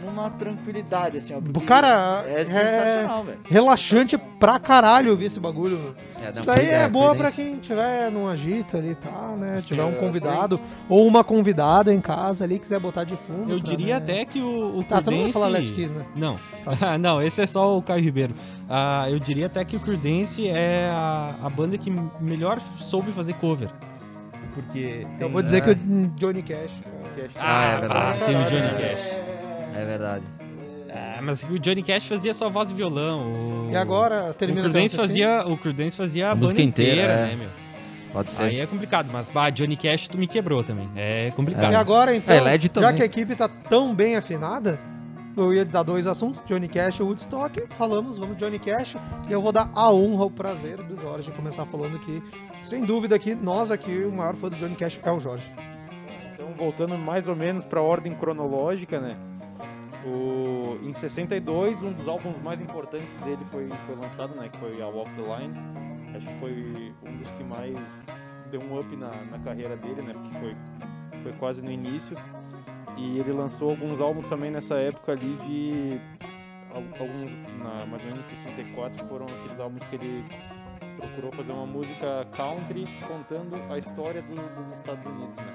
numa 0.04 0.30
tranquilidade, 0.30 1.18
assim, 1.18 1.34
ó. 1.36 1.41
porque 1.41 1.66
Cara, 1.68 2.24
é 2.28 2.41
é 2.41 2.45
sensacional, 2.45 3.24
velho. 3.24 3.39
relaxante 3.45 4.18
pra 4.18 4.60
caralho 4.60 5.12
ouvir 5.12 5.26
esse 5.26 5.39
bagulho. 5.39 5.95
É, 6.22 6.30
Isso 6.32 6.45
daí 6.45 6.68
é 6.68 6.74
é, 6.84 6.88
boa 6.88 7.16
pra 7.16 7.32
Creedence. 7.32 7.51
quem 7.51 7.60
tiver 7.60 8.12
num 8.12 8.28
agito 8.28 8.78
ali 8.78 8.91
e 8.91 8.95
tal, 8.95 9.36
né? 9.38 9.62
Tiver 9.66 9.84
um 9.84 9.89
É, 9.93 9.95
convidado 9.95 10.60
ou 10.88 11.06
uma 11.08 11.24
convidada 11.24 11.93
em 11.93 11.99
casa 12.01 12.43
ali, 12.45 12.60
quiser 12.60 12.80
botar 12.80 13.04
de 13.04 13.16
fundo. 13.18 13.51
Eu 13.51 13.60
pra, 13.60 13.70
diria 13.70 13.93
né? 13.99 14.04
até 14.04 14.26
que 14.26 14.39
o, 14.41 14.78
o 14.78 14.84
Tá, 14.84 14.95
não 14.97 15.04
vai 15.04 15.14
Creedence... 15.14 15.34
falar 15.34 15.47
Let's 15.47 15.72
Kiss, 15.72 15.93
né? 15.93 16.06
Não. 16.16 16.39
Tá. 16.64 16.97
não, 16.99 17.22
esse 17.22 17.41
é 17.41 17.47
só 17.47 17.78
o 17.78 17.82
Caio 17.82 18.01
Ribeiro. 18.04 18.34
Ah, 18.70 19.06
eu 19.10 19.20
diria 19.20 19.45
até 19.47 19.64
que 19.66 19.76
o 19.76 19.80
Creedence 19.80 20.47
é 20.47 20.89
a, 20.91 21.36
a 21.43 21.49
banda 21.49 21.78
que 21.78 21.89
melhor 22.20 22.60
soube 22.80 23.12
fazer 23.12 23.34
cover. 23.34 23.70
Porque 24.54 24.99
Eu 25.04 25.18
tem- 25.18 25.32
vou 25.32 25.41
dizer 25.41 25.62
que 25.62 25.72
o 25.72 25.76
Johnny 26.16 26.43
Cash. 26.43 26.82
cara. 27.16 27.30
Ah, 27.39 27.64
é 27.66 27.80
verdade. 27.80 28.20
tem 28.26 28.36
o 28.36 28.45
Johnny 28.45 28.70
Cash. 28.80 29.43
É 29.76 29.86
verdade. 29.86 30.26
É, 30.89 31.19
mas 31.21 31.41
o 31.43 31.57
Johnny 31.57 31.82
Cash 31.82 32.05
fazia 32.05 32.34
só 32.34 32.49
voz 32.49 32.69
e 32.69 32.74
violão. 32.74 33.32
O... 33.67 33.71
E 33.71 33.76
agora 33.76 34.32
termina 34.34 34.69
Creedence 34.69 34.95
o 34.95 34.99
teu 34.99 35.07
fazia, 35.07 35.43
o 35.47 35.57
Creedence 35.57 35.97
fazia 35.97 36.28
a, 36.28 36.32
A 36.32 36.36
banda 36.36 36.45
música 36.45 36.61
inteira, 36.61 36.93
inteira, 36.93 37.13
é. 37.13 37.26
né, 37.28 37.36
meu? 37.36 37.49
Pode 38.13 38.32
ser. 38.32 38.43
Aí 38.43 38.59
é 38.59 38.67
complicado, 38.67 39.09
mas 39.11 39.28
bah, 39.28 39.49
Johnny 39.49 39.76
Cash 39.76 40.07
tu 40.07 40.19
me 40.19 40.28
quebrou 40.28 40.63
também. 40.63 40.88
É 40.95 41.32
complicado. 41.36 41.71
E 41.71 41.76
agora, 41.76 42.15
então, 42.15 42.36
É, 42.36 42.39
LED 42.39 42.67
já 42.67 42.69
também. 42.69 42.95
que 42.95 43.01
a 43.01 43.05
equipe 43.05 43.36
tá 43.36 43.49
tão 43.49 43.95
bem 43.95 44.15
afinada, 44.15 44.80
eu 45.36 45.51
ia 45.51 45.65
dar 45.65 45.82
dois 45.82 46.05
assuntos, 46.05 46.43
Johnny 46.45 46.67
Cash 46.67 46.99
e 46.99 47.03
Woodstock. 47.03 47.63
Falamos, 47.71 48.19
vamos 48.19 48.38
Johnny 48.38 48.59
Cash. 48.59 48.97
E 49.28 49.32
eu 49.32 49.41
vou 49.41 49.51
dar 49.51 49.71
a 49.74 49.91
honra, 49.91 50.26
o 50.26 50.32
prazer 50.32 50.78
do 50.84 50.95
Jorge 51.01 51.32
começar 51.32 51.65
falando 51.65 51.97
que, 51.99 52.21
sem 52.61 52.86
dúvida, 52.86 53.15
aqui, 53.15 53.34
nós 53.34 53.71
aqui, 53.71 54.03
o 54.03 54.11
maior 54.11 54.36
fã 54.36 54.47
do 54.47 54.55
Johnny 54.57 54.76
Cash 54.76 54.99
é 55.03 55.11
o 55.11 55.19
Jorge. 55.19 55.51
Então, 56.36 56.53
voltando 56.55 56.95
mais 56.99 57.28
ou 57.28 57.36
menos 57.36 57.65
para 57.65 57.80
a 57.80 57.84
ordem 57.84 58.13
cronológica, 58.13 58.99
né? 58.99 59.17
O, 60.06 60.78
em 60.84 60.91
62, 60.93 61.82
um 61.84 61.93
dos 61.93 62.08
álbuns 62.08 62.38
mais 62.39 62.60
importantes 62.60 63.16
dele 63.18 63.43
foi, 63.45 63.70
foi 63.86 63.95
lançado, 63.95 64.36
né? 64.36 64.49
Que 64.49 64.58
foi 64.60 64.82
a 64.82 64.88
Walk 64.88 65.10
the 65.16 65.22
Line. 65.22 65.54
Acho 66.16 66.28
que 66.28 66.39
foi 66.39 66.93
um 67.08 67.18
dos 67.18 67.30
que 67.32 67.43
mais 67.43 68.06
deu 68.51 68.62
um 68.62 68.80
up 68.80 68.95
na, 68.95 69.10
na 69.32 69.39
carreira 69.39 69.76
dele, 69.78 70.01
né? 70.01 70.14
Porque 70.14 70.38
foi, 70.39 70.56
foi 71.24 71.32
quase 71.34 71.62
no 71.62 71.72
início. 71.72 72.18
E 72.97 73.18
ele 73.20 73.32
lançou 73.32 73.72
alguns 73.72 73.99
álbuns 74.01 74.28
também 74.30 74.51
nessa 74.51 74.76
época 74.76 75.14
ali 75.14 75.36
de... 75.38 75.99
al- 76.74 76.84
Alguns, 76.99 77.32
na, 77.64 77.86
mais 77.86 78.04
ou 78.04 78.10
menos 78.12 78.32
em 78.32 78.36
64, 78.36 79.08
foram 79.08 79.26
aqueles 79.26 79.60
álbuns 79.60 79.84
que 79.88 79.95
ele 79.95 80.24
procurou 80.97 81.32
fazer 81.32 81.51
uma 81.51 81.66
música 81.66 82.28
country 82.32 82.86
contando 83.08 83.56
a 83.72 83.78
história 83.80 84.22
do- 84.22 84.56
dos 84.56 84.70
Estados 84.70 85.06
Unidos, 85.06 85.36
né? 85.38 85.54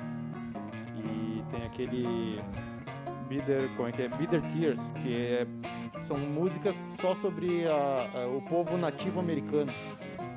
E 0.97 1.43
tem 1.51 1.65
aquele 1.65 2.41
Bitter, 3.29 3.69
como 3.77 3.89
é 3.89 3.93
que 3.93 4.03
é? 4.03 4.09
Bitter 4.09 4.41
Tears, 4.53 4.93
que 5.03 5.15
é, 5.15 5.47
são 5.99 6.17
músicas 6.19 6.77
só 6.91 7.15
sobre 7.15 7.67
a- 7.67 7.97
a- 8.25 8.27
o 8.29 8.41
povo 8.43 8.77
nativo 8.77 9.21
americano, 9.21 9.73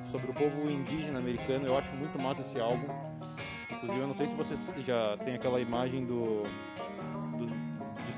sobre 0.05 0.29
o 0.31 0.33
povo 0.33 0.69
indígena 0.69 1.19
americano. 1.19 1.65
Eu 1.67 1.77
acho 1.77 1.91
muito 1.95 2.19
massa 2.19 2.41
esse 2.41 2.59
álbum. 2.59 2.87
Inclusive, 3.71 3.99
eu 4.01 4.07
não 4.07 4.13
sei 4.13 4.27
se 4.27 4.35
vocês 4.35 4.71
já 4.85 5.17
tem 5.17 5.35
aquela 5.35 5.59
imagem 5.59 6.05
do, 6.05 6.43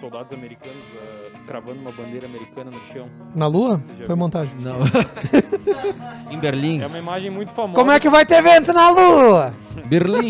soldados 0.03 0.33
americanos 0.33 0.83
ah, 0.97 1.39
cravando 1.47 1.79
uma 1.79 1.91
bandeira 1.93 2.27
americana 2.27 2.69
no 2.69 2.83
chão. 2.91 3.09
Na 3.33 3.47
lua? 3.47 3.79
Foi 3.79 4.07
viu? 4.07 4.17
montagem. 4.17 4.53
Não. 4.59 4.79
em 6.29 6.37
Berlim. 6.37 6.81
É 6.81 6.87
uma 6.87 6.99
imagem 6.99 7.31
muito 7.31 7.53
famosa. 7.53 7.73
Como 7.75 7.89
é 7.89 8.01
que 8.01 8.09
vai 8.09 8.25
ter 8.25 8.41
vento 8.43 8.73
na 8.73 8.89
lua? 8.89 9.53
Berlim. 9.85 10.29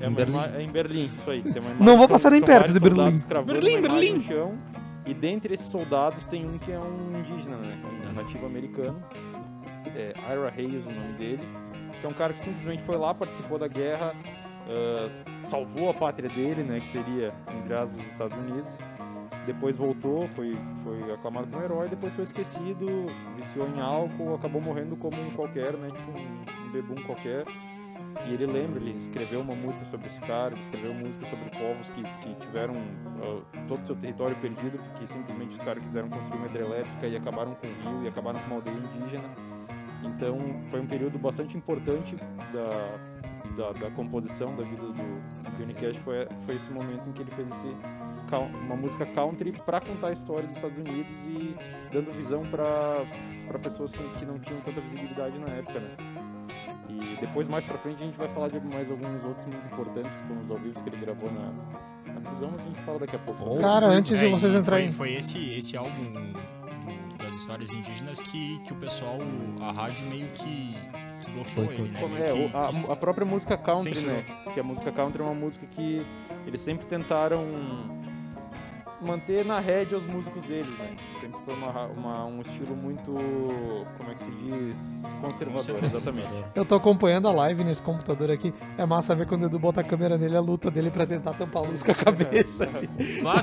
É, 0.00 0.06
Em 0.06 0.12
Berlim. 0.12 0.38
é 0.38 0.62
em 0.62 0.70
Berlim, 0.70 1.10
isso 1.18 1.30
aí. 1.30 1.42
Tem 1.42 1.60
uma 1.60 1.74
Não 1.84 1.98
vou 1.98 2.06
passar 2.06 2.30
nem 2.30 2.40
perto 2.40 2.72
de 2.72 2.78
Berlim. 2.78 3.18
Berlim, 3.44 3.82
Berlim. 3.82 4.14
no 4.14 4.20
chão, 4.20 4.58
e 5.04 5.12
dentre 5.12 5.54
esses 5.54 5.66
soldados 5.66 6.24
tem 6.26 6.46
um 6.46 6.56
que 6.56 6.70
é 6.70 6.78
um 6.78 7.18
indígena, 7.18 7.56
né? 7.56 7.76
Um 8.08 8.12
nativo 8.12 8.46
americano. 8.46 9.02
É, 9.96 10.14
Ira 10.30 10.52
Hayes, 10.56 10.86
o 10.86 10.92
nome 10.92 11.14
dele. 11.14 11.42
Que 12.00 12.06
é 12.06 12.08
um 12.08 12.14
cara 12.14 12.32
que 12.32 12.40
simplesmente 12.40 12.84
foi 12.84 12.96
lá, 12.96 13.12
participou 13.12 13.58
da 13.58 13.66
guerra, 13.66 14.14
ah, 14.68 15.08
salvou 15.40 15.88
a 15.90 15.94
pátria 15.94 16.28
dele, 16.28 16.62
né? 16.62 16.80
Que 16.80 16.88
seria, 16.88 17.32
entre 17.56 17.74
aspas, 17.74 17.98
os 17.98 18.06
Estados 18.12 18.36
Unidos. 18.36 18.78
Depois 19.46 19.76
voltou, 19.76 20.28
foi, 20.28 20.56
foi 20.82 21.12
aclamado 21.12 21.48
como 21.48 21.62
herói, 21.62 21.88
depois 21.88 22.14
foi 22.14 22.24
esquecido, 22.24 22.86
viciou 23.36 23.68
em 23.68 23.80
álcool, 23.80 24.34
acabou 24.34 24.60
morrendo 24.60 24.96
como 24.96 25.20
um 25.20 25.30
qualquer, 25.30 25.72
né? 25.74 25.90
Tipo 25.90 26.10
um, 26.10 26.66
um 26.66 26.70
bebum 26.70 26.94
qualquer. 27.06 27.44
E 28.26 28.34
ele 28.34 28.46
lembra, 28.46 28.80
ele 28.80 28.96
escreveu 28.96 29.40
uma 29.40 29.54
música 29.54 29.84
sobre 29.84 30.08
esse 30.08 30.20
cara, 30.20 30.52
ele 30.52 30.60
escreveu 30.60 30.92
música 30.94 31.26
sobre 31.26 31.50
povos 31.50 31.88
que, 31.90 32.02
que 32.02 32.34
tiveram 32.40 32.74
uh, 32.74 33.42
todo 33.66 33.82
o 33.82 33.84
seu 33.84 33.96
território 33.96 34.36
perdido 34.36 34.78
porque 34.78 35.06
simplesmente 35.06 35.56
os 35.56 35.64
caras 35.64 35.82
quiseram 35.82 36.08
construir 36.08 36.38
uma 36.38 36.46
hidrelétrica 36.46 37.06
e 37.06 37.16
acabaram 37.16 37.54
com 37.54 37.66
o 37.66 37.70
rio 37.70 38.04
e 38.04 38.08
acabaram 38.08 38.40
com 38.40 38.46
uma 38.46 38.56
aldeia 38.56 38.76
indígena. 38.76 39.28
Então 40.02 40.38
foi 40.70 40.80
um 40.80 40.86
período 40.86 41.18
bastante 41.18 41.56
importante 41.56 42.16
da, 42.52 42.98
da, 43.56 43.72
da 43.72 43.90
composição 43.90 44.54
da 44.56 44.62
vida 44.62 44.86
do, 44.86 44.92
do 44.92 45.56
Johnny 45.56 45.74
Cash, 45.74 45.96
foi, 45.98 46.26
foi 46.44 46.54
esse 46.56 46.70
momento 46.70 47.08
em 47.08 47.12
que 47.12 47.22
ele 47.22 47.30
fez 47.32 47.48
esse, 47.48 47.76
uma 48.36 48.76
música 48.76 49.06
country 49.06 49.52
para 49.64 49.80
contar 49.80 50.08
a 50.08 50.12
história 50.12 50.46
dos 50.46 50.56
Estados 50.56 50.76
Unidos 50.76 51.16
e 51.26 51.56
dando 51.92 52.12
visão 52.12 52.42
para 52.50 53.58
pessoas 53.62 53.92
que, 53.92 54.02
que 54.18 54.26
não 54.26 54.38
tinham 54.40 54.60
tanta 54.60 54.80
visibilidade 54.82 55.38
na 55.38 55.46
época, 55.48 55.80
né? 55.80 55.90
E 56.90 57.16
depois, 57.20 57.48
mais 57.48 57.64
pra 57.64 57.78
frente, 57.78 58.02
a 58.02 58.06
gente 58.06 58.18
vai 58.18 58.28
falar 58.28 58.48
de 58.48 58.60
mais 58.60 58.90
alguns 58.90 59.24
outros 59.24 59.46
muito 59.46 59.66
importantes, 59.66 60.14
que 60.16 60.22
foram 60.26 60.40
os 60.40 60.50
ao 60.50 60.58
vivo 60.58 60.82
que 60.82 60.88
ele 60.90 60.96
gravou 60.98 61.30
na, 61.30 62.12
na 62.12 62.20
prisão, 62.20 62.50
mas 62.50 62.60
a 62.60 62.64
gente 62.64 62.80
fala 62.82 62.98
daqui 62.98 63.16
a 63.16 63.18
pouco. 63.20 63.60
Cara, 63.60 63.86
antes 63.86 64.18
de 64.18 64.26
É, 64.26 64.30
vocês 64.30 64.54
entrarem- 64.54 64.92
Foi, 64.92 65.08
foi 65.08 65.16
esse, 65.18 65.50
esse 65.50 65.76
álbum 65.76 66.32
das 67.18 67.32
histórias 67.34 67.72
indígenas 67.72 68.20
que, 68.22 68.58
que 68.60 68.72
o 68.72 68.76
pessoal, 68.76 69.18
a 69.60 69.70
rádio 69.72 70.06
meio 70.06 70.28
que, 70.28 70.74
que 71.20 71.30
bloqueou 71.30 71.72
ele, 71.72 71.88
né? 71.90 72.00
É, 72.20 72.32
que- 72.32 72.56
a, 72.56 72.68
que 72.68 72.92
a 72.92 72.96
própria 72.96 73.26
música 73.26 73.56
country, 73.56 73.94
censurou. 73.94 74.16
né? 74.16 74.24
Porque 74.44 74.60
a 74.60 74.64
música 74.64 74.90
country 74.90 75.20
é 75.20 75.24
uma 75.24 75.34
música 75.34 75.66
que 75.66 76.04
eles 76.46 76.60
sempre 76.60 76.86
tentaram 76.86 77.44
manter 79.00 79.44
na 79.44 79.60
rédea 79.60 79.96
os 79.98 80.04
músicos 80.06 80.42
deles, 80.42 80.76
né? 80.78 80.90
Sempre 81.20 81.38
foi 81.44 81.54
uma, 81.54 81.84
uma- 81.86 82.24
um 82.26 82.40
estilo 82.40 82.74
muito, 82.76 83.12
como 83.96 84.10
é 84.10 84.14
que 84.14 84.24
se 84.24 84.30
diz? 84.30 84.80
Conservador, 85.20 85.84
exatamente. 85.84 86.28
Eu 86.54 86.64
tô 86.64 86.74
acompanhando 86.74 87.28
a 87.28 87.32
live 87.32 87.62
nesse 87.64 87.82
computador 87.82 88.30
aqui. 88.30 88.52
É 88.76 88.84
massa 88.84 89.14
ver 89.14 89.26
quando 89.26 89.42
o 89.42 89.46
Edu 89.46 89.58
bota 89.58 89.80
a 89.80 89.84
câmera 89.84 90.16
nele, 90.18 90.36
a 90.36 90.40
luta 90.40 90.70
dele 90.70 90.90
pra 90.90 91.06
tentar 91.06 91.34
tampar 91.34 91.62
a 91.64 91.66
luz 91.66 91.82
com 91.82 91.92
a 91.92 91.94
cabeça. 91.94 92.68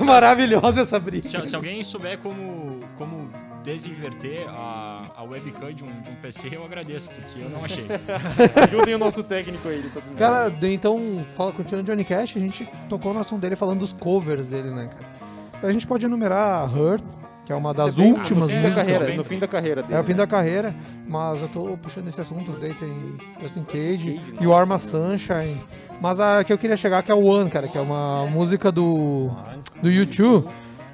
maravilhosa 0.04 0.80
essa 0.82 0.98
briga. 0.98 1.26
Se, 1.26 1.46
se 1.46 1.56
alguém 1.56 1.82
souber 1.82 2.18
como, 2.18 2.80
como 2.96 3.30
desinverter 3.62 4.46
a, 4.48 5.10
a 5.16 5.22
webcam 5.24 5.72
de 5.72 5.84
um, 5.84 6.00
de 6.00 6.10
um 6.10 6.14
PC, 6.16 6.48
eu 6.52 6.64
agradeço, 6.64 7.10
porque 7.10 7.40
eu 7.40 7.50
não 7.50 7.64
achei. 7.64 7.84
Ajudem 8.62 8.94
o 8.94 8.98
nosso 8.98 9.22
técnico 9.22 9.68
aí, 9.68 9.76
ele 9.78 9.90
tá. 9.90 10.00
Cara, 10.16 10.54
então, 10.62 11.24
fala, 11.36 11.52
continuando 11.52 11.90
Johnny 11.90 12.04
Cash, 12.04 12.36
a 12.36 12.40
gente 12.40 12.68
tocou 12.88 13.12
no 13.12 13.20
assunto 13.20 13.40
dele 13.40 13.56
falando 13.56 13.80
dos 13.80 13.92
covers 13.92 14.48
dele, 14.48 14.70
né, 14.70 14.86
cara? 14.88 15.15
A 15.62 15.70
gente 15.70 15.86
pode 15.86 16.04
enumerar 16.06 16.72
Hurt, 16.76 17.02
que 17.44 17.52
é 17.52 17.56
uma 17.56 17.72
das 17.72 17.98
é 17.98 18.02
bem- 18.02 18.12
últimas 18.12 18.42
no 18.44 18.48
fim 18.48 18.56
da 18.56 18.62
músicas. 18.62 18.88
carreira, 18.88 19.16
no 19.16 19.24
fim 19.24 19.38
da 19.38 19.48
carreira 19.48 19.82
dele, 19.82 19.94
É 19.94 20.00
o 20.00 20.04
fim 20.04 20.12
né? 20.12 20.18
da 20.18 20.26
carreira, 20.26 20.74
mas 21.08 21.42
eu 21.42 21.48
tô 21.48 21.76
puxando 21.78 22.08
esse 22.08 22.20
assunto, 22.20 22.52
daí 22.60 22.74
tem 22.74 23.16
Justin 23.40 23.64
Cage, 23.64 24.20
You 24.40 24.54
Are 24.54 24.68
My 24.68 24.78
Sunshine. 24.80 25.62
Mas 26.00 26.20
a 26.20 26.44
que 26.44 26.52
eu 26.52 26.58
queria 26.58 26.76
chegar 26.76 27.02
que 27.02 27.10
é 27.10 27.14
o 27.14 27.24
One, 27.24 27.48
cara, 27.50 27.68
que 27.68 27.78
é 27.78 27.80
uma 27.80 28.26
música 28.26 28.70
do, 28.70 29.30
do 29.80 29.90
YouTube, 29.90 30.46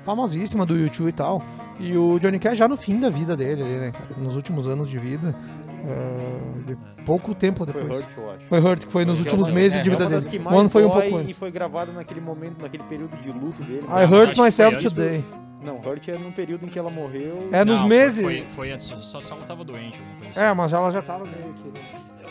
famosíssima 0.03 0.65
do 0.66 0.77
YouTube 0.77 1.09
e 1.09 1.12
tal. 1.12 1.43
E 1.81 1.97
o 1.97 2.19
Johnny 2.19 2.39
Cash 2.39 2.59
já 2.59 2.69
no 2.69 2.77
fim 2.77 3.01
da 3.01 3.09
vida 3.11 3.37
dele, 3.37 3.62
ali, 3.62 3.74
né, 3.79 3.91
cara? 3.93 4.07
Nos 4.19 4.37
últimos 4.37 4.69
anos 4.69 4.89
de 4.89 4.99
vida. 4.99 5.35
eh, 5.85 6.39
de 6.66 6.77
pouco 7.05 7.35
tempo 7.35 7.65
Foi 7.65 7.66
depois. 7.66 7.99
Hurt, 8.01 8.09
eu 8.16 8.31
acho. 8.31 8.47
Foi 8.47 8.61
Hurt, 8.61 8.85
que 8.87 8.93
foi 8.93 9.05
nos 9.05 9.19
é 9.19 9.23
últimos 9.23 9.49
uma- 9.49 9.55
meses 9.55 9.81
é, 9.81 9.83
de 9.83 9.91
vida 9.91 10.05
é 10.05 10.09
dele. 10.09 10.43
O 10.45 10.55
One 10.55 10.69
foi 10.69 10.85
um 10.85 10.91
pouco 10.91 11.09
E 11.09 11.15
antes. 11.15 11.37
foi 11.39 11.51
gravada 11.51 11.91
naquele 11.93 12.20
momento, 12.20 12.62
naquele 12.62 12.85
período 12.85 13.16
de 13.16 13.33
luto 13.33 13.65
dele. 13.65 13.85
I 13.89 14.05
hurt 14.05 14.39
myself 14.39 14.79
today. 14.79 15.24
Não, 15.65 15.77
Hurt 15.81 16.07
é 16.09 16.16
num 16.19 16.31
período 16.33 16.66
em 16.66 16.69
que 16.69 16.79
ela 16.79 16.91
morreu. 16.91 17.49
É 17.53 17.65
nos 17.65 17.81
Não, 17.81 17.89
meses. 17.89 18.24
Foi, 18.24 18.45
foi 18.55 18.70
antes, 18.73 18.87
só, 18.87 19.20
só 19.20 19.35
ela 19.37 19.45
tava 19.45 19.65
doente, 19.65 19.99
alguma 19.99 20.16
coisa 20.19 20.31
assim. 20.31 20.41
É, 20.41 20.55
mas 20.55 20.73
ela 20.73 20.91
já 20.93 21.03
tava 21.03 21.24
meio 21.24 21.53
que. 21.55 21.69
né? 21.69 21.81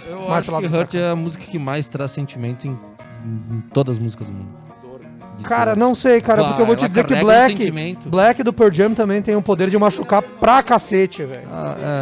Eu 0.10 0.32
acho 0.32 0.52
que 0.58 0.66
Hurt 0.68 0.94
é 0.96 1.10
a 1.12 1.16
música 1.16 1.44
que 1.46 1.60
mais 1.60 1.88
traz 1.90 2.12
sentimento 2.12 2.68
em, 2.68 2.72
em 3.52 3.62
todas 3.74 3.98
as 3.98 4.00
músicas 4.04 4.28
do 4.28 4.34
mundo. 4.34 4.50
Cara, 5.44 5.76
não 5.76 5.94
sei, 5.96 6.22
cara, 6.22 6.44
porque 6.46 6.62
eu 6.62 6.66
vou 6.66 6.76
te 6.76 6.88
dizer 6.88 7.06
que 7.06 7.14
um 7.14 7.20
Black. 7.22 7.72
Black 8.06 8.44
do 8.44 8.54
Pearl 8.54 8.72
Jam 8.72 8.94
também 8.94 9.22
tem 9.22 9.36
o 9.36 9.42
poder 9.42 9.70
de 9.70 9.78
machucar 9.78 10.22
pra 10.22 10.62
cacete, 10.64 11.24
velho. 11.24 11.48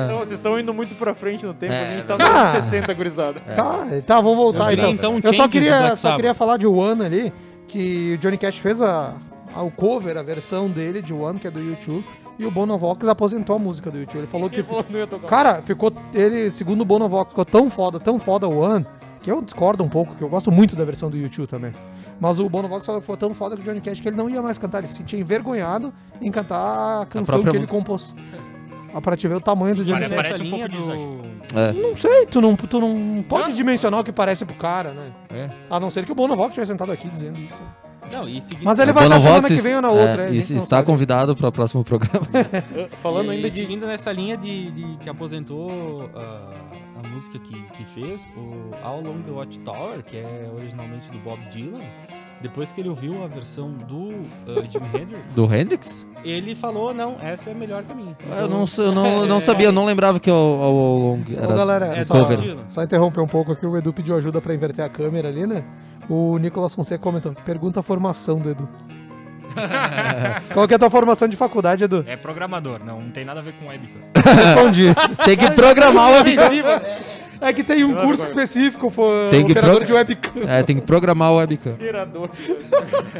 Não, 0.07 0.17
vocês 0.19 0.39
estão 0.39 0.59
indo 0.59 0.73
muito 0.73 0.95
pra 0.95 1.13
frente 1.13 1.45
no 1.45 1.53
tempo, 1.53 1.73
É, 1.73 1.87
a 1.87 1.91
gente 1.91 2.05
tá 2.05 2.15
verdade. 2.15 2.57
nos 2.57 2.57
Ah. 2.57 2.61
60, 2.61 2.93
gurizada. 2.93 3.39
Tá, 3.55 3.85
tá, 4.05 4.21
vamos 4.21 4.37
voltar 4.37 4.67
Eu 4.73 4.89
então. 4.89 5.17
então, 5.17 5.19
eu 5.23 5.33
só 5.33 5.47
do 5.47 5.49
queria, 5.51 5.95
só 5.95 6.15
queria 6.15 6.33
falar 6.33 6.57
de 6.57 6.67
One 6.67 7.03
ali, 7.05 7.33
que 7.67 8.13
o 8.15 8.17
Johnny 8.17 8.37
Cash 8.37 8.57
fez 8.59 8.81
a, 8.81 9.13
a- 9.55 9.61
o 9.61 9.71
cover, 9.71 10.17
a 10.17 10.23
versão 10.23 10.69
dele 10.69 11.01
de 11.01 11.13
One, 11.13 11.39
que 11.39 11.47
é 11.47 11.51
do 11.51 11.59
YouTube, 11.59 12.05
e 12.37 12.45
o 12.45 12.51
Bono 12.51 12.77
Vox 12.77 13.07
aposentou 13.07 13.55
a 13.55 13.59
música 13.59 13.91
do 13.91 13.97
YouTube. 13.99 14.19
Ele 14.19 14.27
falou 14.27 14.49
que. 14.49 14.57
Ele 14.57 14.63
falou 14.63 14.83
que 14.83 15.27
Cara, 15.27 15.61
ficou. 15.61 15.91
Ele, 16.13 16.49
segundo 16.51 16.81
o 16.81 16.85
Bono 16.85 17.07
Vox, 17.09 17.31
ficou 17.31 17.43
tão 17.45 17.69
foda, 17.69 17.99
tão 17.99 18.17
foda 18.17 18.47
o 18.47 18.57
One, 18.59 18.85
que 19.21 19.31
eu 19.31 19.41
discordo 19.41 19.83
um 19.83 19.89
pouco, 19.89 20.15
que 20.15 20.23
eu 20.23 20.29
gosto 20.29 20.51
muito 20.51 20.75
da 20.75 20.83
versão 20.85 21.09
do 21.09 21.17
YouTube 21.17 21.47
também. 21.47 21.73
Mas 22.19 22.39
o 22.39 22.49
Bono 22.49 22.67
Vox 22.67 22.85
falou 22.85 23.01
que 23.01 23.07
foi 23.07 23.17
tão 23.17 23.33
foda 23.33 23.55
que 23.55 23.61
o 23.61 23.65
Johnny 23.65 23.81
Cash 23.81 23.99
que 23.99 24.07
ele 24.07 24.17
não 24.17 24.29
ia 24.29 24.41
mais 24.41 24.57
cantar, 24.57 24.79
ele 24.79 24.87
se 24.87 24.95
sentia 24.95 25.19
envergonhado 25.19 25.93
em 26.21 26.31
cantar 26.31 27.01
a 27.01 27.05
canção 27.05 27.35
que 27.39 27.43
própria 27.43 27.49
ele 27.51 27.59
música. 27.59 27.77
compôs. 27.77 28.15
Ah, 28.93 28.99
pra 29.01 29.15
te 29.15 29.27
ver 29.27 29.35
o 29.35 29.41
tamanho 29.41 29.75
do 29.75 29.85
Johnny 29.85 30.01
Cash. 30.07 30.15
parece 30.15 30.41
um 30.41 30.49
pouco 30.49 30.69
de 30.69 30.77
exagero. 30.77 31.21
É. 31.55 31.71
Não 31.73 31.95
sei, 31.95 32.25
tu 32.25 32.41
não, 32.41 32.55
tu 32.55 32.79
não 32.79 33.23
pode 33.27 33.53
dimensionar 33.53 33.99
o 33.99 34.03
que 34.03 34.11
parece 34.11 34.45
pro 34.45 34.55
cara, 34.55 34.93
né? 34.93 35.11
É. 35.29 35.49
A 35.69 35.79
não 35.79 35.89
ser 35.89 36.05
que 36.05 36.11
o 36.11 36.15
Bono 36.15 36.35
Vox 36.35 36.53
tivesse 36.53 36.71
sentado 36.71 36.91
aqui 36.91 37.07
dizendo 37.09 37.39
isso. 37.39 37.63
Não, 38.11 38.27
e 38.27 38.41
seguindo- 38.41 38.65
Mas 38.65 38.79
ele 38.79 38.91
vai 38.91 39.07
na 39.07 39.19
semana 39.19 39.47
que 39.47 39.53
vem 39.55 39.75
ou 39.75 39.81
na 39.83 39.89
é, 39.89 39.91
outra, 39.91 40.23
é, 40.23 40.27
a 40.27 40.29
e- 40.31 40.33
não 40.33 40.37
está 40.39 40.59
sabe. 40.59 40.85
convidado 40.87 41.35
para 41.35 41.47
o 41.47 41.51
próximo 41.51 41.83
programa. 41.83 42.25
Falando 43.03 43.27
e, 43.31 43.35
ainda 43.35 43.47
de- 43.49 43.53
seguindo 43.53 43.85
nessa 43.85 44.11
linha 44.11 44.35
de, 44.35 44.71
de 44.71 44.97
que 44.97 45.07
aposentou 45.09 46.09
ah, 46.15 46.49
a 47.03 47.07
música 47.09 47.39
que, 47.39 47.53
que 47.71 47.85
fez, 47.85 48.29
o 48.35 48.75
All 48.83 48.99
Along 48.99 49.21
the 49.23 49.31
Watchtower, 49.31 50.03
que 50.03 50.17
é 50.17 50.49
originalmente 50.55 51.09
do 51.11 51.17
Bob 51.19 51.39
Dylan, 51.49 51.81
depois 52.41 52.71
que 52.71 52.79
ele 52.81 52.89
ouviu 52.89 53.23
a 53.23 53.27
versão 53.27 53.71
do 53.71 54.11
Jimi 54.69 54.87
Hendrix, 55.01 55.35
Do 55.35 55.53
Hendrix? 55.53 56.07
ele 56.23 56.55
falou, 56.55 56.93
não, 56.93 57.17
essa 57.21 57.49
é 57.49 57.53
melhor 57.53 57.83
que 57.83 57.91
a 57.91 57.95
minha. 57.95 58.17
Eu 58.37 58.47
não, 58.47 58.65
eu 58.77 58.91
não, 58.91 59.25
não 59.27 59.39
sabia, 59.39 59.67
eu 59.67 59.71
não 59.71 59.85
lembrava 59.85 60.19
que 60.19 60.29
o, 60.31 60.33
o, 60.33 61.13
o- 61.15 61.23
era 61.37 61.53
galera, 61.53 61.85
é 61.97 62.01
só, 62.01 62.15
só 62.67 62.83
interromper 62.83 63.21
um 63.21 63.27
pouco 63.27 63.51
aqui, 63.51 63.65
o 63.65 63.75
Edu 63.77 63.91
pediu 63.93 64.15
ajuda 64.15 64.41
pra 64.41 64.53
inverter 64.53 64.83
a 64.85 64.89
câmera 64.89 65.27
ali, 65.29 65.45
né? 65.47 65.63
O 66.09 66.37
Nicolas 66.37 66.73
Fonseca 66.73 67.01
comentou, 67.03 67.33
pergunta 67.45 67.79
a 67.81 67.83
formação 67.83 68.39
do 68.39 68.49
Edu. 68.49 68.67
Qual 70.53 70.67
que 70.67 70.73
é 70.73 70.75
a 70.75 70.79
tua 70.79 70.89
formação 70.89 71.27
de 71.27 71.35
faculdade, 71.35 71.83
Edu? 71.83 72.03
É 72.07 72.15
programador, 72.15 72.79
não, 72.85 73.01
não 73.01 73.09
tem 73.11 73.25
nada 73.25 73.39
a 73.39 73.43
ver 73.43 73.53
com 73.53 73.67
webcam. 73.67 73.99
Respondi. 74.35 74.87
Tem 75.25 75.37
que 75.37 75.51
programar 75.51 76.09
o 76.11 76.13
webcam. 76.15 76.81
É 77.41 77.53
que 77.53 77.63
tem 77.63 77.85
um 77.85 77.95
curso 77.95 78.25
específico, 78.25 78.89
for 78.89 79.29
Tem 79.29 79.45
que 79.45 79.51
operador 79.53 79.77
pro- 79.77 79.85
de 79.85 79.93
webcam. 79.93 80.31
É, 80.45 80.61
tem 80.61 80.75
que 80.75 80.81
programar 80.81 81.31
o 81.31 81.37
webcam. 81.37 81.71
Operador. 81.71 82.29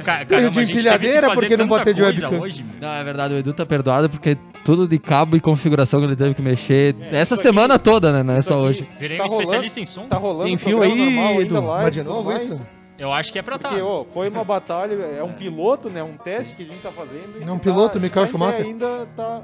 Ca- 0.04 0.26
caramba, 0.26 0.50
de 0.52 0.62
empilhadeira, 0.74 1.30
porque 1.34 1.56
não 1.56 1.70
pode 1.70 1.86
ter 1.86 1.94
de 1.94 2.02
webcam. 2.04 2.38
hoje, 2.38 2.62
meu. 2.64 2.76
Não, 2.82 2.94
é 2.96 3.02
verdade, 3.02 3.34
o 3.34 3.38
Edu 3.38 3.54
tá 3.54 3.66
perdoado 3.66 4.10
porque 4.10 4.38
tudo 4.66 4.86
de 4.90 5.00
cabo 5.00 5.38
e 5.38 5.40
configuração 5.40 6.02
que 6.02 6.06
ele 6.06 6.18
teve 6.18 6.34
que 6.34 6.42
mexer 6.42 6.98
essa 7.14 7.38
semana 7.38 7.80
toda, 7.80 8.12
né? 8.12 8.22
Não 8.22 8.36
é 8.36 8.42
só 8.42 8.60
hoje. 8.60 8.86
Virei 9.00 9.18
Tá 9.18 9.24
um 9.24 9.28
rolando- 9.28 9.42
especialista 9.44 9.80
em 9.80 9.86
som. 9.86 10.06
Tá 10.10 10.18
rolando 10.18 10.44
Tem 10.48 10.58
fio 10.58 10.82
aí, 10.82 11.40
Edu? 11.40 11.62
Mas 11.64 11.92
de 11.94 12.04
novo 12.04 12.24
mais. 12.30 12.44
isso? 12.44 12.60
Eu 13.00 13.14
acho 13.14 13.32
que 13.32 13.40
é 13.40 13.42
pra 13.42 13.58
tá. 13.58 13.70
Porque, 13.70 13.82
ó, 13.82 14.04
foi 14.04 14.30
uma 14.30 14.44
batalha, 14.44 14.94
é 14.94 15.24
um 15.24 15.34
piloto, 15.34 15.90
né? 15.90 16.04
Um 16.04 16.18
teste 16.18 16.56
que 16.56 16.64
a 16.64 16.66
gente 16.66 16.82
tá 16.82 16.92
fazendo. 16.92 17.42
É 17.42 17.52
um 17.52 17.58
piloto, 17.58 17.94
tá- 17.94 18.00
Michael 18.00 18.26
tá 18.26 18.32
Schumacher. 18.32 18.66
Ainda 18.66 19.08
tá 19.16 19.44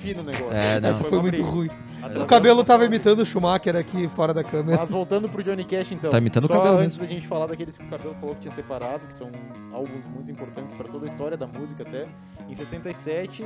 fino 0.00 0.20
o 0.20 0.24
negócio. 0.24 0.52
É, 0.52 0.80
não. 0.80 0.88
Essa 0.88 1.02
foi 1.02 1.18
uma 1.18 1.22
muito 1.22 1.34
briga. 1.34 1.50
ruim. 1.50 1.70
Atrasou 1.98 2.22
O 2.22 2.26
cabelo 2.26 2.64
tava 2.64 2.84
imitando 2.84 3.20
o 3.20 3.26
Schumacher 3.26 3.76
aqui 3.76 4.06
fora 4.08 4.32
da 4.32 4.44
câmera. 4.44 4.78
Mas 4.78 4.90
voltando 4.90 5.28
pro 5.28 5.42
Johnny 5.42 5.64
Cash, 5.64 5.92
então. 5.92 6.10
Tá 6.10 6.18
imitando 6.18 6.44
o 6.44 6.46
só 6.46 6.54
cabelo 6.54 6.78
antes 6.78 6.96
mesmo. 6.96 7.08
da 7.08 7.14
gente 7.14 7.26
falar 7.26 7.46
daqueles 7.46 7.76
que 7.76 7.84
o 7.84 7.88
cabelo 7.88 8.14
falou 8.20 8.34
que 8.36 8.42
tinha 8.42 8.54
separado, 8.54 9.06
que 9.06 9.14
são 9.14 9.30
álbuns 9.72 10.06
muito 10.06 10.30
importantes 10.30 10.72
para 10.74 10.88
toda 10.88 11.06
a 11.06 11.08
história 11.08 11.36
da 11.36 11.46
música 11.46 11.82
até. 11.82 12.06
Em 12.48 12.54
67 12.54 13.44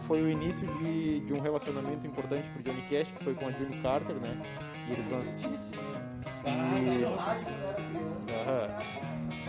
foi 0.00 0.22
o 0.22 0.28
início 0.28 0.66
de, 0.78 1.20
de 1.20 1.32
um 1.32 1.40
relacionamento 1.40 2.06
importante 2.06 2.50
pro 2.50 2.62
Johnny 2.62 2.82
Cash, 2.82 3.12
que 3.12 3.22
foi 3.22 3.34
com 3.34 3.46
a 3.46 3.52
Jimmy 3.52 3.80
Carter, 3.82 4.16
né? 4.16 4.36
E 4.88 4.92
eles 4.92 5.10
lançaram. 5.10 5.54
E... 6.46 8.05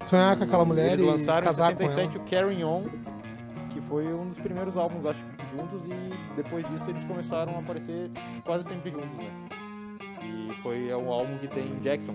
Sonhar 0.06 0.38
com 0.38 0.44
aquela 0.44 0.66
mulher 0.66 0.94
Eles 0.94 1.06
e 1.06 1.10
lançaram 1.10 1.45
casar 1.45 1.72
em 1.72 1.76
com 1.76 1.84
ela. 1.84 1.90
67 1.91 2.18
o 2.18 2.30
Carry 2.30 2.64
On, 2.64 2.84
que 3.70 3.82
foi 3.82 4.06
um 4.14 4.28
dos 4.28 4.40
primeiros 4.40 4.78
álbuns, 4.78 5.06
acho, 5.06 5.26
juntos, 5.52 5.82
e 5.86 6.36
depois 6.36 6.66
disso 6.70 6.90
eles 6.90 7.04
começaram 7.04 7.56
a 7.56 7.60
aparecer 7.60 8.10
quase 8.45 8.68
sempre 8.68 8.91
juntos, 8.91 9.14
né? 9.18 9.30
E 10.24 10.54
foi 10.62 10.90
é 10.90 10.98
um 10.98 11.12
álbum 11.12 11.38
que 11.38 11.48
tem 11.48 11.76
Jackson, 11.82 12.14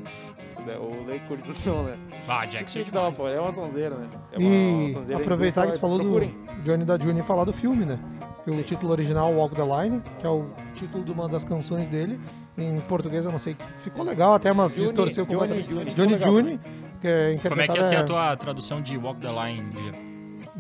né? 0.67 0.77
o 0.79 1.05
Lecurização, 1.07 1.85
né? 1.85 1.99
Ah, 2.27 2.47
Jackson 2.47 2.81
é 2.81 2.83
que 2.85 2.91
dá 2.91 3.03
uma, 3.03 3.11
demais. 3.13 3.35
é 3.35 3.41
uma 3.41 3.53
sonzeira, 3.53 3.97
né? 3.97 4.09
É 4.33 4.39
uma, 4.39 4.49
E 4.49 4.85
uma 4.85 4.93
sonzeira 4.93 5.23
aproveitar 5.23 5.67
que 5.67 5.73
tu 5.73 5.81
falou 5.81 5.99
Procurem. 5.99 6.35
do 6.55 6.61
Johnny 6.63 6.85
da 6.85 6.99
June 6.99 7.21
e 7.21 7.23
falar 7.23 7.45
do 7.45 7.53
filme, 7.53 7.85
né? 7.85 7.99
Que 8.45 8.51
o 8.51 8.63
título 8.63 8.93
original 8.93 9.33
Walk 9.33 9.55
the 9.55 9.63
Line, 9.63 10.03
que 10.19 10.27
é 10.27 10.31
o 10.31 10.51
título 10.73 11.05
de 11.05 11.13
uma 11.13 11.29
das 11.29 11.45
canções 11.45 11.89
dele. 11.89 12.19
Em 12.59 12.81
português 12.81 13.25
eu 13.25 13.33
não 13.33 13.39
sei, 13.39 13.57
ficou 13.79 14.05
legal 14.05 14.35
até, 14.35 14.53
mas 14.53 14.73
Johnny- 14.73 14.83
distorceu 14.85 15.25
Johnny 15.25 15.39
completamente. 15.39 15.95
June, 15.97 16.17
Johnny. 16.17 16.23
June, 16.23 16.61
que 17.01 17.09
é 17.09 17.39
Como 17.49 17.61
é 17.61 17.69
que 17.69 17.77
ia 17.77 17.83
ser 17.83 17.97
a 17.97 18.05
tua 18.05 18.37
tradução 18.37 18.81
de 18.83 18.97
Walk 18.97 19.21
the 19.21 19.29
Line? 19.31 19.65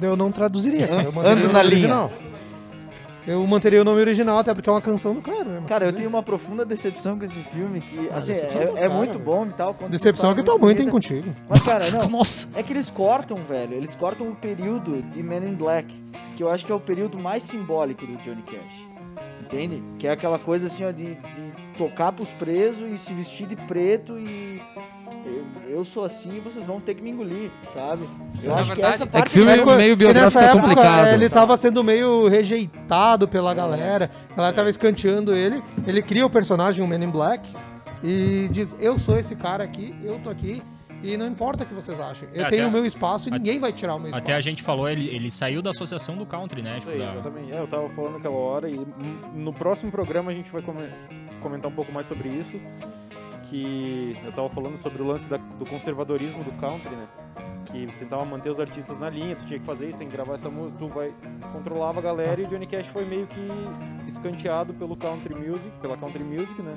Eu 0.00 0.16
não 0.16 0.32
traduziria. 0.32 0.88
cara. 0.88 1.02
Eu 1.02 1.08
Ando 1.10 1.18
na 1.18 1.34
nome 1.34 1.46
linha. 1.48 1.60
original. 1.64 2.12
Eu 3.24 3.46
manteria 3.46 3.80
o 3.80 3.84
nome 3.84 4.00
original, 4.00 4.38
até 4.38 4.52
porque 4.52 4.68
é 4.68 4.72
uma 4.72 4.80
canção 4.80 5.14
do 5.14 5.20
cara. 5.22 5.44
né? 5.44 5.62
Cara, 5.68 5.86
eu 5.86 5.92
tenho 5.92 6.08
uma 6.08 6.24
profunda 6.24 6.64
decepção 6.64 7.16
com 7.16 7.24
esse 7.24 7.38
filme, 7.40 7.80
que 7.80 8.08
assim, 8.08 8.32
decepção 8.32 8.60
é, 8.62 8.64
do 8.66 8.76
é 8.78 8.80
cara, 8.80 8.94
muito 8.94 9.12
velho. 9.12 9.24
bom 9.24 9.46
e 9.46 9.52
tal. 9.52 9.74
Decepção 9.88 10.32
é 10.32 10.34
que 10.34 10.42
tua 10.42 10.58
mãe 10.58 10.74
tem 10.74 10.86
bonita. 10.88 10.90
contigo. 10.90 11.36
Mas, 11.48 11.62
cara, 11.62 11.88
não. 11.92 12.08
Nossa. 12.18 12.48
É 12.52 12.64
que 12.64 12.72
eles 12.72 12.90
cortam, 12.90 13.36
velho. 13.44 13.74
Eles 13.74 13.94
cortam 13.94 14.28
o 14.28 14.34
período 14.34 15.02
de 15.02 15.22
Men 15.22 15.44
in 15.44 15.54
Black, 15.54 15.94
que 16.34 16.42
eu 16.42 16.50
acho 16.50 16.66
que 16.66 16.72
é 16.72 16.74
o 16.74 16.80
período 16.80 17.16
mais 17.16 17.44
simbólico 17.44 18.04
do 18.04 18.16
Johnny 18.24 18.42
Cash. 18.42 18.88
Entende? 19.52 19.82
Que 19.98 20.06
é 20.06 20.10
aquela 20.12 20.38
coisa 20.38 20.66
assim, 20.66 20.84
ó, 20.84 20.90
de, 20.90 21.14
de 21.14 21.52
tocar 21.76 22.12
pros 22.12 22.30
presos 22.30 22.90
e 22.90 22.96
se 22.96 23.12
vestir 23.12 23.46
de 23.46 23.56
preto 23.56 24.18
e. 24.18 24.62
Eu, 25.24 25.46
eu 25.76 25.84
sou 25.84 26.04
assim 26.04 26.38
e 26.38 26.40
vocês 26.40 26.66
vão 26.66 26.80
ter 26.80 26.94
que 26.94 27.02
me 27.02 27.10
engolir, 27.10 27.48
sabe? 27.72 28.08
Eu 28.42 28.50
Na 28.50 28.56
acho 28.56 28.70
que 28.70 28.76
verdade, 28.76 28.94
essa 28.94 29.04
é 29.04 29.06
parte. 29.06 29.24
que 29.26 29.30
filme 29.30 29.52
é- 29.52 29.76
meio 29.76 29.96
Porque 29.96 30.12
nessa 30.12 30.40
biográfico 30.40 30.40
é 30.40 30.60
complicado. 30.60 31.06
Ele 31.08 31.28
tava 31.28 31.56
sendo 31.56 31.84
meio 31.84 32.26
rejeitado 32.26 33.28
pela 33.28 33.54
galera. 33.54 34.10
A 34.32 34.34
galera 34.34 34.54
tava 34.56 34.68
escanteando 34.68 35.32
ele. 35.32 35.62
Ele 35.86 36.02
cria 36.02 36.26
o 36.26 36.30
personagem, 36.30 36.84
o 36.84 36.88
Men 36.88 37.04
in 37.04 37.10
Black, 37.10 37.48
e 38.02 38.48
diz: 38.50 38.74
Eu 38.80 38.98
sou 38.98 39.16
esse 39.16 39.36
cara 39.36 39.62
aqui, 39.62 39.94
eu 40.02 40.18
tô 40.18 40.28
aqui. 40.28 40.60
E 41.02 41.16
não 41.16 41.26
importa 41.26 41.64
o 41.64 41.66
que 41.66 41.74
vocês 41.74 41.98
achem. 41.98 42.28
Eu 42.32 42.44
É, 42.46 42.48
tenho 42.48 42.68
o 42.68 42.70
meu 42.70 42.84
espaço 42.86 43.28
e 43.28 43.32
ninguém 43.32 43.58
vai 43.58 43.72
tirar 43.72 43.94
o 43.94 43.98
meu 43.98 44.08
espaço. 44.08 44.22
Até 44.22 44.34
a 44.34 44.40
gente 44.40 44.62
falou, 44.62 44.88
ele, 44.88 45.08
ele 45.08 45.30
saiu 45.30 45.60
da 45.60 45.70
associação 45.70 46.16
do 46.16 46.24
country, 46.24 46.62
né? 46.62 46.78
Tipo, 46.78 46.92
aí, 46.92 46.98
da- 46.98 47.12
exatamente. 47.12 47.52
É, 47.52 47.58
eu 47.60 47.66
tava 47.66 47.88
falando 47.90 48.16
aquela 48.18 48.36
hora 48.36 48.70
e 48.70 48.80
no 49.34 49.52
próximo 49.52 49.90
programa 49.90 50.30
a 50.30 50.34
gente 50.34 50.50
vai 50.52 50.62
come- 50.62 50.88
comentar 51.40 51.70
um 51.70 51.74
pouco 51.74 51.90
mais 51.92 52.06
sobre 52.06 52.28
isso. 52.28 52.60
Que 53.50 54.16
eu 54.24 54.32
tava 54.32 54.48
falando 54.48 54.76
sobre 54.78 55.02
o 55.02 55.06
lance 55.06 55.28
da- 55.28 55.36
do 55.36 55.66
conservadorismo 55.66 56.42
do 56.44 56.52
country, 56.52 56.90
né? 56.94 57.06
Que 57.66 57.86
tentava 57.98 58.24
manter 58.24 58.50
os 58.50 58.58
artistas 58.60 58.98
na 58.98 59.10
linha, 59.10 59.34
tu 59.36 59.44
tinha 59.46 59.58
que 59.58 59.64
fazer 59.66 59.88
isso, 59.88 59.98
tem 59.98 60.06
que 60.08 60.12
gravar 60.12 60.34
essa 60.34 60.48
música, 60.50 60.78
tu 60.78 60.88
vai. 60.88 61.12
controlava 61.52 61.98
a 61.98 62.02
galera 62.02 62.40
e 62.40 62.44
o 62.44 62.46
Johnny 62.48 62.66
Cash 62.66 62.86
foi 62.86 63.04
meio 63.04 63.26
que 63.26 63.40
escanteado 64.06 64.72
pelo 64.74 64.96
country 64.96 65.34
music, 65.34 65.70
pela 65.80 65.96
country 65.96 66.22
music, 66.24 66.60
né? 66.62 66.76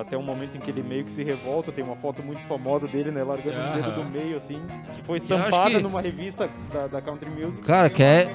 Até 0.00 0.16
um 0.16 0.22
momento 0.22 0.56
em 0.56 0.60
que 0.60 0.70
ele 0.70 0.82
meio 0.82 1.04
que 1.04 1.12
se 1.12 1.22
revolta, 1.22 1.70
tem 1.70 1.84
uma 1.84 1.96
foto 1.96 2.22
muito 2.22 2.40
famosa 2.42 2.88
dele, 2.88 3.10
né? 3.10 3.22
Largando 3.22 3.58
o 3.58 3.72
dedo 3.74 3.90
do 4.02 4.04
meio, 4.10 4.36
assim, 4.36 4.58
que 4.94 5.02
foi 5.02 5.18
estampada 5.18 5.70
que- 5.70 5.82
numa 5.82 6.00
revista 6.00 6.48
da, 6.72 6.86
da 6.86 7.02
country 7.02 7.28
music. 7.28 7.62
Cara, 7.64 7.90
que 7.90 8.02
é. 8.02 8.34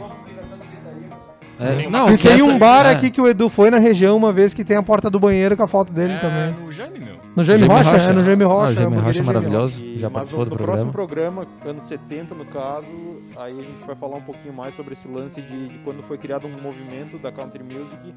É, 1.62 1.90
não, 1.90 2.14
E 2.14 2.18
que 2.18 2.24
tem 2.28 2.36
essa- 2.36 2.44
um 2.46 2.58
bar 2.58 2.86
é. 2.86 2.92
aqui 2.92 3.12
que 3.12 3.20
o 3.20 3.28
Edu 3.28 3.50
foi 3.50 3.70
na 3.70 3.78
região 3.80 4.16
uma 4.16 4.32
vez 4.32 4.54
que 4.54 4.64
tem 4.64 4.78
a 4.78 4.84
porta 4.84 5.10
do 5.10 5.20
banheiro 5.20 5.58
com 5.58 5.64
a 5.64 5.68
foto 5.68 5.92
dele 5.92 6.14
é, 6.14 6.18
também. 6.20 6.54
no 6.54 6.72
Jaime, 6.72 7.00
meu. 7.00 7.16
No 7.36 7.44
Jaime 7.44 7.68
Rocha? 7.68 7.92
Rocha. 7.92 8.10
É, 8.10 8.14
no 8.14 8.24
Jaime 8.24 8.44
Ah, 8.44 8.48
Rocha. 8.48 8.72
o 8.72 8.76
Jaime 8.76 8.96
Rocha 8.96 9.10
é 9.10 9.14
genial. 9.14 9.34
maravilhoso. 9.34 9.84
E- 9.84 9.98
Já 9.98 10.10
participou 10.10 10.46
no, 10.46 10.52
do 10.52 10.52
no 10.52 10.58
programa. 10.58 10.92
próximo 10.92 10.94
programa, 10.94 11.48
anos 11.70 11.84
70 11.84 12.34
no 12.34 12.46
caso, 12.46 12.88
aí 13.36 13.60
a 13.60 13.64
gente 13.64 13.84
vai 13.86 13.96
falar 13.96 14.16
um 14.18 14.22
pouquinho 14.22 14.54
mais 14.54 14.74
sobre 14.74 14.94
esse 14.94 15.06
lance 15.08 15.42
de, 15.42 15.68
de 15.68 15.78
quando 15.80 16.02
foi 16.04 16.18
criado 16.18 16.48
um 16.48 16.62
movimento 16.62 17.18
da 17.18 17.30
country 17.30 17.62
music 17.62 18.14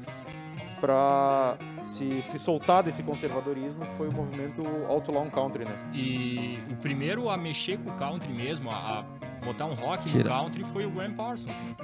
para 0.83 1.55
se, 1.81 2.21
se 2.23 2.37
soltar 2.37 2.83
desse 2.83 3.01
conservadorismo, 3.01 3.85
que 3.85 3.95
foi 3.95 4.09
o 4.09 4.11
movimento 4.11 4.61
Outlaw 4.89 5.25
Country, 5.31 5.63
né? 5.63 5.77
E 5.93 6.59
o 6.69 6.75
primeiro 6.75 7.29
a 7.29 7.37
mexer 7.37 7.77
com 7.77 7.89
o 7.89 7.93
country 7.93 8.33
mesmo, 8.33 8.69
a, 8.69 8.99
a 8.99 9.45
botar 9.45 9.65
um 9.65 9.73
rock 9.73 10.03
Tira. 10.03 10.25
no 10.25 10.29
country, 10.29 10.63
foi 10.65 10.85
o 10.85 10.89
Graham 10.91 11.13
Parsons, 11.13 11.55
né? 11.57 11.75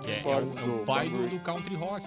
Que 0.00 0.10
é, 0.10 0.22
é 0.22 0.26
o, 0.26 0.30
é 0.30 0.74
o 0.74 0.84
pai 0.86 1.10
do, 1.10 1.28
do 1.28 1.38
country 1.40 1.74
rock. 1.74 2.06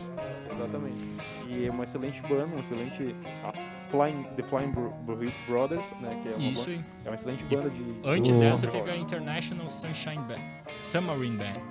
Exatamente. 0.52 1.08
E 1.48 1.68
é 1.68 1.70
uma 1.70 1.84
excelente 1.84 2.20
banda, 2.24 2.56
um 2.56 2.60
excelente. 2.62 3.16
A 3.44 3.54
Flying, 3.90 4.24
The 4.36 4.44
Flying 4.44 4.72
Burrito 4.72 5.38
Brothers, 5.48 5.86
né? 6.02 6.20
Que 6.24 6.30
é 6.30 6.32
uma, 6.36 6.52
Isso 6.52 6.66
banda- 6.68 6.80
aí. 6.80 6.86
é 7.06 7.10
uma 7.10 7.16
excelente 7.16 7.44
E 7.44 7.56
banda 7.56 7.70
de. 7.70 7.86
Antes 8.04 8.38
dessa 8.38 8.68
teve 8.68 8.90
a. 8.90 8.98
International 8.98 9.70
Sunshine 9.70 10.24
Band, 10.24 10.42
Submarine 10.82 11.38
Band, 11.38 11.62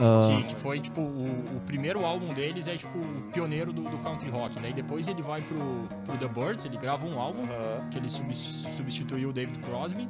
Ah, 0.00 0.20
que, 0.36 0.42
que 0.44 0.54
foi 0.56 0.80
tipo 0.80 1.00
o, 1.00 1.56
o 1.56 1.60
primeiro 1.66 2.04
álbum 2.04 2.32
deles 2.32 2.66
é 2.68 2.76
tipo 2.76 2.96
o 2.98 3.22
pioneiro 3.32 3.72
do, 3.72 3.82
do 3.82 3.98
country 3.98 4.30
rock. 4.30 4.58
Daí 4.60 4.72
depois 4.72 5.08
ele 5.08 5.22
vai 5.22 5.42
pro, 5.42 5.88
pro 6.04 6.16
The 6.16 6.28
Birds, 6.28 6.64
ele 6.64 6.76
grava 6.76 7.06
um 7.06 7.18
álbum 7.20 7.44
Aham. 7.44 7.88
que 7.90 7.98
ele 7.98 8.08
subs- 8.08 8.36
substituiu 8.76 9.30
o 9.30 9.32
David 9.32 9.58
Crosby. 9.60 10.08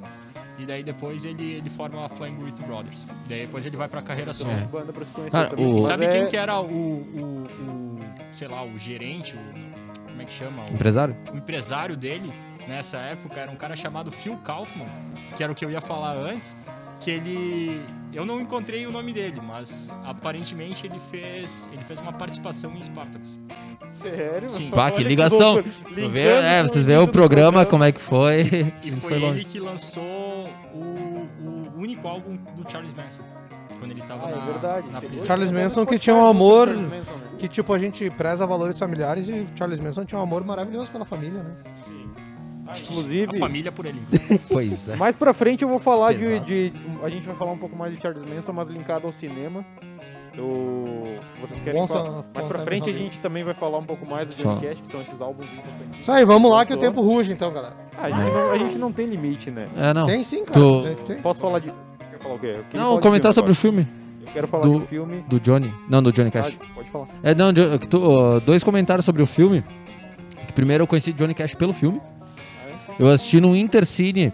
E 0.59 0.67
daí 0.67 0.83
depois 0.85 1.25
ele, 1.25 1.53
ele 1.55 1.71
forma 1.71 2.05
a 2.05 2.09
Flying 2.09 2.35
Burrito 2.35 2.63
Brothers. 2.63 3.07
Daí 3.29 3.41
depois 3.41 3.65
ele 3.67 3.77
vai 3.77 3.89
pra 3.89 4.03
carreira 4.03 4.33
solo. 4.33 4.51
Excelente 4.51 4.71
banda 4.71 4.93
pra 4.93 5.05
se 5.05 5.11
conhecer 5.13 5.33
Cara, 5.33 5.49
também. 5.49 5.75
o- 5.75 5.79
E 5.79 5.81
sabe 5.81 6.05
é- 6.05 6.09
quem 6.09 6.27
que 6.29 6.37
era 6.37 6.61
o, 6.61 6.67
o, 6.67 7.47
o, 7.47 8.01
sei 8.31 8.49
lá, 8.49 8.63
o 8.63 8.79
gerente, 8.79 9.35
o, 9.35 10.03
como 10.07 10.21
é 10.23 10.25
que 10.25 10.33
chama? 10.33 10.65
O, 10.71 10.75
empresário? 10.75 11.17
o 11.33 11.37
empresário 11.37 11.97
dele 11.97 12.33
nessa 12.69 12.99
época 12.99 13.41
era 13.41 13.51
um 13.51 13.57
cara 13.57 13.75
chamado 13.75 14.11
Phil 14.13 14.37
Kaufman, 14.39 14.87
que 15.37 15.43
era 15.43 15.51
o 15.51 15.55
que 15.55 15.65
eu 15.65 15.71
ia 15.71 15.81
falar 15.81 16.13
antes, 16.15 16.55
que 17.03 17.11
ele 17.11 17.83
eu 18.15 18.27
não 18.27 18.41
encontrei 18.41 18.87
o 18.87 18.91
nome 18.93 19.13
dele, 19.13 19.41
mas 19.43 19.97
aparentemente 20.05 20.87
ele 20.87 20.99
fez 21.11 21.69
ele 21.73 21.83
fez 21.83 21.99
uma 21.99 22.13
participação 22.13 22.73
em 22.75 22.83
Spartacus. 22.83 23.39
Sério? 23.89 24.49
Sim. 24.49 24.71
Pá, 24.71 24.91
que 24.91 25.03
ligação. 25.03 25.63
vê- 26.11 26.21
é, 26.29 26.63
vocês 26.63 26.85
o 26.85 26.87
veem 26.87 26.99
o 26.99 27.07
do 27.07 27.13
programa, 27.13 27.65
como 27.67 27.85
é 27.85 27.93
que 27.93 28.01
foi. 28.01 28.73
E 28.83 28.91
Não 28.91 28.99
foi 29.01 29.19
longe. 29.19 29.35
ele 29.39 29.45
que 29.45 29.59
lançou 29.61 30.03
o, 30.75 30.79
o 31.45 31.73
único 31.79 32.07
álbum 32.07 32.37
do 32.57 32.71
Charles 32.71 32.93
Manson, 32.95 33.23
quando 33.79 33.91
ele 33.91 34.03
tava 34.03 34.27
Ah, 34.27 34.31
é 34.31 34.35
na, 34.37 34.45
verdade. 34.45 34.91
na 34.91 35.01
prisão. 35.01 35.27
Charles 35.27 35.51
Manson 35.51 35.85
que 35.87 35.99
tinha 35.99 36.15
um 36.17 36.27
amor 36.27 36.69
que 37.39 37.49
tipo 37.49 37.73
a 37.73 37.79
gente 37.79 38.09
preza 38.11 38.47
valores 38.47 38.79
familiares 38.79 39.29
e 39.29 39.47
Charles 39.57 39.81
Manson 39.81 40.05
tinha 40.05 40.19
um 40.19 40.23
amor 40.23 40.45
maravilhoso 40.45 40.93
pela 40.93 41.05
família, 41.05 41.43
né? 41.43 41.55
A 41.65 42.22
Inclusive, 42.83 43.39
família 43.39 43.73
por 43.73 43.85
ele. 43.87 44.01
Pois 44.49 44.89
é. 44.89 44.97
mais 44.97 45.17
pra 45.17 45.33
frente 45.33 45.63
eu 45.63 45.69
vou 45.69 45.79
falar 45.79 46.13
de, 46.15 46.39
de- 46.41 46.73
A 47.03 47.09
gente 47.09 47.27
vai 47.27 47.37
falar 47.37 47.53
um 47.53 47.59
pouco 47.59 47.77
mais 47.77 47.95
de 47.95 48.01
Charles 48.01 48.23
Manson, 48.25 48.53
mas 48.53 48.69
linkado 48.69 49.07
ao 49.07 49.13
cinema. 49.13 49.65
Eu, 50.35 51.19
vocês 51.43 51.61
querem 51.61 51.87
falar? 51.87 52.11
Mais 52.11 52.17
a 52.19 52.23
pra 52.49 52.59
Time 52.59 52.65
frente 52.65 52.89
a 52.89 52.93
gente 52.93 53.21
também 53.21 53.45
vai 53.45 53.53
falar 53.53 53.77
um 53.79 53.85
pouco 53.85 54.07
mais 54.07 54.29
do. 54.29 54.35
Johnny 54.43 54.61
Cash, 54.61 54.81
que 54.81 54.89
são 54.89 55.03
esses 55.03 55.21
álbuns. 55.21 55.47
Isso 56.01 56.11
aí, 56.11 56.25
vamos 56.25 56.51
lá 56.51 56.65
que 56.65 56.73
o 56.73 56.77
tempo 56.79 57.03
ruge 57.03 57.33
então, 57.35 57.53
galera. 57.53 57.77
Ah, 57.99 58.07
a, 58.07 58.11
gente 58.11 58.33
não, 58.33 58.51
a 58.51 58.57
gente 58.57 58.79
não 58.79 58.93
tem 58.93 59.07
limite, 59.07 59.51
né? 59.51 59.69
É, 59.77 59.93
não. 59.93 60.07
Tem 60.07 60.23
sim, 60.23 60.43
cara. 60.45 60.59
Tu- 60.59 60.83
Tem 60.85 60.95
que 60.95 61.05
tem. 61.05 61.17
Posso 61.21 61.39
falar 61.41 61.59
de. 61.59 61.71
Quer 62.11 62.19
falar 62.23 62.35
o 62.35 62.39
quê? 62.39 62.57
Eu 62.73 62.81
Não, 62.81 62.99
comentar 62.99 63.35
sobre 63.35 63.53
o 63.53 63.55
filme. 63.55 63.87
Eu 64.25 64.33
quero 64.33 64.49
falar 64.49 64.63
do- 64.63 64.79
do 64.79 64.87
filme. 64.87 65.23
do 65.29 65.39
Johnny. 65.39 65.75
Não, 65.87 66.03
do 66.03 66.11
Johnny 66.11 66.31
Cash. 66.31 66.57
Ah, 66.59 66.65
pode 66.75 66.91
falar. 66.91 67.09
É, 67.23 67.35
não, 67.35 67.53
tu- 67.53 68.41
dois 68.41 68.65
comentários 68.65 69.05
sobre 69.05 69.23
o 69.23 69.27
filme. 69.27 69.63
Primeiro 70.55 70.83
eu 70.85 70.87
conheci 70.87 71.13
Johnny 71.13 71.35
Cash 71.35 71.55
pelo 71.55 71.73
filme. 71.75 72.01
Eu 72.99 73.09
assisti 73.09 73.41
no 73.41 73.57
Intercine. 73.57 74.33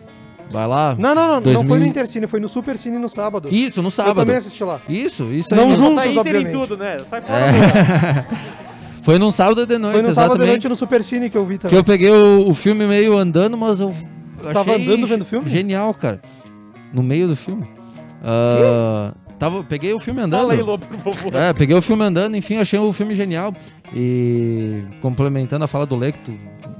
Vai 0.51 0.67
lá. 0.67 0.95
Não, 0.99 1.15
não, 1.15 1.27
não, 1.27 1.35
não 1.35 1.43
2000 1.43 1.67
foi 1.69 1.79
no 1.79 1.87
Intercine, 1.87 2.27
foi 2.27 2.41
no 2.41 2.49
Supercine 2.49 2.99
no 2.99 3.09
sábado. 3.09 3.49
Isso, 3.53 3.83
no 3.83 3.89
Eu 3.89 3.91
sábado. 3.91 4.17
também 4.17 4.37
assisti 4.37 4.65
lá. 4.65 4.81
Isso, 4.89 5.25
isso 5.27 5.55
aí. 5.55 5.61
Não 5.61 5.75
juntos, 5.75 5.97
Tá 5.97 6.07
Inter 6.07 6.19
obviamente. 6.21 6.49
em 6.49 6.59
tudo, 6.61 6.77
né? 6.79 6.99
Sai 7.09 7.21
fora. 7.21 7.39
É. 7.39 8.25
Foi 9.03 9.19
num 9.19 9.31
sábado 9.31 9.65
de 9.67 9.79
noite, 9.79 9.93
Foi 9.95 10.03
no 10.03 10.13
sábado 10.13 10.31
exatamente. 10.33 10.49
noite 10.51 10.69
no 10.69 10.77
Supercine 10.77 11.31
que 11.31 11.37
eu 11.39 11.45
vi 11.45 11.55
Que 11.55 11.61
também. 11.61 11.79
eu 11.79 11.85
peguei 11.85 12.11
o, 12.11 12.49
o 12.49 12.53
filme 12.55 12.87
meio 12.87 13.17
andando, 13.17 13.57
mas 13.57 13.81
eu. 13.81 13.95
eu 14.43 14.53
Tava 14.53 14.73
achei 14.73 14.85
andando 14.85 15.07
vendo 15.07 15.23
o 15.23 15.25
filme? 15.25 15.49
Genial, 15.49 15.95
cara. 15.95 16.21
No 16.93 17.03
meio 17.03 17.27
do 17.29 17.37
filme. 17.37 17.67
Ah, 18.23 19.13
tava, 19.39 19.63
peguei 19.65 19.93
o 19.95 19.99
filme 20.01 20.21
andando. 20.21 20.41
Fala 20.41 20.53
aí, 20.55 20.61
Lô, 20.63 20.79
por 20.79 21.15
favor. 21.15 21.35
É, 21.35 21.53
peguei 21.53 21.75
o 21.77 21.81
filme 21.83 22.05
andando, 22.05 22.37
enfim, 22.37 22.57
achei 22.57 22.79
o 22.79 22.93
filme 22.93 23.15
genial. 23.15 23.55
E 23.95 24.83
complementando 25.01 25.65
a 25.65 25.69
fala 25.69 25.87
do 25.87 25.97
Lecto, 25.97 26.33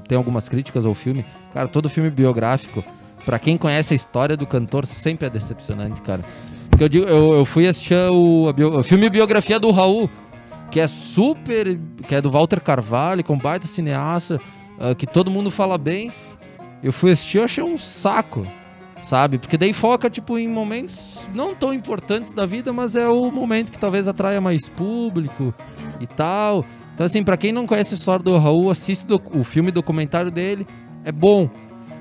tem 0.09 0.17
algumas 0.19 0.49
críticas 0.49 0.87
ao 0.87 0.95
filme. 0.95 1.25
Cara, 1.53 1.69
todo 1.69 1.89
filme 1.89 2.11
biográfico, 2.11 2.83
pra 3.25 3.39
quem 3.39 3.57
conhece 3.59 3.93
a 3.93 3.97
história 3.97 4.37
do 4.37 4.47
cantor, 4.47 4.87
sempre 4.87 5.27
é 5.27 5.31
decepcionante, 5.31 6.01
cara. 6.03 6.25
Porque 6.71 6.85
eu 6.85 6.89
digo, 6.89 7.07
eu, 7.07 7.33
eu 7.35 7.45
fui 7.45 7.67
assistir 7.69 7.95
o, 8.11 8.53
bio- 8.53 8.79
o 8.79 8.83
filme 8.83 9.09
biografia 9.11 9.61
do 9.61 9.71
Raul, 9.71 10.09
que 10.71 10.81
é 10.81 10.89
super. 10.89 11.79
que 12.07 12.15
é 12.15 12.21
do 12.21 12.31
Walter 12.31 12.61
Carvalho, 12.61 13.23
com 13.25 13.37
baita 13.39 13.67
cineasta, 13.67 14.41
ah, 14.79 14.95
que 14.95 15.07
todo 15.07 15.31
mundo 15.31 15.51
fala 15.51 15.77
bem. 15.79 16.13
Eu 16.83 16.93
fui 16.93 17.11
assistir, 17.11 17.39
eu 17.39 17.45
achei 17.45 17.65
um 17.65 17.77
saco, 17.77 18.47
sabe? 19.03 19.39
Porque 19.39 19.57
daí 19.57 19.73
foca, 19.73 20.09
tipo, 20.09 20.39
em 20.39 20.47
momentos 20.47 21.29
não 21.35 21.53
tão 21.55 21.75
importantes 21.75 22.33
da 22.33 22.47
vida, 22.47 22.73
mas 22.73 22.95
é 22.95 23.09
o 23.09 23.31
momento 23.33 23.73
que 23.73 23.79
talvez 23.79 24.07
atraia 24.07 24.41
mais 24.41 24.69
público 24.69 25.53
e 26.01 26.07
tal. 26.07 26.65
Então, 26.99 27.07
assim, 27.07 27.23
pra 27.23 27.37
quem 27.37 27.53
não 27.53 27.65
conhece 27.65 27.95
a 27.95 27.97
história 27.97 28.25
do 28.25 28.37
Raul, 28.39 28.69
assiste 28.73 29.07
do- 29.07 29.23
o 29.33 29.45
filme 29.45 29.71
documentário 29.71 30.33
dele, 30.33 30.67
é 31.05 31.13
bom. 31.13 31.49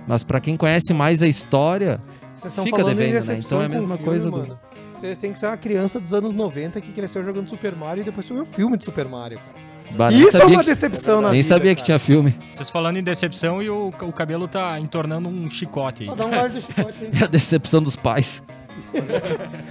Mas 0.08 0.24
pra 0.24 0.40
quem 0.40 0.56
conhece 0.56 0.92
mais 0.92 1.22
a 1.22 1.28
história, 1.28 2.02
Vocês 2.36 2.52
estão 2.52 2.64
fica 2.64 2.84
devendo, 2.84 3.16
em 3.16 3.28
né? 3.28 3.40
Então 3.46 3.62
é 3.62 3.66
a 3.66 3.70
mesma 3.70 3.90
filme, 3.96 4.04
coisa 4.04 4.32
do- 4.32 4.38
mano. 4.38 4.60
Vocês 4.92 5.20
têm 5.20 5.32
que 5.34 5.38
ser 5.38 5.46
uma 5.46 5.56
criança 5.58 6.00
dos 6.00 6.16
anos 6.16 6.34
90 6.34 6.82
que 6.82 6.92
cresceu 6.92 7.24
jogando 7.24 7.48
Super 7.48 7.76
Mario 7.76 8.02
e 8.02 8.06
depois 8.06 8.28
foi 8.28 8.42
o 8.42 8.46
filme 8.46 8.76
de 8.76 8.86
Super 8.86 9.08
Mario. 9.08 9.38
cara. 9.38 9.68
Bah, 9.96 10.12
Isso 10.12 10.36
é 10.42 10.46
uma 10.48 10.62
que- 10.62 10.66
decepção 10.66 11.22
na 11.22 11.30
nem 11.30 11.44
vida, 11.44 11.54
sabia 11.56 11.76
que 11.76 11.82
cara. 11.82 11.86
tinha 11.86 12.00
filme. 12.00 12.34
Vocês 12.52 12.68
falando 12.68 12.98
em 12.98 13.04
decepção 13.04 13.62
e 13.62 13.70
o, 13.70 13.90
o 13.90 14.12
cabelo 14.12 14.48
tá 14.48 14.80
entornando 14.80 15.30
um 15.30 15.48
chicote 15.48 16.10
aí. 16.10 16.16
Dá 16.16 16.26
um 16.26 16.30
guarda 16.32 16.50
do 16.60 16.62
chicote 16.62 17.04
aí. 17.04 17.12
É 17.22 17.24
a 17.24 17.28
decepção 17.28 17.84
dos 17.84 17.96
pais. 17.96 18.42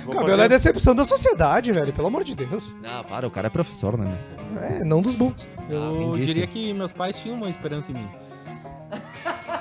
O 0.06 0.10
cabelo 0.10 0.42
é 0.42 0.48
decepção 0.48 0.94
da 0.94 1.04
sociedade, 1.04 1.72
velho, 1.72 1.92
pelo 1.92 2.08
amor 2.08 2.24
de 2.24 2.34
Deus. 2.34 2.74
Não, 2.82 3.04
para, 3.04 3.26
o 3.26 3.30
cara 3.30 3.46
é 3.46 3.50
professor, 3.50 3.96
né? 3.98 4.16
meu? 4.52 4.62
É, 4.62 4.84
não 4.84 5.02
dos 5.02 5.14
bons. 5.14 5.46
Eu 5.68 5.92
quem 5.98 6.12
disse? 6.14 6.24
diria 6.26 6.46
que 6.46 6.72
meus 6.74 6.92
pais 6.92 7.18
tinham 7.20 7.36
uma 7.36 7.50
esperança 7.50 7.90
em 7.92 7.94
mim. 7.94 8.08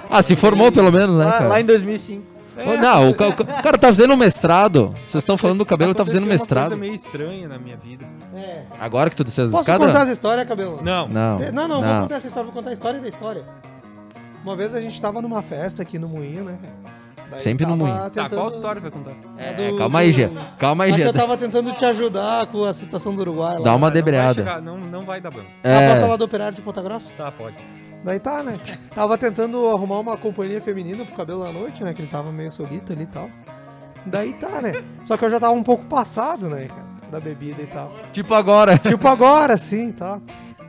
Ah, 0.10 0.22
se 0.22 0.36
formou 0.36 0.72
pelo 0.72 0.92
menos, 0.92 1.16
né, 1.18 1.26
Lá, 1.26 1.32
cara? 1.32 1.48
lá 1.48 1.62
em 1.62 1.66
2005. 1.66 2.36
Ô, 2.58 2.78
Não, 2.78 3.10
o, 3.10 3.14
ca- 3.16 3.28
o 3.28 3.36
ca- 3.36 3.44
o 3.44 3.64
cara 3.64 3.78
tá 3.78 3.88
fazendo 3.88 4.16
mestrado. 4.16 4.96
Vocês 5.06 5.16
estão 5.24 5.38
falando 5.38 5.58
do 5.58 5.66
cabelo, 5.66 5.94
tá 5.94 6.06
fazendo 6.06 6.24
Aconteceu 6.24 6.32
uma 6.38 6.40
mestrado. 6.40 6.68
coisa 6.70 6.78
meio 6.78 6.96
estranha 6.96 7.48
na 7.50 7.60
minha 7.60 7.76
vida. 7.76 8.06
É. 8.34 8.64
Agora 8.80 9.10
que 9.10 9.16
tu 9.16 9.26
desceu 9.26 9.46
as 9.46 9.52
Posso 9.52 9.64
escadas? 9.64 9.88
contar 9.88 10.04
essa 10.04 10.12
história, 10.14 10.46
cabelo? 10.46 10.82
Não. 10.82 11.08
Não. 11.10 11.42
É, 11.44 11.52
Não, 11.52 11.68
não, 11.68 11.82
não. 11.82 11.90
vou 11.92 12.02
contar 12.04 12.16
essa 12.16 12.28
história, 12.28 12.46
vou 12.46 12.54
contar 12.54 12.70
a 12.70 12.74
história 12.74 13.02
da 13.02 13.10
história. 13.10 13.44
Uma 14.42 14.56
vez 14.56 14.74
a 14.74 14.80
gente 14.80 15.02
tava 15.02 15.22
numa 15.22 15.42
festa 15.42 15.82
aqui 15.82 16.00
no 16.00 16.08
Moinho, 16.08 16.46
né? 16.46 16.58
cara? 16.62 16.96
Daí 17.32 17.40
Sempre 17.40 17.66
no 17.66 17.72
tava 17.78 17.84
Moinho. 17.90 18.04
Tá, 18.04 18.10
tentando- 18.24 18.36
qual 18.40 18.48
história 18.50 18.82
vai 18.82 18.92
contar? 18.92 19.12
a 19.38 19.42
É, 19.42 19.72
do- 19.72 19.78
calma 19.78 20.00
aí, 20.00 20.12
Gê. 20.14 20.30
Calma 20.60 20.84
aí, 20.86 20.94
Gê. 20.94 21.08
eu 21.08 21.14
tava 21.14 21.36
tentando 21.38 21.74
te 21.74 21.84
ajudar 21.86 22.48
com 22.48 22.64
a 22.64 22.74
situação 22.74 23.14
do 23.16 23.22
Uruguai 23.22 23.58
lá. 23.58 23.64
Dá 23.64 23.72
uma 23.72 23.74
Não 23.74 23.80
vai 23.82 23.92
debreada. 23.92 24.34
chegar, 24.36 24.62
não, 24.62 24.78
não 24.78 25.04
vai 25.06 25.20
dar 25.20 25.32
bom. 25.32 25.42
Ah, 25.64 25.70
É. 25.70 25.90
posso 25.90 26.02
falar 26.04 26.18
do 26.18 26.26
operário 26.26 26.56
de 26.56 26.62
Ponta 26.62 26.82
Grossa? 26.82 27.12
Tá, 27.14 27.32
pode. 27.32 27.56
Daí 28.04 28.20
tá, 28.20 28.44
né? 28.44 28.54
Tava 28.94 29.18
tentando 29.18 29.68
arrumar 29.70 30.00
uma 30.00 30.16
companhia 30.16 30.62
feminina 30.62 31.04
pro 31.04 31.16
cabelo 31.16 31.44
da 31.44 31.52
noite, 31.52 31.84
né? 31.84 31.94
Que 31.94 32.02
ele 32.04 32.08
tava 32.10 32.32
meio 32.32 32.52
solito 32.52 32.94
ali 32.94 33.04
e 33.04 33.08
tal. 33.08 33.30
Daí 34.06 34.34
tá, 34.34 34.62
né? 34.62 34.74
Só 35.04 35.18
que 35.18 35.26
eu 35.26 35.30
já 35.30 35.40
tava 35.40 35.54
um 35.54 35.64
pouco 35.64 35.86
passado, 35.86 36.48
né, 36.48 36.66
cara? 36.68 36.86
Da 37.12 37.20
bebida 37.20 37.62
e 37.64 37.68
tal. 37.68 37.92
Tipo 38.14 38.34
agora. 38.36 38.78
Tipo 38.78 39.08
agora, 39.08 39.58
sim, 39.58 39.92
tá? 39.92 40.20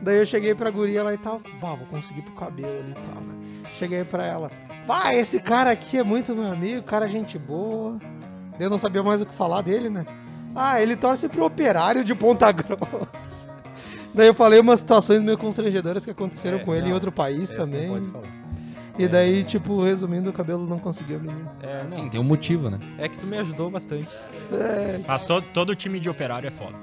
Daí 0.01 0.17
eu 0.17 0.25
cheguei 0.25 0.55
pra 0.55 0.71
guria 0.71 1.03
lá 1.03 1.13
e 1.13 1.17
tal. 1.17 1.39
Bah, 1.61 1.75
vou 1.75 1.85
conseguir 1.87 2.21
pro 2.23 2.33
cabelo 2.33 2.79
ali 2.79 2.91
e 2.91 2.93
tal, 2.93 3.21
né? 3.21 3.35
Cheguei 3.71 4.03
pra 4.03 4.25
ela. 4.25 4.51
Bah, 4.87 5.13
esse 5.13 5.39
cara 5.41 5.69
aqui 5.71 5.97
é 5.97 6.03
muito 6.03 6.33
meu 6.33 6.49
amigo, 6.51 6.81
cara 6.83 7.05
é 7.05 7.09
gente 7.09 7.37
boa. 7.37 7.97
Daí 8.57 8.65
eu 8.65 8.69
não 8.69 8.77
sabia 8.79 9.03
mais 9.03 9.21
o 9.21 9.25
que 9.25 9.35
falar 9.35 9.61
dele, 9.61 9.89
né? 9.89 10.05
Ah, 10.55 10.81
ele 10.81 10.95
torce 10.95 11.27
pro 11.29 11.45
operário 11.45 12.03
de 12.03 12.15
Ponta 12.15 12.51
Grossa. 12.51 13.47
Daí 14.15 14.27
eu 14.27 14.33
falei 14.33 14.59
umas 14.59 14.79
situações 14.79 15.21
meio 15.21 15.37
constrangedoras 15.37 16.03
que 16.03 16.09
aconteceram 16.11 16.57
É, 16.57 16.63
com 16.63 16.73
ele 16.73 16.85
em 16.85 16.87
não, 16.87 16.93
outro 16.95 17.11
país 17.11 17.51
essa 17.51 17.65
não 17.65 17.71
também. 17.71 17.87
pode 17.89 18.05
falar. 18.11 18.27
E 18.97 19.07
daí, 19.07 19.43
tipo, 19.43 19.83
resumindo, 19.83 20.31
o 20.31 20.33
cabelo 20.33 20.65
não 20.65 20.79
conseguiu 20.79 21.17
a 21.17 21.19
menina. 21.19 21.51
É, 21.61 21.83
não. 21.83 21.91
Sim, 21.91 22.09
tem 22.09 22.19
um 22.19 22.23
motivo, 22.23 22.67
né? 22.71 22.79
É 22.97 23.07
que 23.07 23.15
tu 23.15 23.27
me 23.27 23.37
ajudou 23.37 23.69
bastante. 23.69 24.09
É, 24.51 24.99
Mas 25.07 25.23
todo, 25.23 25.45
todo 25.53 25.75
time 25.75 25.99
de 25.99 26.09
operário 26.09 26.47
é 26.47 26.51
foda. 26.51 26.75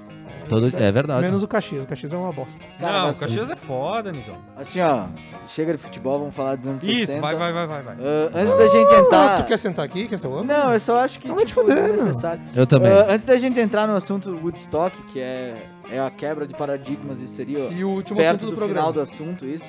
Todo, 0.49 0.77
é 0.77 0.93
verdade. 0.93 1.23
menos 1.23 1.43
o 1.43 1.49
Caxias. 1.49 1.85
O 1.85 1.89
Caxias 1.89 2.12
é 2.12 2.16
uma 2.16 2.33
bosta. 2.33 2.65
Cara, 2.81 2.93
não, 2.93 3.05
o 3.05 3.07
mas- 3.09 3.19
Caxias 3.21 3.51
é 3.51 3.57
foda, 3.57 4.11
amigão. 4.11 4.37
Assim, 4.57 4.81
ó, 4.81 5.05
chega 5.49 5.73
de 5.73 5.79
futebol, 5.79 6.19
vamos 6.19 6.35
falar 6.35 6.57
dos 6.57 6.66
anos 6.66 6.83
Isso, 6.83 7.07
60. 7.07 7.21
vai, 7.21 7.37
vai, 7.37 7.53
vai, 7.53 7.66
vai, 7.66 7.83
vai. 7.83 7.97
Ah, 8.01 8.31
antes 8.35 8.55
da 8.57 8.66
gente 8.69 8.95
entrar... 8.95 9.35
Ah, 9.39 9.43
tu 9.43 9.47
quer 9.47 9.59
sentar 9.59 9.85
aqui? 9.85 10.07
Quer 10.07 10.19
ser 10.19 10.27
o 10.27 10.43
Não, 10.45 10.73
eu 10.73 10.81
só 10.81 10.97
acho 11.01 11.19
que 11.19 11.29
Não 11.29 11.37
tipo, 11.45 11.61
é 11.71 11.89
necessário. 11.93 12.43
Eu 12.55 12.66
também. 12.66 12.91
Ah, 12.93 13.07
antes 13.11 13.25
da 13.27 13.37
gente 13.37 13.59
entrar 13.61 13.87
no 13.87 13.97
assunto 13.97 14.31
Woodstock, 14.43 14.97
que 15.12 15.21
é, 15.21 15.66
é 15.91 16.01
a 16.01 16.11
quebra 16.11 16.47
de 16.47 16.55
paradigmas, 16.55 17.21
isso 17.21 17.35
seria 17.35 17.61
E 17.71 17.85
o 17.85 17.91
último 17.91 18.16
perto 18.19 18.37
assunto 18.37 18.51
do, 18.51 18.51
do, 18.53 18.57
programa. 18.57 18.81
final 18.89 18.93
do 18.93 19.01
assunto, 19.01 19.45
isso. 19.47 19.65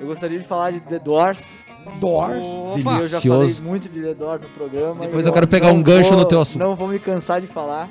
Eu 0.00 0.06
gostaria 0.06 0.38
de 0.38 0.46
falar 0.46 0.70
de 0.72 0.80
The 0.80 0.98
Doors. 1.00 1.64
Doors. 2.00 2.44
E 2.76 2.80
eu 3.02 3.08
já 3.08 3.20
falei 3.20 3.56
muito 3.62 3.88
de 3.88 4.00
The 4.02 4.14
Doors 4.14 4.42
no 4.42 4.48
programa. 4.50 5.06
Depois 5.06 5.24
e 5.24 5.28
eu 5.28 5.32
quero 5.32 5.48
pegar 5.48 5.72
um 5.72 5.82
gancho 5.82 6.10
vou- 6.10 6.18
no 6.18 6.24
teu 6.24 6.40
assunto. 6.40 6.58
Não 6.62 6.76
vou 6.76 6.86
me 6.86 6.98
cansar 6.98 7.40
de 7.40 7.46
falar 7.46 7.88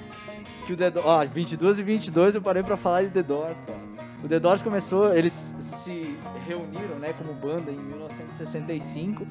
que 0.68 0.73
o 0.73 0.77
The 0.77 0.91
Doors... 0.91 1.07
Ó, 1.07 1.26
22 1.26 1.80
e 1.80 1.84
22 1.84 2.35
eu 2.35 2.41
parei 2.41 2.61
pra 2.61 2.77
falar 2.77 3.03
de 3.03 3.10
The 3.10 3.23
Doors, 3.23 3.57
cara. 3.65 3.80
O 4.23 4.27
The 4.27 4.39
Doors 4.39 4.61
começou, 4.61 5.14
eles 5.15 5.56
se 5.60 6.18
reuniram, 6.48 6.99
né, 6.99 7.14
como 7.18 7.34
banda 7.34 7.72
em 7.72 7.77
1965. 7.77 9.26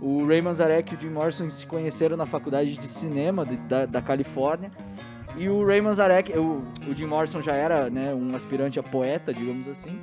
O 0.00 0.26
Ray 0.26 0.42
Manzarek 0.42 0.92
e 0.92 0.96
o 0.96 1.00
Jim 1.00 1.10
Morrison 1.10 1.48
se 1.50 1.66
conheceram 1.66 2.16
na 2.16 2.26
faculdade 2.26 2.76
de 2.76 2.88
cinema 2.88 3.44
de- 3.46 3.56
da, 3.56 3.86
da 3.86 4.02
Califórnia. 4.02 4.70
E 5.36 5.48
o 5.48 5.64
Ray 5.66 5.80
Manzarek, 5.80 6.36
o, 6.38 6.62
o 6.88 6.94
Jim 6.94 7.06
Morrison 7.06 7.40
já 7.40 7.54
era, 7.54 7.88
né, 7.90 8.14
um 8.14 8.34
aspirante 8.34 8.78
a 8.78 8.82
poeta, 8.82 9.32
digamos 9.32 9.66
assim. 9.68 10.00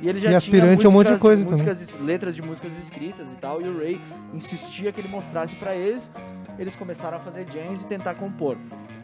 E 0.00 0.08
ele 0.08 0.18
já 0.18 0.26
E 0.26 0.30
tinha 0.30 0.38
aspirante 0.38 0.84
é 0.84 0.88
um 0.88 0.92
monte 0.92 1.06
de 1.06 1.12
músicas- 1.12 1.20
coisa 1.20 1.44
também. 1.46 1.66
músicas, 1.66 2.00
letras 2.00 2.34
de 2.34 2.42
músicas 2.42 2.76
escritas 2.78 3.30
e 3.30 3.36
tal. 3.36 3.60
E 3.60 3.68
o 3.68 3.78
Ray 3.78 4.00
insistia 4.34 4.90
que 4.92 5.00
ele 5.00 5.08
mostrasse 5.08 5.54
pra 5.56 5.74
eles. 5.76 6.10
Eles 6.58 6.74
começaram 6.76 7.16
a 7.16 7.20
fazer 7.20 7.46
jams 7.52 7.84
e 7.84 7.86
tentar 7.86 8.14
compor. 8.14 8.56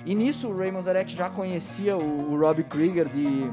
E 0.08 0.14
nisso 0.14 0.48
o 0.48 0.56
Ray 0.56 0.72
Manzarek 0.72 1.14
já 1.14 1.28
conhecia 1.28 1.94
o, 1.94 2.32
o 2.32 2.40
Robbie 2.40 2.64
Krieger 2.64 3.06
de 3.10 3.44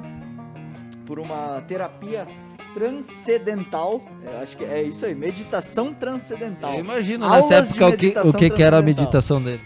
por 1.05 1.19
uma 1.19 1.61
terapia 1.67 2.25
transcendental. 2.73 4.01
Eu 4.23 4.37
acho 4.37 4.55
que 4.55 4.63
é 4.63 4.81
isso 4.81 5.05
aí, 5.05 5.13
meditação 5.13 5.93
transcendental. 5.93 6.73
Eu 6.75 6.79
imagino 6.79 7.25
Aulas 7.25 7.49
nessa 7.49 7.71
época 7.71 7.87
o 7.87 7.97
que, 7.97 8.19
o 8.19 8.33
que, 8.33 8.49
que 8.49 8.63
era 8.63 8.77
a 8.77 8.81
meditação 8.81 9.41
dele. 9.41 9.61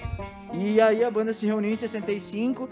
E 0.51 0.81
aí 0.81 1.03
a 1.03 1.11
banda 1.11 1.31
se 1.31 1.45
reuniu 1.45 1.71
em 1.71 1.75
65. 1.75 2.67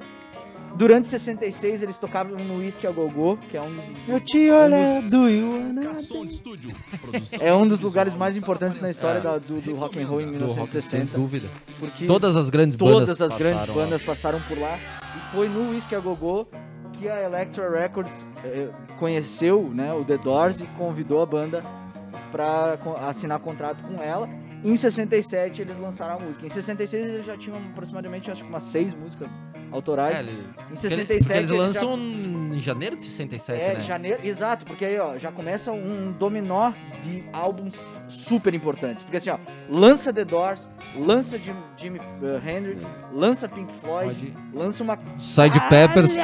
Durante 0.75 1.07
66 1.07 1.81
eles 1.81 1.97
tocavam 1.97 2.37
no 2.37 2.57
Whisky 2.59 2.85
a 2.85 2.91
Gogô, 2.91 3.37
que 3.37 3.57
é 3.57 3.61
um 3.61 3.73
dos 3.73 3.83
Eu 4.07 4.19
te 4.19 4.49
olhando 4.51 5.17
o 5.25 5.73
nada. 5.73 5.95
Som 5.95 6.25
de 6.25 6.33
estúdio. 6.35 6.71
Produção 7.01 7.39
é 7.41 7.53
um 7.53 7.67
dos 7.67 7.81
lugares 7.81 8.13
mais 8.13 8.37
importantes 8.37 8.79
na 8.79 8.91
história 8.91 9.19
parençáio. 9.21 9.41
da- 9.41 9.55
do, 9.55 9.61
do 9.61 9.75
rock 9.75 9.99
and 9.99 10.07
roll 10.07 10.21
em 10.21 10.31
Do 10.33 10.45
rock, 10.45 10.71
sem 10.71 10.99
1960. 11.01 11.17
dúvida. 11.17 11.49
Porque 11.79 12.05
Todas 12.05 12.35
as 12.35 12.49
grandes 12.51 12.75
bandas 12.75 13.17
todas 13.17 13.21
as 13.31 13.37
grandes 13.37 13.59
passaram 13.61 13.75
lá. 13.75 13.83
bandas 13.85 14.01
passaram 14.03 14.41
por 14.41 14.59
lá. 14.59 14.77
E 15.15 15.31
foi 15.35 15.49
no 15.49 15.71
Whisky 15.71 15.95
a 15.95 15.99
Gogô 15.99 16.47
que 16.93 17.09
a 17.09 17.23
Elektra 17.23 17.69
Records 17.69 18.27
eh, 18.43 18.69
conheceu 18.99 19.71
né, 19.73 19.93
o 19.93 20.03
The 20.05 20.17
Doors 20.19 20.59
e 20.61 20.65
convidou 20.77 21.21
a 21.21 21.25
banda 21.25 21.63
para 22.31 22.77
assinar 23.07 23.39
contrato 23.39 23.83
com 23.83 24.01
ela. 24.01 24.29
Em 24.63 24.75
67 24.75 25.61
eles 25.61 25.77
lançaram 25.77 26.15
a 26.15 26.19
música. 26.19 26.45
Em 26.45 26.49
66 26.49 27.07
eles 27.13 27.25
já 27.25 27.37
tinham 27.37 27.57
aproximadamente 27.57 28.29
acho 28.31 28.43
que 28.43 28.49
umas 28.49 28.63
seis 28.63 28.93
músicas 28.93 29.29
autorais. 29.71 30.19
É, 30.19 30.23
ele- 30.23 30.31
Em 30.31 30.43
Porque 30.69 30.75
67 30.77 31.37
eles 31.37 31.49
já- 31.49 31.55
lançam 31.55 31.97
em 31.97 32.59
janeiro 32.59 32.95
de 32.95 33.03
67, 33.03 33.61
é, 33.61 33.73
né? 33.75 33.81
janeiro, 33.81 34.19
exato, 34.23 34.65
porque 34.65 34.83
aí, 34.83 34.97
ó, 34.99 35.17
já 35.17 35.31
começa 35.31 35.71
um 35.71 36.11
dominó 36.11 36.71
de 37.01 37.23
álbuns 37.31 37.87
super 38.07 38.53
importantes. 38.53 39.03
Porque 39.03 39.17
assim, 39.17 39.29
ó, 39.29 39.37
lança 39.69 40.11
The 40.11 40.25
Doors, 40.25 40.69
lança 40.97 41.37
Jim, 41.37 41.55
Jimi 41.77 41.99
uh, 41.99 42.47
Hendrix, 42.47 42.89
lança 43.13 43.47
Pink 43.47 43.71
Floyd, 43.73 44.33
lança 44.53 44.83
uma 44.83 44.97
Sgt. 45.17 45.59
Peppers. 45.69 46.17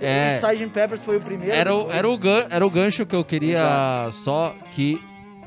É. 0.00 0.36
Sgt. 0.38 0.66
Peppers 0.72 1.02
foi 1.02 1.16
o 1.18 1.20
primeiro. 1.20 1.52
Era 1.54 1.74
o, 1.74 1.90
era, 1.90 2.08
o 2.08 2.18
gan, 2.18 2.46
era 2.50 2.66
o 2.66 2.70
gancho 2.70 3.04
que 3.06 3.14
eu 3.14 3.24
queria 3.24 4.08
só 4.12 4.54
que 4.70 5.00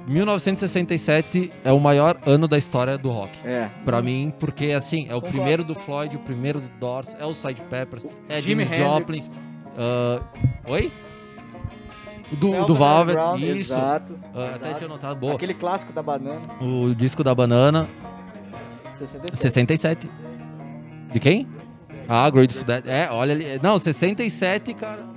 1967 0.07 1.51
é 1.63 1.71
o 1.71 1.79
maior 1.79 2.17
ano 2.25 2.47
da 2.47 2.57
história 2.57 2.97
do 2.97 3.09
rock. 3.09 3.37
É. 3.45 3.69
Pra 3.83 4.01
mim, 4.01 4.33
porque 4.39 4.71
assim, 4.71 5.03
é 5.03 5.11
o 5.11 5.15
Concordo. 5.15 5.27
primeiro 5.29 5.63
do 5.63 5.75
Floyd, 5.75 6.15
o 6.15 6.19
primeiro 6.19 6.59
do 6.59 6.69
Doors, 6.79 7.15
é 7.19 7.25
o 7.25 7.31
Sgt. 7.31 7.63
Peppers, 7.69 8.05
é 8.29 8.41
Jimi 8.41 8.65
James. 8.65 8.83
Joplin. 8.83 9.23
ah, 9.77 10.21
oi? 10.67 10.91
O 12.31 12.35
do, 12.35 12.65
do 12.65 12.75
Velvet, 12.75 13.17
isso. 13.43 13.73
Exato. 13.73 14.19
Até 14.33 14.55
exato. 14.55 14.75
tinha 14.75 14.87
notado, 14.87 15.19
boa. 15.19 15.35
Aquele 15.35 15.53
clássico 15.53 15.93
da 15.93 16.01
banana. 16.01 16.41
O 16.59 16.93
disco 16.95 17.23
da 17.23 17.35
banana, 17.35 17.87
67. 18.97 19.37
67. 19.37 20.09
De 21.11 21.19
quem? 21.19 21.47
Ah, 22.07 22.29
Grateful 22.29 22.65
Dead. 22.65 22.87
É, 22.87 23.09
olha 23.11 23.33
ali. 23.33 23.59
Não, 23.61 23.77
67, 23.79 24.73
cara. 24.73 25.14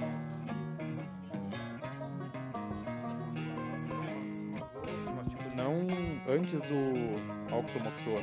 Antes 6.28 6.60
do 6.62 7.54
Oxomoxoa. 7.54 8.20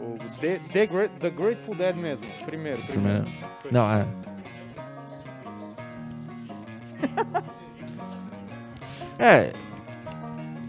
O 0.00 0.16
The, 0.40 0.58
The, 0.72 0.86
Great- 0.86 1.12
The 1.20 1.30
Grateful 1.30 1.74
Dead 1.74 1.96
mesmo. 1.96 2.26
Primeiro. 2.44 2.82
Primeiro. 2.82 3.22
Primeiro. 3.22 3.72
Não, 3.72 3.90
é. 3.90 4.04
É. 9.18 9.52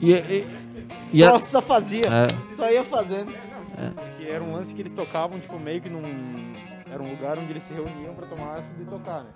E, 0.01 0.13
e, 0.13 0.47
e 1.13 1.23
a- 1.23 1.31
Só, 1.31 1.39
só 1.39 1.61
fazia. 1.61 2.01
É. 2.01 2.55
Só 2.55 2.69
ia 2.71 2.83
fazendo. 2.83 3.31
Que 4.17 4.27
era 4.27 4.43
um 4.43 4.53
lance 4.53 4.73
que 4.73 4.81
eles 4.81 4.93
tocavam, 4.93 5.39
tipo, 5.39 5.59
meio 5.59 5.81
que 5.81 5.89
num. 5.89 6.53
Era 6.91 7.01
um 7.03 7.09
lugar 7.11 7.37
onde 7.37 7.51
eles 7.51 7.63
se 7.63 7.73
reuniam 7.73 8.13
pra 8.15 8.25
tomar 8.25 8.57
ácido 8.57 8.81
e 8.81 8.85
tocar, 8.85 9.23
né? 9.23 9.29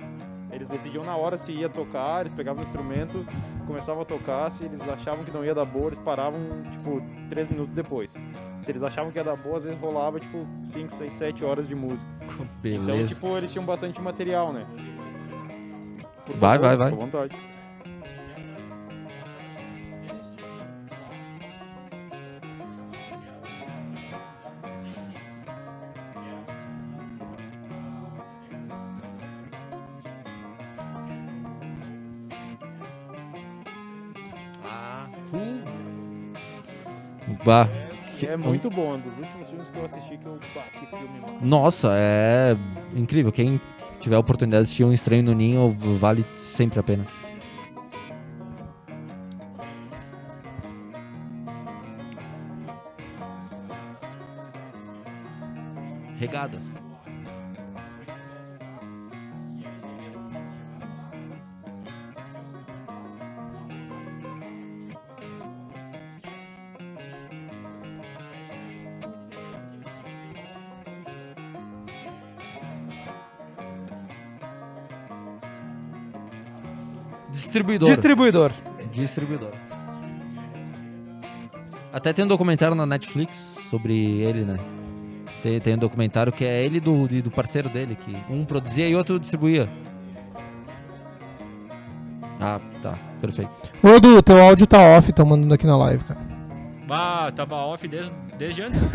Eles 0.54 0.68
decidiam 0.68 1.04
na 1.04 1.16
hora 1.16 1.38
se 1.38 1.52
ia 1.52 1.68
tocar, 1.68 2.22
eles 2.22 2.34
pegavam 2.34 2.62
o 2.62 2.66
instrumento, 2.66 3.26
começavam 3.66 4.04
a 4.04 4.06
tocar, 4.06 4.52
se 4.52 4.64
eles 4.66 4.80
achavam 4.82 5.24
que 5.24 5.32
não 5.32 5.44
ia 5.44 5.56
dar 5.56 5.66
boa, 5.66 5.88
eles 5.88 6.00
paravam, 6.00 6.40
tipo, 6.72 7.02
três 7.30 7.50
minutos 7.50 7.74
depois. 7.74 8.14
Se 8.60 8.72
eles 8.72 8.84
achavam 8.84 9.12
que 9.12 9.18
ia 9.18 9.24
dar 9.24 9.36
boa, 9.36 9.58
às 9.58 9.64
vezes 9.64 9.80
rolava, 9.80 10.20
tipo, 10.20 10.46
5, 10.64 10.94
6, 10.96 11.14
7 11.16 11.44
horas 11.44 11.68
de 11.68 11.74
música. 11.76 12.10
Então, 12.24 12.46
Beleza. 12.62 13.16
tipo, 13.16 13.36
eles 13.36 13.52
tinham 13.52 13.66
bastante 13.66 14.00
material, 14.02 14.54
né? 14.54 14.66
Por 16.26 16.36
Vai, 16.38 16.58
favor, 16.58 16.68
vai, 16.68 16.78
vai. 16.78 16.88
à 16.92 16.96
vontade. 16.96 17.36
Bah. 37.46 37.68
E 38.22 38.26
é 38.26 38.38
muito 38.38 38.70
bom, 38.70 38.94
um 38.94 39.00
dos 39.00 39.18
últimos 39.18 39.50
filmes 39.50 39.70
que 39.70 39.78
eu 39.78 39.86
assisti 39.86 40.18
que 40.18 40.26
eu. 40.26 40.40
Bah, 40.56 40.64
que 40.80 40.86
filme, 40.86 41.20
mano. 41.20 41.40
Nossa, 41.42 41.90
é 41.94 42.56
incrível. 42.96 43.32
Quem 43.32 43.60
tiver 44.00 44.16
a 44.16 44.20
oportunidade 44.20 44.64
de 44.64 44.68
assistir 44.68 44.84
Um 44.84 44.94
Estranho 44.94 45.24
no 45.24 45.34
Ninho, 45.34 45.70
vale 46.00 46.26
sempre 46.38 46.80
a 46.80 46.84
pena. 46.84 47.06
regada. 56.24 56.73
Distribuidor. 77.54 77.90
Distribuidor. 77.90 78.52
Distribuidor. 78.92 79.52
Até 81.92 82.12
tem 82.12 82.26
um 82.26 82.28
documentário 82.28 82.74
na 82.74 82.86
Netflix 82.88 83.38
sobre 83.70 84.22
ele, 84.22 84.44
né? 84.44 84.58
Tem, 85.44 85.60
tem 85.60 85.76
um 85.76 85.78
documentário 85.78 86.32
que 86.32 86.44
é 86.44 86.66
ele 86.66 86.80
do, 86.80 87.08
e 87.12 87.22
do 87.22 87.30
parceiro 87.30 87.70
dele, 87.70 87.96
que 87.96 88.18
um 88.28 88.44
produzia 88.44 88.88
e 88.88 88.96
outro 88.96 89.20
distribuía. 89.20 89.70
Ah, 92.40 92.60
tá. 92.82 92.98
Perfeito. 93.22 93.52
Ô, 93.84 93.90
Edu, 93.90 94.22
teu 94.24 94.42
áudio 94.42 94.66
tá 94.66 94.80
off, 94.80 95.14
tá 95.14 95.24
mandando 95.24 95.54
aqui 95.54 95.68
na 95.68 95.78
live, 95.78 96.04
cara. 96.04 96.20
Bah, 96.88 97.32
tava 97.32 97.56
off 97.56 97.88
desde, 97.88 98.12
desde 98.38 98.64
antes. 98.64 98.82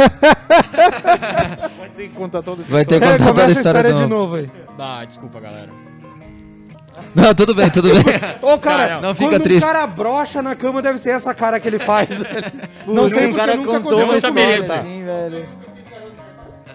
Vai 1.78 1.88
ter 1.96 2.08
que 2.08 2.14
contar 2.14 2.42
toda 2.42 2.62
essa 2.62 2.72
Vai 2.72 2.84
ter 2.84 3.00
que 3.00 3.06
contar 3.06 3.18
toda 3.18 3.30
a 3.30 3.44
começa 3.44 3.60
história 3.60 3.92
de 3.92 4.00
novo. 4.02 4.14
novo 4.16 4.34
aí. 4.34 4.50
Bah, 4.76 5.04
desculpa, 5.04 5.38
galera. 5.40 5.70
Não, 7.14 7.34
tudo 7.34 7.54
bem, 7.54 7.70
tudo 7.70 7.88
bem. 7.92 8.04
Ô, 8.42 8.58
cara, 8.58 8.96
Não, 8.96 9.00
não 9.08 9.14
fica 9.14 9.30
quando 9.30 9.42
triste. 9.42 9.64
um 9.64 9.66
cara 9.66 9.86
brocha 9.86 10.42
na 10.42 10.54
cama, 10.54 10.80
deve 10.82 10.98
ser 10.98 11.10
essa 11.10 11.34
cara 11.34 11.58
que 11.58 11.66
ele 11.68 11.78
faz. 11.78 12.22
velho. 12.22 12.52
não 12.86 13.08
sei 13.08 13.26
um 13.26 13.30
porque 13.30 13.36
cara 13.40 13.56
nunca 13.56 13.80
contou 13.80 13.98
aconteceu 14.00 14.30
uma 14.30 14.38
comigo. 14.38 14.62
história 14.62 14.82
assim, 14.82 15.04
velho. 15.04 15.48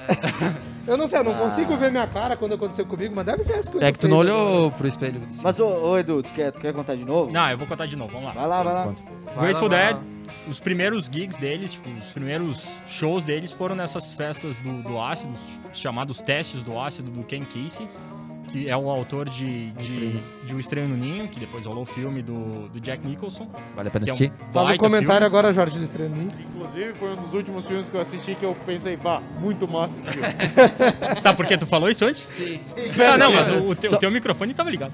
Eu 0.86 0.98
não 0.98 1.08
sei, 1.08 1.20
eu 1.20 1.24
não 1.24 1.32
Ah. 1.32 1.38
consigo 1.38 1.78
ver 1.78 1.90
minha 1.90 2.06
cara 2.06 2.36
quando 2.36 2.56
aconteceu 2.56 2.86
comigo, 2.86 3.14
mas 3.16 3.26
deve 3.26 3.42
ser 3.42 3.54
essa 3.54 3.72
coisa. 3.72 3.88
É 3.88 3.92
que 3.94 3.98
tu 4.00 4.10
não 4.10 4.18
olhou 4.18 4.70
pro 4.72 4.86
espelho. 4.86 5.22
Mas, 5.42 5.58
ô, 5.58 5.66
ô, 5.66 5.98
Edu, 5.98 6.22
tu 6.22 6.34
quer, 6.34 6.52
tu 6.52 6.60
quer 6.60 6.74
contar 6.74 6.96
de 6.96 7.06
novo? 7.06 7.32
Não, 7.32 7.50
eu 7.50 7.58
vou 7.58 7.66
contar 7.66 7.86
de 7.86 7.96
novo, 7.96 8.12
vamos 8.12 8.28
lá. 8.28 8.34
Vai 8.34 8.48
lá, 8.48 8.64
vai 8.64 8.74
lá. 8.74 8.94
Grateful 9.40 9.70
Dead, 9.70 9.96
os 10.46 10.60
primeiros 10.60 11.06
gigs 11.06 11.40
deles, 11.40 11.72
tipo, 11.72 11.90
os 11.90 12.12
primeiros 12.12 12.76
shows 12.90 13.24
deles 13.24 13.50
foram 13.54 13.76
nessas 13.76 14.12
festas 14.14 14.60
do, 14.60 14.84
do 14.84 15.00
ácido, 15.02 15.34
os 15.72 15.80
chamados 15.80 16.22
testes 16.22 16.64
do 16.64 16.78
ácido 16.78 17.10
do 17.10 17.24
Ken 17.24 17.46
Casey, 17.46 17.88
que 18.54 18.70
é 18.70 18.78
o 18.78 18.88
autor 18.88 19.28
de, 19.28 19.72
de, 19.72 20.20
de 20.46 20.54
O 20.54 20.60
Estranho 20.60 20.88
no 20.88 20.96
Ninho, 20.96 21.28
que 21.28 21.40
depois 21.40 21.66
rolou 21.66 21.82
o 21.82 21.86
filme 21.88 22.22
do, 22.22 22.70
do 22.70 22.80
Jack 22.80 23.04
Nicholson. 23.06 23.50
Vale 23.76 23.88
a 23.88 23.92
pena 23.92 24.06
que 24.06 24.12
é 24.12 24.14
um 24.14 24.16
assistir? 24.16 24.34
Faz 24.52 24.70
um 24.70 24.78
comentário 24.78 25.08
filme. 25.22 25.26
agora, 25.26 25.52
Jorge 25.52 25.80
do 25.80 25.84
Estranho. 25.84 26.28
Inclusive, 26.56 26.94
foi 26.94 27.14
um 27.14 27.16
dos 27.16 27.34
últimos 27.34 27.66
filmes 27.66 27.90
que 27.90 27.96
eu 27.96 28.02
assisti 28.02 28.36
que 28.36 28.46
eu 28.46 28.56
pensei, 28.64 28.96
bah, 28.96 29.22
muito 29.40 29.68
massa 29.68 29.94
esse 30.00 30.12
filme. 30.12 30.28
Tá, 31.24 31.34
porque 31.34 31.58
tu 31.58 31.66
falou 31.66 31.90
isso 31.90 32.06
antes? 32.06 32.22
Sim. 32.22 32.60
Ah, 33.12 33.18
não, 33.18 33.32
mas 33.34 33.50
o, 33.50 33.70
o 33.70 33.76
teu, 33.76 33.92
o 33.94 33.98
teu 33.98 34.12
microfone 34.12 34.54
tava 34.54 34.70
ligado. 34.70 34.94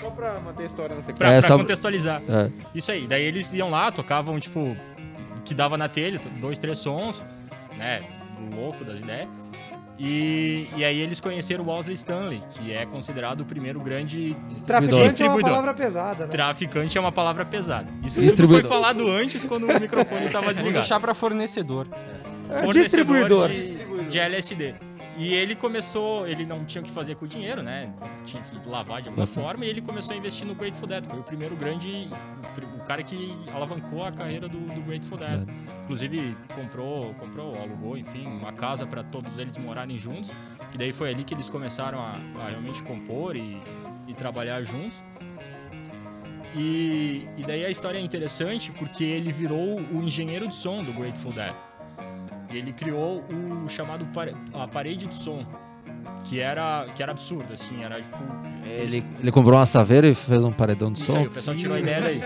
Só 0.00 0.10
pra 0.10 0.38
manter 0.40 0.64
a 0.64 0.66
história 0.66 0.94
na 0.96 1.00
sequência. 1.02 1.18
Pra, 1.18 1.32
É, 1.32 1.38
pra 1.40 1.48
só- 1.48 1.56
contextualizar. 1.56 2.20
É. 2.28 2.50
Isso 2.74 2.92
aí. 2.92 3.06
Daí 3.06 3.22
eles 3.22 3.52
iam 3.54 3.70
lá, 3.70 3.90
tocavam, 3.90 4.38
tipo, 4.38 4.60
o 4.60 4.76
que 5.44 5.54
dava 5.54 5.78
na 5.78 5.88
telha, 5.88 6.20
dois, 6.40 6.58
três 6.58 6.76
sons, 6.78 7.24
né? 7.78 8.02
Louco 8.54 8.84
das 8.84 9.00
ideias. 9.00 9.28
E, 9.98 10.68
e 10.76 10.84
aí 10.84 11.00
eles 11.00 11.18
conheceram 11.18 11.64
o 11.64 11.68
Owsley 11.70 11.94
Stanley, 11.94 12.40
que 12.50 12.72
é 12.72 12.86
considerado 12.86 13.40
o 13.40 13.44
primeiro 13.44 13.80
grande 13.80 14.36
Traficante 14.64 15.22
é 15.22 15.28
uma 15.28 15.40
palavra 15.40 15.74
pesada, 15.74 16.26
né? 16.26 16.30
Traficante 16.30 16.96
é 16.96 17.00
uma 17.00 17.10
palavra 17.12 17.44
pesada. 17.44 17.88
Isso 18.04 18.16
foi 18.16 18.24
Distribuidor. 18.26 18.70
falado 18.70 19.08
antes 19.08 19.42
quando 19.42 19.64
o 19.64 19.80
microfone 19.80 20.26
estava 20.26 20.44
Vou 20.46 20.54
desligado. 20.54 20.80
deixar 20.80 21.00
pra 21.00 21.14
fornecedor. 21.14 21.88
É, 22.48 22.62
Fornecedor 22.62 22.72
distribuidor. 22.82 23.48
De, 23.48 24.04
de 24.08 24.18
LSD. 24.20 24.74
E 25.18 25.34
ele 25.34 25.56
começou, 25.56 26.28
ele 26.28 26.46
não 26.46 26.64
tinha 26.64 26.80
o 26.80 26.84
que 26.84 26.92
fazer 26.92 27.16
com 27.16 27.24
o 27.24 27.28
dinheiro, 27.28 27.60
né? 27.60 27.92
Tinha 28.24 28.40
que 28.40 28.54
lavar 28.68 29.02
de 29.02 29.08
alguma 29.08 29.26
Bastante. 29.26 29.44
forma 29.44 29.64
e 29.64 29.68
ele 29.68 29.82
começou 29.82 30.14
a 30.14 30.16
investir 30.16 30.46
no 30.46 30.54
Grateful 30.54 30.86
Dead. 30.86 31.04
Foi 31.06 31.18
o 31.18 31.24
primeiro 31.24 31.56
grande, 31.56 32.08
o 32.76 32.84
cara 32.84 33.02
que 33.02 33.36
alavancou 33.52 34.04
a 34.04 34.12
carreira 34.12 34.48
do, 34.48 34.58
do 34.58 34.80
Grateful 34.82 35.18
Dead. 35.18 35.44
Inclusive 35.82 36.36
comprou, 36.54 37.12
comprou, 37.14 37.60
alugou, 37.60 37.98
enfim, 37.98 38.28
uma 38.28 38.52
casa 38.52 38.86
para 38.86 39.02
todos 39.02 39.38
eles 39.38 39.56
morarem 39.58 39.98
juntos. 39.98 40.32
E 40.72 40.78
daí 40.78 40.92
foi 40.92 41.10
ali 41.10 41.24
que 41.24 41.34
eles 41.34 41.50
começaram 41.50 41.98
a, 41.98 42.20
a 42.40 42.48
realmente 42.50 42.80
compor 42.84 43.34
e, 43.34 43.60
e 44.06 44.14
trabalhar 44.14 44.62
juntos. 44.62 45.02
E, 46.54 47.28
e 47.36 47.42
daí 47.44 47.64
a 47.64 47.70
história 47.70 47.98
é 47.98 48.00
interessante 48.00 48.70
porque 48.70 49.02
ele 49.02 49.32
virou 49.32 49.80
o 49.80 50.00
engenheiro 50.00 50.46
de 50.46 50.54
som 50.54 50.84
do 50.84 50.92
Grateful 50.92 51.32
Dead. 51.32 51.54
E 52.50 52.56
ele 52.58 52.72
criou 52.72 53.24
o 53.64 53.68
chamado 53.68 54.06
pare- 54.06 54.34
a 54.54 54.66
parede 54.66 55.06
de 55.06 55.14
som, 55.14 55.38
que 56.24 56.40
era 56.40 56.86
que 56.94 57.02
era 57.02 57.12
absurdo 57.12 57.52
assim, 57.52 57.82
era 57.84 58.00
tipo 58.00 58.16
Ele, 58.64 59.04
ele 59.20 59.30
comprou 59.32 59.58
uma 59.58 59.66
saveira 59.66 60.06
e 60.08 60.14
fez 60.14 60.44
um 60.44 60.52
paredão 60.52 60.90
de 60.90 60.98
isso 61.00 61.12
som. 61.12 61.18
aí, 61.18 61.26
o 61.26 61.30
pessoal 61.30 61.56
tirou 61.56 61.76
a 61.76 61.80
ideia 61.80 62.00
daí. 62.00 62.20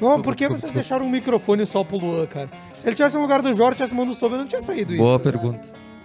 Bom, 0.00 0.20
por 0.22 0.34
que 0.34 0.44
vocês 0.46 0.60
desculpa. 0.62 0.74
deixaram 0.80 1.06
um 1.06 1.10
microfone 1.10 1.66
só 1.66 1.84
pro 1.84 1.98
Luan, 1.98 2.26
cara? 2.26 2.48
Se 2.78 2.86
ele 2.88 2.96
tivesse 2.96 3.16
no 3.16 3.22
lugar 3.22 3.42
do 3.42 3.52
Jorge, 3.52 3.76
tivesse 3.76 3.94
mão 3.94 4.06
do 4.06 4.14
Sober, 4.14 4.38
não 4.38 4.46
tinha 4.46 4.62
saído 4.62 4.94
isso. 4.94 5.02
Boa 5.02 5.18
pergunta. 5.18 5.60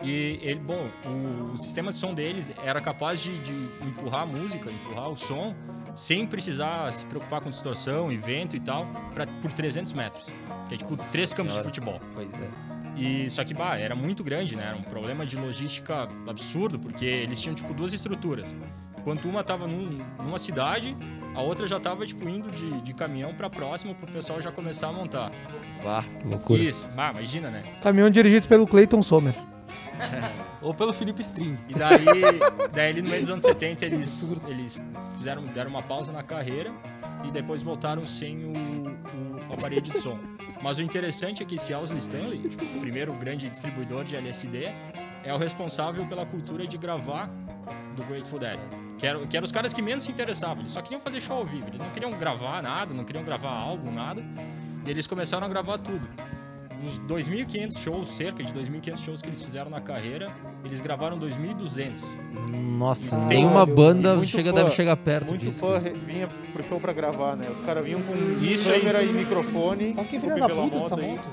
E 0.05 0.39
ele, 0.41 0.59
bom, 0.59 0.87
o, 1.05 1.53
o 1.53 1.57
sistema 1.57 1.91
de 1.91 1.97
som 1.97 2.13
deles 2.13 2.51
era 2.63 2.79
capaz 2.79 3.19
de, 3.21 3.37
de 3.39 3.53
empurrar 3.81 4.21
a 4.21 4.25
música, 4.25 4.69
empurrar 4.71 5.09
o 5.09 5.17
som, 5.17 5.55
sem 5.95 6.27
precisar 6.27 6.91
se 6.93 7.05
preocupar 7.05 7.41
com 7.41 7.49
distorção 7.49 8.11
e 8.11 8.17
vento 8.17 8.55
e 8.55 8.59
tal, 8.59 8.85
pra, 9.13 9.25
por 9.25 9.51
300 9.51 9.93
metros. 9.93 10.33
Que 10.69 10.75
é 10.75 10.77
tipo 10.77 10.95
três 11.11 11.33
campos 11.33 11.53
de 11.53 11.59
Senhora. 11.59 11.69
futebol. 11.69 12.01
Pois 12.13 12.27
é. 12.33 12.49
E 12.97 13.29
só 13.29 13.43
que, 13.43 13.53
bah, 13.53 13.77
era 13.77 13.95
muito 13.95 14.23
grande, 14.23 14.55
né? 14.55 14.67
Era 14.67 14.77
um 14.77 14.81
problema 14.83 15.25
de 15.25 15.35
logística 15.35 16.07
absurdo, 16.27 16.79
porque 16.79 17.03
eles 17.05 17.41
tinham, 17.41 17.53
tipo, 17.55 17.73
duas 17.73 17.91
estruturas. 17.93 18.55
Enquanto 18.97 19.27
uma 19.27 19.43
tava 19.43 19.67
num- 19.67 19.99
numa 20.23 20.39
cidade, 20.39 20.95
a 21.35 21.41
outra 21.41 21.67
já 21.67 21.79
tava, 21.79 22.05
tipo, 22.05 22.27
indo 22.29 22.49
de, 22.51 22.81
de 22.81 22.93
caminhão 22.93 23.33
pra 23.33 23.49
próximo 23.49 23.93
pro 23.95 24.07
pessoal 24.07 24.41
já 24.41 24.51
começar 24.51 24.87
a 24.87 24.93
montar. 24.93 25.29
Que 26.21 26.27
loucura. 26.27 26.61
Isso. 26.63 26.87
Ah, 26.95 27.11
imagina, 27.11 27.49
né? 27.51 27.63
Caminhão 27.81 28.09
dirigido 28.09 28.47
pelo 28.47 28.65
Clayton 28.65 29.03
Sommer. 29.03 29.35
Ou 30.61 30.73
pelo 30.73 30.93
Felipe 30.93 31.21
String. 31.21 31.57
E 31.69 31.73
daí, 31.73 32.05
daí 32.73 32.89
ali 32.89 33.01
no 33.01 33.09
meio 33.09 33.21
dos 33.21 33.29
anos 33.31 33.43
70, 33.45 33.85
eles, 33.85 34.41
eles 34.47 34.85
fizeram, 35.17 35.43
deram 35.47 35.69
uma 35.69 35.83
pausa 35.83 36.11
na 36.11 36.23
carreira 36.23 36.71
e 37.23 37.31
depois 37.31 37.61
voltaram 37.61 38.05
sem 38.05 38.45
o, 38.45 38.51
o, 38.53 39.53
a 39.53 39.57
parede 39.61 39.91
de 39.91 39.99
som. 39.99 40.17
Mas 40.61 40.77
o 40.77 40.81
interessante 40.81 41.43
é 41.43 41.45
que 41.45 41.55
esse 41.55 41.73
Owsley 41.73 41.99
Stanley, 41.99 42.39
tipo, 42.49 42.63
o 42.63 42.79
primeiro 42.79 43.13
grande 43.13 43.49
distribuidor 43.49 44.03
de 44.03 44.15
LSD, 44.15 44.65
é 45.23 45.33
o 45.33 45.37
responsável 45.37 46.05
pela 46.07 46.25
cultura 46.25 46.65
de 46.65 46.77
gravar 46.77 47.29
do 47.95 48.03
Grateful 48.03 48.39
Dead. 48.39 48.59
Que 48.97 49.05
eram, 49.05 49.27
que 49.27 49.35
eram 49.35 49.45
os 49.45 49.51
caras 49.51 49.73
que 49.73 49.81
menos 49.81 50.05
se 50.05 50.11
interessavam, 50.11 50.59
eles 50.59 50.71
só 50.71 50.81
queriam 50.81 51.01
fazer 51.01 51.19
show 51.19 51.37
ao 51.37 51.45
vivo, 51.45 51.67
eles 51.67 51.81
não 51.81 51.89
queriam 51.89 52.11
gravar 52.13 52.61
nada, 52.61 52.93
não 52.93 53.03
queriam 53.03 53.23
gravar 53.25 53.51
álbum, 53.51 53.91
nada. 53.91 54.23
E 54.85 54.89
eles 54.89 55.05
começaram 55.05 55.45
a 55.45 55.49
gravar 55.49 55.77
tudo. 55.79 56.07
Dos 56.85 56.99
2.500 57.27 57.79
shows, 57.79 58.09
cerca 58.09 58.43
de 58.43 58.53
2.500 58.53 58.97
shows 58.99 59.21
que 59.21 59.27
eles 59.29 59.41
fizeram 59.41 59.71
na 59.71 59.81
carreira, 59.81 60.31
eles 60.63 60.79
gravaram 60.81 61.17
2.200. 61.17 62.03
Nossa, 62.77 63.09
Caralho. 63.11 63.27
nenhuma 63.29 63.65
banda 63.65 64.15
Muito 64.15 64.29
chega, 64.29 64.51
fã- 64.51 64.55
deve 64.55 64.69
chegar 64.69 64.95
perto 64.97 65.29
Muito 65.29 65.45
disso. 65.45 65.59
fã 65.59 65.77
re- 65.79 65.93
vinha 65.93 66.27
pro 66.53 66.63
show 66.63 66.79
pra 66.79 66.93
gravar, 66.93 67.35
né? 67.35 67.47
Os 67.51 67.59
caras 67.65 67.83
vinham 67.83 68.01
com 68.03 68.13
Isso 68.43 68.69
aí. 68.71 68.79
câmera 68.81 69.01
e 69.03 69.11
microfone. 69.11 69.95
Olha 69.97 70.05
que 70.07 70.17
desculpe 70.17 70.35
filha 70.35 70.47
da 70.47 70.47
pela 70.47 70.61
puta 70.63 70.79
dessa 70.79 70.95
aí, 70.99 71.07
moto. 71.15 71.27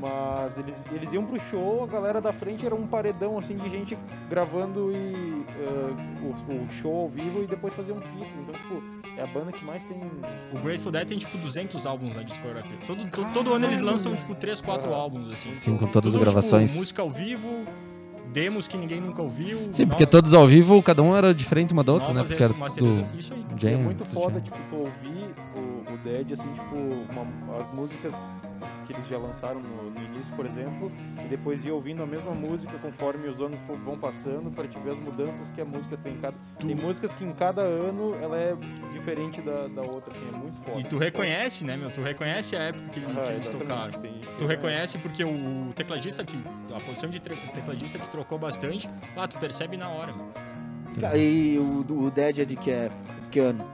Mas 0.00 0.56
eles, 0.56 0.76
eles 0.92 1.12
iam 1.12 1.24
pro 1.26 1.38
show, 1.50 1.84
a 1.84 1.86
galera 1.86 2.20
da 2.22 2.32
frente 2.32 2.64
era 2.64 2.74
um 2.74 2.86
paredão 2.86 3.38
assim 3.38 3.56
de 3.56 3.68
gente 3.68 3.98
gravando 4.30 4.90
e 4.92 5.44
eh, 5.58 6.22
o, 6.22 6.52
o 6.54 6.70
show 6.72 7.02
ao 7.02 7.08
vivo 7.08 7.42
e 7.42 7.46
depois 7.46 7.74
faziam 7.74 8.00
fits. 8.00 8.32
Então, 8.40 8.54
tipo, 8.54 8.82
é 9.20 9.24
a 9.24 9.26
banda 9.26 9.52
que 9.52 9.64
mais 9.64 9.82
tem. 9.84 9.96
O 10.52 10.58
Grateful 10.62 10.90
Dead 10.90 11.06
tem 11.06 11.18
tipo 11.18 11.36
200 11.38 11.84
álbuns 11.86 12.16
na 12.16 12.22
discografia. 12.22 12.76
Todo, 12.86 13.04
to- 13.10 13.26
todo 13.34 13.52
ano 13.54 13.66
eles 13.66 13.80
lançam 13.80 14.14
tipo 14.16 14.34
3, 14.34 14.60
4 14.60 14.92
álbuns 14.94 15.28
assim. 15.30 15.56
Sim, 15.58 15.76
com 15.76 15.86
todas 15.86 16.08
as 16.08 16.18
Tudo, 16.18 16.24
gravações. 16.24 16.70
Tipo, 16.70 16.78
música 16.80 17.02
ao 17.02 17.10
vivo, 17.10 17.66
demos 18.32 18.66
que 18.66 18.76
ninguém 18.76 19.00
nunca 19.00 19.20
ouviu. 19.22 19.58
Sim, 19.72 19.86
porque 19.86 20.04
nova- 20.04 20.06
todos 20.10 20.32
ao 20.34 20.46
vivo, 20.46 20.82
cada 20.82 21.02
um 21.02 21.14
era 21.14 21.34
diferente 21.34 21.72
uma 21.72 21.84
da 21.84 21.92
outra, 21.92 22.08
né? 22.08 22.14
novas 22.14 22.28
Porque 22.30 22.42
era 22.42 22.54
tudo 22.54 22.88
Isso 23.18 23.34
aí. 23.34 23.44
Jam, 23.58 23.70
é 23.70 23.76
muito 23.76 24.04
foda, 24.06 24.34
jam. 24.34 24.42
tipo, 24.42 24.56
tu 24.68 24.76
ouvir 24.76 25.34
Dead, 26.04 26.32
assim, 26.32 26.52
tipo, 26.52 26.74
uma- 27.12 27.60
as 27.60 27.72
músicas 27.74 28.14
que 28.86 28.92
eles 28.92 29.06
já 29.08 29.16
lançaram 29.18 29.60
no, 29.60 29.90
no 29.90 30.02
início, 30.04 30.34
por 30.34 30.44
exemplo, 30.44 30.90
e 31.24 31.28
depois 31.28 31.64
ir 31.64 31.70
ouvindo 31.70 32.02
a 32.02 32.06
mesma 32.06 32.32
música 32.32 32.76
conforme 32.78 33.28
os 33.28 33.40
anos 33.40 33.60
vão 33.84 33.96
passando, 33.98 34.50
pra 34.50 34.66
te 34.66 34.78
ver 34.80 34.90
as 34.92 34.98
mudanças 34.98 35.50
que 35.52 35.60
a 35.60 35.64
música 35.64 35.96
tem. 35.96 36.14
em 36.14 36.16
Cada, 36.18 36.36
tem 36.58 36.74
músicas 36.74 37.14
que 37.14 37.24
em 37.24 37.32
cada 37.32 37.62
ano 37.62 38.14
ela 38.20 38.36
é 38.36 38.54
diferente 38.92 39.40
da, 39.40 39.68
da 39.68 39.82
outra, 39.82 40.12
assim, 40.12 40.28
é 40.28 40.36
muito 40.36 40.60
foda. 40.62 40.78
E 40.80 40.84
tu 40.84 40.98
reconhece, 40.98 41.64
né, 41.64 41.76
meu? 41.76 41.90
Tu 41.90 42.02
reconhece 42.02 42.56
a 42.56 42.62
época 42.64 42.88
que, 42.88 43.00
Ah, 43.00 43.22
que 43.22 43.32
eles 43.32 43.48
tocaram. 43.48 44.00
tem 44.00 44.20
Tu 44.38 44.44
né? 44.44 44.48
reconhece 44.48 44.98
porque 44.98 45.24
o 45.24 45.70
tecladista 45.74 46.24
que. 46.24 46.36
A 46.74 46.80
posição 46.80 47.08
de 47.10 47.20
tecladista 47.20 47.98
que 47.98 48.10
trocou 48.10 48.38
bastante, 48.38 48.88
ah, 49.16 49.28
tu 49.28 49.38
percebe 49.38 49.76
na 49.76 49.88
hora, 49.88 50.12
meu. 50.12 50.30
E 51.16 51.56
o, 51.58 51.84
o 52.06 52.10
Dead 52.10 52.40
é 52.40 52.44
de 52.44 52.56
que 52.56 52.70
época? 52.70 53.12
De 53.22 53.28
que 53.28 53.38
ano? 53.38 53.64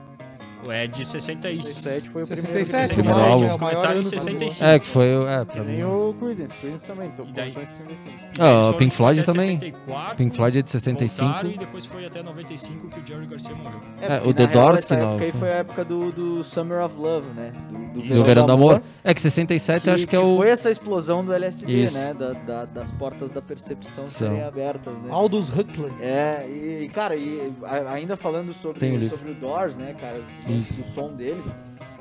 É 0.71 0.87
de 0.87 1.05
67. 1.05 1.63
67 1.65 2.09
foi 2.09 2.21
o 2.21 2.25
67, 2.25 2.93
primeiro. 2.93 3.17
o 3.17 3.21
maior- 3.21 3.37
que 3.37 3.43
é 3.43 3.45
o 3.45 3.47
eles 3.47 3.57
começaram 3.57 3.89
em 3.89 3.93
ano 3.93 4.03
do 4.03 4.09
65. 4.09 4.65
É, 4.69 4.79
que 4.79 4.87
foi. 4.87 5.15
o- 5.15 5.27
É, 5.27 5.45
pra 5.45 5.53
Que 5.55 5.59
mim. 5.61 5.65
nem 5.73 5.85
o 5.85 6.15
Creedence. 6.19 6.57
Creedence 6.57 6.85
também. 6.85 7.07
Então, 7.07 7.25
E 7.27 7.31
daí? 7.31 7.51
começou 7.51 7.85
em 7.85 7.89
65. 7.89 8.17
Ah, 8.39 8.69
o 8.69 8.73
Pink 8.73 8.95
Floyd 8.95 9.23
também. 9.23 9.59
74, 9.59 10.15
Pink 10.17 10.35
Floyd 10.35 10.59
é 10.59 10.61
de 10.61 10.69
65. 10.69 11.25
voltaram 11.31 11.51
e 11.51 11.57
depois 11.57 11.85
foi 11.85 12.05
até 12.05 12.21
95 12.23 12.87
que 12.89 12.99
o 12.99 13.05
Jerry 13.07 13.25
Garcia 13.27 13.55
morreu. 13.55 13.79
É, 14.01 14.15
porque 14.17 14.29
o 14.29 14.33
The 14.33 14.47
Doors 14.47 14.79
essa 14.79 14.95
que 14.95 15.01
não- 15.01 15.09
época 15.11 15.23
aí 15.25 15.31
foi 15.31 15.49
a 15.51 15.55
época 15.55 15.85
do, 15.85 16.11
do 16.11 16.43
Summer 16.43 16.83
of 16.83 16.95
Love, 16.97 17.27
né? 17.35 17.51
Do, 17.93 18.01
Do 18.01 18.23
Verão 18.23 18.45
do 18.45 18.51
Amor. 18.53 18.81
É 19.03 19.13
que 19.13 19.21
67 19.21 19.87
eu 19.87 19.93
acho 19.93 20.05
que 20.07 20.15
é 20.15 20.19
o. 20.19 20.37
Foi 20.37 20.49
essa 20.49 20.69
explosão 20.69 21.23
do 21.25 21.33
LSD, 21.33 21.71
Isso. 21.83 21.93
né? 21.97 22.13
Da, 22.13 22.33
da- 22.33 22.65
das 22.65 22.91
portas 22.91 23.31
da 23.31 23.41
percepção 23.41 24.05
serem 24.07 24.43
abertas, 24.43 24.93
né? 24.95 25.09
Aldous 25.09 25.49
Huxley. 25.49 25.91
É, 26.01 26.45
e, 26.47 26.89
cara, 26.93 27.15
e 27.15 27.51
ainda 27.87 28.15
falando 28.17 28.53
sobre, 28.53 28.79
sobre 29.09 29.31
o 29.31 29.35
Doors, 29.35 29.77
né, 29.77 29.95
cara, 29.99 30.21
Isso. 30.57 30.81
do 30.81 30.87
som 30.87 31.13
deles, 31.13 31.51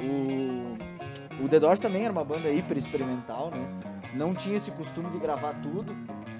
o, 0.00 1.44
o 1.44 1.48
The 1.48 1.60
Doors 1.60 1.80
também 1.80 2.02
era 2.04 2.12
uma 2.12 2.24
banda 2.24 2.48
hiper 2.50 2.76
experimental, 2.76 3.50
né? 3.50 3.66
Não 4.14 4.34
tinha 4.34 4.56
esse 4.56 4.70
costume 4.70 5.10
de 5.10 5.18
gravar 5.18 5.54
tudo, 5.62 5.92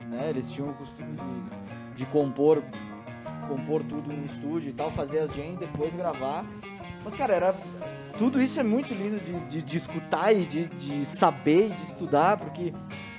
né? 0.09 0.28
Eles 0.30 0.51
tinham 0.52 0.70
o 0.70 0.74
costume 0.74 1.16
de, 1.16 1.97
de 1.97 2.06
compor, 2.06 2.62
compor 3.48 3.82
tudo 3.82 4.12
em 4.12 4.24
estúdio 4.24 4.70
e 4.70 4.72
tal, 4.72 4.90
fazer 4.90 5.18
as 5.18 5.30
jam 5.30 5.55
depois 5.56 5.94
gravar. 5.94 6.44
Mas, 7.05 7.14
cara, 7.14 7.34
era. 7.34 7.55
Tudo 8.18 8.40
isso 8.40 8.59
é 8.59 8.62
muito 8.62 8.94
lindo 8.94 9.20
de, 9.20 9.38
de, 9.51 9.62
de 9.62 9.76
escutar 9.76 10.32
e 10.32 10.47
de, 10.47 10.66
de 10.68 11.05
saber 11.05 11.66
e 11.66 11.74
de 11.74 11.82
estudar, 11.90 12.38
porque, 12.38 12.72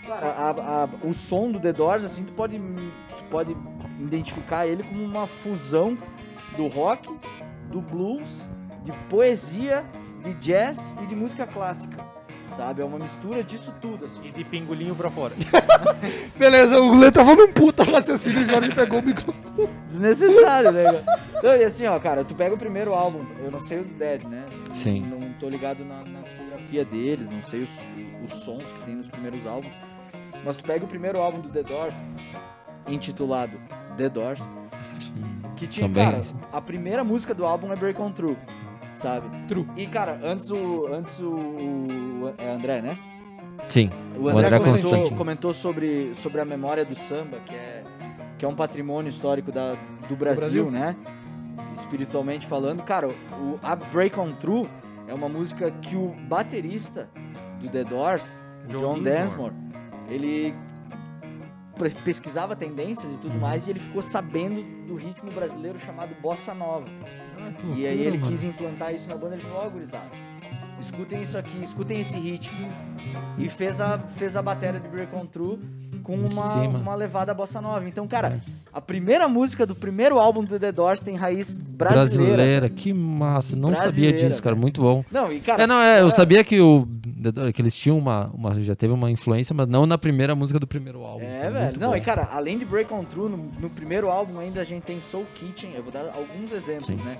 cara, 0.07 0.27
a- 0.29 0.83
a- 0.85 0.89
o 1.07 1.13
som 1.13 1.51
do 1.51 1.59
The 1.59 1.71
Doors, 1.71 2.03
assim, 2.03 2.23
tu 2.23 2.33
pode, 2.33 2.57
tu 2.57 3.23
pode 3.29 3.55
identificar 3.99 4.65
ele 4.65 4.81
como 4.81 5.03
uma 5.03 5.27
fusão 5.27 5.95
do 6.55 6.65
rock, 6.65 7.07
do 7.71 7.79
blues, 7.79 8.49
de 8.87 8.93
poesia, 9.09 9.85
de 10.23 10.33
jazz 10.35 10.95
e 11.03 11.05
de 11.05 11.15
música 11.15 11.45
clássica. 11.45 12.05
Sabe? 12.55 12.81
É 12.81 12.85
uma 12.85 12.97
mistura 12.97 13.43
disso 13.43 13.75
tudo, 13.81 14.05
assim. 14.05 14.29
E 14.29 14.31
de 14.31 14.43
pingolinho 14.45 14.95
pra 14.95 15.11
fora. 15.11 15.35
Beleza, 16.39 16.79
o 16.79 16.97
Lê 16.97 17.11
tava 17.11 17.35
num 17.35 17.51
puta 17.51 17.83
raciocínio 17.83 18.39
e 18.39 18.43
o 18.43 18.45
Jorge 18.45 18.73
pegou 18.73 18.99
o 18.99 19.03
microfone. 19.03 19.69
Desnecessário, 19.85 20.71
né? 20.71 21.03
Então, 21.37 21.53
e 21.53 21.63
assim, 21.65 21.85
ó, 21.85 21.99
cara, 21.99 22.23
tu 22.23 22.33
pega 22.33 22.55
o 22.55 22.57
primeiro 22.57 22.93
álbum, 22.93 23.25
eu 23.43 23.51
não 23.51 23.59
sei 23.59 23.81
o 23.81 23.83
do 23.83 23.93
Dead, 23.95 24.23
né? 24.23 24.45
Sim. 24.73 25.01
Não 25.01 25.33
tô 25.33 25.49
ligado 25.49 25.83
na, 25.83 26.05
na 26.05 26.21
discografia 26.21 26.85
deles, 26.85 27.27
não 27.27 27.43
sei 27.43 27.63
os, 27.63 27.81
os 28.23 28.31
sons 28.31 28.71
que 28.71 28.79
tem 28.83 28.95
nos 28.95 29.09
primeiros 29.09 29.45
álbuns. 29.45 29.73
Mas 30.45 30.55
tu 30.55 30.63
pega 30.63 30.85
o 30.85 30.87
primeiro 30.87 31.19
álbum 31.19 31.41
do 31.41 31.49
The 31.49 31.63
Doors, 31.63 31.95
intitulado 32.87 33.59
The 33.97 34.07
Doors, 34.07 34.49
que 35.57 35.67
tinha, 35.67 35.89
Também. 35.89 36.05
cara, 36.05 36.21
a 36.53 36.61
primeira 36.61 37.03
música 37.03 37.33
do 37.33 37.45
álbum 37.45 37.73
é 37.73 37.75
Break 37.75 38.01
On 38.01 38.11
Through, 38.11 38.37
sabe? 38.97 39.29
True. 39.47 39.65
E, 39.77 39.85
cara, 39.87 40.19
antes 40.23 40.49
o. 40.51 40.87
Antes 40.87 41.19
o. 41.19 41.29
o- 41.29 42.33
é 42.37 42.49
André, 42.49 42.81
né? 42.81 42.97
Sim. 43.69 43.89
O 44.17 44.27
André, 44.29 44.47
André 44.47 44.59
comentou, 44.59 45.11
comentou 45.15 45.53
sobre, 45.53 46.13
sobre 46.15 46.41
a 46.41 46.45
memória 46.45 46.85
do 46.85 46.95
samba, 46.95 47.39
que 47.39 47.53
é, 47.55 47.83
que 48.37 48.45
é 48.45 48.47
um 48.47 48.55
patrimônio 48.55 49.09
histórico 49.09 49.51
da, 49.51 49.75
do 50.07 50.15
Brasil, 50.15 50.69
Brasil. 50.69 50.71
né? 50.71 50.95
Espiritualmente 51.73 52.45
falando. 52.47 52.83
Cara, 52.83 53.07
o, 53.09 53.59
a 53.63 53.75
Break 53.75 54.19
On 54.19 54.31
Through 54.33 54.67
é 55.07 55.13
uma 55.13 55.27
música 55.29 55.71
que 55.71 55.95
o 55.95 56.15
baterista 56.27 57.09
do 57.59 57.69
The 57.69 57.83
Doors, 57.83 58.31
o 58.65 58.69
John 58.69 58.79
John 58.79 59.01
Densmore. 59.01 59.53
Densmore, 59.53 59.55
ele 60.09 60.55
pesquisava 62.03 62.55
tendências 62.55 63.13
e 63.13 63.17
tudo 63.17 63.33
Uhum. 63.35 63.39
mais 63.39 63.67
e 63.67 63.69
ele 63.71 63.79
ficou 63.79 64.01
sabendo 64.01 64.63
do 64.87 64.95
ritmo 64.95 65.31
brasileiro 65.31 65.77
chamado 65.77 66.15
Bossa 66.21 66.53
Nova. 66.53 66.87
Que 67.53 67.81
E 67.81 67.87
aí 67.87 68.01
ele 68.01 68.17
mano. 68.17 68.29
quis 68.31 68.43
implantar 68.43 68.93
isso 68.93 69.09
na 69.09 69.15
banda, 69.15 69.35
ele 69.35 69.43
falou, 69.43 69.63
ó, 69.65 69.69
gurizada, 69.69 70.05
escutem 70.79 71.21
isso 71.21 71.37
aqui, 71.37 71.61
escutem 71.63 71.99
esse 71.99 72.17
ritmo. 72.17 72.67
E 73.37 73.47
fez 73.49 73.79
a, 73.81 73.97
fez 73.99 74.35
a 74.35 74.41
bateria 74.41 74.79
de 74.79 74.87
Break 74.87 75.15
On 75.15 75.25
Through 75.25 75.59
com 76.03 76.15
uma, 76.15 76.61
uma 76.63 76.95
levada 76.95 77.33
bossa 77.33 77.59
nova. 77.61 77.87
Então, 77.87 78.07
cara, 78.07 78.41
a 78.71 78.79
primeira 78.81 79.27
música 79.27 79.65
do 79.65 79.75
primeiro 79.75 80.19
álbum 80.19 80.43
do 80.43 80.57
The 80.59 80.71
Doors 80.71 81.01
tem 81.01 81.15
raiz 81.15 81.57
brasileira. 81.57 82.33
Brasileira, 82.35 82.69
que 82.69 82.93
massa. 82.93 83.55
Não 83.55 83.69
sabia 83.69 83.83
Brasileira, 83.83 84.27
disso, 84.29 84.41
cara. 84.43 84.55
Muito 84.55 84.81
bom. 84.81 85.03
Não, 85.11 85.31
e 85.31 85.39
cara... 85.39 85.63
É, 85.63 85.67
não, 85.67 85.81
é, 85.81 85.97
eu 85.97 86.05
fora- 86.05 86.15
sabia 86.15 86.43
que, 86.43 86.59
o, 86.59 86.87
que 87.53 87.61
eles 87.61 87.75
tinham 87.75 87.97
uma, 87.97 88.29
uma. 88.33 88.61
Já 88.61 88.75
teve 88.75 88.93
uma 88.93 89.09
influência, 89.11 89.53
mas 89.53 89.67
não 89.67 89.85
na 89.85 89.97
primeira 89.97 90.33
música 90.35 90.59
do 90.59 90.67
primeiro 90.67 91.03
álbum. 91.03 91.25
É, 91.25 91.49
velho. 91.49 91.79
Não, 91.79 91.89
bom. 91.89 91.95
e 91.95 92.01
cara, 92.01 92.29
além 92.31 92.57
de 92.57 92.65
Break 92.65 92.93
On 92.93 93.03
Through, 93.03 93.29
no, 93.29 93.37
no 93.59 93.69
primeiro 93.69 94.09
álbum 94.09 94.39
ainda 94.39 94.61
a 94.61 94.63
gente 94.63 94.83
tem 94.83 95.01
Soul 95.01 95.25
Kitchen, 95.33 95.71
eu 95.75 95.83
vou 95.83 95.91
dar 95.91 96.11
alguns 96.15 96.51
exemplos, 96.51 96.85
Sim. 96.87 96.95
né? 96.95 97.17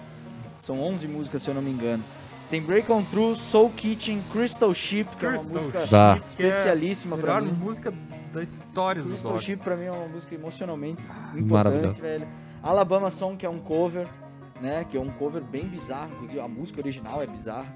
São 0.58 0.80
11 0.82 1.08
músicas, 1.08 1.44
se 1.44 1.50
eu 1.50 1.54
não 1.54 1.62
me 1.62 1.72
engano. 1.72 2.04
Tem 2.50 2.62
Break 2.62 2.90
On 2.92 3.04
Through, 3.04 3.36
Soul 3.36 3.70
Kitchen, 3.76 4.24
Crystal 4.32 4.74
Ship, 4.74 5.06
que 5.20 5.26
é 5.26 5.30
uma 5.30 5.38
Crystal 5.38 5.62
música. 5.62 5.88
Tá. 5.88 6.20
especialíssima 6.24 7.18
pra 7.18 7.36
Melhor 7.42 7.52
mim. 7.54 7.60
música 7.60 7.94
da 8.32 8.42
história 8.42 9.02
do 9.04 9.10
Crystal. 9.10 9.40
Ship 9.40 9.58
pra 9.58 9.76
mim 9.76 9.86
é 9.86 9.92
uma 9.92 10.08
música 10.08 10.34
emocionalmente 10.36 11.06
Maravilhoso. 11.06 11.40
importante, 12.00 12.02
velho. 12.02 12.28
Alabama 12.64 13.10
Song, 13.10 13.36
que 13.36 13.46
é 13.46 13.50
um 13.50 13.60
cover, 13.60 14.08
né? 14.62 14.86
Que 14.90 14.98
é 14.98 15.00
um 15.00 15.10
cover 15.10 15.42
bem 15.44 15.66
bizarro, 15.68 16.10
inclusive 16.16 16.40
a 16.40 16.48
música 16.48 16.80
original 16.80 17.22
é 17.22 17.28
bizarra. 17.28 17.68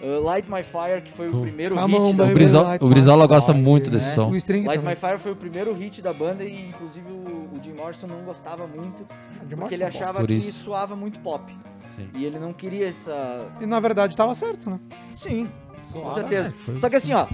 Uh, 0.00 0.20
Light 0.22 0.50
My 0.50 0.62
Fire, 0.62 1.00
que 1.02 1.10
foi 1.10 1.26
o 1.28 1.40
primeiro 1.40 1.74
Come 1.74 1.94
on, 1.94 2.04
hit 2.04 2.16
da. 2.16 2.24
O, 2.24 2.34
Brizola, 2.34 2.78
o 2.82 2.88
Brizola 2.88 3.26
gosta 3.26 3.52
Fire, 3.54 3.64
muito 3.64 3.90
né? 3.90 3.96
desse 3.96 4.14
som. 4.14 4.30
Light 4.30 4.44
também. 4.44 4.78
My 4.90 4.94
Fire 4.96 5.18
foi 5.18 5.32
o 5.32 5.36
primeiro 5.36 5.72
hit 5.72 6.02
da 6.02 6.12
banda 6.12 6.44
e 6.44 6.68
inclusive 6.68 7.10
o, 7.10 7.48
o 7.56 7.60
Jim 7.62 7.72
Morrison 7.72 8.06
não 8.08 8.22
gostava 8.22 8.66
muito, 8.66 9.06
De 9.46 9.56
porque 9.56 9.74
ele 9.74 9.84
gosto. 9.84 9.96
achava 9.96 10.18
Por 10.18 10.26
que 10.26 10.38
soava 10.40 10.94
muito 10.94 11.18
pop. 11.20 11.50
Sim. 11.94 12.08
E 12.14 12.24
ele 12.24 12.38
não 12.38 12.52
queria 12.52 12.88
essa... 12.88 13.46
E 13.60 13.66
na 13.66 13.78
verdade 13.80 14.16
tava 14.16 14.34
certo, 14.34 14.70
né? 14.70 14.80
Sim, 15.10 15.48
com 15.92 16.10
certeza. 16.10 16.52
foi- 16.58 16.78
Só 16.78 16.88
que 16.90 16.96
assim, 16.96 17.12
ó, 17.12 17.26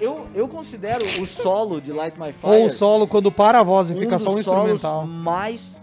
eu, 0.00 0.26
eu 0.34 0.48
considero 0.48 1.04
o 1.04 1.24
solo 1.24 1.80
de 1.80 1.92
Light 1.92 2.18
My 2.18 2.32
Fire... 2.32 2.52
Ou 2.52 2.66
o 2.66 2.70
solo 2.70 3.06
quando 3.06 3.30
para 3.30 3.60
a 3.60 3.62
voz 3.62 3.90
e 3.90 3.94
um 3.94 3.98
fica 3.98 4.18
só 4.18 4.30
um 4.30 4.42
solos 4.42 4.72
instrumental. 4.74 5.06
mais 5.06 5.82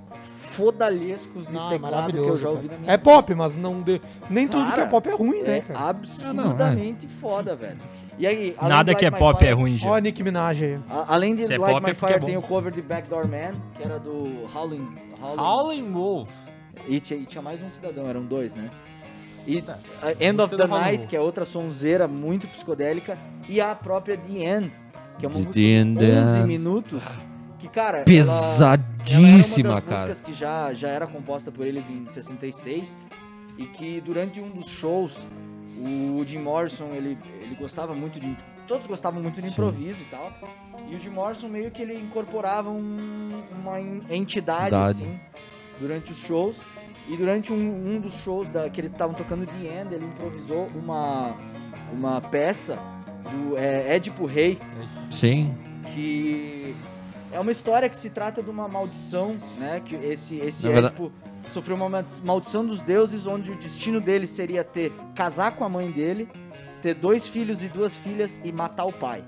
fodalescos 0.53 1.47
de 1.47 1.53
Não, 1.53 1.67
é 1.67 1.69
teclado 1.79 2.11
que 2.13 2.17
eu 2.19 2.37
já 2.37 2.49
ouvi 2.49 2.67
na 2.67 2.77
minha 2.77 2.91
É 2.91 2.97
pop, 2.97 3.33
mas 3.33 3.55
não 3.55 3.81
de... 3.81 3.99
nem 4.29 4.47
tudo 4.47 4.63
Cara, 4.65 4.75
que 4.75 4.81
é 4.81 4.85
pop 4.85 5.09
é 5.09 5.13
ruim, 5.15 5.41
né, 5.41 5.57
É 5.57 5.61
cara? 5.61 5.89
absurdamente 5.89 7.07
foda, 7.07 7.55
velho. 7.55 7.77
E 8.19 8.27
aí, 8.27 8.55
Nada 8.61 8.93
que 8.93 9.03
é 9.03 9.09
My 9.09 9.17
pop 9.17 9.39
Fire- 9.39 9.49
é 9.49 9.53
ruim, 9.53 9.77
já. 9.77 9.89
Ó 9.89 9.95
a 9.95 9.99
Nick 9.99 10.21
Minaj 10.21 10.63
aí. 10.63 10.79
a- 10.87 11.05
além 11.15 11.33
de 11.33 11.47
Se 11.47 11.53
é 11.53 11.57
Light 11.57 11.73
pop 11.73 11.83
My 11.85 11.89
é 11.91 11.93
porque 11.95 12.05
é 12.05 12.07
Fire, 12.09 12.19
bom. 12.19 12.25
tem 12.27 12.37
o 12.37 12.41
cover 12.43 12.71
de 12.71 12.81
Backdoor 12.83 13.27
Man, 13.27 13.53
que 13.75 13.83
era 13.83 13.99
do 13.99 14.47
Howling... 14.55 14.87
Howling, 15.19 15.39
Howling 15.39 15.91
Wolf. 15.91 16.29
E, 16.87 16.99
tinha, 16.99 17.19
e 17.19 17.25
tinha 17.25 17.41
mais 17.41 17.61
um 17.63 17.69
cidadão, 17.69 18.07
eram 18.07 18.23
dois, 18.25 18.53
né? 18.53 18.69
E 19.45 19.61
Tá. 19.61 19.77
a 20.01 20.11
End 20.23 20.39
of 20.41 20.55
the 20.55 20.67
Night, 20.67 21.07
que 21.07 21.15
é 21.15 21.19
outra 21.19 21.43
sonzeira 21.45 22.07
muito 22.07 22.47
psicodélica, 22.47 23.17
e 23.49 23.59
a 23.59 23.75
própria 23.75 24.17
The 24.17 24.31
End, 24.33 24.71
que 25.19 25.25
é 25.25 25.29
uma 25.29 25.35
música 25.37 25.59
End, 25.59 25.99
de 25.99 26.05
11 26.11 26.39
é. 26.39 26.43
minutos, 26.43 27.03
que, 27.59 27.67
cara... 27.67 27.97
ela- 27.97 28.05
Pesadíssima, 28.05 29.69
ela 29.69 29.77
era 29.77 29.77
uma 29.77 29.81
das 29.81 29.83
cara. 29.83 29.95
músicas 30.07 30.21
que 30.21 30.33
já, 30.33 30.73
já 30.73 30.87
era 30.89 31.07
composta 31.07 31.51
por 31.51 31.65
eles 31.67 31.89
em 31.89 32.07
66 32.07 32.97
e 33.57 33.65
que 33.65 34.01
durante 34.01 34.39
um 34.41 34.49
dos 34.49 34.67
shows 34.69 35.27
o 36.17 36.23
Jim 36.25 36.39
Morrison 36.39 36.91
ele, 36.93 37.17
ele 37.41 37.55
gostava 37.55 37.93
muito 37.93 38.19
de 38.19 38.37
todos 38.67 38.87
gostavam 38.87 39.21
muito 39.21 39.35
de 39.35 39.41
Sim. 39.41 39.49
improviso 39.49 40.01
e 40.01 40.05
tal 40.05 40.31
e 40.89 40.95
o 40.95 40.99
Jim 40.99 41.09
Morrison 41.09 41.49
meio 41.49 41.69
que 41.69 41.81
ele 41.81 41.93
incorporava 41.95 42.69
um- 42.69 43.35
uma 43.61 43.79
en- 43.81 44.01
entidade 44.09 44.73
Entidade. 44.73 45.03
assim 45.03 45.19
durante 45.79 46.11
os 46.11 46.19
shows 46.19 46.65
e 47.07 47.17
durante 47.17 47.51
um, 47.51 47.95
um 47.95 47.99
dos 47.99 48.15
shows 48.21 48.47
da, 48.49 48.69
que 48.69 48.79
eles 48.79 48.91
estavam 48.91 49.13
tocando 49.15 49.45
The 49.45 49.81
End 49.81 49.93
ele 49.93 50.05
improvisou 50.05 50.67
uma 50.75 51.35
uma 51.91 52.21
peça 52.21 52.77
do 53.31 53.57
é, 53.57 53.95
Édipo 53.95 54.25
Rei 54.25 54.59
Sim. 55.09 55.53
que 55.93 56.75
é 57.31 57.39
uma 57.39 57.51
história 57.51 57.87
que 57.89 57.97
se 57.97 58.09
trata 58.09 58.41
de 58.43 58.49
uma 58.49 58.67
maldição, 58.67 59.35
né? 59.57 59.81
Que 59.83 59.95
esse 59.95 60.35
esse 60.37 60.65
Na 60.67 60.71
verdade- 60.73 61.11
sofreu 61.49 61.75
uma 61.75 61.89
maldi- 61.89 62.21
maldição 62.23 62.65
dos 62.65 62.83
deuses, 62.83 63.25
onde 63.27 63.51
o 63.51 63.55
destino 63.55 63.99
dele 63.99 64.25
seria 64.27 64.63
ter 64.63 64.91
casar 65.15 65.51
com 65.55 65.63
a 65.63 65.69
mãe 65.69 65.91
dele, 65.91 66.27
ter 66.81 66.93
dois 66.93 67.27
filhos 67.27 67.63
e 67.63 67.67
duas 67.67 67.95
filhas 67.97 68.39
e 68.43 68.51
matar 68.51 68.85
o 68.85 68.93
pai. 68.93 69.23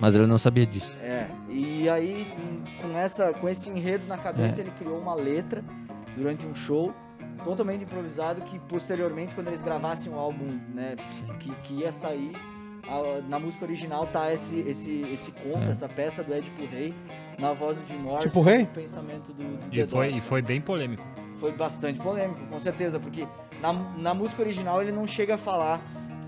Mas 0.00 0.14
ele 0.14 0.26
não 0.26 0.38
sabia 0.38 0.66
disso. 0.66 0.98
É. 1.02 1.28
E 1.48 1.88
aí 1.88 2.26
com- 2.34 2.88
com 2.88 2.98
essa 2.98 3.32
com 3.32 3.48
esse 3.48 3.68
enredo 3.70 4.06
na 4.06 4.16
cabeça 4.18 4.60
É. 4.60 4.64
ele 4.64 4.70
criou 4.72 4.98
uma 4.98 5.14
letra 5.14 5.62
durante 6.16 6.46
um 6.46 6.54
show 6.54 6.92
totalmente 7.44 7.84
improvisado 7.84 8.42
que 8.42 8.58
posteriormente 8.60 9.34
quando 9.34 9.48
eles 9.48 9.62
gravassem 9.62 10.12
o 10.12 10.16
álbum, 10.18 10.58
né, 10.74 10.96
que, 11.40 11.50
que 11.62 11.74
ia 11.74 11.90
sair 11.92 12.32
a- 12.88 13.20
na 13.28 13.38
música 13.38 13.64
original 13.64 14.06
tá 14.06 14.32
esse 14.32 14.56
esse 14.60 15.02
esse 15.12 15.30
conto, 15.32 15.68
É. 15.68 15.70
essa 15.70 15.88
peça 15.88 16.22
do 16.22 16.32
Édipo 16.34 16.64
Rei 16.66 16.94
na 17.38 17.52
voz 17.52 17.78
do 17.78 17.86
Jim 17.88 17.96
Morrison, 17.98 18.28
Tipo 18.28 18.42
Rei? 18.42 18.66
pensamento 18.66 19.32
do, 19.32 19.42
do 19.68 19.74
E 19.76 19.86
foi, 19.86 20.10
e 20.10 20.20
foi 20.20 20.42
bem 20.42 20.60
polêmico. 20.60 21.02
Foi 21.40 21.52
bastante 21.52 21.98
polêmico, 21.98 22.40
com 22.46 22.58
certeza, 22.58 23.00
porque 23.00 23.26
na, 23.60 23.72
na 23.98 24.14
música 24.14 24.42
original 24.42 24.80
ele 24.82 24.92
não 24.92 25.06
chega 25.06 25.34
a 25.34 25.38
falar 25.38 25.80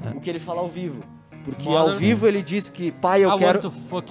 É. 0.05 0.17
o 0.17 0.21
que 0.21 0.29
ele 0.31 0.41
fala 0.41 0.61
ao 0.61 0.69
vivo. 0.69 1.03
Porque 1.45 1.69
Modern- 1.69 1.93
ao 1.93 1.99
vivo 1.99 2.27
ele 2.27 2.43
diz 2.43 2.69
que 2.69 2.91
pai, 2.91 3.25
eu 3.25 3.31
I 3.35 3.39
quero 3.39 3.61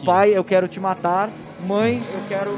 pai, 0.06 0.38
eu 0.38 0.44
quero 0.44 0.68
te 0.68 0.80
matar, 0.80 1.30
mãe, 1.68 2.02
eu 2.14 2.22
quero 2.30 2.52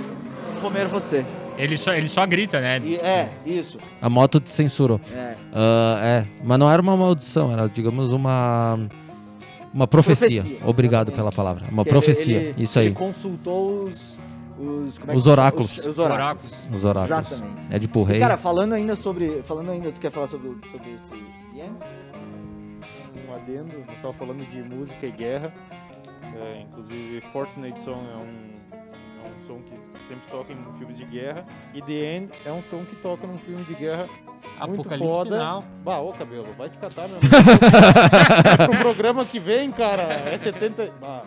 comer 0.61 0.87
você. 0.87 1.25
Ele 1.57 1.77
só, 1.77 1.93
ele 1.93 2.07
só 2.07 2.25
grita, 2.25 2.59
né? 2.59 2.79
E- 2.83 2.95
é, 2.97 3.29
isso. 3.45 3.77
A 4.01 4.09
moto 4.09 4.39
te 4.39 4.49
censurou. 4.51 4.99
É. 5.13 5.35
Ah, 5.53 5.99
é, 6.01 6.25
mas 6.43 6.59
não 6.59 6.69
era 6.71 6.81
uma 6.81 6.95
maldição, 6.97 7.51
era, 7.51 7.67
digamos, 7.67 8.11
uma. 8.11 8.79
Uma 9.73 9.87
profecia. 9.87 10.41
Profecia, 10.41 10.67
Obrigado 10.69 11.09
exatamente. 11.09 11.15
pela 11.15 11.31
palavra. 11.31 11.65
Uma 11.69 11.83
Que 11.83 11.89
profecia. 11.89 12.37
ele- 12.37 12.63
Isso 12.63 12.79
aí. 12.79 12.85
Ele 12.87 12.95
consultou 12.95 13.83
os. 13.83 14.17
Os, 14.57 14.97
como 14.97 15.11
é 15.11 15.15
Os 15.15 15.27
oráculos. 15.27 15.77
Os, 15.79 15.85
os 15.85 15.99
oráculos. 15.99 16.53
Os 16.73 16.85
oráculos. 16.85 17.31
Exatamente. 17.33 17.67
É 17.69 17.77
de 17.77 17.87
pro 17.89 18.01
E, 18.03 18.05
rei. 18.05 18.19
cara, 18.19 18.37
falando 18.37 18.71
ainda 18.73 18.95
sobre. 18.95 19.41
Falando 19.43 19.71
ainda, 19.71 19.91
tu 19.91 19.99
quer 19.99 20.11
falar 20.11 20.27
sobre, 20.27 20.55
sobre 20.71 20.91
esse? 20.93 21.13
Um 23.27 23.33
adendo, 23.33 23.73
nós 23.85 23.95
estávamos 23.95 24.15
falando 24.17 24.45
de 24.49 24.61
música 24.63 25.05
e 25.05 25.11
guerra. 25.11 25.53
É, 26.37 26.61
inclusive, 26.61 27.21
Fortunate 27.33 27.79
Song 27.81 27.99
é 27.99 28.15
um, 28.17 28.64
é 29.25 29.29
um 29.29 29.47
som 29.47 29.59
que 29.61 30.03
sempre 30.07 30.27
toca 30.29 30.53
em 30.53 30.57
filmes 30.77 30.97
de 30.97 31.05
guerra. 31.05 31.45
E 31.73 31.81
The 31.81 31.93
End 32.15 32.29
é 32.45 32.51
um 32.51 32.61
som 32.63 32.83
que 32.85 32.95
toca 32.97 33.25
num 33.27 33.37
filme 33.39 33.63
de 33.63 33.73
guerra 33.73 34.07
muito 34.67 34.81
Apocalipse 34.81 35.07
foda. 35.13 35.29
Sinal. 35.37 35.63
Bah, 35.83 35.99
ô 35.99 36.13
cabelo, 36.13 36.47
vai 36.57 36.69
te 36.69 36.77
catar, 36.77 37.07
meu 37.07 37.17
amigo. 37.17 37.35
é 38.61 38.67
pro 38.67 38.77
programa 38.77 39.25
que 39.25 39.39
vem, 39.39 39.71
cara, 39.71 40.03
é 40.03 40.37
70... 40.37 40.91
Ah. 41.01 41.23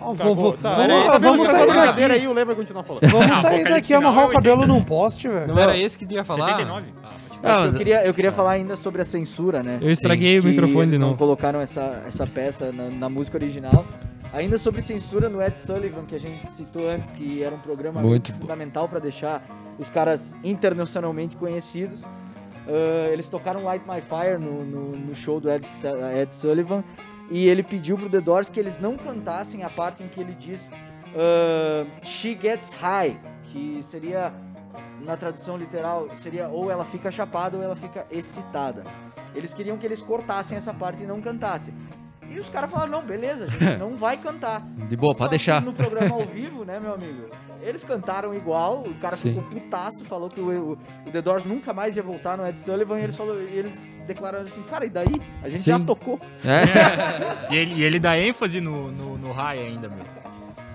Ó, 0.00 0.14
Cagou. 0.14 0.34
vou- 0.34 0.34
vou- 0.36 0.52
Tá, 0.56 0.76
vamos- 0.76 0.84
era 1.08 1.18
vamos 1.18 1.48
sair 1.48 1.66
daqui. 1.74 2.02
aí, 2.04 2.28
o 2.28 2.32
Lê 2.32 2.44
vai 2.44 2.54
continuar 2.54 2.84
falando. 2.84 3.08
Vamos 3.08 3.38
sair 3.38 3.64
daqui 3.64 3.92
e 3.92 3.96
amarrar 3.96 4.26
o 4.26 4.30
cabelo 4.30 4.64
num 4.66 4.82
poste, 4.84 5.26
velho. 5.28 5.48
Não 5.48 5.58
era 5.58 5.76
esse 5.76 5.98
que 5.98 6.06
tu 6.06 6.14
ia 6.14 6.22
falar? 6.24 6.46
79? 6.50 6.86
Ah, 7.02 7.14
Mas 7.42 7.66
eu, 7.72 7.78
queria, 7.78 8.04
eu 8.06 8.14
queria 8.14 8.30
falar 8.32 8.52
ainda 8.52 8.76
sobre 8.76 9.00
a 9.00 9.04
censura, 9.04 9.62
né? 9.62 9.78
Eu 9.80 9.90
estraguei 9.90 10.38
o 10.38 10.44
microfone 10.44 10.92
de 10.92 10.98
não 10.98 11.08
novo. 11.08 11.18
colocaram 11.18 11.60
essa, 11.60 12.02
essa 12.06 12.26
peça 12.26 12.70
na, 12.72 12.88
na 12.90 13.08
música 13.08 13.36
original. 13.36 13.84
Ainda 14.32 14.58
sobre 14.58 14.82
censura 14.82 15.28
no 15.28 15.42
Ed 15.42 15.58
Sullivan, 15.58 16.04
que 16.04 16.14
a 16.14 16.20
gente 16.20 16.46
citou 16.48 16.86
antes, 16.86 17.10
que 17.10 17.42
era 17.42 17.54
um 17.54 17.58
programa 17.58 18.02
Muito 18.02 18.32
fundamental 18.32 18.88
para 18.88 18.98
deixar 18.98 19.42
os 19.78 19.88
caras 19.88 20.36
internacionalmente 20.44 21.36
conhecidos. 21.36 22.02
Ah, 22.68 23.08
eles 23.10 23.28
tocaram 23.28 23.64
Light 23.64 23.84
My 23.88 24.00
Fire 24.00 24.38
no, 24.38 24.64
no, 24.64 24.96
no 24.96 25.14
show 25.14 25.40
do 25.40 25.50
Ed, 25.50 25.66
Ed 26.20 26.34
Sullivan 26.34 26.84
e 27.30 27.46
ele 27.48 27.62
pediu 27.62 27.96
pro 27.96 28.10
The 28.10 28.20
Doors 28.20 28.48
que 28.48 28.60
eles 28.60 28.78
não 28.78 28.96
cantassem 28.96 29.62
a 29.62 29.70
parte 29.70 30.04
em 30.04 30.08
que 30.08 30.20
ele 30.20 30.34
diz 30.34 30.70
ah, 31.16 31.86
She 32.04 32.38
Gets 32.40 32.72
High, 32.72 33.18
que 33.44 33.82
seria 33.82 34.32
na 35.00 35.16
tradução 35.16 35.56
literal, 35.56 36.14
seria 36.14 36.48
ou 36.48 36.70
ela 36.70 36.84
fica 36.84 37.10
chapada 37.10 37.56
ou 37.56 37.62
ela 37.62 37.76
fica 37.76 38.06
excitada. 38.10 38.84
Eles 39.34 39.54
queriam 39.54 39.78
que 39.78 39.86
eles 39.86 40.02
cortassem 40.02 40.56
essa 40.56 40.74
parte 40.74 41.04
e 41.04 41.06
não 41.06 41.20
cantassem. 41.20 41.74
E 42.30 42.38
os 42.38 42.48
caras 42.50 42.70
falaram, 42.70 42.90
não, 42.92 43.02
beleza, 43.02 43.44
a 43.44 43.46
gente 43.48 43.76
não 43.78 43.96
vai 43.96 44.16
cantar. 44.16 44.62
De 44.88 44.96
boa, 44.96 45.12
Só 45.14 45.20
pode 45.20 45.30
deixar. 45.30 45.62
no 45.62 45.72
programa 45.72 46.14
ao 46.14 46.24
vivo, 46.26 46.64
né, 46.64 46.78
meu 46.80 46.92
amigo? 46.94 47.28
Eles 47.62 47.82
cantaram 47.82 48.32
igual, 48.34 48.82
o 48.86 48.94
cara 48.94 49.16
Sim. 49.16 49.30
ficou 49.34 49.42
putaço, 49.50 50.04
falou 50.04 50.30
que 50.30 50.40
o, 50.40 50.46
o, 50.72 50.72
o 51.06 51.10
The 51.10 51.20
Doors 51.20 51.44
nunca 51.44 51.72
mais 51.72 51.96
ia 51.96 52.02
voltar 52.02 52.36
no 52.36 52.46
Ed 52.46 52.56
Sullivan 52.58 53.00
e 53.00 53.02
eles, 53.02 53.16
falou, 53.16 53.40
e 53.40 53.52
eles 53.58 53.92
declararam 54.06 54.44
assim, 54.44 54.62
cara, 54.62 54.86
e 54.86 54.90
daí? 54.90 55.20
A 55.42 55.48
gente 55.48 55.62
já 55.64 55.76
Sim. 55.76 55.84
tocou. 55.84 56.20
É. 56.44 57.48
E 57.52 57.56
ele, 57.56 57.74
e 57.74 57.82
ele 57.82 57.98
dá 57.98 58.16
ênfase 58.16 58.60
no, 58.60 58.92
no, 58.92 59.18
no 59.18 59.32
high 59.32 59.58
ainda, 59.58 59.88
meu. 59.88 60.04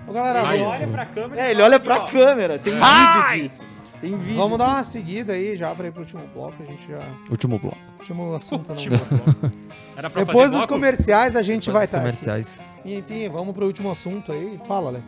Ô, 0.06 0.12
galera, 0.12 0.42
vamos- 0.42 0.66
Olha 0.66 0.86
pra 0.88 1.06
câmera 1.06 1.40
É, 1.42 1.50
ele 1.52 1.62
olha 1.62 1.76
assim, 1.76 1.84
pra 1.86 1.96
ó, 2.02 2.06
câmera, 2.08 2.58
tem 2.58 2.74
vídeo 2.74 3.42
disso. 3.48 3.64
Tem 4.04 4.18
vídeo. 4.18 4.36
Vamos 4.36 4.58
dar 4.58 4.68
uma 4.74 4.84
seguida 4.84 5.32
aí 5.32 5.56
já 5.56 5.74
pra 5.74 5.86
ir 5.88 5.90
pro 5.90 6.02
último 6.02 6.26
bloco, 6.34 6.62
a 6.62 6.66
gente 6.66 6.86
já... 6.86 7.00
Último 7.30 7.58
bloco. 7.58 7.78
Último 7.98 8.34
assunto, 8.34 8.68
não. 8.68 8.76
Tipo, 8.76 8.96
Era 9.96 10.10
pra 10.10 10.24
Depois 10.24 10.52
dos 10.52 10.60
bloco? 10.66 10.74
comerciais 10.74 11.36
a 11.36 11.42
gente 11.42 11.70
vai 11.70 11.84
Os 11.84 11.88
estar. 11.88 12.00
comerciais. 12.00 12.60
Enfim, 12.84 13.28
vamos 13.30 13.54
pro 13.54 13.64
último 13.64 13.90
assunto 13.90 14.30
aí. 14.30 14.60
Fala, 14.68 14.90
Lê. 14.90 15.00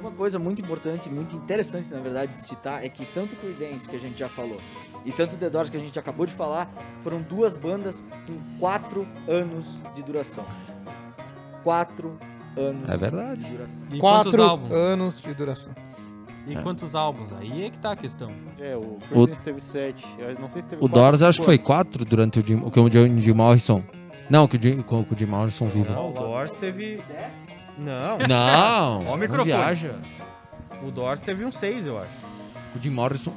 Uma 0.00 0.12
coisa 0.12 0.38
muito 0.38 0.62
importante, 0.62 1.08
muito 1.10 1.34
interessante, 1.34 1.88
na 1.92 1.98
verdade, 2.00 2.32
de 2.32 2.40
citar 2.40 2.84
é 2.84 2.88
que 2.88 3.04
tanto 3.06 3.34
Creedence, 3.34 3.88
que 3.88 3.96
a 3.96 4.00
gente 4.00 4.18
já 4.18 4.28
falou, 4.28 4.60
e 5.04 5.10
tanto 5.10 5.36
The 5.36 5.50
Doors, 5.50 5.68
que 5.70 5.76
a 5.76 5.80
gente 5.80 5.98
acabou 5.98 6.24
de 6.26 6.32
falar, 6.32 6.70
foram 7.02 7.20
duas 7.20 7.54
bandas 7.54 8.04
com 8.28 8.58
quatro 8.60 9.06
anos 9.28 9.80
de 9.94 10.02
duração. 10.04 10.44
Quatro 11.64 12.18
anos 12.56 12.88
É 12.88 12.96
verdade. 12.96 13.42
de 13.42 13.50
duração. 13.50 13.82
E 13.92 13.98
quantos 13.98 14.22
Quatro 14.24 14.42
álbuns? 14.42 14.70
anos 14.72 15.20
de 15.20 15.34
duração. 15.34 15.74
E 16.46 16.56
quantos 16.56 16.94
álbuns? 16.94 17.32
Aí 17.34 17.64
é 17.64 17.70
que 17.70 17.78
tá 17.78 17.92
a 17.92 17.96
questão. 17.96 18.32
É, 18.58 18.76
o 18.76 18.98
Creedence 19.08 19.42
teve 19.42 19.60
sete. 19.60 20.04
Eu 20.18 20.34
não 20.40 20.48
sei 20.48 20.62
se 20.62 20.68
teve 20.68 20.84
O 20.84 20.88
Doors 20.88 21.22
acho 21.22 21.38
que 21.40 21.44
foi 21.44 21.58
quatro 21.58 22.04
durante 22.04 22.40
o 22.40 22.46
Jim, 22.46 22.56
o 22.64 22.70
que 22.70 22.80
o 22.80 22.90
Jim, 22.90 23.18
Jim 23.20 23.32
Morrison. 23.32 23.82
Não, 24.28 24.48
que 24.48 24.56
o 24.56 24.62
Jim, 24.62 24.82
com- 24.82 25.04
com 25.04 25.14
o 25.14 25.18
Jim 25.18 25.26
Morrison 25.26 25.66
vivo. 25.68 25.92
Não, 25.92 26.10
o 26.10 26.12
Doors 26.12 26.54
teve. 26.56 27.00
Não, 27.78 28.18
Não, 28.28 29.06
Ó 29.06 29.14
o 29.14 29.16
microfone. 29.16 29.46
viaja. 29.46 29.98
o 30.84 30.90
Doors 30.90 31.20
teve 31.20 31.44
um 31.44 31.52
6, 31.52 31.86
eu 31.86 31.98
acho. 31.98 32.10
O 32.76 32.78
Jim 32.80 32.90
Morrison. 32.90 33.32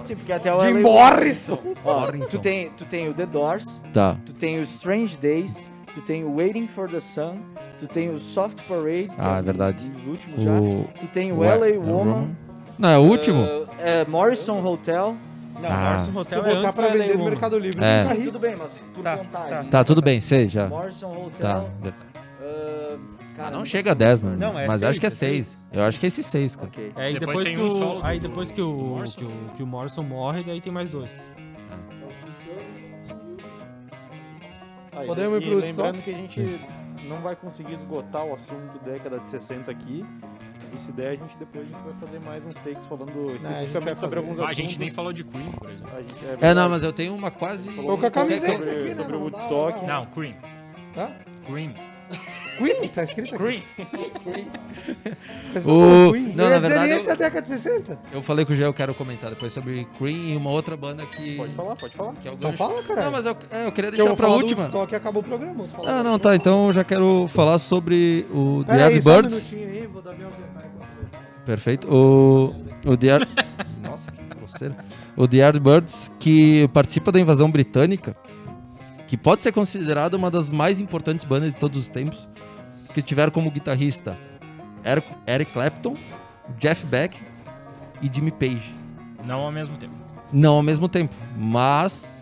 Sim, 0.00 0.16
porque 0.16 0.32
até 0.32 0.52
o 0.52 0.58
De 0.58 0.66
LA 0.70 0.80
Morrison! 0.80 1.58
Ó, 1.84 2.00
Morrison. 2.00 2.30
tu, 2.30 2.38
tem, 2.40 2.70
tu 2.70 2.84
tem 2.84 3.08
o 3.08 3.14
The 3.14 3.24
Doors, 3.26 3.80
Tá. 3.92 4.16
tu 4.26 4.34
tem 4.34 4.58
o 4.58 4.62
Strange 4.62 5.16
Days, 5.16 5.70
tu 5.94 6.02
tem 6.02 6.24
o 6.24 6.36
Waiting 6.36 6.66
for 6.68 6.88
the 6.90 7.00
Sun, 7.00 7.38
tu 7.78 7.86
tem 7.86 8.10
o 8.10 8.18
Soft 8.18 8.62
Parade, 8.68 9.08
Ah, 9.16 9.36
é 9.36 9.38
é 9.38 9.42
verdade. 9.42 9.82
um 9.86 9.88
dos 9.90 10.06
últimos 10.06 10.42
já. 10.42 10.50
O. 10.60 10.86
Tu 11.00 11.06
tem 11.06 11.32
o 11.32 11.38
o- 11.38 11.44
LA 11.44 11.68
é, 11.70 11.78
Woman. 11.78 12.36
Não, 12.78 12.88
é 12.90 12.98
o 12.98 13.02
último. 13.02 13.42
uh, 13.42 13.68
é, 13.78 14.04
Morrison 14.04 14.64
Hotel. 14.64 15.16
Não, 15.60 15.68
Ah. 15.68 15.90
Morrison 15.90 16.06
Se 16.06 16.12
tu 16.12 16.18
Hotel 16.38 16.38
é 16.38 16.54
botar 16.54 16.68
antes 16.68 16.76
pra 16.76 16.88
vender 16.88 17.18
no. 17.18 17.24
Mercado 17.24 17.58
Livre, 17.58 17.84
É. 17.84 18.04
tá 18.04 18.12
rico. 18.12 18.24
tudo 18.26 18.38
bem, 18.38 18.56
mas 18.56 18.78
por 18.94 19.02
Tá, 19.02 19.16
contar. 19.16 19.48
tá. 19.48 19.64
Tá, 19.64 19.84
tudo 19.84 20.00
bem, 20.00 20.20
sei 20.20 20.46
já. 20.48 20.68
Morrison 20.68 21.26
Hotel. 21.26 21.40
Tá. 21.82 21.90
uh, 21.90 22.98
cara, 23.36 23.50
Não 23.50 23.58
não 23.58 23.64
chega 23.64 23.90
a 23.90 23.94
10, 23.94 24.22
né? 24.22 24.36
Não, 24.38 24.56
é 24.58 24.66
Mas 24.68 24.78
seis, 24.78 24.90
acho 24.90 25.00
que 25.00 25.06
é 25.06 25.08
é 25.08 25.10
seis. 25.10 25.46
6. 25.48 25.58
Eu 25.72 25.82
acho 25.84 25.98
que 26.00 26.06
é 26.06 26.08
esse 26.08 26.22
6, 26.22 26.54
cara. 26.56 26.68
Ok. 26.68 26.92
É, 26.96 27.10
e 27.10 27.18
Depois 27.18 27.38
depois, 27.40 27.56
que, 27.56 27.60
um 27.60 27.66
o, 27.66 27.70
solo 27.70 28.00
aí 28.04 28.20
do- 28.20 28.28
depois 28.28 28.50
que 28.52 28.62
o, 28.62 28.72
Morrison. 28.72 29.18
que, 29.18 29.24
o, 29.24 29.50
que 29.56 29.62
o 29.64 29.66
Morrison 29.66 30.02
morre, 30.04 30.44
daí 30.44 30.60
tem 30.60 30.72
mais 30.72 30.90
dois. 30.92 31.28
Ah, 34.92 35.02
Podemos 35.06 35.40
ir 35.40 35.44
e 35.44 35.46
pro 35.50 35.58
lembrando 35.58 36.02
que 36.02 36.10
a 36.10 36.14
gente 36.14 36.60
não 37.08 37.20
vai 37.20 37.36
conseguir 37.36 37.74
esgotar 37.74 38.24
o 38.24 38.34
assunto 38.34 38.78
década 38.84 39.18
de 39.20 39.30
60 39.30 39.70
aqui. 39.70 40.04
E 40.74 40.78
se 40.78 40.92
der, 40.92 41.08
a 41.10 41.14
gente 41.16 41.36
depois 41.38 41.64
a 41.64 41.66
gente 41.66 41.82
vai 41.84 41.94
fazer 42.00 42.18
mais 42.20 42.44
uns 42.46 42.54
takes 42.56 42.86
falando 42.86 43.34
especificamente 43.36 44.00
sobre 44.00 44.00
fazer. 44.00 44.16
alguns 44.18 44.38
Ah, 44.38 44.42
a 44.42 44.44
assuntos. 44.46 44.56
gente 44.70 44.78
nem 44.78 44.90
falou 44.90 45.12
de 45.12 45.24
Cream, 45.24 45.52
por 45.52 45.68
exemplo. 45.70 45.90
A 45.96 46.00
gente- 46.00 46.24
É, 46.24 46.28
verdade. 46.28 46.54
não, 46.54 46.68
mas 46.68 46.82
eu 46.82 46.92
tenho 46.92 47.14
uma 47.14 47.30
quase. 47.30 47.70
Tô 47.70 47.82
com 47.82 47.90
a 47.90 47.94
um 48.08 48.10
camiseta 48.10 48.52
sobre- 48.52 48.70
aqui, 48.70 48.94
né? 48.94 49.02
Sobre 49.02 49.16
o 49.16 49.20
Woodstock. 49.20 49.86
Não, 49.86 50.06
Cream. 50.06 50.34
Hã? 50.96 51.10
Cream. 51.46 51.74
Queen? 52.58 52.88
Tá 52.88 53.02
escrito 53.04 53.34
aqui. 53.36 53.62
Tá 53.76 55.60
O- 55.70 56.12
Queen. 56.12 56.32
não, 56.34 56.44
Eu 56.44 56.50
na 56.50 56.58
verdade, 56.58 56.92
eu- 56.92 57.04
da 57.04 57.14
década 57.14 57.40
de 57.42 57.48
60. 57.48 57.98
Eu 58.12 58.22
falei 58.22 58.44
com 58.44 58.52
o 58.52 58.56
Gé, 58.56 58.64
eu 58.64 58.74
quero 58.74 58.92
comentar 58.94 59.30
depois 59.30 59.52
sobre 59.52 59.86
Cream 59.98 60.16
e 60.32 60.36
uma 60.36 60.50
outra 60.50 60.76
banda 60.76 61.04
que. 61.06 61.36
Pode 61.36 61.52
falar, 61.54 61.76
pode 61.76 61.94
falar. 61.94 62.12
que 62.14 62.28
é 62.28 62.30
o 62.30 62.34
Então 62.34 62.50
gancho. 62.50 62.62
fala, 62.62 62.82
cara. 62.82 63.04
Não, 63.04 63.12
mas 63.12 63.26
eu, 63.26 63.36
é, 63.50 63.66
eu 63.66 63.72
queria 63.72 63.90
Que 63.92 64.00
eu 64.00 64.04
deixar 64.04 64.04
vou 64.08 64.16
pra 64.16 64.26
falar 64.26 64.38
do 64.38 64.42
última. 64.42 64.60
Woodstock 64.62 64.92
e 64.92 64.96
acabou 64.96 65.22
o 65.22 65.24
programa. 65.24 65.64
Ah, 65.84 66.02
não, 66.02 66.18
tá. 66.18 66.34
Então 66.36 66.66
eu 66.68 66.72
já 66.72 66.84
quero 66.84 67.28
falar 67.28 67.58
sobre 67.58 68.26
o 68.30 68.64
The 68.66 68.72
Pera 68.72 68.86
aí, 68.88 69.00
só 69.02 69.10
um 69.10 69.12
Yardbirds. 69.12 69.52
minutinho 69.52 69.80
aí, 69.82 69.86
vou 69.86 70.02
dar 70.02 70.14
minha 70.14 70.28
Perfeito. 71.46 71.88
O, 71.92 72.54
o 72.86 72.96
The 72.96 73.06
Yard... 73.06 73.28
Nossa, 73.82 74.10
que 74.12 74.22
grosseira. 74.36 74.76
O 75.16 75.26
The 75.26 75.36
Yardbirds, 75.38 76.10
que 76.18 76.68
participa 76.68 77.10
da 77.10 77.18
invasão 77.18 77.50
britânica, 77.50 78.14
que 79.06 79.16
pode 79.16 79.40
ser 79.40 79.50
considerada 79.52 80.14
uma 80.16 80.30
das 80.30 80.50
mais 80.50 80.78
importantes 80.80 81.24
bandas 81.24 81.50
de 81.52 81.58
todos 81.58 81.78
os 81.78 81.88
tempos, 81.88 82.28
que 82.94 83.02
tiveram 83.02 83.30
como 83.32 83.50
guitarrista 83.50 84.18
Eric, 84.84 85.08
Eric 85.26 85.52
Clapton, 85.52 85.96
Jeff 86.58 86.84
Beck 86.86 87.16
e 88.00 88.10
Jimmy 88.12 88.30
Page. 88.30 88.74
Não 89.26 89.40
ao 89.40 89.52
mesmo 89.52 89.76
tempo. 89.76 89.94
Não 90.32 90.54
ao 90.54 90.62
mesmo 90.62 90.88
tempo, 90.88 91.14
mas 91.36 92.12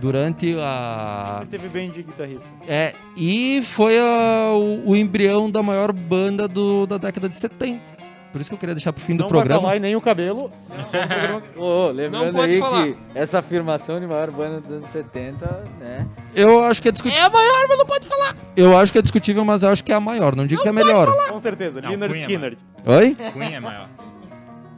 durante 0.00 0.54
a 0.60 1.38
Mas 1.40 1.48
teve 1.48 1.68
bem 1.68 1.90
de 1.90 2.02
guitarrista. 2.02 2.46
é, 2.66 2.94
e 3.16 3.60
foi 3.64 3.98
a- 3.98 4.52
o, 4.52 4.90
o 4.90 4.96
embrião 4.96 5.50
da 5.50 5.62
maior 5.62 5.92
banda 5.92 6.46
do- 6.46 6.86
da 6.86 6.98
década 6.98 7.28
de 7.28 7.36
70. 7.36 7.97
Por 8.30 8.40
isso 8.40 8.50
que 8.50 8.54
eu 8.54 8.58
queria 8.58 8.74
deixar 8.74 8.92
pro 8.92 9.02
fim 9.02 9.16
do 9.16 9.22
não 9.22 9.28
vai 9.30 9.38
programa. 9.38 9.60
falar 9.62 9.76
e 9.76 9.80
nem 9.80 9.96
o 9.96 10.00
cabelo. 10.00 10.50
Programa- 10.90 11.42
Ô, 11.56 11.88
lembrando 11.90 12.26
Não 12.26 12.32
pode 12.34 12.52
aí 12.52 12.58
falar. 12.60 12.84
que 12.86 12.96
essa 13.14 13.38
afirmação 13.38 13.98
de 13.98 14.06
maior 14.06 14.30
banda 14.30 14.60
dos 14.60 14.70
anos 14.72 14.88
70, 14.90 15.64
né? 15.80 16.06
Eu 16.34 16.62
acho 16.64 16.82
que 16.82 16.88
é 16.88 16.92
discutível. 16.92 17.22
É 17.22 17.26
a 17.26 17.30
maior, 17.30 17.66
mas 17.68 17.78
não 17.78 17.86
pode 17.86 18.06
falar. 18.06 18.36
Eu 18.56 18.76
acho 18.78 18.92
que 18.92 18.98
é 18.98 19.02
discutível, 19.02 19.44
mas 19.44 19.62
eu 19.62 19.70
acho 19.70 19.82
que 19.82 19.92
é 19.92 19.94
a 19.94 20.00
maior. 20.00 20.36
Não 20.36 20.46
digo 20.46 20.60
que 20.60 20.68
é 20.68 20.70
a 20.70 20.74
melhor. 20.74 21.08
Com 21.30 21.38
certeza, 21.40 21.80
Não, 21.80 21.88
Leonard 21.90 22.12
Queen 22.12 22.22
é 22.22 22.26
Skinner. 22.26 22.58
Oi? 22.86 23.16
Queen 23.32 23.54
é 23.54 23.60
maior. 23.60 23.88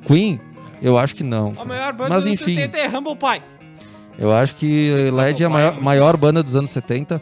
Queen? 0.06 0.40
Eu 0.80 0.96
acho 0.96 1.14
que 1.14 1.24
não. 1.24 1.54
A 1.58 1.64
maior 1.64 1.92
banda 1.92 2.10
Mas 2.14 2.24
dos 2.24 2.32
enfim. 2.32 2.54
70 2.56 2.78
é 2.78 2.88
Humble 2.88 3.16
Pie. 3.16 3.42
Eu 4.18 4.32
acho 4.32 4.54
que 4.54 5.10
LED 5.12 5.42
é 5.42 5.46
a 5.46 5.50
maior, 5.50 5.80
maior 5.80 6.16
banda 6.16 6.42
dos 6.42 6.54
anos 6.56 6.70
70. 6.70 7.20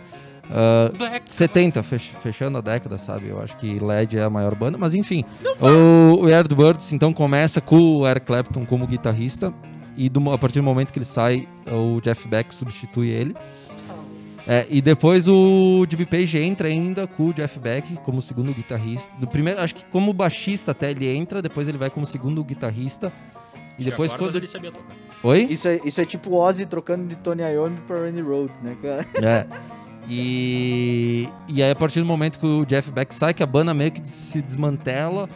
Ah, 0.51 0.91
Black. 0.97 1.33
70, 1.33 1.83
fech- 1.83 2.15
fechando 2.23 2.59
a 2.59 2.61
década, 2.61 2.99
sabe? 2.99 3.29
Eu 3.29 3.41
acho 3.43 3.57
que 3.57 3.79
LED 3.79 4.19
é 4.19 4.23
a 4.23 4.31
maior 4.31 4.55
banda, 4.55 4.79
mas 4.79 4.95
enfim. 4.95 5.25
O, 5.61 6.23
o 6.25 6.29
Yardbirds, 6.29 6.93
então, 6.93 7.12
começa 7.12 7.61
com 7.61 7.79
o 7.99 8.09
Eric 8.09 8.27
Clapton 8.27 8.65
como 8.65 8.87
guitarrista. 8.87 9.53
E 9.97 10.09
do 10.09 10.31
a 10.31 10.39
partir 10.39 10.61
do 10.61 10.62
momento 10.62 10.93
que 10.93 10.99
ele 10.99 11.05
sai, 11.05 11.49
o 11.70 12.01
Jeff 12.01 12.27
Beck 12.29 12.55
substitui 12.55 13.09
ele. 13.09 13.35
É, 14.47 14.66
e 14.70 14.81
depois 14.81 15.29
o 15.29 15.85
Jimmy 15.91 16.07
Page 16.07 16.39
entra 16.39 16.69
ainda 16.69 17.07
com 17.07 17.25
o 17.29 17.33
Jeff 17.35 17.59
Beck 17.59 17.97
como 18.05 18.23
segundo 18.23 18.55
guitarrista. 18.55 19.11
Do 19.19 19.27
primeiro, 19.27 19.61
acho 19.61 19.75
que 19.75 19.85
como 19.87 20.12
baixista 20.12 20.70
até 20.70 20.91
ele 20.91 21.07
entra, 21.07 21.43
depois 21.43 21.69
ele 21.69 21.77
vai 21.77 21.91
como 21.91 22.07
segundo 22.07 22.43
guitarrista. 22.43 23.12
E 23.79 23.85
depois 23.85 24.12
quando. 24.12 24.35
ele 24.37 24.47
sabia 24.47 24.73
tocar. 24.73 24.97
Oi? 25.23 25.47
Isso 25.51 25.69
é, 25.69 25.81
isso 25.85 26.01
é 26.01 26.05
tipo 26.05 26.35
Ozzy 26.37 26.65
trocando 26.65 27.07
de 27.07 27.16
Tony 27.16 27.43
Iommi 27.43 27.77
pra 27.87 28.01
Randy 28.01 28.20
Rhodes, 28.23 28.61
né, 28.61 28.77
cara? 28.81 29.07
É. 29.23 29.47
E, 30.09 31.29
e 31.49 31.63
aí, 31.63 31.71
a 31.71 31.77
partir 31.77 32.01
do 32.01 32.07
momento 32.07 32.39
que 32.39 32.47
o 32.47 32.65
Jeff 32.65 32.91
Beck 32.91 33.15
sai, 33.15 33.35
que 33.35 33.43
a 33.43 33.47
banda 33.47 33.75
meio 33.75 33.93
que 33.93 34.07
se 34.09 34.41
desmantela, 34.41 35.29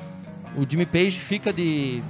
o 0.56 0.64
Jimmy 0.68 0.86
Page 0.86 1.18
fica 1.18 1.52
de, 1.52 2.02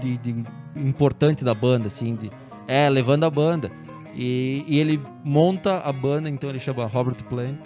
de, 0.00 0.16
de 0.18 0.44
importante 0.76 1.44
da 1.44 1.54
banda, 1.54 1.88
assim, 1.88 2.14
de, 2.14 2.30
é, 2.68 2.88
levando 2.88 3.24
a 3.24 3.30
banda. 3.30 3.70
E, 4.14 4.64
e 4.66 4.78
ele 4.78 5.00
monta 5.24 5.78
a 5.80 5.92
banda, 5.92 6.28
então 6.30 6.48
ele 6.48 6.58
chama 6.60 6.86
Robert 6.86 7.22
Plant, 7.24 7.60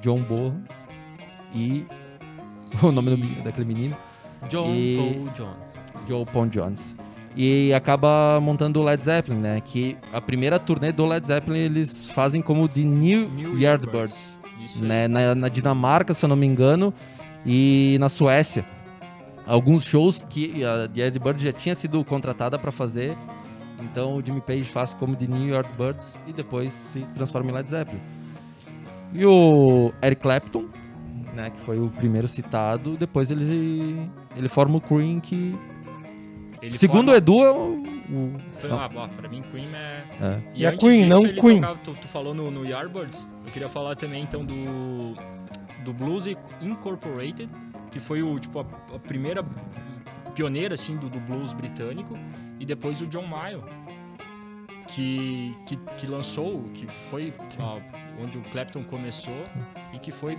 John 0.00 0.20
Bonham 0.22 0.64
e 1.54 1.86
o 2.82 2.90
nome 2.90 3.16
do 3.16 3.42
daquele 3.42 3.66
menino. 3.66 3.96
John 4.48 4.74
E- 4.74 4.96
Paul 4.96 5.28
Jones. 5.34 5.74
Joe 6.08 6.24
Paul 6.26 6.46
Jones. 6.48 6.96
E 7.40 7.72
acaba 7.72 8.40
montando 8.42 8.80
o 8.80 8.84
Led 8.84 9.00
Zeppelin, 9.00 9.38
né? 9.38 9.60
Que 9.60 9.96
a 10.12 10.20
primeira 10.20 10.58
turnê 10.58 10.90
do 10.90 11.06
Led 11.06 11.24
Zeppelin 11.24 11.60
eles 11.60 12.10
fazem 12.10 12.42
como 12.42 12.68
de 12.68 12.84
New, 12.84 13.30
New 13.30 13.56
Yardbirds. 13.56 14.36
Né? 14.80 15.06
Na, 15.06 15.36
na 15.36 15.48
Dinamarca, 15.48 16.12
se 16.12 16.24
eu 16.24 16.28
não 16.28 16.34
me 16.34 16.46
engano, 16.46 16.92
e 17.46 17.96
na 18.00 18.08
Suécia. 18.08 18.66
Alguns 19.46 19.84
shows 19.84 20.20
que 20.20 20.64
a 20.64 20.88
The 20.88 21.00
Yardbirds 21.00 21.40
já 21.40 21.52
tinha 21.52 21.76
sido 21.76 22.04
contratada 22.04 22.58
para 22.58 22.72
fazer. 22.72 23.16
Então 23.80 24.16
o 24.16 24.24
Jimmy 24.24 24.40
Page 24.40 24.64
faz 24.64 24.92
como 24.92 25.14
de 25.14 25.28
New 25.28 25.54
Yardbirds 25.54 26.18
e 26.26 26.32
depois 26.32 26.72
se 26.72 27.06
transforma 27.14 27.52
em 27.52 27.54
Led 27.54 27.70
Zeppelin. 27.70 28.02
E 29.14 29.24
o 29.24 29.92
Eric 30.02 30.22
Clapton, 30.22 30.64
né, 31.34 31.50
que 31.50 31.60
foi 31.60 31.78
o 31.78 31.88
primeiro 31.88 32.26
citado, 32.26 32.96
depois 32.96 33.30
ele, 33.30 34.10
ele 34.36 34.48
forma 34.48 34.78
o 34.78 34.80
Cream 34.80 35.20
que 35.20 35.56
Ele 36.60 36.76
Segundo 36.78 37.08
o 37.10 37.12
forma- 37.12 37.16
Edu, 37.16 37.44
é 37.44 37.50
o. 37.52 37.82
o- 37.82 38.36
Ah, 38.80 38.88
bom, 38.88 39.08
pra 39.08 39.28
mim, 39.28 39.42
Cream 39.42 39.68
é. 39.74 40.04
É. 40.20 40.42
E 40.54 40.66
a 40.66 40.70
antes 40.70 40.80
Queen, 40.80 41.06
não 41.06 41.24
ele 41.24 41.40
Queen. 41.40 41.60
tocava- 41.60 41.78
tu, 41.84 41.92
tu 41.94 42.08
falou 42.08 42.34
no, 42.34 42.50
no 42.50 42.64
Yardbirds, 42.66 43.28
eu 43.46 43.52
queria 43.52 43.68
falar 43.68 43.94
também 43.96 44.22
então 44.22 44.44
do. 44.44 45.14
Do 45.84 45.92
Blues 45.94 46.26
Incorporated, 46.60 47.48
que 47.90 48.00
foi 48.00 48.22
o, 48.22 48.38
tipo, 48.38 48.58
a, 48.58 48.62
a 48.94 48.98
primeira 48.98 49.42
pioneira 50.34 50.74
assim, 50.74 50.96
do, 50.96 51.08
do 51.08 51.18
blues 51.20 51.52
britânico, 51.54 52.18
e 52.60 52.66
depois 52.66 53.00
o 53.00 53.06
John 53.06 53.26
Mayall, 53.26 53.64
que, 54.88 55.56
que, 55.66 55.76
que 55.96 56.06
lançou, 56.06 56.64
que 56.74 56.86
foi 57.08 57.32
ah, 57.58 57.78
onde 58.22 58.36
o 58.38 58.42
Clapton 58.42 58.82
começou 58.84 59.42
e 59.94 59.98
que 59.98 60.10
foi 60.12 60.36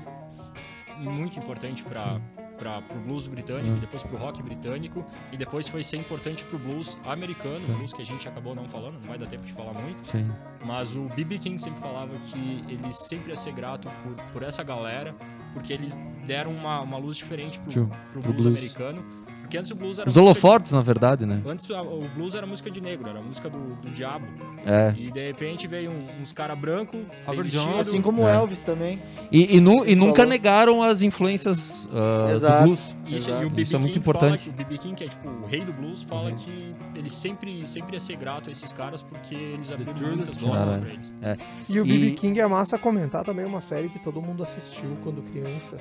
muito 0.98 1.40
importante 1.40 1.84
para 1.84 2.20
para 2.60 2.80
o 2.96 3.00
blues 3.00 3.26
britânico, 3.28 3.76
Hum. 3.76 3.80
depois 3.80 4.04
para 4.04 4.16
o 4.16 4.20
rock 4.20 4.44
britânico, 4.44 5.06
e 5.32 5.38
depois 5.38 5.68
foi 5.68 5.82
ser 5.82 5.98
importante 5.98 6.44
para 6.44 6.58
o 6.58 6.60
blues 6.60 7.00
americano, 7.06 7.66
Sim. 7.66 7.74
blues 7.74 7.94
que 7.94 8.02
a 8.02 8.06
gente 8.06 8.28
acabou 8.28 8.54
não 8.54 8.68
falando, 8.68 9.00
não 9.00 9.08
vai 9.08 9.18
dar 9.18 9.26
tempo 9.28 9.46
de 9.46 9.54
falar 9.54 9.74
muito. 9.74 10.06
Sim. 10.08 10.30
Mas 10.66 10.96
o 10.96 11.04
B.B. 11.16 11.38
King 11.40 11.58
sempre 11.60 11.80
falava 11.80 12.16
que 12.20 12.64
ele 12.68 12.92
sempre 12.92 13.30
ia 13.32 13.36
ser 13.36 13.54
grato 13.54 13.90
por, 14.04 14.14
por 14.34 14.44
essa 14.44 14.62
galera, 14.62 15.16
porque 15.54 15.72
eles 15.74 15.98
deram 16.28 16.52
uma, 16.52 16.82
uma 16.82 16.98
luz 16.98 17.16
diferente 17.18 17.58
pro 17.60 17.88
pro 18.12 18.22
blues, 18.22 18.44
blues. 18.44 18.46
americano. 18.46 19.04
Porque 19.50 19.58
antes 19.58 19.72
o 19.72 19.76
blues 19.76 19.98
era 19.98 20.08
Os 20.08 20.16
holofortes, 20.16 20.72
na 20.74 20.82
verdade, 20.84 21.26
né? 21.26 21.42
de- 21.44 21.50
Antes 21.50 21.68
o 21.72 22.08
blues 22.14 22.36
era 22.36 22.46
música 22.46 22.70
de 22.70 22.80
negro, 22.80 23.10
era 23.10 23.20
música 23.20 23.50
do, 23.50 23.58
do 23.82 23.90
diabo. 23.90 24.28
É. 24.64 24.94
E 24.96 25.10
de 25.10 25.26
repente 25.26 25.66
veio 25.66 25.90
um- 25.90 26.22
uns 26.22 26.32
cara 26.32 26.56
branco, 26.56 26.98
bem 26.98 27.08
Robert 27.26 27.48
Johnson. 27.48 27.80
Assim 27.80 28.00
como 28.00 28.22
o 28.22 28.28
É. 28.28 28.36
Elvis 28.36 28.62
também. 28.62 29.00
E, 29.32 29.58
e, 29.58 29.60
nu- 29.60 29.84
e 29.88 29.96
nunca 29.96 30.18
falou. 30.18 30.30
negaram 30.30 30.84
as 30.84 31.02
influências 31.02 31.88
do 31.92 32.32
Exato. 32.32 32.64
blues. 32.66 32.96
Isso, 33.08 33.30
Exato. 33.32 33.44
e 33.44 33.46
o 33.48 33.50
B.B. 33.50 33.62
Isso 33.64 33.76
é 33.76 33.80
muito 33.80 33.94
King 33.94 34.00
importante. 34.04 34.44
que 34.44 34.50
o 34.52 34.54
B.B. 34.54 34.78
King, 34.78 34.94
que 34.96 35.04
é 35.06 35.08
tipo 35.08 35.28
o 35.28 35.46
rei 35.48 35.66
do 35.66 35.74
blues, 35.74 36.04
fala 36.04 36.30
Uhum. 36.30 36.36
que 36.36 36.76
ele 36.94 37.10
sempre, 37.10 37.68
sempre 37.68 37.96
ia 37.96 38.00
ser 38.00 38.18
grato 38.18 38.50
a 38.50 38.52
esses 38.52 38.72
caras 38.72 39.02
porque 39.02 39.34
eles 39.34 39.72
abriram 39.72 40.16
muitas 40.16 40.38
portas 40.38 40.76
pra 40.76 40.90
eles. 40.90 41.12
É. 41.24 41.38
E 41.68 41.80
o 41.80 41.86
E- 41.88 41.90
B.B. 41.92 42.12
King 42.12 42.40
é 42.40 42.46
massa 42.46 42.78
comentar 42.78 43.24
também 43.24 43.46
uma 43.46 43.62
série 43.62 43.90
que 43.90 43.98
todo 43.98 44.22
mundo 44.22 44.44
assistiu 44.44 44.96
quando 45.04 45.24
criança. 45.24 45.80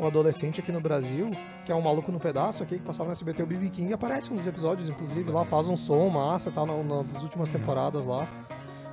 Um 0.00 0.06
adolescente 0.06 0.60
aqui 0.60 0.72
no 0.72 0.80
Brasil, 0.80 1.30
que 1.64 1.70
é 1.70 1.74
um 1.74 1.82
maluco 1.82 2.10
no 2.10 2.18
pedaço 2.18 2.62
aqui, 2.62 2.76
que 2.76 2.82
passava 2.82 3.04
no 3.08 3.12
SBT, 3.12 3.42
o 3.42 3.46
B.B. 3.46 3.68
King 3.68 3.92
aparece 3.92 4.32
nos 4.32 4.46
episódios, 4.46 4.88
inclusive, 4.88 5.30
lá 5.30 5.44
faz 5.44 5.68
um 5.68 5.76
som 5.76 6.08
massa, 6.08 6.50
tá 6.50 6.64
na- 6.64 6.82
na- 6.82 7.02
nas 7.02 7.22
últimas 7.22 7.50
temporadas 7.50 8.06
lá. 8.06 8.26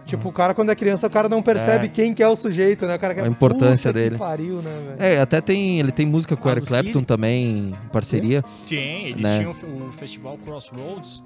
Tipo, 0.05 0.29
o 0.29 0.31
cara 0.31 0.53
quando 0.53 0.69
é 0.69 0.75
criança, 0.75 1.07
o 1.07 1.09
cara 1.09 1.27
não 1.29 1.41
percebe 1.41 1.85
É. 1.85 1.87
quem 1.89 2.13
que 2.13 2.23
é 2.23 2.27
o 2.27 2.35
sujeito, 2.35 2.85
né? 2.85 2.95
O 2.95 2.99
cara 2.99 3.13
que 3.13 3.19
é, 3.19 3.23
A 3.23 3.27
importância 3.27 3.89
"Puta 3.91 3.99
que 4.03 4.09
dele." 4.09 4.17
pariu, 4.17 4.61
né, 4.61 4.71
velho? 4.97 5.03
É, 5.03 5.19
até 5.19 5.41
tem. 5.41 5.79
Ele 5.79 5.91
tem 5.91 6.05
música 6.05 6.35
com 6.37 6.47
o 6.47 6.49
Ah, 6.49 6.53
Eric 6.53 6.67
Clapton 6.67 6.93
City? 6.93 7.05
também, 7.05 7.69
em 7.83 7.89
parceria. 7.91 8.43
Tem, 8.67 9.07
eles 9.07 9.21
Né? 9.21 9.37
tinham 9.39 9.51
o 9.51 9.91
festival 9.91 10.37
Crossroads. 10.37 11.23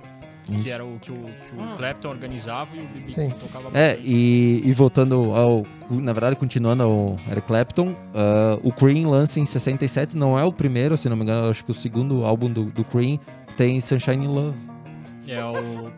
Que 0.51 0.69
era 0.69 0.83
o 0.85 0.99
que 0.99 1.11
o, 1.11 1.15
que 1.15 1.55
o 1.55 1.61
Ah. 1.61 1.73
Clapton 1.77 2.09
organizava 2.09 2.75
e 2.75 2.79
o. 2.81 2.89
Sim. 3.09 3.29
King 3.29 3.39
tocava 3.39 3.67
É, 3.69 3.89
bastante. 3.89 4.01
e, 4.07 4.61
e 4.65 4.73
voltando 4.73 5.35
ao. 5.35 5.65
Na 5.89 6.13
verdade, 6.13 6.35
continuando 6.35 6.83
ao 6.83 7.19
Eric 7.29 7.47
Clapton, 7.47 7.95
ah, 8.13 8.57
o 8.63 8.71
Cream 8.71 9.09
lança 9.09 9.39
em 9.39 9.45
67, 9.45 10.17
não 10.17 10.37
é 10.37 10.43
o 10.43 10.51
primeiro, 10.53 10.97
se 10.97 11.07
não 11.09 11.15
me 11.17 11.23
engano, 11.23 11.49
acho 11.49 11.63
que 11.65 11.71
o 11.71 11.73
segundo 11.73 12.25
álbum 12.25 12.49
do, 12.49 12.65
do 12.65 12.83
Cream 12.83 13.19
tem 13.57 13.79
Sunshine 13.81 14.25
in 14.25 14.29
Love. 14.29 14.57
É 15.27 15.43
o... 15.45 15.91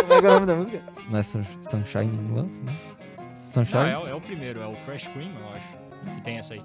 Como 0.00 0.12
é 0.14 0.20
que 0.20 0.26
é 0.26 0.30
o 0.30 0.32
nome 0.34 0.46
da 0.46 0.54
música? 0.54 0.82
Não 1.10 1.18
é 1.18 1.22
Sun- 1.22 1.42
Sunshine 1.62 2.06
in 2.14 2.34
Love? 2.34 2.48
Né? 2.64 2.76
Não, 3.16 3.50
Sunshine? 3.50 3.90
é, 3.90 3.98
o- 3.98 4.06
é 4.08 4.14
o 4.14 4.20
primeiro, 4.20 4.60
é 4.60 4.66
o 4.66 4.74
Fresh 4.76 5.08
Cream, 5.08 5.30
eu 5.40 5.48
acho, 5.56 6.14
que 6.16 6.20
tem 6.22 6.38
essa 6.38 6.54
aí. 6.54 6.62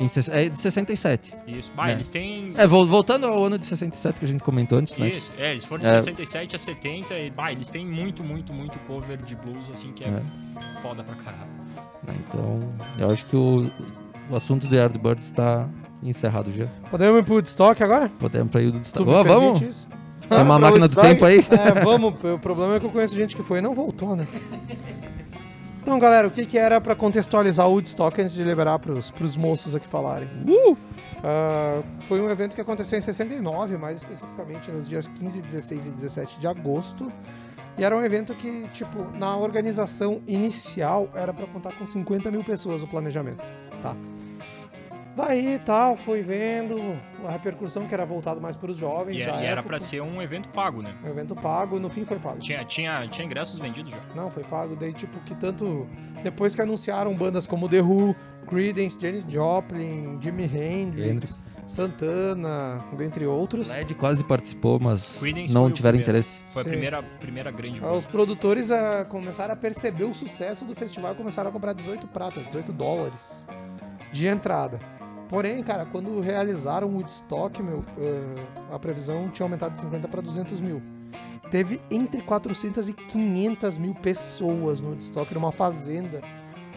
Em 0.00 0.06
é 0.32 0.48
de 0.48 0.58
67. 0.58 1.34
Isso. 1.46 1.70
Ah, 1.76 1.90
É. 1.90 1.94
eles 1.94 2.10
têm... 2.10 2.52
É, 2.56 2.66
vol- 2.66 2.86
voltando 2.86 3.26
ao 3.26 3.44
ano 3.44 3.56
de 3.58 3.64
67 3.64 4.18
que 4.18 4.24
a 4.24 4.28
gente 4.28 4.42
comentou 4.42 4.78
antes, 4.78 4.96
né? 4.96 5.08
Isso, 5.08 5.30
é, 5.38 5.52
eles 5.52 5.64
foram 5.64 5.82
de 5.84 5.88
É. 5.88 5.92
67 5.92 6.56
a 6.56 6.58
70 6.58 7.14
e, 7.14 7.30
bah, 7.30 7.52
eles 7.52 7.68
têm 7.68 7.86
muito, 7.86 8.22
muito, 8.24 8.52
muito 8.52 8.78
cover 8.80 9.18
de 9.18 9.36
blues, 9.36 9.70
assim, 9.70 9.92
que 9.92 10.04
é, 10.04 10.20
foda 10.82 11.04
pra 11.04 11.14
caralho. 11.14 11.48
Né, 12.06 12.14
Então, 12.28 12.60
eu 12.98 13.10
acho 13.10 13.24
que 13.26 13.36
o, 13.36 13.70
o 14.28 14.34
assunto 14.36 14.66
do 14.66 14.74
Yardbirds 14.74 15.26
está 15.26 15.68
encerrado 16.02 16.50
já. 16.50 16.66
Podemos 16.90 17.20
ir 17.20 17.24
pro 17.24 17.34
Woodstock 17.34 17.82
agora? 17.82 18.08
Podemos 18.18 18.50
para 18.50 18.62
ir 18.62 18.70
do 18.72 18.78
me 18.78 18.80
Ô, 18.80 19.22
permite 19.24 19.26
vamos? 19.28 19.62
isso? 19.62 19.88
Tem 20.28 20.38
uma 20.42 20.58
máquina 20.58 20.88
do 20.88 20.96
Woodstock? 20.96 21.08
tempo 21.08 21.24
aí? 21.24 21.38
É, 21.38 21.84
vamos. 21.84 22.14
O 22.22 22.38
problema 22.38 22.74
é 22.76 22.80
que 22.80 22.86
eu 22.86 22.90
conheço 22.90 23.14
gente 23.14 23.36
que 23.36 23.42
foi 23.42 23.58
e 23.58 23.62
não 23.62 23.74
voltou, 23.74 24.16
né? 24.16 24.26
Então, 25.84 25.98
galera, 25.98 26.26
o 26.26 26.30
que, 26.30 26.46
que 26.46 26.56
era 26.56 26.80
pra 26.80 26.94
contextualizar 26.94 27.68
o 27.68 27.72
Woodstock 27.72 28.18
antes 28.18 28.32
de 28.32 28.42
liberar 28.42 28.78
pros, 28.78 29.10
pros 29.10 29.36
moços 29.36 29.76
aqui 29.76 29.86
falarem? 29.86 30.30
Ah, 31.22 31.82
foi 32.08 32.22
um 32.22 32.30
evento 32.30 32.54
que 32.54 32.60
aconteceu 32.62 32.98
em 32.98 33.02
69, 33.02 33.76
mais 33.76 33.98
especificamente 33.98 34.70
nos 34.70 34.88
dias 34.88 35.06
15, 35.06 35.42
16 35.42 35.86
e 35.88 35.90
17 35.92 36.40
de 36.40 36.46
agosto. 36.46 37.12
E 37.76 37.84
era 37.84 37.94
um 37.94 38.02
evento 38.02 38.34
que, 38.34 38.66
tipo, 38.68 39.10
na 39.18 39.36
organização 39.36 40.22
inicial 40.26 41.10
era 41.14 41.34
pra 41.34 41.46
contar 41.46 41.72
com 41.72 41.84
50 41.84 42.30
mil 42.30 42.42
pessoas 42.42 42.82
o 42.82 42.86
planejamento, 42.86 43.44
tá? 43.82 43.94
Daí 45.16 45.60
tal, 45.60 45.96
fui 45.96 46.22
vendo 46.22 46.76
a 47.24 47.30
repercussão 47.30 47.86
que 47.86 47.94
era 47.94 48.04
voltado 48.04 48.40
mais 48.40 48.56
para 48.56 48.70
os 48.70 48.76
jovens 48.76 49.20
E, 49.20 49.24
da 49.24 49.32
e 49.40 49.46
era 49.46 49.60
época. 49.60 49.62
pra 49.68 49.80
ser 49.80 50.00
um 50.02 50.20
evento 50.20 50.48
pago, 50.48 50.82
né? 50.82 50.92
Um 51.04 51.08
evento 51.08 51.36
pago, 51.36 51.78
no 51.78 51.88
fim 51.88 52.04
foi 52.04 52.18
pago. 52.18 52.38
Tinha, 52.40 52.64
tinha, 52.64 53.06
tinha 53.06 53.24
ingressos 53.24 53.58
vendidos 53.60 53.92
já. 53.92 54.00
Não, 54.14 54.28
foi 54.28 54.42
pago. 54.42 54.74
Daí, 54.74 54.92
tipo, 54.92 55.18
que 55.20 55.34
tanto. 55.36 55.86
Depois 56.22 56.54
que 56.54 56.60
anunciaram 56.62 57.14
bandas 57.14 57.46
como 57.46 57.68
The 57.68 57.80
Who, 57.80 58.16
Creedence, 58.48 58.98
Janis 59.00 59.24
Joplin, 59.28 60.18
Jimi 60.20 60.44
Hendrix, 60.44 61.06
Hendrix. 61.10 61.44
Santana, 61.66 62.84
dentre 62.96 63.24
outros. 63.24 63.72
Led 63.72 63.94
quase 63.94 64.24
participou, 64.24 64.80
mas 64.80 65.18
Creedence 65.18 65.54
não 65.54 65.64
foi 65.66 65.72
tiveram 65.74 65.98
interesse. 65.98 66.40
Foi 66.46 66.62
a 66.62 66.64
Sim. 66.64 66.70
primeira, 66.70 67.02
primeira 67.20 67.50
grande 67.52 67.78
Ah, 67.80 67.84
banda. 67.86 67.96
Os 67.98 68.04
produtores 68.06 68.70
ah, 68.72 69.06
começaram 69.08 69.54
a 69.54 69.56
perceber 69.56 70.04
o 70.04 70.12
sucesso 70.12 70.64
do 70.64 70.74
festival 70.74 71.12
e 71.12 71.14
começaram 71.16 71.50
a 71.50 71.52
comprar 71.52 71.72
18 71.72 72.08
pratas, 72.08 72.44
18 72.46 72.72
dólares 72.72 73.46
de 74.12 74.28
entrada. 74.28 74.78
Porém, 75.28 75.62
cara, 75.62 75.86
quando 75.86 76.20
realizaram 76.20 76.88
o 76.88 76.94
Woodstock, 76.96 77.62
meu, 77.62 77.84
ah, 78.70 78.74
a 78.74 78.78
previsão 78.78 79.28
tinha 79.30 79.44
aumentado 79.44 79.72
de 79.72 79.80
50 79.80 80.08
para 80.08 80.20
200 80.20 80.60
mil. 80.60 80.82
Teve 81.50 81.80
entre 81.90 82.22
400 82.22 82.88
e 82.88 82.92
500 82.92 83.76
mil 83.76 83.94
pessoas 83.94 84.80
no 84.80 84.90
Woodstock, 84.90 85.32
numa 85.34 85.52
fazenda, 85.52 86.20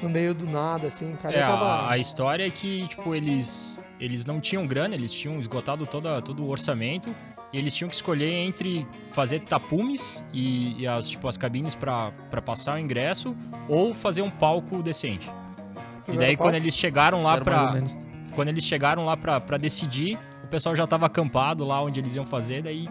no 0.01 0.09
meio 0.09 0.33
do 0.33 0.45
nada, 0.45 0.87
assim, 0.87 1.15
cara. 1.15 1.35
É, 1.35 1.41
tava... 1.41 1.89
a, 1.89 1.97
história 1.97 2.45
é 2.45 2.49
que, 2.49 2.87
tipo, 2.87 3.15
eles, 3.15 3.79
eles 3.99 4.25
não 4.25 4.39
tinham 4.39 4.67
grana, 4.67 4.95
eles 4.95 5.11
tinham 5.11 5.39
esgotado 5.39 5.85
toda, 5.85 6.21
todo 6.21 6.43
o 6.43 6.49
orçamento 6.49 7.13
e 7.51 7.57
eles 7.57 7.73
tinham 7.73 7.89
que 7.89 7.95
escolher 7.95 8.31
entre 8.31 8.85
fazer 9.11 9.39
tapumes 9.41 10.23
e, 10.33 10.81
e 10.81 10.87
as, 10.87 11.09
tipo, 11.09 11.27
as 11.27 11.37
cabines 11.37 11.75
pra 11.75 12.11
pra 12.29 12.41
passar 12.41 12.75
o 12.75 12.79
ingresso 12.79 13.35
ou 13.67 13.93
fazer 13.93 14.21
um 14.21 14.29
palco 14.29 14.83
decente. 14.83 15.27
E 15.27 16.11
Fizeram 16.11 16.19
daí, 16.19 16.37
palco? 16.37 16.49
quando 16.49 16.55
eles 16.55 16.75
chegaram 16.75 17.23
lá 17.23 17.37
Fizeram 17.37 18.06
Quando 18.37 18.49
eles 18.49 18.63
chegaram 18.63 19.03
lá 19.03 19.17
pra, 19.17 19.41
pra 19.41 19.57
decidir, 19.57 20.15
o 20.43 20.47
pessoal 20.47 20.75
já 20.75 20.85
tava 20.85 21.07
acampado 21.07 21.65
lá 21.65 21.81
onde 21.81 21.99
eles 21.99 22.15
iam 22.15 22.23
fazer, 22.25 22.61
daí 22.61 22.87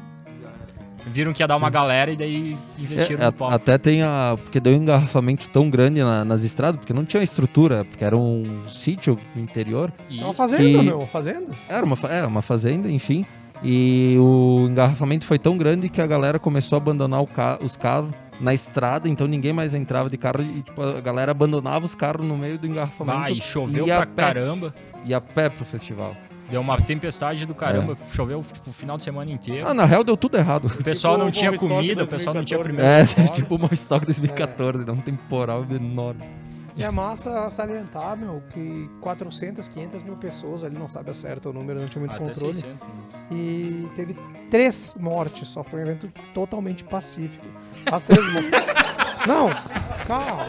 viram 1.06 1.32
que 1.32 1.40
ia 1.40 1.46
dar 1.46 1.56
uma 1.56 1.70
galera 1.70 2.10
e 2.10 2.16
daí 2.16 2.56
investiram 2.76 3.22
É, 3.22 3.26
no 3.26 3.32
palco. 3.32 3.54
até 3.54 3.78
tem 3.78 4.02
a. 4.02 4.36
Porque 4.42 4.58
deu 4.58 4.72
um 4.72 4.76
engarrafamento 4.76 5.48
tão 5.48 5.70
grande 5.70 6.00
na- 6.00 6.24
nas 6.24 6.42
estradas, 6.42 6.80
porque 6.80 6.92
não 6.92 7.04
tinha 7.04 7.22
estrutura, 7.22 7.84
porque 7.84 8.04
era 8.04 8.16
um 8.16 8.62
sítio 8.66 9.16
no 9.34 9.40
interior. 9.40 9.92
E 10.10 10.20
É 10.20 10.24
uma 10.24 10.34
fazenda, 10.34 10.62
que- 10.64 10.82
meu, 10.84 10.98
uma 10.98 11.06
fazenda. 11.06 11.54
Era 11.68 11.86
uma, 11.86 11.94
fa- 11.94 12.08
é, 12.08 12.26
uma 12.26 12.42
fazenda, 12.42 12.90
enfim. 12.90 13.24
E 13.62 14.16
o 14.18 14.66
engarrafamento 14.68 15.24
foi 15.24 15.38
tão 15.38 15.56
grande 15.56 15.88
que 15.88 16.00
a 16.00 16.06
galera 16.08 16.38
começou 16.40 16.76
a 16.76 16.80
abandonar 16.80 17.22
o 17.22 17.26
ca- 17.26 17.58
os 17.62 17.76
carros 17.76 18.10
na 18.38 18.52
estrada, 18.52 19.08
então 19.08 19.26
ninguém 19.26 19.50
mais 19.52 19.72
entrava 19.74 20.10
de 20.10 20.16
carro 20.18 20.42
e 20.42 20.60
tipo, 20.60 20.82
a 20.82 21.00
galera 21.00 21.30
abandonava 21.30 21.84
os 21.86 21.94
carros 21.94 22.26
no 22.26 22.36
meio 22.36 22.58
do 22.58 22.66
engarrafamento. 22.66 23.18
Ah, 23.18 23.30
e 23.30 23.40
choveu 23.40 23.86
ia 23.86 23.96
pra 23.96 24.06
pé- 24.06 24.22
caramba. 24.22 24.74
Ia 25.06 25.18
a 25.18 25.20
pé 25.20 25.48
pro 25.48 25.64
festival. 25.64 26.16
Deu 26.50 26.60
uma 26.60 26.80
tempestade 26.80 27.44
do 27.44 27.54
caramba, 27.54 27.96
choveu 28.12 28.40
tipo, 28.42 28.70
o 28.70 28.72
final 28.72 28.96
de 28.96 29.02
semana 29.02 29.30
inteiro. 29.30 29.66
Ah, 29.66 29.74
na 29.74 29.84
real 29.84 30.04
deu 30.04 30.16
tudo 30.16 30.36
errado. 30.36 30.66
O 30.66 30.82
pessoal 30.84 31.14
Tipo 31.14 31.24
não 31.24 31.30
tinha 31.32 31.56
comida, 31.56 32.04
o 32.04 32.06
pessoal 32.06 32.34
não 32.34 32.44
tinha 32.44 32.58
2014. 32.58 33.14
primeiro 33.14 33.32
É, 33.32 33.34
tipo 33.34 33.54
o 33.56 33.58
Mostock 33.58 34.04
2014, 34.04 34.84
dá 34.84 34.92
um 34.92 35.00
temporal 35.00 35.66
enorme. 35.70 36.24
E 36.76 36.84
é 36.84 36.90
massa 36.90 37.48
salientar, 37.48 38.16
meu, 38.18 38.42
que 38.50 38.88
400, 39.00 39.66
500 39.66 40.02
mil 40.02 40.16
pessoas 40.16 40.62
ali, 40.62 40.76
não 40.78 40.88
sabe 40.90 41.10
a 41.10 41.14
certo 41.14 41.48
o 41.48 41.52
número, 41.52 41.80
não 41.80 41.88
tinha 41.88 42.00
muito 42.00 42.14
Até 42.14 42.24
controle. 42.26 42.52
600. 42.54 42.86
né? 42.86 42.92
E 43.32 43.88
teve 43.94 44.14
três 44.50 44.96
mortes, 45.00 45.48
só 45.48 45.64
foi 45.64 45.80
um 45.80 45.82
evento 45.82 46.12
totalmente 46.34 46.84
pacífico. 46.84 47.46
As 47.90 48.02
três 48.02 48.24
mortes. 48.32 48.50
Não, 49.26 49.50
calma. 50.06 50.46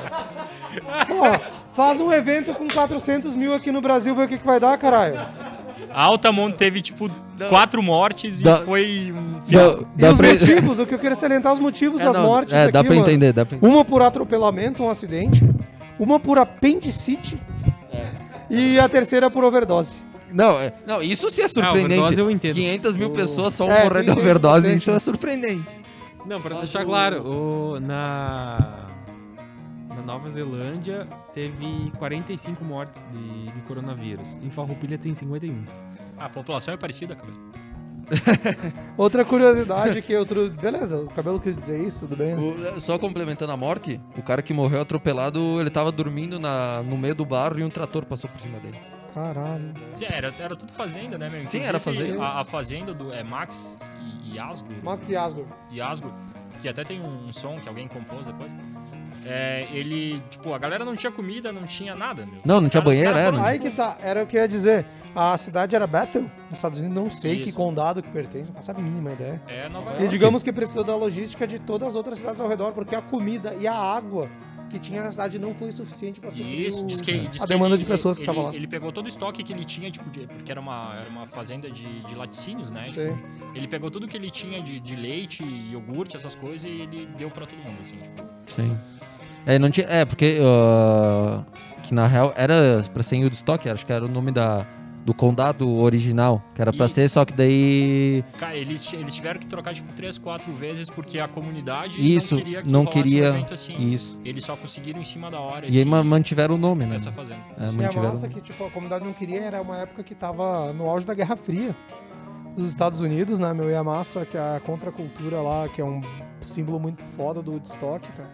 Pô, 1.07 1.39
faz 1.73 1.99
um 1.99 2.11
evento 2.11 2.53
com 2.53 2.67
400 2.67 3.35
mil 3.35 3.53
aqui 3.53 3.71
no 3.71 3.81
Brasil, 3.81 4.13
vê 4.15 4.23
o 4.23 4.27
que, 4.27 4.37
que 4.37 4.45
vai 4.45 4.59
dar, 4.59 4.77
caralho. 4.77 5.19
A 5.93 6.03
Altamont 6.03 6.55
teve, 6.55 6.81
tipo, 6.81 7.09
quatro 7.49 7.81
mortes 7.81 8.41
Dá- 8.41 8.59
e 8.61 8.65
foi 8.65 9.13
um 9.15 9.33
Dá, 9.35 9.41
fiasco. 9.45 9.87
E 9.97 10.01
dá 10.01 10.11
os 10.11 10.17
pra... 10.17 10.27
motivos, 10.29 10.79
o 10.79 10.85
que 10.85 10.93
eu 10.93 10.99
queria 10.99 11.15
salientar 11.15 11.53
os 11.53 11.59
motivos 11.59 11.99
É, 12.01 12.05
das 12.05 12.15
não, 12.15 12.23
mortes 12.25 12.53
é, 12.53 12.63
aqui, 12.63 12.71
dá 12.73 12.83
pra 12.83 12.93
mano. 12.93 13.01
entender, 13.07 13.33
dá 13.33 13.45
pra 13.45 13.57
entender. 13.57 13.73
Uma 13.73 13.85
por 13.85 14.01
atropelamento, 14.01 14.83
um 14.83 14.89
acidente. 14.89 15.43
Uma 15.97 16.19
por 16.19 16.37
apendicite. 16.37 17.41
E 18.49 18.79
a 18.79 18.87
terceira 18.87 19.29
por 19.29 19.43
overdose. 19.43 20.05
Não, 20.31 20.59
é- 20.59 20.73
não, 20.85 21.01
isso 21.01 21.29
sim 21.29 21.41
é 21.41 21.47
surpreendente. 21.47 21.93
overdose 21.99 22.19
eu 22.19 22.29
entendo. 22.29 22.53
500 22.55 22.97
mil 22.97 23.07
O- 23.07 23.11
pessoas 23.11 23.53
só 23.53 23.65
É, 23.65 23.83
morrendo 23.83 24.05
de 24.07 24.11
500 24.11 24.21
overdose, 24.23 24.75
isso 24.75 24.91
é 24.91 24.99
surpreendente. 24.99 25.65
Não, 26.27 26.41
pra 26.41 26.55
Mas 26.55 26.63
deixar 26.65 26.83
o- 26.83 26.85
claro, 26.85 27.23
o- 27.27 27.79
na, 27.79 28.87
na 29.89 30.01
Nova 30.01 30.29
Zelândia 30.29 31.07
teve 31.33 31.91
45 31.97 32.63
mortes 32.65 33.05
de, 33.11 33.51
de 33.51 33.61
coronavírus. 33.61 34.37
Em 34.43 34.49
Farroupilha 34.51 34.97
tem 34.97 35.13
51. 35.13 35.63
A 36.17 36.27
população 36.29 36.73
é 36.73 36.77
parecida, 36.77 37.15
cara. 37.15 37.31
Outra 38.97 39.25
curiosidade 39.25 40.01
que 40.01 40.15
outro. 40.15 40.49
Beleza, 40.49 40.97
o 41.01 41.07
cabelo 41.09 41.39
quis 41.39 41.57
dizer 41.57 41.85
isso, 41.85 42.07
tudo 42.07 42.17
bem. 42.17 42.35
né? 42.35 42.71
O- 42.75 42.79
só 42.79 42.97
complementando 42.97 43.51
a 43.51 43.57
morte, 43.57 43.99
o 44.17 44.21
cara 44.21 44.41
que 44.41 44.53
morreu 44.53 44.81
atropelado, 44.81 45.59
ele 45.59 45.69
tava 45.69 45.91
dormindo 45.91 46.39
na, 46.39 46.81
no 46.83 46.97
meio 46.97 47.13
do 47.15 47.25
bar 47.25 47.57
e 47.57 47.63
um 47.63 47.69
trator 47.69 48.05
passou 48.05 48.29
por 48.29 48.39
cima 48.39 48.59
dele. 48.59 48.77
Caralho. 49.13 49.73
Era, 50.01 50.33
era 50.37 50.55
tudo 50.55 50.71
fazenda, 50.71 51.17
né, 51.17 51.29
meu? 51.29 51.45
Sim, 51.45 51.61
era 51.61 51.79
fazenda. 51.79 52.23
A, 52.23 52.41
a 52.41 52.45
fazenda 52.45 52.93
do 52.93 53.13
é 53.13 53.23
Max 53.23 53.79
e 54.01 54.35
Yasgo. 54.37 54.69
Max 54.83 55.09
Yasgur. 55.09 55.45
Yasgo, 55.71 56.13
que 56.61 56.67
até 56.69 56.83
tem 56.83 56.99
um, 57.01 57.27
um 57.27 57.33
som 57.33 57.59
que 57.59 57.67
alguém 57.67 57.87
compôs 57.87 58.25
depois. 58.25 58.55
É, 59.25 59.67
ele, 59.71 60.21
tipo, 60.29 60.53
a 60.53 60.57
galera 60.57 60.85
não 60.85 60.95
tinha 60.95 61.11
comida, 61.11 61.51
não 61.51 61.65
tinha 61.65 61.95
nada, 61.95 62.25
meu. 62.25 62.41
Não, 62.45 62.61
não 62.61 62.69
tinha 62.69 62.81
banheiro, 62.81 63.13
não 63.31 63.43
Aí 63.43 63.59
que 63.59 63.71
tá, 63.71 63.97
era 64.01 64.23
o 64.23 64.27
que 64.27 64.37
eu 64.37 64.41
ia 64.41 64.47
dizer. 64.47 64.85
A 65.15 65.35
cidade 65.37 65.75
era 65.75 65.87
Bethel, 65.87 66.23
nos 66.47 66.57
Estados 66.57 66.79
Unidos, 66.79 66.95
não 66.95 67.09
sei 67.09 67.39
que 67.39 67.49
Isso. 67.49 67.57
condado 67.57 68.03
que 68.03 68.09
pertence, 68.09 68.49
não 68.49 68.55
faço 68.55 68.69
a 68.69 68.73
mínima 68.75 69.13
ideia. 69.13 69.41
É, 69.47 69.67
Nova 69.67 69.91
E 69.91 69.93
York. 69.93 70.07
digamos 70.09 70.43
que 70.43 70.53
precisou 70.53 70.83
da 70.83 70.95
logística 70.95 71.47
de 71.47 71.57
todas 71.57 71.87
as 71.89 71.95
outras 71.95 72.19
cidades 72.19 72.39
ao 72.39 72.47
redor, 72.47 72.71
porque 72.73 72.95
a 72.95 73.01
comida 73.01 73.55
e 73.59 73.65
a 73.67 73.73
água 73.73 74.29
que 74.69 74.77
tinha 74.79 75.01
na 75.03 75.11
cidade 75.11 75.39
não 75.39 75.53
foi 75.55 75.71
suficiente 75.71 76.19
para 76.19 76.29
suprir 76.31 76.59
Isso, 76.67 76.83
o- 76.83 76.87
diz 76.87 77.01
que, 77.01 77.27
diz 77.27 77.41
a 77.41 77.45
que 77.45 77.53
demanda 77.53 77.75
ele- 77.75 77.77
de 77.83 77.85
pessoas 77.85 78.17
que 78.17 78.23
ele, 78.23 78.29
estavam 78.31 78.51
lá. 78.51 78.55
Ele 78.55 78.67
pegou 78.67 78.91
todo 78.91 79.05
o 79.05 79.07
estoque 79.07 79.43
que 79.43 79.53
ele 79.53 79.63
tinha, 79.63 79.89
tipo, 79.89 80.09
de- 80.09 80.27
porque 80.27 80.51
era 80.51 80.59
uma, 80.61 80.95
era 80.99 81.09
uma 81.09 81.25
fazenda 81.27 81.69
de, 81.71 82.01
de 82.03 82.15
laticínios, 82.15 82.71
né? 82.71 82.83
Sei. 82.85 83.15
Ele 83.55 83.67
pegou 83.67 83.89
tudo 83.89 84.07
que 84.07 84.15
ele 84.17 84.29
tinha 84.29 84.61
de, 84.61 84.79
de 84.79 84.95
leite, 84.95 85.43
iogurte, 85.43 86.15
essas 86.15 86.35
coisas, 86.35 86.65
e 86.65 86.81
ele 86.81 87.07
deu 87.17 87.29
pra 87.31 87.45
todo 87.45 87.57
mundo, 87.59 87.77
assim, 87.81 87.97
tipo. 87.97 88.23
Sim. 88.47 88.77
É, 89.45 89.57
não 89.57 89.71
tinha, 89.71 89.87
é 89.87 90.03
porque 90.05 90.37
ah, 90.41 91.43
que 91.83 91.93
na 91.93 92.05
real 92.07 92.33
era 92.35 92.83
pra 92.93 93.01
ser 93.03 93.15
em 93.15 93.23
Woodstock, 93.23 93.69
acho 93.69 93.85
que 93.85 93.93
era 93.93 94.03
o 94.05 94.09
nome 94.09 94.31
da, 94.31 94.67
do 95.07 95.13
condado 95.13 95.73
original, 95.77 96.43
que 96.53 96.61
era 96.61 96.73
pra 96.73 96.85
E- 96.85 96.89
ser, 96.89 97.09
só 97.09 97.23
que 97.23 97.31
daí 97.31 98.25
Cara, 98.37 98.57
eles, 98.57 98.91
eles 98.91 99.15
tiveram 99.15 99.39
que 99.39 99.47
trocar, 99.47 99.73
tipo, 99.73 99.93
três, 99.93 100.17
quatro 100.17 100.53
vezes, 100.53 100.89
porque 100.89 101.17
a 101.17 101.29
comunidade 101.29 101.97
Isso, 102.13 102.35
não 102.35 102.41
queria 102.43 102.61
que 102.61 102.69
não 102.69 102.85
queria- 102.85 103.23
um 103.31 103.35
evento 103.37 103.53
assim. 103.53 103.77
isso. 103.93 104.19
Eles 104.25 104.43
só 104.43 104.57
conseguiram 104.57 104.99
em 104.99 105.05
cima 105.05 105.31
da 105.31 105.39
hora, 105.39 105.65
E 105.73 105.79
aí 105.79 105.85
mantiveram 105.85 106.55
o 106.55 106.57
nome, 106.57 106.85
né? 106.85 106.95
essa 106.95 107.09
fazenda. 107.13 107.39
É, 107.57 107.63
E 107.63 107.69
a 107.69 107.71
mantiveram. 107.71 108.09
massa 108.09 108.27
que 108.27 108.41
tipo, 108.41 108.65
a 108.65 108.69
comunidade 108.69 109.05
não 109.05 109.13
queria 109.13 109.39
era 109.43 109.61
uma 109.61 109.77
época 109.77 110.03
que 110.03 110.13
tava 110.13 110.73
no 110.73 110.89
auge 110.89 111.05
da 111.05 111.13
Guerra 111.13 111.37
Fria 111.37 111.73
dos 112.57 112.69
Estados 112.69 112.99
Unidos, 112.99 113.39
né, 113.39 113.53
meu? 113.53 113.69
E 113.69 113.75
a 113.75 113.83
massa, 113.85 114.25
que 114.25 114.35
é 114.35 114.57
a 114.57 114.59
contracultura 114.59 115.39
lá, 115.41 115.69
que 115.69 115.79
é 115.79 115.85
um 115.85 116.01
símbolo 116.41 116.81
muito 116.81 117.01
foda 117.15 117.41
do 117.41 117.51
Woodstock, 117.53 118.05
cara. 118.11 118.29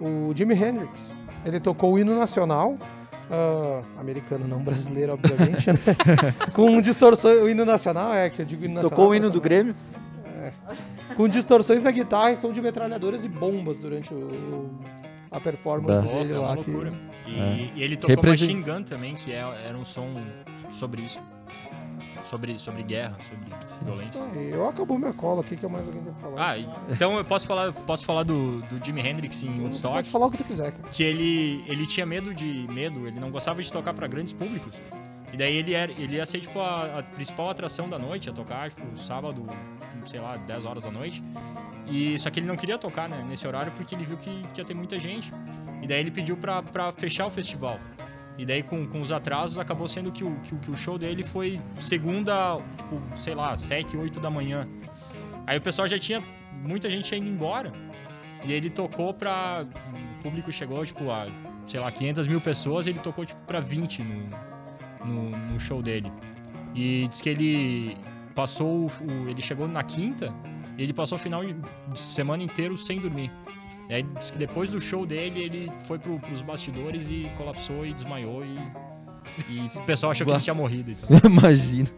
O 0.00 0.32
Jimi 0.36 0.54
Hendrix, 0.54 1.18
ele 1.44 1.58
tocou 1.58 1.94
o 1.94 1.98
hino 1.98 2.16
nacional, 2.16 2.78
ah, 3.30 3.82
americano 3.98 4.46
não 4.46 4.58
brasileiro, 4.62 5.12
obviamente, 5.14 5.68
né? 5.70 5.78
Com 6.54 6.80
distorções, 6.80 7.40
o 7.40 7.48
hino 7.48 7.64
nacional, 7.64 8.12
é, 8.14 8.28
que 8.30 8.42
eu 8.42 8.46
digo 8.46 8.64
hino 8.64 8.74
nacional. 8.74 8.90
Tocou 8.90 9.10
o 9.10 9.14
hino 9.14 9.30
do 9.30 9.38
nacional. 9.38 9.42
Grêmio? 9.42 9.74
Com 11.16 11.28
distorções 11.28 11.82
na 11.82 11.90
guitarra 11.90 12.32
e 12.32 12.36
som 12.36 12.52
de 12.52 12.60
metralhadoras 12.60 13.24
e 13.24 13.28
bombas 13.28 13.78
durante 13.78 14.12
o, 14.12 14.70
a 15.30 15.40
performance 15.40 16.04
Bah. 16.06 16.12
Dele 16.12 16.32
é 16.34 16.38
uma 16.38 16.48
lá. 16.48 16.56
que- 16.56 16.70
loucura. 16.70 16.92
E, 17.26 17.40
É. 17.40 17.70
e 17.74 17.82
ele 17.82 17.96
tocou 17.96 18.14
Represen- 18.16 18.54
Machine 18.56 18.62
Gun 18.62 18.82
também, 18.84 19.14
que 19.14 19.32
é, 19.32 19.38
era 19.66 19.76
um 19.76 19.84
som 19.84 20.08
sobre 20.70 21.02
isso. 21.02 21.18
Sobre, 22.24 22.58
sobre 22.58 22.82
guerra, 22.82 23.16
sobre 23.22 23.46
violência. 23.82 24.20
Ah, 24.22 24.36
Eu 24.36 24.68
acabou 24.68 24.98
minha 24.98 25.12
cola 25.12 25.40
aqui, 25.42 25.56
que 25.56 25.64
é 25.64 25.68
mais 25.68 25.86
alguém 25.86 26.02
tem 26.02 26.12
que 26.14 26.20
falar. 26.20 26.50
Ah, 26.52 26.58
então 26.90 27.16
eu 27.16 27.24
posso 27.24 27.46
falar, 27.46 27.72
posso 27.72 28.04
falar 28.04 28.22
do, 28.24 28.60
do 28.62 28.84
Jimi 28.84 29.00
Hendrix 29.06 29.42
em 29.42 29.60
Woodstock? 29.60 29.94
Pode 29.94 30.10
falar 30.10 30.26
o 30.26 30.30
que 30.30 30.38
tu 30.38 30.44
quiser, 30.44 30.72
cara. 30.72 30.88
que 30.88 31.02
ele, 31.02 31.64
ele 31.68 31.86
tinha 31.86 32.04
medo 32.06 32.34
de 32.34 32.66
medo, 32.72 33.06
ele 33.06 33.20
não 33.20 33.30
gostava 33.30 33.62
de 33.62 33.70
tocar 33.72 33.94
pra 33.94 34.06
grandes 34.06 34.32
públicos. 34.32 34.80
E 35.32 35.36
daí 35.36 35.56
ele, 35.56 35.74
era, 35.74 35.90
ele 35.92 36.16
ia 36.16 36.26
ser 36.26 36.40
tipo 36.40 36.58
a, 36.60 37.00
a 37.00 37.02
principal 37.02 37.50
atração 37.50 37.88
da 37.88 37.98
noite, 37.98 38.26
ia 38.26 38.32
tocar 38.32 38.70
tipo 38.70 38.96
sábado, 38.96 39.44
sei 40.06 40.20
lá, 40.20 40.36
10 40.36 40.64
horas 40.64 40.84
da 40.84 40.90
noite. 40.90 41.22
E 41.86 42.18
só 42.18 42.30
que 42.30 42.40
ele 42.40 42.46
não 42.46 42.56
queria 42.56 42.78
tocar 42.78 43.08
né, 43.08 43.24
nesse 43.28 43.46
horário 43.46 43.70
porque 43.72 43.94
ele 43.94 44.04
viu 44.04 44.16
que, 44.16 44.42
que 44.54 44.60
ia 44.60 44.64
ter 44.64 44.74
muita 44.74 44.98
gente. 44.98 45.32
E 45.82 45.86
daí 45.86 46.00
ele 46.00 46.10
pediu 46.10 46.36
pra 46.36 46.90
fechar 46.92 47.26
o 47.26 47.30
festival. 47.30 47.78
E 48.38 48.44
daí 48.44 48.62
com, 48.62 48.86
com 48.86 49.00
os 49.00 49.12
atrasos 49.12 49.58
acabou 49.58 49.88
sendo 49.88 50.12
que 50.12 50.22
o, 50.22 50.36
que, 50.40 50.54
que 50.56 50.70
o 50.70 50.76
show 50.76 50.98
dele 50.98 51.22
foi 51.22 51.60
segunda, 51.80 52.58
tipo, 52.76 53.00
sei 53.16 53.34
lá, 53.34 53.56
7, 53.56 53.96
8 53.96 54.20
da 54.20 54.30
manhã. 54.30 54.68
Aí 55.46 55.56
o 55.56 55.60
pessoal 55.60 55.88
já 55.88 55.98
tinha 55.98 56.22
muita 56.52 56.90
gente 56.90 57.14
indo 57.16 57.28
embora. 57.28 57.72
E 58.44 58.52
ele 58.52 58.68
tocou 58.68 59.14
pra. 59.14 59.64
O 60.18 60.22
público 60.22 60.52
chegou, 60.52 60.84
tipo, 60.84 61.10
a, 61.10 61.26
sei 61.64 61.80
lá, 61.80 61.90
500 61.90 62.28
mil 62.28 62.40
pessoas, 62.40 62.86
ele 62.86 62.98
tocou, 62.98 63.24
tipo, 63.24 63.40
pra 63.46 63.58
20 63.60 64.02
no, 64.02 64.28
no, 65.04 65.30
no 65.52 65.58
show 65.58 65.80
dele. 65.82 66.12
E 66.74 67.08
diz 67.08 67.20
que 67.22 67.30
ele 67.30 67.96
passou. 68.34 68.86
o- 68.86 69.28
ele 69.28 69.40
chegou 69.40 69.66
na 69.66 69.82
quinta 69.82 70.32
e 70.76 70.82
ele 70.82 70.92
passou 70.92 71.16
o 71.16 71.18
final 71.20 71.42
de 71.42 71.98
semana 71.98 72.42
inteiro 72.42 72.76
sem 72.76 73.00
dormir. 73.00 73.32
E 73.88 73.94
aí 73.94 74.02
diz 74.02 74.30
que 74.30 74.38
depois 74.38 74.70
do 74.70 74.80
show 74.80 75.06
dele, 75.06 75.40
ele 75.42 75.72
foi 75.86 75.98
pro, 75.98 76.18
pros 76.18 76.42
bastidores 76.42 77.08
e 77.10 77.30
colapsou 77.36 77.86
e 77.86 77.92
desmaiou 77.92 78.44
e. 78.44 78.58
E 79.50 79.70
o 79.78 79.82
pessoal 79.82 80.12
achou 80.12 80.26
que 80.26 80.32
ele 80.32 80.40
tinha 80.40 80.54
morrido. 80.54 80.90
Então. 80.92 81.18
Imagina. 81.30 81.88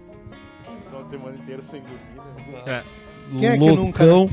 Final 0.86 1.04
de 1.04 1.10
semana 1.10 1.36
inteiro 1.36 1.62
sem 1.62 1.80
dormir, 1.82 2.52
né? 2.52 2.62
É. 2.66 2.82
Quem 3.38 3.48
é 3.48 3.52
que 3.58 3.66
nunca, 3.70 4.04
Loucão. 4.04 4.30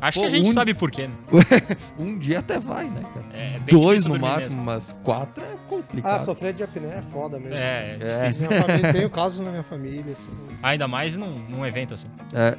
Acho 0.00 0.20
Pô, 0.20 0.26
que 0.26 0.34
a 0.34 0.36
gente 0.38 0.50
um- 0.50 0.52
sabe 0.52 0.74
por 0.74 0.90
quê, 0.90 1.06
né? 1.08 1.14
um 1.98 2.18
dia 2.18 2.40
até 2.40 2.58
vai, 2.58 2.84
né, 2.84 3.02
cara? 3.14 3.26
É, 3.32 3.56
é 3.56 3.58
Dois 3.60 4.04
no 4.04 4.18
máximo, 4.18 4.56
mesmo. 4.56 4.62
mas 4.62 4.96
quatro 5.02 5.42
é 5.42 5.56
complicado. 5.68 6.12
Ah, 6.16 6.20
sofrer 6.20 6.52
de 6.52 6.62
apneia 6.62 6.94
é 6.94 7.02
foda 7.02 7.38
mesmo. 7.38 7.54
É, 7.54 7.96
É. 8.00 8.22
difícil. 8.24 8.48
Minha 8.48 8.62
família, 8.62 8.92
tenho 8.92 9.10
casos 9.10 9.40
na 9.40 9.50
minha 9.50 9.62
família, 9.62 10.12
assim. 10.12 10.28
Ainda 10.62 10.86
mais 10.86 11.16
num, 11.16 11.38
num 11.48 11.64
evento 11.64 11.94
assim. 11.94 12.08
É. 12.34 12.56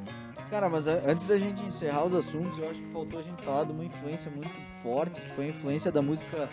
Cara, 0.50 0.68
mas 0.68 0.88
antes 0.88 1.28
da 1.28 1.38
gente 1.38 1.62
encerrar 1.62 2.04
os 2.04 2.12
assuntos, 2.12 2.58
eu 2.58 2.68
acho 2.68 2.80
que 2.80 2.92
faltou 2.92 3.20
a 3.20 3.22
gente 3.22 3.44
falar 3.44 3.64
de 3.64 3.70
uma 3.72 3.84
influência 3.84 4.28
muito 4.32 4.60
forte, 4.82 5.20
que 5.20 5.30
foi 5.30 5.46
a 5.46 5.48
influência 5.48 5.92
da 5.92 6.02
música 6.02 6.50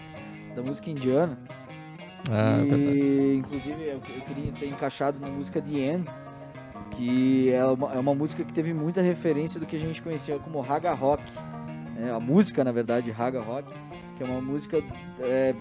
da 0.55 0.61
música 0.61 0.91
indiana. 0.91 1.37
Ah, 2.29 2.59
e 2.61 2.69
verdade. 2.69 3.35
inclusive 3.37 3.83
eu, 3.83 3.95
eu 3.95 4.21
queria 4.21 4.51
ter 4.51 4.67
encaixado 4.67 5.19
na 5.19 5.27
música 5.27 5.59
The 5.59 5.71
End, 5.71 6.09
que 6.91 7.51
é 7.51 7.65
uma, 7.65 7.93
é 7.93 7.99
uma 7.99 8.13
música 8.13 8.43
que 8.43 8.53
teve 8.53 8.71
muita 8.71 9.01
referência 9.01 9.59
do 9.59 9.65
que 9.65 9.75
a 9.75 9.79
gente 9.79 9.99
conhecia 10.01 10.37
como 10.37 10.59
Raga 10.61 10.93
Rock. 10.93 11.23
né? 11.95 12.11
a 12.11 12.19
música, 12.19 12.63
na 12.63 12.71
verdade, 12.71 13.09
Raga 13.09 13.41
Rock, 13.41 13.71
que 14.15 14.23
é 14.23 14.25
uma 14.25 14.41
música 14.41 14.83
é, 15.19 15.55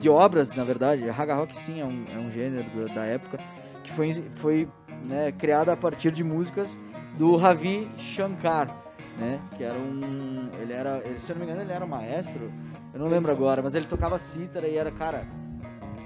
de 0.00 0.08
obras, 0.08 0.50
na 0.54 0.64
verdade. 0.64 1.08
Raga 1.08 1.34
Rock, 1.34 1.56
sim, 1.58 1.80
é 1.80 1.84
um, 1.84 2.04
é 2.12 2.18
um 2.18 2.30
gênero 2.32 2.64
da, 2.88 2.94
da 2.94 3.04
época, 3.04 3.38
que 3.84 3.92
foi, 3.92 4.12
foi 4.32 4.68
né, 5.04 5.32
criada 5.32 5.72
a 5.72 5.76
partir 5.76 6.10
de 6.10 6.24
músicas 6.24 6.78
do 7.16 7.36
Ravi 7.36 7.90
Shankar, 7.96 8.74
né? 9.18 9.40
Que 9.56 9.62
era 9.62 9.78
um. 9.78 10.50
Ele 10.60 10.72
era. 10.72 11.02
Se 11.18 11.30
eu 11.30 11.36
não 11.36 11.44
me 11.44 11.50
engano, 11.50 11.64
ele 11.66 11.72
era 11.72 11.86
maestro. 11.86 12.52
Eu 12.92 13.00
não 13.00 13.06
lembro 13.06 13.30
agora, 13.30 13.62
mas 13.62 13.74
ele 13.74 13.86
tocava 13.86 14.18
cítara 14.18 14.68
e 14.68 14.76
era, 14.76 14.90
cara. 14.90 15.26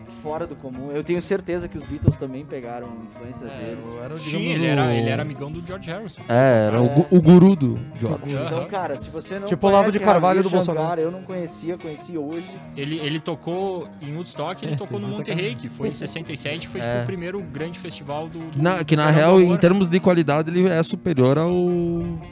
Fora 0.08 0.46
do 0.46 0.56
comum. 0.56 0.90
Eu 0.90 1.04
tenho 1.04 1.20
certeza 1.22 1.68
que 1.68 1.76
os 1.78 1.84
Beatles 1.84 2.16
também 2.16 2.44
pegaram 2.44 2.88
influências 3.04 3.50
dele. 3.52 3.78
Sim, 4.16 4.46
ele 4.48 4.66
era, 4.66 4.94
ele 4.94 5.08
era 5.08 5.22
amigão 5.22 5.50
do 5.50 5.64
George 5.66 5.90
Harrison. 5.90 6.22
É, 6.28 6.66
era 6.66 6.80
o, 6.80 6.88
gu- 6.88 7.06
o 7.10 7.20
guru 7.22 7.54
do 7.56 7.78
George. 7.98 8.34
Então, 8.34 8.66
cara, 8.66 8.96
se 8.96 9.10
você 9.10 9.38
não 9.38 9.46
Tipo 9.46 9.68
o 9.68 9.70
conhece 9.70 9.92
de 9.92 10.00
Carvalho 10.00 10.42
do 10.42 10.50
Bolsonaro. 10.50 10.86
Shankar, 10.88 10.98
Eu 10.98 11.10
não 11.10 11.22
conhecia, 11.22 11.76
conheci 11.78 12.16
hoje. 12.18 12.48
Ele, 12.76 12.98
ele 12.98 13.20
tocou 13.20 13.88
em 14.02 14.14
Woodstock, 14.14 14.64
ele 14.64 14.74
É, 14.74 14.76
tocou 14.76 14.98
no 14.98 15.08
Monterrey, 15.08 15.54
que 15.54 15.68
foi 15.68 15.88
em 15.88 15.94
67, 15.94 16.68
foi 16.68 16.80
tipo, 16.80 16.92
É. 16.92 17.02
o 17.02 17.06
primeiro 17.06 17.40
grande 17.42 17.78
festival 17.78 18.28
do. 18.28 18.38
do 18.50 18.62
Na, 18.62 18.82
que 18.84 18.96
na 18.96 19.06
do 19.10 19.12
real, 19.16 19.40
em 19.40 19.56
termos 19.56 19.88
de 19.88 20.00
qualidade, 20.00 20.50
ele 20.50 20.68
é 20.68 20.82
superior 20.82 21.38
ao. 21.38 21.52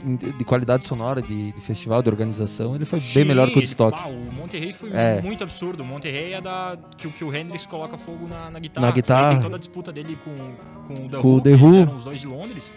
De 0.05 0.37
de 0.37 0.43
qualidade 0.43 0.85
sonora, 0.85 1.21
de, 1.21 1.51
de 1.51 1.61
festival, 1.61 2.01
de 2.01 2.09
organização, 2.09 2.75
ele 2.75 2.85
foi 2.85 2.99
Sim, 2.99 3.19
bem 3.19 3.25
melhor 3.29 3.47
que 3.47 3.53
o 3.53 3.59
ele- 3.59 3.59
Woodstock. 3.61 3.99
ah, 4.03 4.07
o 4.07 4.31
Monterrey 4.33 4.73
foi 4.73 4.91
É. 4.93 5.21
muito 5.21 5.43
absurdo. 5.43 5.81
O 5.83 5.85
Monterrey 5.85 6.33
é 6.33 6.41
da. 6.41 6.77
Que, 6.95 7.07
o- 7.07 7.11
que 7.11 7.23
o 7.23 7.35
Hendrix 7.35 7.65
coloca 7.67 7.97
fogo 7.97 8.27
na, 8.27 8.49
na 8.49 8.59
guitarra. 8.59 8.87
Na 8.87 8.91
guitarra. 8.91 9.29
Tem 9.29 9.41
toda 9.41 9.55
a 9.55 9.59
disputa 9.59 9.91
dele 9.91 10.17
com, 10.23 10.35
com 10.87 11.05
o 11.05 11.09
The 11.09 11.17
Com 11.19 11.27
Who, 11.35 11.41
The 11.41 11.53
Who. 11.55 11.75
eram 11.81 11.95
os 11.95 12.03
dois 12.03 12.19
de 12.21 12.27
Londres. 12.27 12.73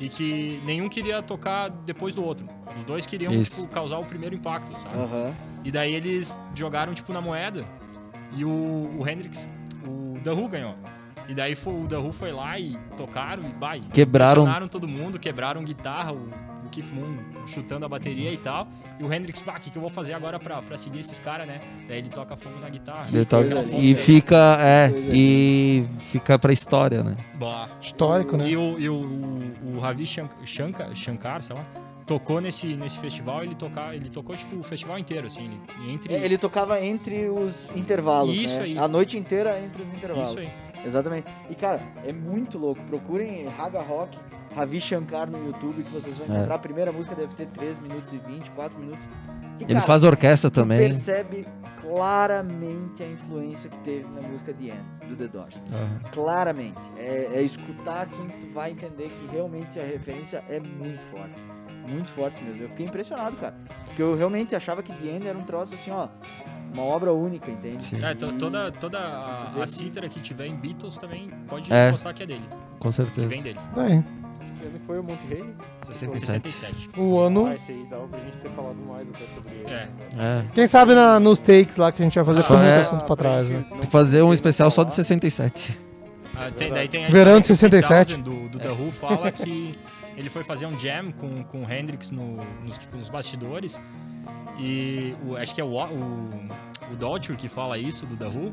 E 0.00 0.08
que 0.08 0.60
nenhum 0.64 0.88
queria 0.88 1.22
tocar 1.22 1.68
depois 1.70 2.14
do 2.14 2.24
outro. 2.24 2.46
Os 2.76 2.82
dois 2.82 3.06
queriam 3.06 3.32
Isso. 3.32 3.62
tipo, 3.62 3.68
causar 3.72 3.98
o 3.98 4.04
primeiro 4.04 4.34
impacto, 4.34 4.76
sabe? 4.76 4.94
E 5.64 5.70
daí 5.70 5.94
eles 5.94 6.38
jogaram 6.54 6.92
tipo 6.94 7.12
na 7.12 7.20
moeda 7.20 7.64
e 8.36 8.44
o, 8.44 8.90
o 8.98 9.08
Hendrix, 9.08 9.48
o 9.86 10.18
The 10.22 10.30
Who 10.32 10.48
ganhou. 10.48 10.74
E 11.28 11.34
daí 11.34 11.54
foi, 11.56 11.74
o 11.74 11.86
The 11.88 11.96
Who 11.96 12.12
foi 12.12 12.30
lá 12.32 12.58
e 12.58 12.78
tocaram 12.96 13.42
e 13.44 13.52
vai. 13.58 13.80
Quebraram- 13.92 14.68
todo 14.68 14.86
mundo, 14.86 15.18
quebraram 15.18 15.64
guitarra, 15.64 16.12
o 16.12 16.28
Keith 16.80 16.92
Moon 16.92 17.16
chutando 17.46 17.86
a 17.86 17.88
bateria 17.88 18.30
e 18.32 18.36
tal. 18.36 18.68
E 19.00 19.04
o 19.04 19.12
Hendrix, 19.12 19.40
pá, 19.40 19.56
o 19.56 19.60
que, 19.60 19.70
que 19.70 19.76
eu 19.78 19.80
vou 19.80 19.90
fazer 19.90 20.12
agora 20.12 20.38
pra, 20.38 20.60
pra 20.62 20.76
seguir 20.76 20.98
esses 21.00 21.18
caras, 21.18 21.46
né? 21.46 21.60
Daí 21.88 21.98
ele 21.98 22.08
toca 22.08 22.36
fogo 22.36 22.58
na 22.60 22.68
guitarra. 22.68 23.06
Ele 23.12 23.24
toca- 23.24 23.62
e 23.78 23.94
fica. 23.94 24.58
É, 24.60 24.90
e 25.12 25.86
fica 26.00 26.38
pra 26.38 26.52
história, 26.52 27.02
né? 27.02 27.16
Bah. 27.34 27.68
Histórico, 27.80 28.36
né? 28.36 28.48
E 28.48 28.56
o, 28.56 28.78
e 28.78 28.88
o, 28.88 28.94
o, 28.94 29.76
o 29.76 29.78
Ravi 29.80 30.06
Shank- 30.06 30.34
Shankar, 30.44 30.94
Shankar, 30.94 31.42
sei 31.42 31.56
lá, 31.56 31.64
tocou 32.06 32.40
nesse, 32.40 32.66
nesse 32.74 32.98
festival, 32.98 33.42
ele, 33.42 33.54
toca, 33.54 33.94
ele 33.94 34.08
tocou 34.10 34.36
tipo 34.36 34.56
o 34.56 34.62
festival 34.62 34.98
inteiro, 34.98 35.26
assim, 35.26 35.44
ele- 35.78 35.92
entre... 35.92 36.14
É, 36.14 36.24
Ele 36.24 36.36
tocava 36.38 36.80
entre 36.84 37.28
os 37.28 37.68
intervalos, 37.74 38.36
Isso 38.36 38.58
né? 38.58 38.64
aí. 38.64 38.78
A 38.78 38.86
noite 38.86 39.16
inteira 39.18 39.60
entre 39.60 39.82
os 39.82 39.92
intervalos. 39.92 40.30
Isso 40.30 40.38
aí. 40.40 40.52
Exatamente. 40.84 41.26
E, 41.50 41.54
cara, 41.54 41.80
é 42.04 42.12
muito 42.12 42.58
louco. 42.58 42.80
Procurem 42.84 43.48
Raga 43.48 43.80
Rock, 43.82 44.16
Ravi 44.56 44.80
Shankar 44.80 45.30
no 45.30 45.44
YouTube, 45.46 45.82
que 45.82 45.90
vocês 45.90 46.16
vão 46.16 46.26
É. 46.26 46.30
encontrar. 46.38 46.54
A 46.54 46.58
primeira 46.58 46.90
música 46.90 47.14
deve 47.14 47.34
ter 47.34 47.46
3 47.48 47.78
minutos 47.78 48.12
e 48.14 48.18
20, 48.18 48.50
4 48.52 48.78
minutos. 48.78 49.06
E, 49.60 49.64
Ele 49.70 49.80
faz 49.80 50.02
orquestra 50.02 50.50
também. 50.50 50.78
percebe 50.78 51.46
claramente 51.80 53.02
a 53.02 53.06
influência 53.06 53.68
que 53.70 53.78
teve 53.80 54.08
na 54.08 54.22
música 54.26 54.52
The 54.54 54.64
End, 54.64 55.08
do 55.08 55.16
The 55.16 55.28
Doors. 55.28 55.62
Aham. 55.72 56.00
Claramente. 56.10 56.80
É, 56.96 57.30
é 57.34 57.42
escutar 57.42 58.02
assim 58.02 58.26
que 58.28 58.38
tu 58.38 58.48
vai 58.48 58.70
entender 58.72 59.10
que 59.10 59.26
realmente 59.30 59.78
a 59.78 59.84
referência 59.84 60.42
é 60.48 60.58
muito 60.58 61.02
forte. 61.04 61.34
Muito 61.86 62.10
forte 62.12 62.42
mesmo. 62.42 62.62
Eu 62.62 62.68
fiquei 62.70 62.86
impressionado, 62.86 63.36
cara. 63.36 63.54
Porque 63.84 64.02
eu 64.02 64.16
realmente 64.16 64.56
achava 64.56 64.82
que 64.82 64.92
The 64.92 65.06
End 65.06 65.28
era 65.28 65.38
um 65.38 65.44
troço 65.44 65.74
assim, 65.74 65.90
ó. 65.90 66.08
Uma 66.72 66.82
obra 66.82 67.12
única, 67.12 67.50
entende? 67.50 67.94
É, 68.04 68.14
to- 68.14 68.26
E- 68.26 68.38
toda 68.38 68.72
toda 68.72 68.98
a, 68.98 69.42
a 69.50 69.50
que- 69.52 69.66
cítara 69.68 70.08
que 70.08 70.20
tiver 70.20 70.46
em 70.46 70.56
Beatles 70.56 70.96
também 70.98 71.30
pode 71.46 71.72
É. 71.72 71.90
postar 71.90 72.12
que 72.12 72.22
é 72.22 72.26
dele. 72.26 72.48
Com 72.80 72.90
certeza. 72.90 73.26
Que 73.26 73.32
vem 73.32 73.42
deles. 73.42 73.70
Daí. 73.74 74.02
Que 74.58 74.64
ano 74.64 74.78
que 74.78 74.86
foi 74.86 74.98
o 74.98 75.02
Monte 75.02 75.26
Rei? 75.28 75.44
67. 75.82 76.88
O 76.96 77.18
ano. 77.20 77.46
Ah, 77.46 77.54
esse 77.54 77.72
aí 77.72 77.86
dava 77.90 78.06
pra 78.08 78.18
gente 78.20 78.38
ter 78.38 78.48
falado 78.50 78.76
mais 78.76 79.06
até 79.08 79.24
sobre 79.34 79.54
ele. 79.54 79.70
É. 79.70 79.88
É. 80.18 80.44
Quem 80.54 80.66
sabe 80.66 80.94
na- 80.94 81.20
nos 81.20 81.40
takes 81.40 81.76
lá 81.76 81.92
que 81.92 82.02
a 82.02 82.04
gente 82.04 82.14
vai 82.14 82.24
fazer 82.24 82.42
Só 82.42 82.48
com 82.48 82.54
muito 82.54 82.68
é- 82.68 82.80
assunto 82.80 83.04
pra 83.04 83.16
trás, 83.16 83.50
né? 83.50 83.64
Tem 83.70 83.80
que 83.80 83.86
fazer 83.90 84.22
um 84.22 84.32
especial 84.32 84.70
só 84.70 84.82
de 84.84 84.92
67. 84.92 85.78
Ah, 86.34 86.50
tem, 86.50 86.72
daí 86.72 86.88
tem 86.88 87.06
a 87.06 87.10
Verão 87.10 87.40
de 87.40 87.46
que 87.46 87.52
o 87.52 87.56
67. 87.56 88.14
Pete 88.14 88.22
Townsend, 88.22 88.48
do, 88.48 88.48
do 88.50 88.58
The 88.58 88.70
Who 88.70 88.92
fala 88.92 89.30
que 89.32 89.74
ele 90.16 90.30
foi 90.30 90.44
fazer 90.44 90.66
um 90.66 90.78
jam 90.78 91.10
com, 91.12 91.42
com 91.44 91.62
o 91.64 91.70
Hendrix 91.70 92.10
no, 92.10 92.38
nos, 92.64 92.78
tipo, 92.78 92.96
nos 92.96 93.08
bastidores. 93.08 93.80
E 94.58 95.14
o, 95.26 95.36
acho 95.36 95.54
que 95.54 95.60
é 95.60 95.64
o, 95.64 95.68
o, 95.68 96.30
o 96.92 96.96
Doucher 96.96 97.36
que 97.36 97.48
fala 97.48 97.78
isso 97.78 98.06
do 98.06 98.16
The 98.16 98.26
Who. 98.26 98.52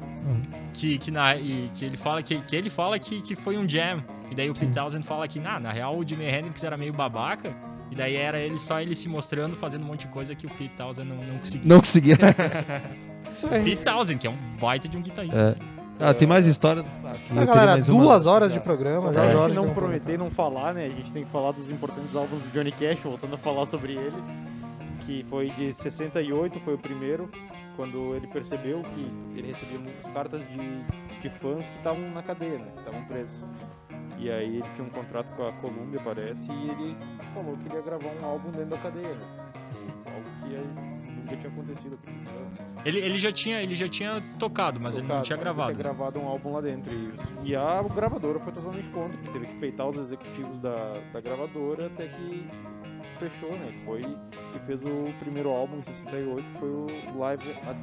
Que, 0.73 0.97
que, 0.97 1.11
na, 1.11 1.35
e, 1.35 1.69
que 1.75 1.85
ele 1.85 1.97
fala, 1.97 2.23
que, 2.23 2.39
que, 2.41 2.55
ele 2.55 2.69
fala 2.69 2.97
que, 2.97 3.21
que 3.21 3.35
foi 3.35 3.57
um 3.57 3.67
jam. 3.67 4.03
E 4.31 4.35
daí 4.35 4.49
o 4.49 4.53
Pete 4.53 4.71
Townsend 4.71 5.05
fala 5.05 5.27
que, 5.27 5.39
nah, 5.39 5.59
na 5.59 5.71
real, 5.71 5.97
o 5.97 6.07
Jimi 6.07 6.25
Hendrix 6.25 6.63
era 6.63 6.75
meio 6.77 6.93
babaca. 6.93 7.55
E 7.91 7.95
daí 7.95 8.15
era 8.15 8.39
ele 8.39 8.57
só 8.57 8.79
ele 8.81 8.95
se 8.95 9.07
mostrando, 9.07 9.55
fazendo 9.55 9.83
um 9.83 9.87
monte 9.87 10.01
de 10.01 10.07
coisa 10.07 10.33
que 10.33 10.47
o 10.47 10.49
Pete 10.49 10.75
Townsend 10.75 11.07
não, 11.07 11.17
não 11.17 11.37
conseguia. 11.37 11.69
Não 11.69 11.79
conseguia. 11.79 12.17
Isso 13.29 13.47
aí. 13.51 13.63
Pete 13.63 13.83
Townsend, 13.83 14.19
que 14.19 14.27
é 14.27 14.29
um 14.29 14.37
baita 14.59 14.87
de 14.87 14.97
um 14.97 15.01
guitarrista. 15.01 15.55
É. 15.69 15.73
Ah, 15.99 16.13
tem 16.13 16.27
mais 16.27 16.45
histórias. 16.45 16.85
Que 17.27 17.33
eu 17.33 17.39
Ah, 17.39 17.45
galera, 17.45 17.71
mais 17.73 17.87
uma. 17.87 18.03
duas 18.03 18.25
horas 18.25 18.51
de 18.51 18.59
programa, 18.59 19.13
já 19.13 19.23
gente 19.23 19.31
Jorge 19.33 19.55
não 19.55 19.65
um 19.65 19.73
prometer 19.73 20.17
não 20.17 20.31
falar, 20.31 20.73
né? 20.73 20.85
A 20.85 20.89
gente 20.89 21.11
tem 21.11 21.23
que 21.23 21.29
falar 21.29 21.51
dos 21.51 21.69
importantes 21.69 22.15
álbuns 22.15 22.41
do 22.41 22.49
Johnny 22.51 22.71
Cash, 22.71 22.99
voltando 22.99 23.35
a 23.35 23.37
falar 23.37 23.65
sobre 23.67 23.93
ele. 23.93 24.17
Que 25.05 25.23
foi 25.29 25.49
de 25.51 25.73
68, 25.73 26.59
foi 26.61 26.73
o 26.73 26.77
primeiro, 26.77 27.29
quando 27.75 28.15
ele 28.15 28.27
percebeu 28.27 28.81
que 28.81 29.37
ele 29.37 29.47
recebia 29.47 29.79
muitas 29.79 30.07
cartas 30.09 30.41
de, 30.47 31.19
de 31.21 31.29
fãs 31.29 31.67
que 31.67 31.77
estavam 31.77 32.09
na 32.11 32.21
cadeia, 32.21 32.57
né? 32.57 32.71
Estavam 32.77 33.03
presos. 33.05 33.45
E 34.17 34.29
aí 34.29 34.57
ele 34.57 34.69
tinha 34.75 34.87
um 34.87 34.89
contrato 34.89 35.35
com 35.35 35.47
a 35.47 35.53
Columbia, 35.53 35.99
parece, 36.03 36.49
e 36.49 36.69
ele 36.69 36.97
falou 37.33 37.57
que 37.57 37.67
ele 37.67 37.75
ia 37.75 37.81
gravar 37.81 38.09
um 38.09 38.25
álbum 38.25 38.51
dentro 38.51 38.69
da 38.69 38.77
cadeia, 38.77 39.15
né? 39.15 39.25
Algo 40.05 40.29
que 40.39 40.55
aí 40.55 40.93
nunca 41.23 41.37
tinha 41.37 41.51
acontecido. 41.51 41.99
Ele, 42.85 42.99
ele, 42.99 43.19
já 43.19 43.31
tinha, 43.31 43.61
ele 43.61 43.75
já 43.75 43.87
tinha 43.87 44.21
tocado, 44.37 44.79
mas 44.79 44.97
ele 44.97 45.07
não 45.07 45.15
Tocado, 45.15 45.25
tinha 45.25 45.37
gravado. 45.37 45.71
Tinha 45.71 45.83
gravado 45.83 46.19
um 46.19 46.27
álbum 46.27 46.53
lá 46.53 46.61
dentro. 46.61 46.93
Isso. 46.93 47.37
E 47.43 47.55
a 47.55 47.81
gravadora 47.83 48.39
foi 48.39 48.51
totalmente 48.51 48.89
contra, 48.89 49.17
que 49.17 49.29
teve 49.31 49.47
que 49.47 49.55
peitar 49.55 49.87
os 49.87 49.97
executivos 49.97 50.59
da, 50.59 50.99
da 51.11 51.21
gravadora 51.21 51.87
até 51.87 52.07
que 52.07 52.45
fechou, 53.13 53.51
né? 53.51 53.73
Foi 53.85 54.01
e 54.01 54.59
fez 54.65 54.83
o 54.83 55.13
primeiro 55.19 55.49
álbum 55.49 55.77
em 55.79 55.83
68, 55.83 56.49
que 56.51 56.59
foi 56.59 56.69
o 56.69 56.87
Live 57.17 57.51
at 57.51 57.77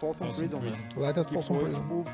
Folsom 0.00 0.26
Prison, 0.28 0.58
né? 0.60 0.72
Live 0.96 1.20
at 1.20 1.26
Folsom 1.28 1.58
Prison. 1.58 1.74
tipo, 1.82 2.04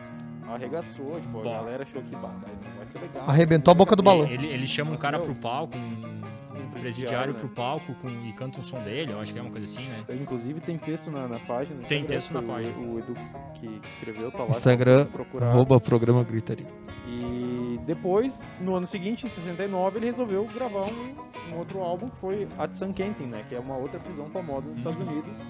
arregaçou, 0.49 1.21
tipo, 1.21 1.39
a 1.41 1.43
Bom. 1.43 1.53
galera 1.53 1.83
achou 1.83 2.03
que 2.03 2.17
bah, 2.17 2.29
não 2.29 2.77
vai 2.77 2.85
ser 2.87 2.99
legal. 3.01 3.25
Arrebentou 3.29 3.73
a 3.73 3.75
boca 3.75 3.97
do 3.97 4.03
balão. 4.03 4.27
Ele, 4.27 4.47
ele 4.49 4.67
chama 4.67 4.93
um 4.93 4.97
cara 4.97 5.19
pro 5.19 5.35
palco, 5.35 5.77
um, 5.77 6.23
um 6.59 6.71
presidiário 6.81 7.33
né? 7.33 7.39
pro 7.39 7.49
palco 7.49 7.95
com, 7.95 8.09
e 8.09 8.33
canta 8.33 8.61
um 8.61 8.63
som 8.63 8.83
dele, 8.83 9.13
eu 9.13 9.21
acho 9.21 9.33
que 9.33 9.39
é 9.39 9.43
uma 9.43 9.51
coisa 9.51 9.65
assim, 9.67 9.89
né? 9.89 10.05
Inclusive 10.21 10.61
tem 10.61 10.77
texto 10.79 11.11
na, 11.11 11.27
na 11.29 11.39
página. 11.41 11.83
Tem 11.87 12.05
texto 12.05 12.33
na 12.35 12.41
o- 12.41 12.43
página. 12.43 12.77
O 12.77 12.99
Edu 12.99 13.15
que, 13.55 13.69
que 13.81 13.89
escreveu, 13.89 14.31
tá 14.33 14.43
lá. 14.43 14.49
Instagram, 14.51 15.07
procurar. 15.07 15.47
arroba 15.49 15.81
programa 15.81 16.23
gritaria. 16.25 16.67
E 17.07 17.42
depois, 17.87 18.43
no 18.61 18.75
ano 18.77 18.87
seguinte, 18.87 19.27
em 19.27 19.29
69, 19.29 19.99
ele 19.99 20.07
resolveu 20.07 20.47
gravar 20.55 20.85
um, 20.91 21.15
um 21.53 21.59
outro 21.59 21.81
álbum 21.81 22.09
que 22.09 22.17
foi 22.17 22.49
At 22.59 22.75
San 22.75 22.93
Quentin, 22.93 23.25
né? 23.25 23.45
Que 23.49 23.55
é 23.55 23.61
uma 23.61 23.77
outra 23.77 23.99
prisão 23.99 24.29
famosa 24.31 24.69
nos 24.69 24.79
Estados 24.79 25.01
Unidos. 25.01 25.41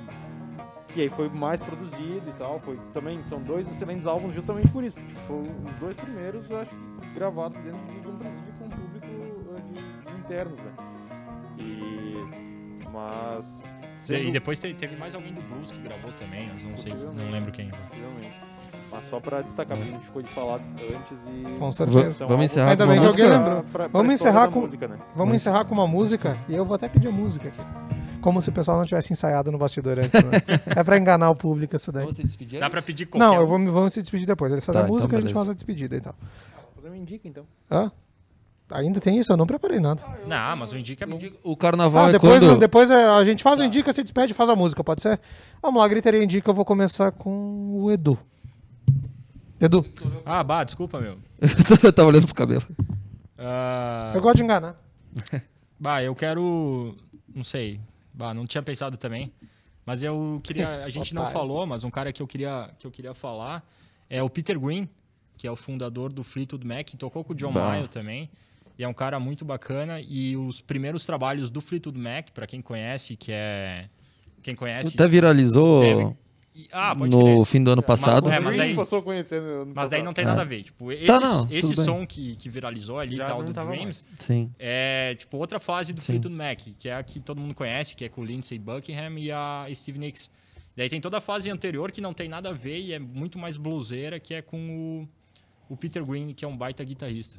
Que 0.88 1.02
aí 1.02 1.08
foi 1.08 1.28
mais 1.30 1.60
produzido 1.60 2.22
e 2.28 2.32
tal. 2.38 2.60
Foi, 2.60 2.78
também 2.92 3.24
são 3.24 3.40
dois 3.42 3.66
excelentes 3.68 4.06
álbuns 4.06 4.34
justamente 4.34 4.68
por 4.70 4.84
isso. 4.84 4.96
Porque 4.96 5.14
foram 5.26 5.48
os 5.66 5.76
dois 5.76 5.96
primeiros, 5.96 6.50
acho, 6.52 6.70
que 6.70 7.14
gravados 7.14 7.58
dentro 7.62 7.80
de 8.02 8.08
um 8.08 8.16
presídio 8.18 8.52
com 8.58 8.64
um 8.64 8.68
público 8.68 9.06
eh, 9.56 9.60
de, 10.06 10.12
de 10.12 10.18
internos, 10.20 10.58
né? 10.58 10.72
E... 11.58 12.12
Mas... 12.92 13.64
E 13.96 14.00
sendo- 14.00 14.30
depois 14.32 14.60
te- 14.60 14.74
teve 14.74 14.96
mais 14.96 15.14
alguém 15.14 15.32
do 15.32 15.40
blues 15.42 15.72
que 15.72 15.80
gravou 15.80 16.12
também, 16.12 16.48
eu 16.48 16.68
não 16.68 16.76
sei, 16.76 16.92
não 16.94 17.30
lembro 17.30 17.50
quem. 17.52 17.68
Possivelmente. 17.68 18.36
Mas 18.92 19.06
só 19.06 19.18
pra 19.20 19.40
destacar, 19.40 19.76
porque 19.76 19.90
a 19.90 19.94
gente 19.94 20.04
ficou 20.06 20.22
de 20.22 20.28
falar 20.30 20.56
antes 20.78 21.18
e... 21.26 21.58
Com 21.58 21.72
certeza. 21.72 22.10
são 22.12 22.28
Vamos 22.28 22.44
encerrar 22.44 22.76
com 22.76 22.84
uma 22.84 22.94
música? 22.96 23.28
pra- 23.40 23.62
pra 23.62 23.86
Vamos 23.88 24.12
encerrar 24.14 24.48
com, 24.48 24.60
música, 24.60 24.88
né? 24.88 24.98
vamos 25.16 25.34
encerrar 25.34 25.64
com 25.64 25.74
uma 25.74 25.86
música 25.86 26.38
e 26.48 26.54
eu 26.54 26.64
vou 26.64 26.74
até 26.74 26.88
pedir 26.88 27.08
a 27.08 27.12
música 27.12 27.48
aqui. 27.48 27.60
Como 28.20 28.40
se 28.40 28.50
o 28.50 28.52
pessoal 28.52 28.78
não 28.78 28.84
tivesse 28.84 29.12
ensaiado 29.12 29.50
no 29.50 29.58
bastidor 29.58 29.98
antes, 29.98 30.12
né? 30.12 30.30
é 30.76 30.84
pra 30.84 30.96
enganar 30.98 31.30
o 31.30 31.34
público 31.34 31.74
isso 31.74 31.90
daí. 31.90 32.06
Dá 32.60 32.70
pra 32.70 32.80
pedir 32.82 33.06
qualquer 33.06 33.26
Não, 33.26 33.34
eu 33.34 33.46
vou, 33.46 33.58
vamos 33.72 33.94
se 33.94 34.02
despedir 34.02 34.26
depois. 34.26 34.52
Eles 34.52 34.64
fazem 34.64 34.82
Tá, 34.82 34.86
a 34.86 34.90
música 34.90 35.06
então 35.08 35.18
e 35.18 35.24
a 35.24 35.26
gente 35.26 35.34
faz 35.34 35.48
a 35.48 35.54
despedida 35.54 35.96
e 35.96 36.00
tal. 36.00 36.14
Fazer 36.76 36.88
uma 36.88 36.96
indica, 36.96 37.26
então. 37.26 37.44
Hã? 37.70 37.90
Ainda 38.70 39.00
tem 39.00 39.18
isso? 39.18 39.32
Eu 39.32 39.36
não 39.36 39.46
preparei 39.46 39.80
nada. 39.80 40.02
Não, 40.26 40.56
mas 40.56 40.72
o 40.72 40.78
Indica 40.78 41.04
é 41.04 41.06
bom. 41.06 41.18
O 41.42 41.54
carnaval 41.56 42.06
Ah, 42.06 42.08
é 42.08 42.12
depois, 42.12 42.42
quando... 42.42 42.58
depois 42.58 42.90
é, 42.90 43.04
a 43.06 43.22
gente 43.24 43.42
faz 43.42 43.60
o 43.60 43.64
indica, 43.64 43.92
se 43.92 44.02
despede 44.02 44.32
e 44.32 44.34
faz 44.34 44.48
a 44.48 44.56
música, 44.56 44.82
pode 44.82 45.02
ser? 45.02 45.20
Vamos 45.60 45.82
lá, 45.82 45.88
gritaria 45.88 46.22
indica, 46.22 46.48
eu 46.50 46.54
vou 46.54 46.64
começar 46.64 47.10
com 47.12 47.74
o 47.82 47.90
Edu. 47.90 48.16
Edu, 49.62 49.86
Ah, 50.26 50.42
bah, 50.42 50.64
desculpa, 50.64 51.00
meu. 51.00 51.16
eu 51.84 51.92
tava 51.92 52.08
olhando 52.08 52.26
pro 52.26 52.34
cabelo. 52.34 52.66
Ah, 53.38 54.12
eu 54.12 54.20
gosto 54.20 54.36
de 54.36 54.42
enganar. 54.42 54.76
Bah, 55.78 56.00
eu 56.00 56.14
quero. 56.14 56.96
Não 57.34 57.42
sei. 57.42 57.80
Bah, 58.14 58.32
não 58.32 58.46
tinha 58.46 58.62
pensado 58.62 58.96
também. 58.96 59.32
Mas 59.84 60.02
eu 60.04 60.40
queria. 60.44 60.84
A 60.84 60.88
gente 60.88 61.12
não 61.12 61.28
falou, 61.30 61.66
mas 61.66 61.82
um 61.82 61.90
cara 61.90 62.12
que 62.12 62.22
eu 62.22 62.26
queria, 62.26 62.70
que 62.78 62.86
eu 62.86 62.90
queria 62.90 63.14
falar 63.14 63.68
é 64.08 64.22
o 64.22 64.30
Peter 64.30 64.58
Green, 64.60 64.88
que 65.36 65.44
é 65.44 65.50
o 65.50 65.56
fundador 65.56 66.12
do 66.12 66.22
Fleetwood 66.22 66.64
Mac, 66.64 66.84
que 66.84 66.96
tocou 66.96 67.24
com 67.24 67.32
o 67.32 67.36
John 67.36 67.52
Bah. 67.52 67.70
Mayer 67.70 67.88
também. 67.88 68.30
E 68.78 68.84
é 68.84 68.88
um 68.88 68.94
cara 68.94 69.18
muito 69.18 69.44
bacana. 69.44 70.00
E 70.00 70.36
os 70.36 70.60
primeiros 70.60 71.04
trabalhos 71.04 71.50
do 71.50 71.60
Fleetwood 71.60 71.98
Mac, 71.98 72.30
pra 72.30 72.46
quem 72.46 72.62
conhece, 72.62 73.16
que 73.16 73.32
é. 73.32 73.88
Quem 74.40 74.54
conhece. 74.54 74.94
Até 74.94 75.08
viralizou 75.08 75.82
Deve. 75.82 76.16
E- 76.54 76.68
Ah, 76.70 76.94
pode 76.94 77.10
no 77.16 77.22
crer. 77.24 77.44
fim 77.46 77.64
do 77.64 77.70
ano 77.72 77.82
passado. 77.82 78.30
É, 78.30 78.38
mas 78.38 78.56
daí, 78.56 78.74
passou 78.76 79.02
conhecendo 79.02 79.46
ano 79.46 79.72
mas 79.74 79.88
daí 79.90 80.02
não 80.02 80.12
tem 80.12 80.22
É. 80.24 80.28
nada 80.28 80.42
a 80.42 80.44
ver. 80.44 80.62
Tipo, 80.64 80.92
esse, 80.92 81.06
Tá, 81.06 81.18
não, 81.18 81.46
esse 81.50 81.74
bem. 81.74 81.84
som 81.84 82.06
que, 82.06 82.36
que 82.36 82.48
viralizou 82.50 82.98
ali, 82.98 83.16
Já 83.16 83.24
tal, 83.24 83.42
do 83.42 83.52
Dreams, 83.52 84.04
Sim. 84.20 84.52
é 84.58 85.14
tipo 85.14 85.36
outra 85.38 85.58
fase 85.58 85.92
do 85.94 86.00
Sim. 86.00 86.06
Fleetwood 86.14 86.36
Mac, 86.36 86.58
que 86.78 86.88
é 86.88 86.94
a 86.96 87.02
que 87.02 87.20
todo 87.20 87.40
mundo 87.40 87.54
conhece, 87.54 87.94
que 87.96 88.04
é 88.04 88.08
com 88.10 88.20
o 88.20 88.24
Lindsey 88.24 88.58
Buckingham 88.58 89.18
e 89.18 89.32
a 89.32 89.66
Steve 89.74 89.98
Nicks. 89.98 90.30
Daí 90.76 90.88
tem 90.88 91.00
toda 91.00 91.18
a 91.18 91.20
fase 91.20 91.50
anterior 91.50 91.90
que 91.90 92.00
não 92.00 92.12
tem 92.14 92.28
nada 92.28 92.50
a 92.50 92.52
ver 92.52 92.78
e 92.80 92.92
é 92.92 92.98
muito 92.98 93.38
mais 93.38 93.56
bluseira, 93.56 94.20
que 94.20 94.34
é 94.34 94.42
com 94.42 95.06
o, 95.68 95.72
o 95.72 95.76
Peter 95.76 96.04
Green, 96.04 96.32
que 96.34 96.44
é 96.44 96.48
um 96.48 96.56
baita 96.56 96.82
guitarrista. 96.84 97.38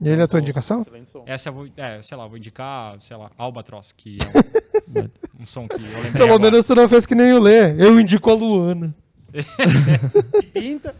E 0.00 0.08
ele 0.08 0.20
é 0.20 0.24
a 0.24 0.26
tua 0.26 0.40
indicação? 0.40 0.82
Excelente 0.82 1.10
som. 1.10 1.22
Essa 1.26 1.48
eu 1.50 1.52
vou, 1.52 1.68
é, 1.76 2.02
sei 2.02 2.16
lá, 2.16 2.26
vou 2.26 2.36
indicar, 2.36 2.98
sei 3.00 3.16
lá, 3.16 3.30
Albatross, 3.38 3.92
que 3.92 4.18
é 4.22 4.38
um, 4.38 4.42
um 5.40 5.46
som 5.46 5.66
que 5.68 5.74
eu 5.76 5.80
lembrei 5.80 6.12
Pelo 6.12 6.24
agora. 6.34 6.38
menos 6.50 6.66
tu 6.66 6.74
não 6.74 6.88
fez 6.88 7.06
que 7.06 7.14
nem 7.14 7.32
o 7.32 7.38
Lê. 7.40 7.72
Eu 7.78 7.98
indico 8.00 8.30
a 8.30 8.34
Luana. 8.34 8.94
Pinta. 10.52 10.94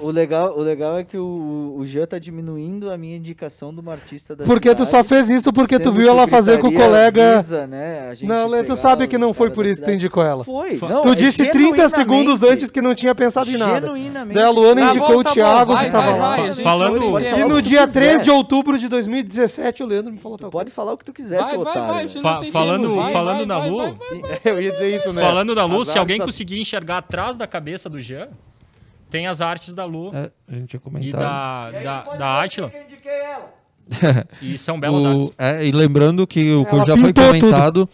O 0.00 0.10
legal, 0.10 0.56
o 0.56 0.60
legal 0.62 0.98
é 0.98 1.04
que 1.04 1.16
o, 1.16 1.74
o 1.78 1.86
Jean 1.86 2.06
tá 2.06 2.18
diminuindo 2.18 2.90
a 2.90 2.96
minha 2.98 3.16
indicação 3.16 3.72
de 3.74 3.80
uma 3.80 3.92
artista 3.92 4.36
da 4.36 4.44
Porque 4.44 4.68
tu 4.74 4.84
cidade, 4.84 4.90
só 4.90 5.02
fez 5.04 5.28
isso 5.30 5.52
porque 5.52 5.78
tu 5.78 5.90
viu 5.90 6.08
ela 6.08 6.26
fazer 6.28 6.58
com 6.60 6.68
o 6.68 6.72
colega. 6.74 7.38
visa, 7.38 7.66
né, 7.66 8.08
a 8.10 8.14
gente 8.14 8.28
Não, 8.28 8.46
Lê, 8.48 8.62
tu 8.62 8.76
sabe 8.76 9.06
que 9.08 9.18
não 9.18 9.32
foi 9.32 9.50
por 9.50 9.64
da 9.64 9.70
isso 9.70 9.80
que 9.80 9.86
tu 9.86 9.92
indicou 9.92 10.22
ela. 10.22 10.44
Foi. 10.44 10.76
Tu 10.76 10.86
Não, 10.88 11.12
é 11.12 11.14
disse 11.14 11.46
30 11.50 11.88
segundos 11.88 12.42
antes 12.42 12.70
que 12.70 12.80
não 12.80 12.94
tinha 12.94 13.14
pensado 13.14 13.50
em 13.50 13.56
nada. 13.56 13.80
Genuinamente. 13.86 14.34
Daí 14.34 14.44
a 14.44 14.50
Luana 14.50 14.82
Tá 14.82 14.86
indicou 14.88 15.08
bom, 15.14 15.18
o 15.18 15.22
tá 15.24 15.30
bom, 15.30 15.34
Thiago 15.34 15.72
vai, 15.72 15.84
que 15.86 15.90
tava 15.92 16.10
vai, 16.10 16.18
lá. 16.20 16.36
vai, 16.36 16.54
Falando- 16.54 17.18
entender. 17.20 17.38
E 17.40 17.44
no 17.44 17.56
o 17.56 17.62
dia 17.62 17.86
tu 17.86 17.92
3 17.94 18.10
quiser. 18.12 18.24
de 18.24 18.30
outubro 18.30 18.78
de 18.78 18.88
2017, 18.88 19.82
o 19.82 19.86
Leandro 19.86 20.12
me 20.12 20.18
falou 20.18 20.38
tal 20.38 20.50
Tu 20.50 20.52
pode 20.52 20.70
falar 20.70 20.92
o 20.92 20.96
que 20.98 21.04
tu 21.04 21.12
quiser, 21.12 21.40
Vai, 21.40 21.50
seu 21.50 21.60
vai, 21.62 21.72
otário. 21.72 22.08
vai, 22.22 22.50
falando 22.50 23.02
falando 23.12 23.36
vai, 23.38 23.46
na 23.46 23.58
vai, 23.58 23.70
Lu. 23.70 23.98
Eu 24.44 24.60
ia 24.60 24.70
dizer 24.70 24.96
isso, 24.96 25.12
né? 25.12 25.22
falando 25.22 25.54
da 25.54 25.64
Lu, 25.64 25.84
se 25.84 25.98
alguém 25.98 26.18
conseguir 26.20 26.60
enxergar 26.60 26.81
atrás 26.90 27.36
da 27.36 27.46
cabeça 27.46 27.88
do 27.88 28.00
Jean, 28.00 28.28
tem 29.10 29.26
as 29.26 29.40
artes 29.40 29.74
da 29.74 29.84
Lu 29.84 30.10
É, 30.14 30.30
a 30.48 30.54
gente 30.54 30.68
tinha 30.68 30.78
e 30.78 30.80
comentado. 30.80 31.20
da, 31.20 31.70
da, 31.70 32.16
da 32.16 32.42
Atila. 32.42 32.72
E 34.40 34.56
são 34.56 34.78
belas 34.80 35.04
O- 35.04 35.08
artes. 35.08 35.32
é, 35.38 35.64
e 35.66 35.72
lembrando 35.72 36.26
que 36.26 36.52
o 36.52 36.64
que 36.64 36.74
Ela 36.74 36.86
já 36.86 36.96
foi 36.96 37.12
comentado, 37.12 37.88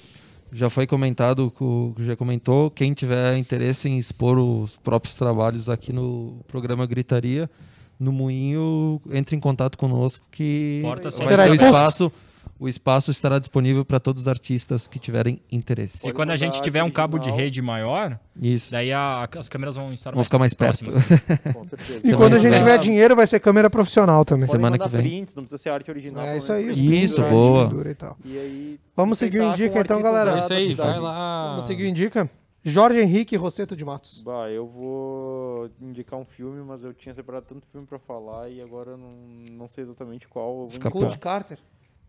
já 0.52 0.70
foi 0.70 0.86
comentado, 0.86 1.50
que 1.50 1.62
o 1.64 1.94
já 1.98 2.16
comentou, 2.16 2.70
quem 2.70 2.92
tiver 2.94 3.36
interesse 3.36 3.88
em 3.88 3.98
expor 3.98 4.38
os 4.38 4.76
próprios 4.76 5.16
trabalhos 5.16 5.68
aqui 5.68 5.92
no 5.92 6.40
programa 6.46 6.86
Gritaria, 6.86 7.50
no 7.98 8.12
Moinho, 8.12 9.00
entre 9.10 9.34
em 9.34 9.40
contato 9.40 9.76
conosco 9.76 10.24
que 10.30 10.78
Porta 10.82 11.10
Será 11.10 11.44
ser 11.44 11.50
o 11.50 11.54
exposto? 11.54 11.64
espaço, 11.74 12.12
o 12.60 12.68
espaço 12.68 13.10
estará 13.10 13.38
disponível 13.38 13.84
para 13.84 14.00
todos 14.00 14.22
os 14.22 14.28
artistas 14.28 14.88
que 14.88 14.98
tiverem 14.98 15.40
interesse. 15.50 15.98
E 15.98 16.00
Pode 16.02 16.14
quando 16.14 16.30
a 16.30 16.36
gente 16.36 16.60
tiver 16.60 16.82
um 16.82 16.90
cabo 16.90 17.18
de 17.18 17.30
rede 17.30 17.62
maior, 17.62 18.18
Isso. 18.40 18.72
daí 18.72 18.92
a- 18.92 19.28
as 19.38 19.48
câmeras 19.48 19.76
vão 19.76 19.92
estar 19.92 20.12
Vão 20.12 20.24
ficar 20.24 20.38
mais 20.38 20.54
perto. 20.54 20.82
próximas. 20.84 21.06
Com 21.54 21.64
certeza. 21.68 21.98
E 21.98 22.00
Semana 22.00 22.16
quando 22.16 22.34
a 22.34 22.38
gente 22.38 22.50
vem. 22.52 22.58
tiver 22.60 22.78
dinheiro, 22.78 23.14
vai 23.14 23.26
ser 23.26 23.38
câmera 23.40 23.70
profissional 23.70 24.24
também. 24.24 24.46
Podem 24.46 24.58
semana 24.60 24.78
que 24.78 24.88
vem. 24.88 25.00
prints, 25.02 25.34
não 25.34 25.44
precisa 25.44 25.62
ser 25.62 25.70
arte 25.70 25.90
original. 25.90 26.26
É 26.26 26.36
isso 26.38 26.52
aí. 26.52 26.68
os 26.70 26.76
prints, 26.76 27.10
Isso, 27.12 27.22
pendurados, 27.22 27.72
boa. 27.72 27.90
e 27.90 27.94
tal. 27.94 28.16
E 28.24 28.38
aí, 28.38 28.80
Vamos 28.96 29.18
seguir 29.18 29.38
o 29.38 29.42
tentar 29.42 29.54
Indica 29.54 29.80
então, 29.80 30.02
galera. 30.02 30.30
da- 30.32 30.36
É 30.38 30.40
isso 30.40 30.52
aí, 30.52 30.74
vai 30.74 30.98
lá. 30.98 31.50
Vamos 31.50 31.64
seguir 31.66 31.84
o 31.84 31.86
Indica. 31.86 32.28
Jorge 32.64 32.98
Henrique 33.00 33.36
Rosseto 33.36 33.76
de 33.76 33.84
Matos. 33.84 34.20
Bah, 34.22 34.50
eu 34.50 34.66
vou 34.66 35.70
indicar 35.80 36.18
um 36.18 36.24
filme, 36.24 36.60
mas 36.66 36.82
eu 36.82 36.92
tinha 36.92 37.14
separado 37.14 37.46
tanto 37.48 37.66
filme 37.68 37.86
pra 37.86 37.98
falar 38.00 38.48
e 38.50 38.60
agora 38.60 38.90
eu 38.90 38.98
não, 38.98 39.12
não 39.52 39.68
sei 39.68 39.84
exatamente 39.84 40.26
qual. 40.26 40.66
Escapou. 40.68 41.02
Coach 41.02 41.18
Carter. 41.18 41.56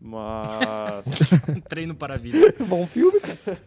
Mas 0.02 1.06
Um 1.50 1.62
treino 1.62 1.96
para 1.96 2.16
a 2.16 2.18
vida. 2.18 2.38
Bom 2.68 2.86
filme, 2.88 3.20
cara. 3.20 3.62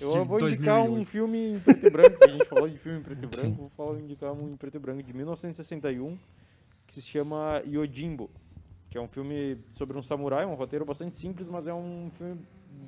eu 0.00 0.10
De 0.12 0.18
vou 0.20 0.40
indicar 0.40 0.76
2008. 0.86 0.92
um 0.92 1.04
filme 1.04 1.38
em 1.54 1.60
preto 1.60 1.86
e 1.86 1.90
branco. 1.90 2.18
que 2.18 2.24
A 2.24 2.28
gente 2.28 2.44
falou 2.46 2.68
de 2.68 2.78
filme 2.78 2.98
em 2.98 3.02
preto 3.02 3.24
e 3.24 3.26
branco. 3.26 3.56
Vou 3.56 3.68
falar, 3.70 4.00
indicar 4.00 4.32
um 4.32 4.48
em 4.50 4.56
preto 4.56 4.76
e 4.76 4.80
branco 4.80 5.02
de 5.02 5.12
1961 5.12 6.18
que 6.86 6.94
se 6.94 7.02
chama 7.02 7.62
Yojimbo, 7.66 8.28
que 8.88 8.98
é 8.98 9.00
um 9.00 9.06
filme 9.06 9.58
sobre 9.68 9.96
um 9.96 10.02
samurai, 10.02 10.44
um 10.44 10.54
roteiro 10.54 10.84
bastante 10.84 11.14
simples, 11.14 11.46
mas 11.48 11.66
é 11.68 11.72
um 11.72 12.10
filme 12.18 12.40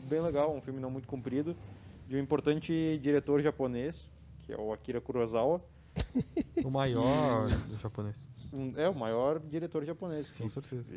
bem 0.09 0.21
legal, 0.21 0.53
um 0.53 0.61
filme 0.61 0.81
não 0.81 0.91
muito 0.91 1.07
comprido, 1.07 1.55
de 2.09 2.17
um 2.17 2.19
importante 2.19 2.99
diretor 3.01 3.41
japonês, 3.41 3.95
que 4.43 4.53
é 4.53 4.57
o 4.57 4.73
Akira 4.73 5.01
Kurosawa. 5.01 5.63
O 6.65 6.71
maior 6.71 7.49
do 7.49 7.77
japonês. 7.77 8.27
Um- 8.53 8.75
é 8.77 8.87
o 8.89 8.95
maior 8.95 9.39
diretor 9.41 9.83
japonês. 9.85 10.31
Com 10.39 10.47
certeza. 10.49 10.93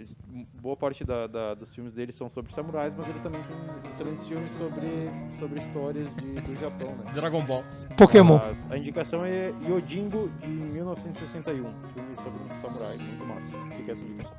Boa 0.61 0.75
parte 0.75 1.05
da- 1.05 1.25
da- 1.25 1.53
dos 1.53 1.73
filmes 1.73 1.93
dele 1.93 2.11
são 2.11 2.29
sobre 2.29 2.51
samurais, 2.53 2.93
mas 2.97 3.07
ele 3.07 3.19
também 3.19 3.41
tem 3.43 3.91
excelentes 3.91 4.27
filmes 4.27 4.51
sobre, 4.51 5.09
sobre 5.39 5.59
histórias 5.61 6.13
de- 6.15 6.41
do 6.41 6.55
Japão, 6.59 6.89
né? 6.97 7.11
Dragon 7.13 7.45
Ball. 7.45 7.63
Pokémon. 7.97 8.37
Mas 8.39 8.69
a 8.69 8.77
indicação 8.77 9.23
é 9.25 9.53
Yojimbo, 9.69 10.27
de 10.41 10.47
1961. 10.49 11.71
Filme 11.93 12.15
sobre 12.17 12.43
um 12.43 12.61
samurai, 12.61 12.97
muito 12.97 13.25
massa. 13.25 13.57
Fica 13.77 13.91
essa 13.93 14.03
indicação. 14.03 14.35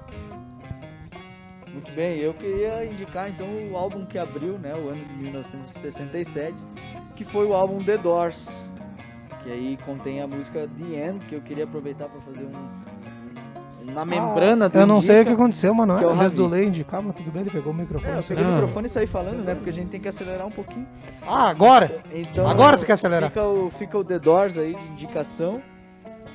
Muito 1.72 1.92
bem, 1.92 2.18
eu 2.18 2.32
queria 2.34 2.84
indicar 2.86 3.30
então 3.30 3.46
o 3.70 3.76
álbum 3.76 4.04
que 4.06 4.18
abriu, 4.18 4.58
né, 4.58 4.74
o 4.74 4.88
ano 4.88 5.04
de 5.04 5.14
1967, 5.14 6.54
que 7.14 7.24
foi 7.24 7.46
o 7.46 7.52
álbum 7.52 7.82
The 7.84 7.98
Doors, 7.98 8.70
que 9.42 9.50
aí 9.50 9.78
contém 9.84 10.20
a 10.22 10.26
música 10.26 10.66
The 10.68 11.08
End, 11.08 11.26
que 11.26 11.34
eu 11.34 11.40
queria 11.42 11.64
aproveitar 11.64 12.08
para 12.08 12.20
fazer 12.22 12.44
um, 12.44 12.48
um- 12.56 12.95
na 13.86 14.04
membrana 14.04 14.68
do 14.68 14.78
Eu 14.78 14.86
não 14.86 15.00
sei 15.00 15.16
o 15.20 15.24
que 15.24 15.30
Indica. 15.30 15.42
aconteceu, 15.42 15.74
mano. 15.74 15.96
que 15.96 16.04
é 16.04 16.06
o 16.06 16.14
Ravi. 16.14 16.34
do 16.34 16.46
Lê 16.46 16.64
indicar, 16.66 17.00
mas 17.02 17.14
tudo 17.14 17.30
bem, 17.30 17.42
ele 17.42 17.50
pegou 17.50 17.72
o 17.72 17.76
microfone. 17.76 18.12
É, 18.14 18.18
eu 18.18 18.22
peguei 18.22 18.42
o 18.44 18.46
Não. 18.46 18.54
microfone 18.54 18.86
e 18.86 18.90
saí 18.90 19.06
falando, 19.06 19.42
né, 19.44 19.54
porque 19.54 19.70
a 19.70 19.72
gente 19.72 19.88
tem 19.88 20.00
que 20.00 20.08
acelerar 20.08 20.46
um 20.46 20.50
pouquinho. 20.50 20.86
Ah, 21.26 21.48
agora? 21.48 22.02
Então, 22.12 22.46
Agora 22.48 22.76
tu 22.76 22.84
quer 22.84 22.92
acelerar? 22.94 23.30
Fica 23.30 23.44
o, 23.46 23.70
fica 23.70 23.96
o 23.96 24.04
The 24.04 24.18
Doors 24.18 24.58
aí 24.58 24.74
de 24.74 24.86
indicação. 24.88 25.62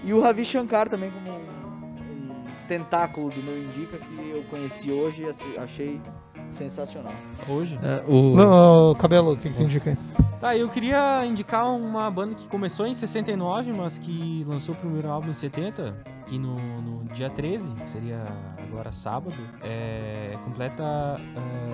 E 0.04 0.14
o 0.14 0.22
Ravi 0.22 0.44
Shankar 0.44 0.90
também 0.90 1.12
como 1.12 1.30
um, 1.30 1.42
um 1.42 2.44
tentáculo 2.68 3.30
do 3.30 3.44
meu 3.44 3.62
Indica 3.62 3.98
que 3.98 4.30
eu 4.34 4.44
conheci 4.50 4.92
hoje 4.92 5.24
e 5.24 5.60
achei 5.60 6.02
sensacional. 6.50 7.14
Hoje? 7.48 7.80
É, 7.84 8.04
o... 8.08 8.36
Não, 8.36 8.92
ô, 8.92 8.96
cabelo, 8.96 9.34
o 9.34 9.38
que, 9.38 9.50
que 9.50 9.56
tu 9.56 9.64
indica 9.64 9.92
aí? 9.92 9.98
Tá, 10.40 10.56
eu 10.58 10.68
queria 10.70 11.24
indicar 11.26 11.70
uma 11.72 12.10
banda 12.10 12.34
que 12.34 12.48
começou 12.48 12.88
em 12.88 12.94
69, 12.94 13.72
mas 13.74 13.98
que 13.98 14.44
lançou 14.48 14.74
o 14.74 14.78
primeiro 14.78 15.08
álbum 15.10 15.30
em 15.30 15.34
70, 15.34 15.96
que 16.32 16.40
no, 16.40 16.56
no 16.82 17.04
dia 17.14 17.30
13, 17.30 17.70
que 17.72 17.90
seria 17.90 18.24
agora 18.58 18.90
sábado, 18.94 19.36
é, 19.62 20.38
completa 20.46 21.20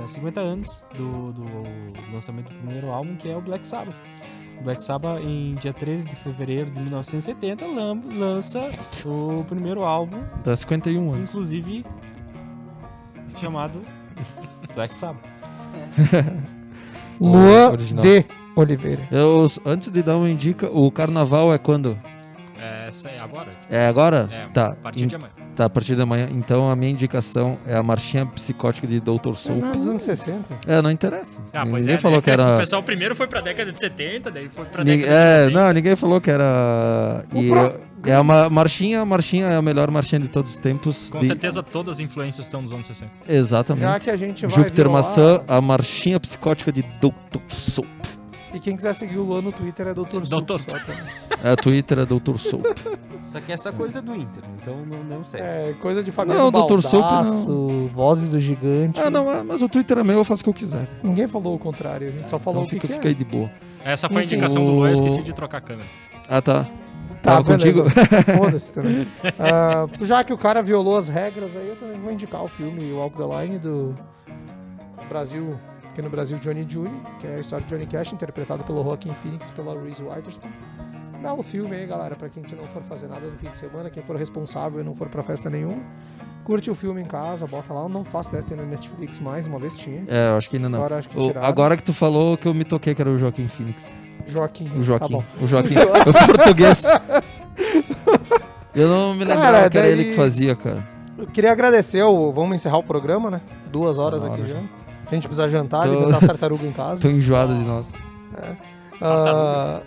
é, 0.03 0.07
50 0.07 0.39
anos 0.39 0.83
do, 0.97 1.31
do 1.31 1.43
lançamento 2.11 2.49
do 2.49 2.55
primeiro 2.55 2.89
álbum, 2.89 3.15
que 3.15 3.29
é 3.29 3.37
o 3.37 3.41
Black 3.41 3.67
Sabbath. 3.67 3.93
Black 4.63 4.81
Sabbath, 4.81 5.21
em 5.23 5.53
dia 5.53 5.71
13 5.71 6.05
de 6.09 6.15
fevereiro 6.15 6.71
de 6.71 6.79
1970, 6.79 7.67
lam- 7.67 8.01
lança 8.17 8.71
o 9.05 9.43
primeiro 9.43 9.83
álbum, 9.83 10.23
Tá 10.43 10.55
51 10.55 11.13
anos. 11.13 11.29
inclusive 11.29 11.85
chamado 13.35 13.79
Black 14.73 14.95
Sabbath. 14.95 15.21
Luan 17.21 17.71
original. 17.73 18.03
de 18.03 18.25
Oliveira. 18.55 19.07
Eu, 19.11 19.45
antes 19.65 19.91
de 19.91 20.01
dar 20.01 20.17
uma 20.17 20.29
indica, 20.29 20.67
o 20.71 20.89
carnaval 20.91 21.53
é 21.53 21.59
quando? 21.59 21.95
É, 22.87 22.89
essa 22.89 23.09
é 23.09 23.19
agora. 23.19 23.47
É 23.69 23.87
agora? 23.87 24.29
É, 24.31 24.47
tá. 24.53 24.67
a 24.69 24.75
partir 24.75 25.05
de 25.07 25.15
amanhã. 25.15 25.31
Tá, 25.55 25.65
a 25.65 25.69
partir 25.69 25.95
da 25.95 26.05
manhã. 26.05 26.29
Então 26.31 26.69
a 26.71 26.75
minha 26.75 26.91
indicação 26.91 27.57
é 27.67 27.75
a 27.75 27.83
marchinha 27.83 28.25
psicótica 28.25 28.87
de 28.87 28.99
Dr. 28.99 29.33
Soul. 29.35 29.59
Não, 29.59 29.71
dos 29.73 29.87
anos 29.87 30.03
60. 30.03 30.57
É, 30.65 30.81
não 30.81 30.89
interessa. 30.91 31.37
Ah, 31.53 31.65
pois 31.69 31.85
ninguém 31.85 31.95
é, 31.95 31.97
falou 31.97 32.17
né? 32.17 32.21
que 32.21 32.29
era. 32.31 32.55
O 32.57 32.59
pessoal 32.59 32.81
primeiro 32.83 33.15
foi 33.15 33.27
pra 33.27 33.41
década 33.41 33.71
de 33.71 33.79
70, 33.79 34.31
daí 34.31 34.47
foi 34.49 34.65
pra 34.65 34.83
Ninguém- 34.83 34.99
década 35.01 35.17
é, 35.17 35.47
de 35.47 35.53
90. 35.53 35.59
não, 35.67 35.73
ninguém 35.73 35.95
falou 35.95 36.21
que 36.21 36.31
era. 36.31 37.25
E 37.33 38.09
é 38.11 38.19
uma 38.19 38.49
marchinha, 38.49 39.03
marchinha 39.03 39.47
é 39.47 39.55
a 39.55 39.61
melhor 39.61 39.89
marchinha 39.91 40.19
de 40.21 40.27
todos 40.29 40.51
os 40.51 40.57
tempos. 40.57 41.09
Com 41.09 41.19
de- 41.19 41.27
certeza 41.27 41.61
todas 41.63 41.97
as 41.97 42.01
influências 42.01 42.45
estão 42.45 42.61
nos 42.61 42.71
anos 42.71 42.85
60. 42.85 43.11
Exatamente. 43.27 43.81
Já 43.83 43.99
que 43.99 44.09
a 44.09 44.15
gente 44.15 44.45
vai 44.45 44.55
Júpiter 44.55 44.85
violar- 44.85 45.03
Maçã, 45.03 45.43
a 45.47 45.59
marchinha 45.59 46.19
psicótica 46.19 46.71
de 46.71 46.83
Dr. 46.83 47.39
Soul. 47.47 47.87
E 48.53 48.59
quem 48.59 48.75
quiser 48.75 48.93
seguir 48.93 49.17
o 49.17 49.23
Luan 49.23 49.41
no 49.41 49.51
Twitter 49.51 49.87
é 49.87 49.93
Dr. 49.93 50.21
Doutor- 50.27 50.59
só 50.59 50.77
também. 50.79 51.03
É, 51.43 51.55
Twitter 51.55 51.99
é 51.99 52.05
Dr. 52.05 52.37
Soul. 52.37 52.63
Só 53.23 53.41
que 53.41 53.51
essa 53.51 53.73
coisa 53.73 53.99
é 53.99 54.01
do 54.01 54.15
Inter, 54.15 54.41
então 54.61 54.85
não, 54.85 55.03
não 55.03 55.21
sei. 55.23 55.41
É, 55.41 55.75
coisa 55.81 56.01
de 56.01 56.11
família 56.11 56.39
Não, 56.41 56.49
do 56.49 56.65
Dr. 56.65 56.79
Sup, 56.81 57.01
Baldaço, 57.01 57.89
Vozes 57.93 58.29
do 58.29 58.39
Gigante. 58.39 59.01
Ah, 59.01 59.09
não, 59.09 59.29
é, 59.29 59.43
mas 59.43 59.61
o 59.61 59.67
Twitter 59.67 59.97
é 59.97 60.03
meu, 60.03 60.19
eu 60.19 60.23
faço 60.23 60.41
o 60.41 60.43
que 60.45 60.49
eu 60.49 60.53
quiser. 60.53 60.87
Ninguém 61.03 61.27
falou 61.27 61.53
o 61.55 61.59
contrário, 61.59 62.07
a 62.07 62.11
gente 62.11 62.29
só 62.29 62.39
falou 62.39 62.61
Então 62.61 62.77
o 62.77 62.79
que, 62.79 62.87
fica, 62.87 62.87
que 62.87 62.93
fica 62.93 63.07
é. 63.07 63.09
aí 63.09 63.13
de 63.15 63.25
boa. 63.25 63.51
Essa 63.83 64.07
foi 64.07 64.21
a 64.21 64.23
indicação 64.23 64.65
do 64.65 64.71
Luan, 64.71 64.89
eu 64.89 64.93
esqueci 64.93 65.21
de 65.23 65.33
trocar 65.33 65.57
a 65.57 65.61
câmera. 65.61 65.89
Ah, 66.29 66.41
tá. 66.41 66.63
Tá, 67.21 67.41
Tava 67.43 67.57
beleza. 67.57 67.83
contigo? 67.83 68.01
Foda-se 68.37 68.71
também. 68.73 69.05
Ah, 69.37 69.87
já 70.03 70.23
que 70.23 70.31
o 70.31 70.37
cara 70.37 70.61
violou 70.61 70.95
as 70.95 71.09
regras 71.09 71.57
aí, 71.57 71.67
eu 71.67 71.75
também 71.75 71.99
vou 71.99 72.11
indicar 72.13 72.45
o 72.45 72.47
filme 72.47 72.93
Walk 72.93 73.17
the 73.17 73.41
Line 73.43 73.59
do 73.59 73.93
Brasil, 75.09 75.57
aqui 75.97 76.01
no 76.03 76.09
Brasil, 76.11 76.37
Johnny 76.37 76.63
Jr., 76.63 76.91
que 77.19 77.25
é 77.25 77.35
a 77.35 77.39
história 77.39 77.65
de 77.65 77.73
Johnny 77.73 77.87
Cash, 77.87 78.13
interpretado 78.13 78.63
pelo 78.63 78.83
Joaquin 78.83 79.15
Phoenix 79.15 79.49
e 79.49 79.53
pela 79.53 79.73
Reese 79.81 80.03
Witherspoon. 80.03 80.49
Belo 81.23 81.41
filme 81.41 81.75
aí, 81.75 81.87
galera, 81.87 82.15
pra 82.15 82.29
quem 82.29 82.43
que 82.43 82.55
não 82.55 82.67
for 82.67 82.83
fazer 82.83 83.07
nada 83.07 83.25
no 83.25 83.35
fim 83.39 83.49
de 83.49 83.57
semana, 83.57 83.89
quem 83.89 84.03
for 84.03 84.15
responsável 84.15 84.79
e 84.79 84.83
não 84.83 84.93
for 84.93 85.09
pra 85.09 85.23
festa 85.23 85.49
nenhuma. 85.49 85.81
Curte 86.43 86.69
o 86.69 86.75
filme 86.75 87.01
em 87.01 87.05
casa, 87.05 87.47
bota 87.47 87.73
lá. 87.73 87.81
Eu 87.81 87.89
não 87.89 88.05
faço 88.05 88.29
tem 88.29 88.55
no 88.55 88.63
Netflix 88.67 89.19
mais, 89.19 89.47
uma 89.47 89.57
vez 89.57 89.75
tinha. 89.75 90.03
É, 90.07 90.29
eu 90.29 90.37
acho 90.37 90.47
que 90.47 90.57
ainda 90.57 90.69
não. 90.69 90.77
Agora 90.77 90.97
acho 90.99 91.09
que 91.09 91.17
O- 91.17 91.33
agora 91.41 91.75
que 91.75 91.81
tu 91.83 91.93
falou 91.93 92.37
que 92.37 92.47
eu 92.47 92.53
me 92.53 92.63
toquei 92.63 92.93
que 92.93 93.01
era 93.01 93.09
o 93.09 93.17
Joaquim 93.17 93.47
Phoenix. 93.47 93.89
Joaquim. 94.27 94.71
O 94.77 94.83
Joaquim. 94.83 95.17
Tá 95.17 95.23
o 95.41 95.47
Joaquim. 95.47 95.73
o 95.81 96.27
português. 96.35 96.83
Eu 98.75 98.87
não 98.87 99.13
me 99.15 99.21
lembrava 99.25 99.41
Cara, 99.41 99.69
que 99.71 99.77
era 99.79 99.87
ele 99.87 100.03
daí- 100.03 100.11
que 100.11 100.15
fazia, 100.15 100.55
cara. 100.55 100.87
Eu 101.17 101.25
queria 101.25 101.51
agradecer, 101.51 102.03
o... 102.03 102.31
vamos 102.31 102.55
encerrar 102.55 102.77
o 102.77 102.83
programa, 102.83 103.31
né? 103.31 103.41
Duas 103.71 103.97
horas 103.97 104.21
Uma 104.21 104.33
aqui 104.35 104.43
hora 104.43 104.51
já. 104.51 104.86
A 105.07 105.15
gente 105.15 105.23
precisa 105.27 105.47
jantar, 105.49 105.83
Tô- 105.83 105.89
alimentar 105.91 106.17
as 106.17 106.25
tartarugas 106.27 106.67
em 106.67 106.71
casa. 106.73 107.01
Tô 107.07 107.09
enjoado 107.09 107.55
de 107.57 107.63
nós. 107.65 107.93
Ah, 109.01 109.81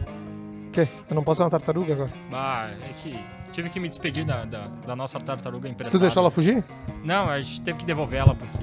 quê? 0.72 0.88
Eu 1.08 1.14
não 1.14 1.22
posso 1.22 1.38
ser 1.38 1.44
uma 1.44 1.50
tartaruga 1.50 1.92
agora? 1.92 2.10
Ah, 2.32 2.70
é 2.88 2.92
que 2.92 3.18
tive 3.52 3.68
que 3.68 3.80
me 3.80 3.88
despedir 3.88 4.24
da, 4.24 4.44
da, 4.44 4.68
da 4.86 4.96
nossa 4.96 5.18
tartaruga 5.18 5.68
emprestada. 5.68 5.98
Tu 5.98 6.00
deixou 6.00 6.20
ela 6.22 6.30
fugir? 6.30 6.64
Não, 7.04 7.28
a 7.28 7.40
gente 7.40 7.60
teve 7.60 7.78
que 7.78 7.84
devolver 7.84 8.20
ela 8.20 8.34
porque 8.34 8.58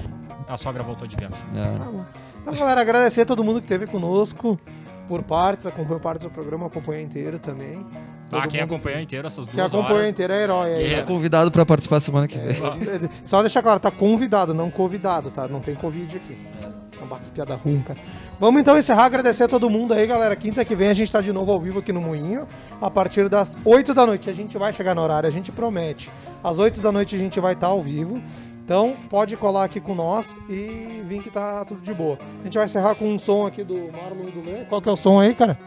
a 0.48 0.56
sogra 0.56 0.82
voltou 0.82 1.06
de 1.06 1.16
viagem. 1.16 1.38
É. 1.54 1.78
Bom. 1.78 2.04
Então, 2.42 2.54
galera, 2.54 2.80
agradecer 2.80 3.22
a 3.22 3.26
todo 3.26 3.44
mundo 3.44 3.60
que 3.60 3.66
esteve 3.66 3.86
conosco 3.86 4.58
por 5.08 5.22
partes, 5.22 5.66
acompanhou 5.66 5.98
partes 5.98 6.24
do 6.24 6.30
programa, 6.30 6.66
acompanhou 6.66 7.02
inteiro 7.02 7.38
também. 7.38 7.84
Ah, 8.30 8.46
quem 8.46 8.60
mundo 8.60 8.74
acompanhou 8.74 9.00
inteiro 9.00 9.26
essas 9.26 9.46
duas 9.46 9.74
acompanhou 9.74 9.98
horas. 10.00 10.10
inteiro 10.10 10.32
é 10.34 10.42
herói. 10.42 10.74
aí, 10.74 10.86
E 10.86 10.90
né? 10.90 10.98
É 11.00 11.02
convidado 11.02 11.50
pra 11.50 11.64
participar 11.64 11.98
semana 12.00 12.28
que 12.28 12.36
vem. 12.36 12.50
É, 12.56 13.08
Só 13.24 13.40
deixar 13.40 13.62
claro, 13.62 13.80
tá 13.80 13.90
convidado, 13.90 14.52
não 14.52 14.70
convidado, 14.70 15.30
tá? 15.30 15.48
Não 15.48 15.60
tem 15.60 15.74
Covid 15.74 16.16
aqui. 16.18 16.36
Uma 17.00 17.18
que 17.18 17.30
piada 17.30 17.54
ruim, 17.54 17.80
cara. 17.80 17.98
Vamos 18.38 18.60
então 18.60 18.76
encerrar, 18.76 19.04
agradecer 19.04 19.44
a 19.44 19.48
todo 19.48 19.70
mundo 19.70 19.94
aí, 19.94 20.06
galera. 20.06 20.36
Quinta 20.36 20.62
que 20.64 20.74
vem 20.74 20.88
a 20.88 20.92
gente 20.94 21.10
tá 21.10 21.20
de 21.22 21.32
novo 21.32 21.50
ao 21.52 21.60
vivo 21.60 21.78
aqui 21.78 21.92
no 21.92 22.00
Moinho, 22.02 22.46
a 22.82 22.90
partir 22.90 23.28
das 23.30 23.56
8 23.64 23.94
da 23.94 24.04
noite. 24.04 24.28
A 24.28 24.32
gente 24.34 24.58
vai 24.58 24.72
chegar 24.72 24.94
no 24.94 25.00
horário, 25.00 25.26
a 25.26 25.32
gente 25.32 25.50
promete. 25.50 26.10
Às 26.44 26.58
8 26.58 26.80
da 26.82 26.92
noite 26.92 27.16
a 27.16 27.18
gente 27.18 27.40
vai 27.40 27.54
estar 27.54 27.68
ao 27.68 27.80
vivo. 27.82 28.20
Então 28.68 28.94
pode 29.08 29.34
colar 29.34 29.64
aqui 29.64 29.80
com 29.80 29.94
nós 29.94 30.38
e 30.46 31.02
vir 31.06 31.22
que 31.22 31.30
tá 31.30 31.64
tudo 31.64 31.80
de 31.80 31.94
boa. 31.94 32.18
A 32.42 32.44
gente 32.44 32.52
vai 32.52 32.66
encerrar 32.66 32.94
com 32.96 33.10
um 33.10 33.16
som 33.16 33.46
aqui 33.46 33.64
do 33.64 33.90
Marlon 33.90 34.28
e 34.28 34.30
do 34.30 34.42
Lê. 34.44 34.66
Qual 34.66 34.82
que 34.82 34.90
é 34.90 34.92
o 34.92 34.96
som 34.96 35.18
aí, 35.18 35.34
cara? 35.34 35.58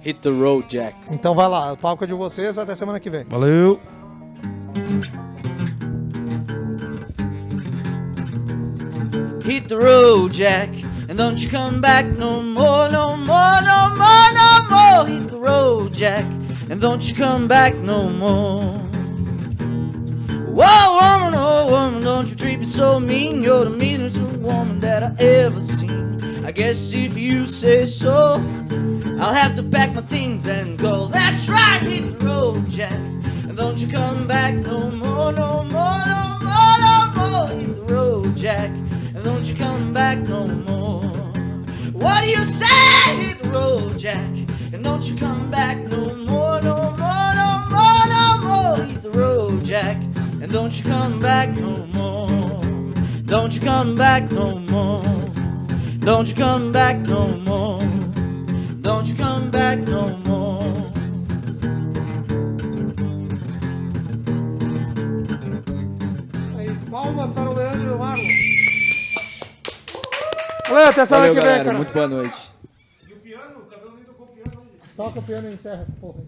Hit 0.00 0.20
the 0.20 0.30
road, 0.30 0.66
Jack. 0.66 0.96
Então 1.10 1.34
vai 1.34 1.46
lá, 1.46 1.74
o 1.74 1.76
palco 1.76 2.02
é 2.02 2.06
de 2.06 2.14
vocês, 2.14 2.56
até 2.56 2.74
semana 2.74 2.98
que 2.98 3.10
vem. 3.10 3.24
Valeu! 3.24 3.78
Hit 9.44 9.68
the 9.68 9.74
road, 9.74 10.34
Jack, 10.34 10.82
and 11.10 11.16
don't 11.16 11.44
you 11.44 11.50
come 11.50 11.82
back 11.82 12.08
no 12.18 12.42
more, 12.42 12.90
no 12.90 13.18
more, 13.18 13.60
no 13.60 13.94
more, 13.94 14.32
no 14.32 14.70
more. 14.70 15.06
Hit 15.06 15.28
the 15.28 15.36
road, 15.36 15.92
Jack, 15.92 16.24
and 16.70 16.80
don't 16.80 17.06
you 17.06 17.14
come 17.14 17.46
back 17.46 17.76
no 17.76 18.08
more. 18.08 18.89
Whoa, 20.52 20.62
woman, 20.98 21.34
oh 21.38 21.68
woman, 21.70 22.02
don't 22.02 22.28
you 22.28 22.34
treat 22.34 22.58
me 22.58 22.64
so 22.66 22.98
mean. 22.98 23.40
You're 23.40 23.64
the 23.66 23.70
meanest 23.70 24.18
woman 24.18 24.80
that 24.80 25.02
I 25.02 25.14
ever 25.22 25.60
seen. 25.60 26.18
I 26.44 26.50
guess 26.50 26.92
if 26.92 27.16
you 27.16 27.46
say 27.46 27.86
so, 27.86 28.42
I'll 29.20 29.32
have 29.32 29.54
to 29.56 29.62
pack 29.62 29.94
my 29.94 30.00
things 30.00 30.46
and 30.48 30.76
go. 30.76 31.06
That's 31.06 31.48
right, 31.48 31.80
hit 31.80 32.18
the 32.18 32.26
road, 32.26 32.68
Jack, 32.68 32.92
and 32.92 33.56
don't 33.56 33.78
you 33.78 33.86
come 33.86 34.26
back 34.26 34.54
no 34.54 34.90
more, 34.90 35.32
no 35.32 35.62
more, 35.64 36.02
no 36.06 36.38
more, 36.42 36.76
no 36.84 37.12
more. 37.16 37.48
Hit 37.56 37.86
the 37.86 37.94
road, 37.94 38.36
Jack, 38.36 38.70
and 39.14 39.22
don't 39.22 39.44
you 39.44 39.54
come 39.54 39.94
back 39.94 40.18
no 40.18 40.46
more. 40.48 41.02
What 41.92 42.24
do 42.24 42.30
you 42.30 42.44
say? 42.44 43.16
Hit 43.22 43.38
the 43.38 43.50
road, 43.50 43.96
Jack, 43.98 44.30
and 44.72 44.82
don't 44.82 45.08
you 45.08 45.16
come 45.16 45.48
back 45.50 45.76
no 45.88 46.12
more, 46.16 46.60
no 46.60 46.76
more, 46.98 47.34
no 47.40 47.50
more, 47.70 48.04
no 48.08 48.40
more. 48.42 48.84
Hit 48.84 49.02
the 49.02 49.10
road, 49.10 49.64
Jack, 49.64 49.96
and 50.42 50.50
don't 50.50 50.78
you 50.78 50.84
come 50.84 51.20
back 51.20 51.48
no 51.50 51.86
more. 51.86 52.60
Don't 53.26 53.54
you 53.54 53.60
come 53.60 53.94
back 53.94 54.30
no 54.32 54.58
more. 54.58 55.02
Don't 56.00 56.28
you 56.28 56.34
come 56.34 56.72
back 56.72 56.96
no 57.06 57.28
more. 57.38 57.82
Don't 58.80 59.06
you 59.06 59.14
come 59.14 59.50
back 59.50 59.78
no 59.78 60.08
more. 60.26 60.64
Aí, 66.58 66.70
palmas 66.90 67.30
para 67.30 67.50
o 67.50 67.54
Leandro 67.54 67.88
e 67.88 67.92
o 67.92 67.98
Marlon. 67.98 68.22
Valeu, 70.68 70.88
até 70.88 71.04
semana 71.04 71.28
que 71.28 71.34
vem, 71.34 71.42
galera. 71.42 71.64
cara. 71.64 71.76
Muito 71.76 71.92
boa 71.92 72.08
noite. 72.08 72.50
Toca 74.96 75.18
o 75.18 75.22
piano 75.22 75.48
e 75.50 75.54
encerra 75.54 75.82
essa 75.82 75.92
porra 76.00 76.20
aí. 76.20 76.26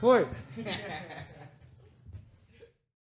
Foi. 0.00 0.26